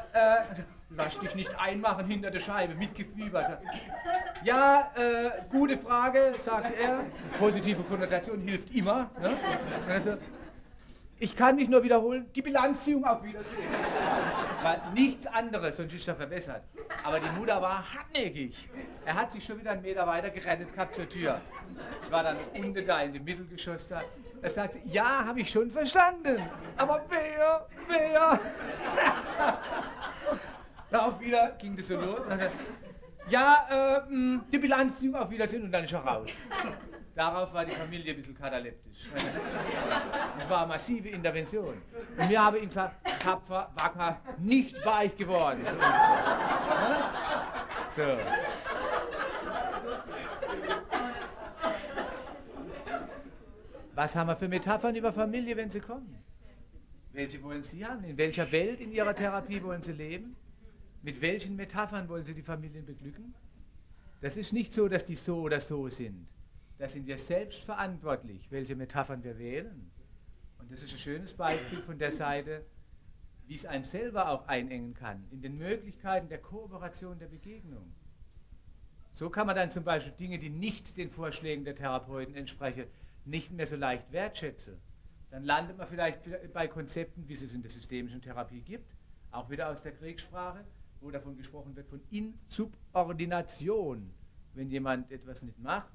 lass 0.90 1.20
dich 1.20 1.36
nicht 1.36 1.60
einmachen 1.60 2.08
hinter 2.08 2.32
der 2.32 2.40
Scheibe, 2.40 2.76
mit. 2.76 2.90
Also, 3.34 3.54
ja, 4.44 4.92
äh, 4.96 5.32
gute 5.50 5.78
Frage, 5.78 6.34
sagt 6.44 6.74
er. 6.80 7.06
Positive 7.38 7.84
Konnotation 7.84 8.40
hilft 8.42 8.74
immer. 8.74 9.10
Ne? 9.22 9.32
Also, 9.88 10.18
ich 11.22 11.36
kann 11.36 11.58
mich 11.58 11.68
nur 11.68 11.84
wiederholen, 11.84 12.28
die 12.34 12.42
Bilanzziehung 12.42 13.04
auf 13.04 13.22
Wiedersehen. 13.22 13.68
War 14.64 14.92
nichts 14.94 15.28
anderes, 15.28 15.76
sonst 15.76 15.94
ist 15.94 16.08
er 16.08 16.16
verwässert. 16.16 16.64
Aber 17.04 17.20
die 17.20 17.30
Mutter 17.38 17.62
war 17.62 17.84
hartnäckig. 17.94 18.70
Er 19.06 19.16
hat 19.16 19.32
sich 19.32 19.44
schon 19.44 19.60
wieder 19.60 19.72
einen 19.72 19.82
Meter 19.82 20.08
weiter 20.08 20.30
gerettet 20.30 20.74
gehabt 20.74 20.96
zur 20.96 21.10
Tür. 21.10 21.42
Es 22.02 22.10
war 22.10 22.24
dann 22.24 22.38
unten 22.54 22.88
da 22.88 23.02
in 23.02 23.14
dem 23.14 23.26
Mittelgeschoss 23.26 23.90
da. 23.90 24.02
Er 24.42 24.50
sagte, 24.50 24.80
ja, 24.86 25.26
habe 25.26 25.42
ich 25.42 25.50
schon 25.50 25.70
verstanden. 25.70 26.42
Aber 26.78 27.04
wer, 27.10 27.68
wer? 27.88 28.40
Darauf 30.90 31.20
wieder 31.20 31.52
ging 31.60 31.76
das 31.76 31.88
so 31.88 31.96
los. 31.96 32.22
Ja, 33.30 34.06
äh, 34.08 34.40
die 34.52 34.58
Bilanzziehung 34.58 35.16
auf 35.16 35.30
Wiedersehen 35.30 35.64
und 35.64 35.72
dann 35.72 35.84
ist 35.84 35.94
er 35.94 36.00
raus. 36.00 36.30
Darauf 37.14 37.54
war 37.54 37.66
die 37.66 37.74
Familie 37.74 38.14
ein 38.14 38.18
bisschen 38.18 38.36
kataleptisch. 38.38 39.10
Das 40.40 40.50
war 40.50 40.60
eine 40.60 40.68
massive 40.68 41.10
Intervention. 41.10 41.82
Und 42.18 42.30
wir 42.30 42.44
haben 42.44 42.58
ihm 42.58 42.70
gesagt, 42.70 42.96
tapfer, 43.22 43.70
wacker, 43.76 44.22
nicht 44.38 44.84
weich 44.86 45.16
geworden. 45.16 45.66
So. 47.96 48.18
Was 54.00 54.16
haben 54.16 54.28
wir 54.28 54.36
für 54.38 54.48
Metaphern 54.48 54.96
über 54.96 55.12
Familie, 55.12 55.58
wenn 55.58 55.70
sie 55.70 55.82
kommen? 55.82 56.24
Welche 57.12 57.44
wollen 57.44 57.64
Sie 57.64 57.86
haben? 57.86 58.06
In 58.06 58.18
welcher 58.18 58.50
Welt 58.50 58.80
in 58.80 58.94
Ihrer 58.94 59.14
Therapie 59.14 59.62
wollen 59.62 59.82
Sie 59.82 59.92
leben? 59.92 60.38
Mit 61.02 61.20
welchen 61.20 61.58
Metaphern 61.58 62.08
wollen 62.08 62.24
Sie 62.24 62.34
die 62.34 62.42
Familien 62.42 62.86
beglücken? 62.86 63.36
Das 64.22 64.38
ist 64.38 64.54
nicht 64.54 64.72
so, 64.72 64.88
dass 64.88 65.04
die 65.04 65.16
so 65.16 65.42
oder 65.42 65.60
so 65.60 65.90
sind. 65.90 66.30
Da 66.78 66.88
sind 66.88 67.08
wir 67.08 67.18
selbst 67.18 67.62
verantwortlich, 67.64 68.50
welche 68.50 68.74
Metaphern 68.74 69.22
wir 69.22 69.38
wählen. 69.38 69.92
Und 70.60 70.72
das 70.72 70.82
ist 70.82 70.94
ein 70.94 71.00
schönes 71.00 71.34
Beispiel 71.34 71.82
von 71.82 72.00
der 72.00 72.14
Seite, 72.14 72.66
wie 73.48 73.56
es 73.56 73.66
einem 73.66 73.84
selber 73.84 74.30
auch 74.30 74.48
einengen 74.48 74.94
kann, 74.94 75.28
in 75.30 75.42
den 75.42 75.58
Möglichkeiten 75.58 76.30
der 76.30 76.38
Kooperation, 76.38 77.20
der 77.20 77.28
Begegnung. 77.28 77.94
So 79.12 79.30
kann 79.30 79.46
man 79.46 79.58
dann 79.58 79.72
zum 79.72 79.84
Beispiel 79.84 80.14
Dinge, 80.14 80.40
die 80.40 80.50
nicht 80.50 80.96
den 80.96 81.10
Vorschlägen 81.10 81.66
der 81.66 81.76
Therapeuten 81.76 82.34
entsprechen, 82.36 82.86
nicht 83.30 83.52
mehr 83.52 83.68
so 83.68 83.76
leicht 83.76 84.12
wertschätzen. 84.12 84.78
Dann 85.30 85.44
landet 85.44 85.78
man 85.78 85.88
vielleicht 85.88 86.22
bei 86.54 86.68
Konzepten, 86.68 87.28
wie 87.28 87.34
es 87.34 87.42
es 87.42 87.54
in 87.54 87.62
der 87.62 87.72
systemischen 87.72 88.22
Therapie 88.22 88.62
gibt, 88.62 88.96
auch 89.32 89.50
wieder 89.50 89.70
aus 89.70 89.82
der 89.82 89.92
Kriegssprache, 89.92 90.66
wo 91.02 91.12
davon 91.12 91.38
gesprochen 91.38 91.76
wird 91.76 91.88
von 91.88 92.02
Insubordination. 92.10 94.12
Wenn 94.54 94.70
jemand 94.70 95.12
etwas 95.12 95.44
nicht 95.44 95.60
macht, 95.60 95.92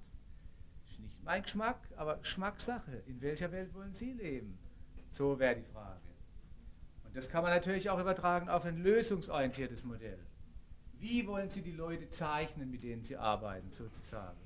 nicht 1.00 1.22
mein 1.24 1.42
Geschmack, 1.42 1.88
aber 1.96 2.18
Geschmackssache. 2.18 3.02
In 3.06 3.20
welcher 3.20 3.50
Welt 3.50 3.74
wollen 3.74 3.94
Sie 3.94 4.12
leben? 4.12 4.58
So 5.10 5.38
wäre 5.38 5.56
die 5.56 5.64
Frage. 5.64 6.00
Und 7.04 7.16
das 7.16 7.28
kann 7.28 7.42
man 7.42 7.52
natürlich 7.52 7.90
auch 7.90 8.00
übertragen 8.00 8.48
auf 8.48 8.64
ein 8.64 8.78
lösungsorientiertes 8.78 9.84
Modell. 9.84 10.24
Wie 10.94 11.26
wollen 11.26 11.50
Sie 11.50 11.62
die 11.62 11.72
Leute 11.72 12.08
zeichnen, 12.08 12.70
mit 12.70 12.82
denen 12.82 13.02
Sie 13.02 13.16
arbeiten, 13.16 13.70
sozusagen? 13.70 14.38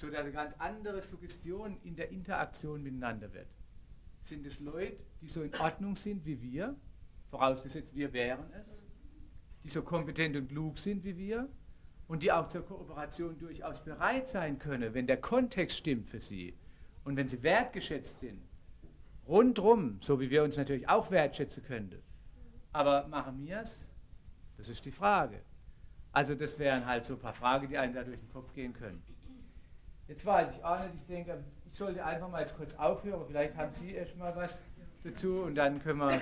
So 0.00 0.08
dass 0.08 0.20
eine 0.20 0.32
ganz 0.32 0.54
andere 0.56 1.02
Suggestion 1.02 1.76
in 1.82 1.94
der 1.94 2.10
Interaktion 2.10 2.82
miteinander 2.82 3.30
wird. 3.34 3.48
Sind 4.22 4.46
es 4.46 4.58
Leute, 4.58 4.96
die 5.20 5.28
so 5.28 5.42
in 5.42 5.54
Ordnung 5.56 5.94
sind 5.94 6.24
wie 6.24 6.40
wir, 6.40 6.74
vorausgesetzt 7.28 7.94
wir 7.94 8.10
wären 8.14 8.50
es, 8.54 8.82
die 9.62 9.68
so 9.68 9.82
kompetent 9.82 10.36
und 10.36 10.48
klug 10.48 10.78
sind 10.78 11.04
wie 11.04 11.18
wir, 11.18 11.50
und 12.08 12.22
die 12.22 12.32
auch 12.32 12.46
zur 12.46 12.64
Kooperation 12.64 13.36
durchaus 13.36 13.84
bereit 13.84 14.26
sein 14.26 14.58
können, 14.58 14.94
wenn 14.94 15.06
der 15.06 15.18
Kontext 15.20 15.76
stimmt 15.76 16.08
für 16.08 16.22
sie 16.22 16.56
und 17.04 17.16
wenn 17.16 17.28
sie 17.28 17.42
wertgeschätzt 17.42 18.20
sind. 18.20 18.40
Rundrum, 19.28 19.98
so 20.00 20.18
wie 20.18 20.30
wir 20.30 20.44
uns 20.44 20.56
natürlich 20.56 20.88
auch 20.88 21.10
wertschätzen 21.10 21.62
könnten. 21.62 22.02
Aber 22.72 23.06
machen 23.08 23.38
wir 23.44 23.60
es? 23.60 23.86
Das 24.56 24.70
ist 24.70 24.82
die 24.82 24.92
Frage. 24.92 25.42
Also 26.10 26.34
das 26.34 26.58
wären 26.58 26.86
halt 26.86 27.04
so 27.04 27.12
ein 27.12 27.20
paar 27.20 27.34
Fragen, 27.34 27.68
die 27.68 27.76
einem 27.76 27.92
da 27.92 28.02
durch 28.02 28.18
den 28.18 28.30
Kopf 28.30 28.54
gehen 28.54 28.72
können. 28.72 29.02
Jetzt 30.10 30.26
weiß 30.26 30.48
ich 30.56 30.64
auch 30.64 30.78
nicht, 30.80 30.94
ich 30.94 31.06
denke, 31.06 31.44
ich 31.70 31.76
sollte 31.76 32.04
einfach 32.04 32.28
mal 32.28 32.42
jetzt 32.42 32.56
kurz 32.56 32.74
aufhören, 32.74 33.24
vielleicht 33.26 33.56
haben 33.56 33.72
Sie 33.72 33.92
erst 33.92 34.16
mal 34.16 34.34
was 34.36 34.60
dazu 35.02 35.42
und 35.42 35.54
dann 35.54 35.80
können 35.82 36.00
wir... 36.00 36.20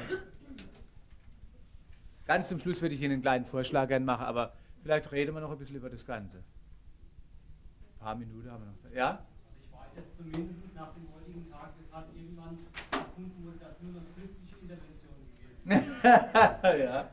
Ganz 2.26 2.48
zum 2.48 2.58
Schluss 2.58 2.82
würde 2.82 2.94
ich 2.94 3.00
Ihnen 3.00 3.14
einen 3.14 3.22
kleinen 3.22 3.46
Vorschlag 3.46 3.88
gerne 3.88 4.04
machen, 4.04 4.26
aber 4.26 4.52
Vielleicht 4.82 5.12
reden 5.12 5.34
wir 5.34 5.40
noch 5.40 5.50
ein 5.50 5.58
bisschen 5.58 5.76
über 5.76 5.90
das 5.90 6.04
Ganze. 6.04 6.38
Ein 6.38 7.98
paar 7.98 8.14
Minuten 8.14 8.50
haben 8.50 8.64
wir 8.64 8.90
noch. 8.90 8.96
Ja? 8.96 9.26
Ich 9.60 9.72
weiß 9.72 9.88
jetzt 9.96 10.16
zumindest 10.16 10.74
nach 10.74 10.94
dem 10.94 11.08
heutigen 11.14 11.50
Tag, 11.50 11.72
es 11.78 11.94
hat 11.94 12.06
irgendwann 12.14 12.58
erfunden 12.92 13.44
wurde, 13.44 13.58
dass 13.58 13.80
nur 13.82 13.92
noch 13.92 14.02
schriftliche 14.14 14.56
Interventionen 14.62 15.28
gibt. 15.44 16.80
ja. 16.84 17.10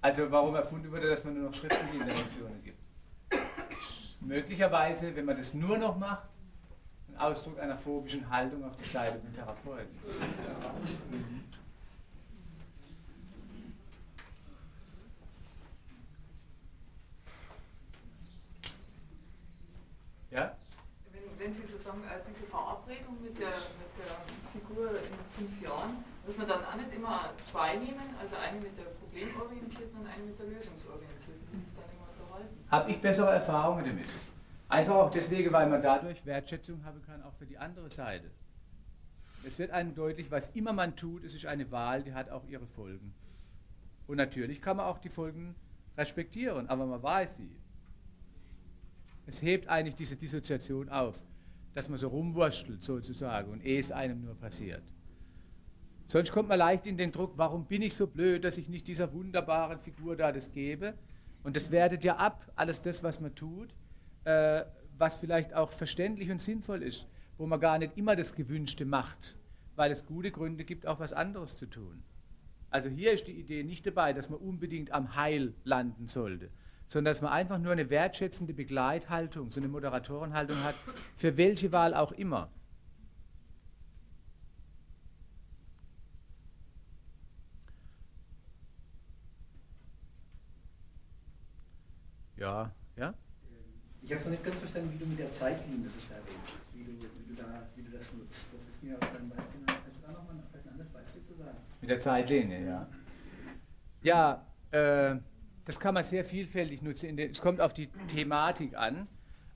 Also 0.00 0.30
warum 0.30 0.54
erfunden 0.54 0.90
wurde, 0.90 1.10
dass 1.10 1.24
man 1.24 1.34
nur 1.34 1.44
noch 1.44 1.54
schriftliche 1.54 1.94
Interventionen 1.94 2.64
gibt? 2.64 2.73
Möglicherweise, 4.24 5.14
wenn 5.14 5.26
man 5.26 5.36
das 5.36 5.52
nur 5.52 5.76
noch 5.76 5.98
macht, 5.98 6.28
ein 7.08 7.18
Ausdruck 7.18 7.58
einer 7.60 7.76
phobischen 7.76 8.28
Haltung 8.28 8.64
auf 8.64 8.74
der 8.76 8.86
Seite 8.86 9.18
des 9.18 9.34
Therapeuten. 9.34 9.98
Ja? 20.30 20.56
Wenn, 21.12 21.38
wenn 21.38 21.52
Sie 21.52 21.66
sozusagen 21.66 22.02
äh, 22.04 22.18
diese 22.26 22.46
Verabredung 22.46 23.22
mit 23.22 23.38
der, 23.38 23.46
mit 23.78 23.92
der 24.00 24.16
Figur 24.50 24.90
in 24.90 25.14
fünf 25.36 25.62
Jahren, 25.62 26.02
muss 26.26 26.36
man 26.36 26.48
dann 26.48 26.64
auch 26.64 26.74
nicht 26.74 26.92
immer 26.94 27.30
zwei 27.44 27.76
nehmen, 27.76 28.16
also 28.18 28.34
eine 28.36 28.58
mit 28.58 28.76
der 28.78 28.84
problemorientierten 28.98 30.00
und 30.00 30.06
eine 30.06 30.24
mit 30.24 30.38
der 30.38 30.46
lösungsorientierten, 30.46 31.46
die 31.52 31.58
sich 31.60 31.68
dann 31.76 31.84
immer 31.92 32.08
unterhalten. 32.08 32.63
Habe 32.74 32.90
ich 32.90 33.00
bessere 33.00 33.30
Erfahrungen 33.30 33.84
damit. 33.84 34.06
Einfach 34.68 34.96
auch 34.96 35.10
deswegen, 35.12 35.52
weil 35.52 35.68
man 35.68 35.80
dadurch 35.80 36.26
Wertschätzung 36.26 36.84
haben 36.84 37.00
kann, 37.02 37.22
auch 37.22 37.32
für 37.34 37.46
die 37.46 37.56
andere 37.56 37.88
Seite. 37.88 38.32
Es 39.44 39.60
wird 39.60 39.70
einem 39.70 39.94
deutlich, 39.94 40.28
was 40.32 40.48
immer 40.54 40.72
man 40.72 40.96
tut, 40.96 41.22
es 41.22 41.36
ist 41.36 41.46
eine 41.46 41.70
Wahl, 41.70 42.02
die 42.02 42.14
hat 42.14 42.30
auch 42.30 42.44
ihre 42.48 42.66
Folgen. 42.66 43.14
Und 44.08 44.16
natürlich 44.16 44.60
kann 44.60 44.78
man 44.78 44.86
auch 44.86 44.98
die 44.98 45.08
Folgen 45.08 45.54
respektieren, 45.96 46.68
aber 46.68 46.84
man 46.84 47.00
weiß 47.00 47.36
sie. 47.36 47.56
Es 49.26 49.40
hebt 49.40 49.68
eigentlich 49.68 49.94
diese 49.94 50.16
Dissoziation 50.16 50.88
auf, 50.88 51.22
dass 51.74 51.88
man 51.88 52.00
so 52.00 52.08
rumwurstelt 52.08 52.82
sozusagen 52.82 53.52
und 53.52 53.64
eh 53.64 53.78
es 53.78 53.92
einem 53.92 54.20
nur 54.20 54.34
passiert. 54.34 54.82
Sonst 56.08 56.32
kommt 56.32 56.48
man 56.48 56.58
leicht 56.58 56.88
in 56.88 56.96
den 56.96 57.12
Druck, 57.12 57.34
warum 57.36 57.66
bin 57.66 57.82
ich 57.82 57.94
so 57.94 58.08
blöd, 58.08 58.42
dass 58.42 58.58
ich 58.58 58.68
nicht 58.68 58.88
dieser 58.88 59.12
wunderbaren 59.12 59.78
Figur 59.78 60.16
da 60.16 60.32
das 60.32 60.50
gebe? 60.50 60.94
Und 61.44 61.56
das 61.56 61.70
wertet 61.70 62.02
ja 62.04 62.16
ab, 62.16 62.50
alles 62.56 62.82
das, 62.82 63.04
was 63.04 63.20
man 63.20 63.34
tut, 63.34 63.72
äh, 64.24 64.64
was 64.98 65.16
vielleicht 65.16 65.54
auch 65.54 65.70
verständlich 65.70 66.30
und 66.30 66.40
sinnvoll 66.40 66.82
ist, 66.82 67.06
wo 67.38 67.46
man 67.46 67.60
gar 67.60 67.78
nicht 67.78 67.96
immer 67.96 68.16
das 68.16 68.34
Gewünschte 68.34 68.84
macht, 68.84 69.38
weil 69.76 69.92
es 69.92 70.06
gute 70.06 70.30
Gründe 70.30 70.64
gibt, 70.64 70.86
auch 70.86 70.98
was 70.98 71.12
anderes 71.12 71.56
zu 71.56 71.66
tun. 71.66 72.02
Also 72.70 72.88
hier 72.88 73.12
ist 73.12 73.26
die 73.26 73.38
Idee 73.38 73.62
nicht 73.62 73.86
dabei, 73.86 74.12
dass 74.12 74.30
man 74.30 74.40
unbedingt 74.40 74.90
am 74.90 75.14
Heil 75.14 75.54
landen 75.64 76.08
sollte, 76.08 76.50
sondern 76.88 77.12
dass 77.12 77.22
man 77.22 77.32
einfach 77.32 77.58
nur 77.58 77.72
eine 77.72 77.90
wertschätzende 77.90 78.54
Begleithaltung, 78.54 79.50
so 79.50 79.60
eine 79.60 79.68
Moderatorenhaltung 79.68 80.60
hat, 80.64 80.74
für 81.14 81.36
welche 81.36 81.70
Wahl 81.72 81.94
auch 81.94 82.12
immer. 82.12 82.50
Ja, 92.36 92.70
ja? 92.96 93.14
Ich 94.02 94.12
habe 94.12 94.24
noch 94.24 94.30
nicht 94.30 94.44
ganz 94.44 94.58
verstanden, 94.58 94.92
wie 94.92 94.98
du 94.98 95.06
mit 95.06 95.18
der 95.18 95.32
Zeitlinie 95.32 95.86
das 95.86 96.04
erwähnst, 96.10 96.52
wie 96.74 96.84
du, 96.84 96.92
wie, 96.92 97.34
du 97.34 97.42
da, 97.42 97.66
wie 97.74 97.82
du 97.82 97.90
das 97.90 98.12
nutzt. 98.12 98.46
Das 98.52 98.74
ist 98.74 98.82
mir 98.82 98.94
auf 98.94 99.12
deinem 99.12 99.30
Beispiel, 99.30 99.60
kannst 99.66 99.96
du 99.96 100.06
da 100.06 100.12
nochmal 100.12 100.36
ein 100.36 100.70
anderes 100.70 100.90
Beispiel 100.90 101.22
zu 101.24 101.34
sagen? 101.34 101.56
Mit 101.80 101.90
der 101.90 102.00
Zeitlinie, 102.00 102.66
ja. 102.66 102.88
Ja, 104.02 104.46
äh, 104.72 105.16
das 105.64 105.80
kann 105.80 105.94
man 105.94 106.04
sehr 106.04 106.24
vielfältig 106.24 106.82
nutzen. 106.82 107.18
es 107.18 107.40
kommt 107.40 107.60
auf 107.60 107.72
die 107.72 107.86
Thematik 108.08 108.76
an. 108.76 109.08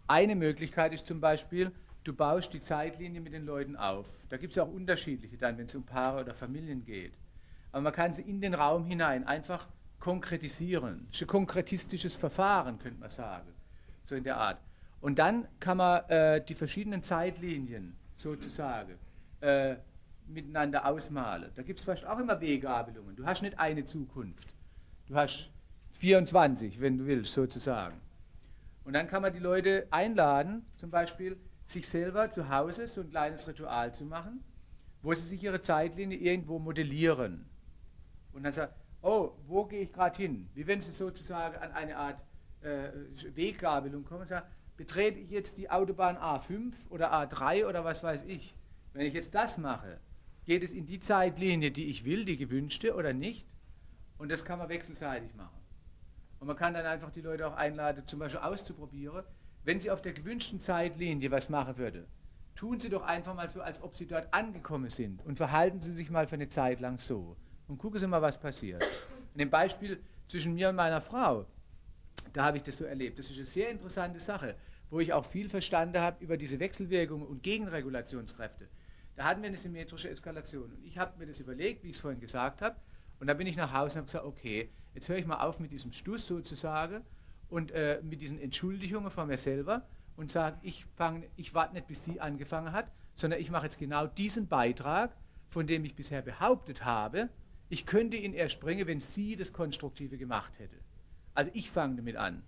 Eine 0.07 0.37
Möglichkeit 0.37 0.95
ist 0.95 1.07
zum 1.07 1.21
Beispiel, 1.21 1.71
du 2.05 2.15
baust 2.15 2.55
die 2.55 2.61
Zeitlinie 2.61 3.21
mit 3.21 3.35
den 3.35 3.45
Leuten 3.45 3.77
auf. 3.77 4.07
Da 4.31 4.39
gibt 4.39 4.53
es 4.53 4.59
auch 4.59 4.73
unterschiedliche 4.73 5.37
dann, 5.37 5.59
wenn 5.59 5.67
es 5.67 5.75
um 5.75 5.85
Paare 5.85 6.21
oder 6.23 6.33
Familien 6.33 6.85
geht. 6.85 7.13
Aber 7.73 7.83
man 7.83 7.93
kann 7.93 8.15
sie 8.15 8.23
in 8.23 8.41
den 8.41 8.55
Raum 8.55 8.87
hinein 8.87 9.27
einfach 9.27 9.69
konkretisieren. 9.99 11.09
Ist 11.13 11.23
ein 11.23 11.27
konkretistisches 11.27 12.15
Verfahren, 12.15 12.79
könnte 12.79 13.01
man 13.01 13.11
sagen. 13.11 13.53
So 14.05 14.15
in 14.15 14.25
der 14.25 14.37
Art. 14.37 14.61
Und 15.01 15.19
dann 15.19 15.47
kann 15.61 15.77
man 15.77 16.09
äh, 16.09 16.45
die 16.45 16.55
verschiedenen 16.55 17.03
Zeitlinien 17.03 17.97
sozusagen 18.17 18.95
äh, 19.41 19.77
miteinander 20.27 20.87
ausmalen. 20.87 21.51
Da 21.55 21.63
gibt 21.63 21.79
es 21.79 21.85
fast 21.85 22.05
auch 22.05 22.19
immer 22.19 22.41
Weggabelungen. 22.41 23.17
Du 23.17 23.25
hast 23.25 23.43
nicht 23.43 23.59
eine 23.59 23.85
Zukunft. 23.85 24.49
Du 25.07 25.15
hast 25.15 25.51
24, 25.93 26.81
wenn 26.81 26.99
du 26.99 27.07
willst, 27.07 27.33
sozusagen. 27.33 28.01
Und 28.85 28.95
dann 28.95 29.09
kann 29.09 29.23
man 29.23 29.33
die 29.33 29.39
Leute 29.39 29.87
einladen, 29.91 30.65
zum 30.77 30.91
Beispiel 30.91 31.39
sich 31.67 31.87
selber 31.87 32.31
zu 32.31 32.49
Hause 32.49 32.87
so 32.89 33.03
ein 33.03 33.11
kleines 33.11 33.47
Ritual 33.47 33.93
zu 33.93 34.05
machen, 34.05 34.43
wo 35.03 35.13
sie 35.15 35.27
sich 35.27 35.43
ihre 35.43 35.61
Zeitlinie 35.61 36.17
irgendwo 36.17 36.59
modellieren. 36.59 37.45
Und 38.33 38.45
dann 38.45 38.53
sagen, 38.53 38.73
oh, 39.03 39.33
wo 39.47 39.65
gehe 39.65 39.83
ich 39.83 39.93
gerade 39.93 40.17
hin? 40.17 40.49
Wie 40.55 40.67
wenn 40.67 40.81
sie 40.81 40.93
sozusagen 40.93 41.57
an 41.57 41.73
eine 41.73 41.97
Art 41.97 42.23
äh, 42.63 42.91
Weggabelung 43.35 44.05
kommen 44.05 44.23
und 44.23 44.29
sagen, 44.29 44.47
betrete 44.77 45.19
ich 45.19 45.31
jetzt 45.31 45.57
die 45.57 45.71
Autobahn 45.71 46.17
A5 46.17 46.73
oder 46.91 47.13
A3 47.13 47.67
oder 47.67 47.85
was 47.85 48.03
weiß 48.03 48.25
ich. 48.27 48.55
Wenn 48.93 49.07
ich 49.07 49.15
jetzt 49.15 49.35
das 49.35 49.59
mache, 49.59 50.01
geht 50.45 50.63
es 50.63 50.73
in 50.73 50.87
die 50.87 51.01
Zeitlinie, 51.01 51.71
die 51.71 51.91
ich 51.91 52.05
will, 52.05 52.25
die 52.25 52.37
gewünschte 52.37 52.95
oder 52.95 53.13
nicht. 53.13 53.49
Und 54.19 54.31
das 54.31 54.45
kann 54.45 54.59
man 54.59 54.69
wechselseitig 54.69 55.35
machen. 55.35 55.61
Und 56.41 56.47
man 56.47 56.57
kann 56.57 56.75
dann 56.75 56.87
einfach 56.87 57.11
die 57.11 57.21
Leute 57.21 57.47
auch 57.47 57.57
einladen, 57.57 58.07
zum 58.07 58.19
Beispiel 58.21 58.41
auszuprobieren, 58.41 59.25
wenn 59.65 59.81
sie 59.81 59.91
auf 59.91 60.03
der 60.03 60.13
gewünschten 60.13 60.61
Zeitlinie 60.61 61.31
was 61.31 61.49
machen 61.49 61.77
würde, 61.77 62.07
tun 62.55 62.81
sie 62.81 62.89
doch 62.89 63.03
einfach 63.03 63.35
mal 63.35 63.49
so, 63.49 63.61
als 63.61 63.83
ob 63.83 63.97
sie 63.97 64.07
dort 64.07 64.33
angekommen 64.33 64.91
sind 64.91 65.25
und 65.25 65.37
verhalten 65.37 65.81
sie 65.81 65.95
sich 65.95 66.11
mal 66.11 66.27
für 66.27 66.37
eine 66.37 66.49
Zeit 66.49 66.81
lang 66.81 66.99
so 66.99 67.37
und 67.69 67.79
gucken 67.79 68.01
Sie 68.01 68.07
mal, 68.07 68.23
was 68.23 68.39
passiert. 68.39 68.83
In 69.35 69.39
dem 69.39 69.51
Beispiel 69.51 70.01
zwischen 70.27 70.55
mir 70.55 70.71
und 70.71 70.77
meiner 70.77 71.01
Frau, 71.01 71.47
da 72.33 72.45
habe 72.45 72.57
ich 72.57 72.63
das 72.63 72.77
so 72.77 72.85
erlebt. 72.85 73.19
Das 73.19 73.31
ist 73.31 73.39
eine 73.39 73.47
sehr 73.47 73.71
interessante 73.71 74.21
Sache, 74.21 74.57
wo 74.91 75.01
ich 75.01 75.13
auch 75.13 75.25
viel 75.25 75.49
verstanden 75.49 76.01
habe 76.01 76.23
über 76.25 76.37
diese 76.37 76.59
Wechselwirkungen 76.59 77.27
und 77.27 77.43
Gegenregulationskräfte. 77.43 78.69
Da 79.17 79.25
hatten 79.25 79.43
wir 79.43 79.49
eine 79.49 79.57
symmetrische 79.57 80.11
Eskalation. 80.11 80.73
Und 80.73 80.85
ich 80.85 80.99
habe 80.99 81.19
mir 81.19 81.27
das 81.27 81.41
überlegt, 81.41 81.83
wie 81.85 81.91
ich 81.91 81.97
es 81.97 82.01
vorhin 82.01 82.21
gesagt 82.21 82.63
habe. 82.63 82.77
Und 83.21 83.27
da 83.27 83.35
bin 83.35 83.47
ich 83.47 83.57
nach 83.57 83.73
Hause 83.73 83.95
und 83.95 83.97
habe 83.97 84.07
gesagt, 84.07 84.25
okay, 84.25 84.71
jetzt 84.95 85.09
höre 85.09 85.19
ich 85.19 85.27
mal 85.27 85.41
auf 85.41 85.59
mit 85.59 85.73
diesem 85.73 85.93
Stuss 85.93 86.27
sozusagen 86.27 87.05
und 87.49 87.73
äh, 87.73 88.01
mit 88.03 88.21
diesen 88.21 88.41
Entschuldigungen 88.41 89.11
von 89.11 89.27
mir 89.27 89.39
selber 89.39 89.87
und 90.17 90.31
sage, 90.31 90.59
ich, 90.63 90.87
ich 91.37 91.55
warte 91.55 91.75
nicht, 91.75 91.87
bis 91.87 92.05
sie 92.05 92.21
angefangen 92.21 92.73
hat, 92.73 92.91
sondern 93.15 93.41
ich 93.41 93.51
mache 93.51 93.65
jetzt 93.65 93.79
genau 93.79 94.07
diesen 94.07 94.47
Beitrag, 94.47 95.17
von 95.49 95.67
dem 95.67 95.85
ich 95.85 95.97
bisher 95.97 96.23
behauptet 96.23 96.85
habe, 96.85 97.29
ich 97.69 97.87
könnte 97.87 98.17
ihn 98.17 98.33
erst 98.33 98.61
bringen, 98.61 98.87
wenn 98.87 99.01
sie 99.01 99.37
das 99.37 99.53
Konstruktive 99.53 100.17
gemacht 100.17 100.59
hätte. 100.59 100.77
Also 101.35 101.51
ich 101.55 101.71
fange 101.71 101.97
damit 101.97 102.17
an. 102.17 102.43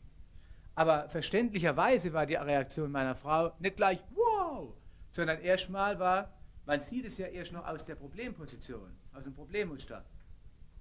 Aber 0.75 1.09
verständlicherweise 1.09 2.13
war 2.13 2.27
die 2.27 2.35
Reaktion 2.35 2.91
meiner 2.91 3.15
Frau 3.15 3.53
nicht 3.59 3.77
gleich 3.77 4.03
wow, 4.15 4.75
sondern 5.11 5.41
erstmal 5.41 5.99
war, 5.99 6.33
man 6.67 6.81
sieht 6.81 7.05
es 7.05 7.19
ja 7.19 7.27
erst 7.27 7.53
noch 7.53 7.67
aus 7.67 7.85
der 7.85 7.97
Problemposition, 7.97 8.97
aus 9.13 9.25
dem 9.25 9.35
Problemmuster. 9.35 10.05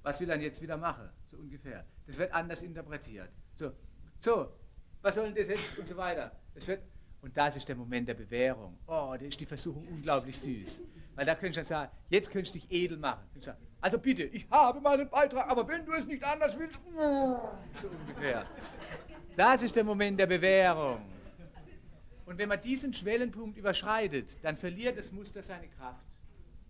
Was 0.03 0.19
will 0.19 0.29
er 0.29 0.39
jetzt 0.39 0.61
wieder 0.61 0.77
machen? 0.77 1.09
So 1.29 1.37
ungefähr. 1.37 1.85
Das 2.07 2.17
wird 2.17 2.31
anders 2.31 2.61
interpretiert. 2.61 3.29
So, 3.55 3.73
so 4.19 4.53
was 5.01 5.15
soll 5.15 5.31
denn 5.31 5.35
das 5.35 5.47
jetzt? 5.47 5.77
Und 5.77 5.87
so 5.87 5.95
weiter. 5.95 6.31
Es 6.53 6.67
wird, 6.67 6.81
und 7.21 7.35
das 7.35 7.55
ist 7.55 7.67
der 7.67 7.75
Moment 7.75 8.07
der 8.07 8.13
Bewährung. 8.13 8.77
Oh, 8.87 9.15
da 9.17 9.25
ist 9.25 9.39
die 9.39 9.45
Versuchung 9.45 9.87
unglaublich 9.87 10.37
süß. 10.37 10.81
Weil 11.15 11.25
da 11.25 11.35
könnte 11.35 11.47
ich 11.47 11.55
dann 11.55 11.65
sagen, 11.65 11.91
jetzt 12.09 12.29
könnte 12.31 12.47
ich 12.47 12.63
dich 12.63 12.71
edel 12.71 12.97
machen. 12.97 13.25
Sagen, 13.39 13.59
also 13.81 13.97
bitte, 13.97 14.23
ich 14.23 14.45
habe 14.49 14.81
meinen 14.81 15.09
Beitrag, 15.09 15.49
aber 15.49 15.67
wenn 15.67 15.85
du 15.85 15.93
es 15.93 16.05
nicht 16.05 16.23
anders 16.23 16.57
willst, 16.57 16.79
so 17.81 17.87
ungefähr. 17.87 18.45
Das 19.35 19.61
ist 19.61 19.75
der 19.75 19.83
Moment 19.83 20.19
der 20.19 20.27
Bewährung. 20.27 21.01
Und 22.25 22.37
wenn 22.37 22.49
man 22.49 22.61
diesen 22.61 22.93
Schwellenpunkt 22.93 23.57
überschreitet, 23.57 24.37
dann 24.43 24.57
verliert 24.57 24.97
das 24.97 25.11
Muster 25.11 25.41
seine 25.41 25.67
Kraft. 25.69 26.05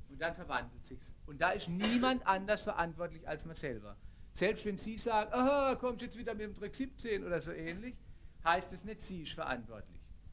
Und 0.09 0.21
dann 0.21 0.33
verwandelt 0.33 0.83
sich 0.85 0.99
Und 1.25 1.41
da 1.41 1.51
ist 1.51 1.67
niemand 1.67 2.25
anders 2.25 2.61
verantwortlich 2.61 3.27
als 3.27 3.43
man 3.45 3.55
selber. 3.55 3.97
Selbst 4.31 4.65
wenn 4.65 4.77
Sie 4.77 4.97
sagen, 4.97 5.33
aha, 5.33 5.75
kommt 5.75 6.01
jetzt 6.01 6.17
wieder 6.17 6.33
mit 6.33 6.45
dem 6.45 6.55
Trick 6.55 6.75
17 6.75 7.25
oder 7.25 7.41
so 7.41 7.51
ähnlich, 7.51 7.95
heißt 8.43 8.71
es 8.71 8.83
nicht, 8.83 9.01
sie 9.01 9.23
ist 9.23 9.33
verantwortlich. 9.33 9.98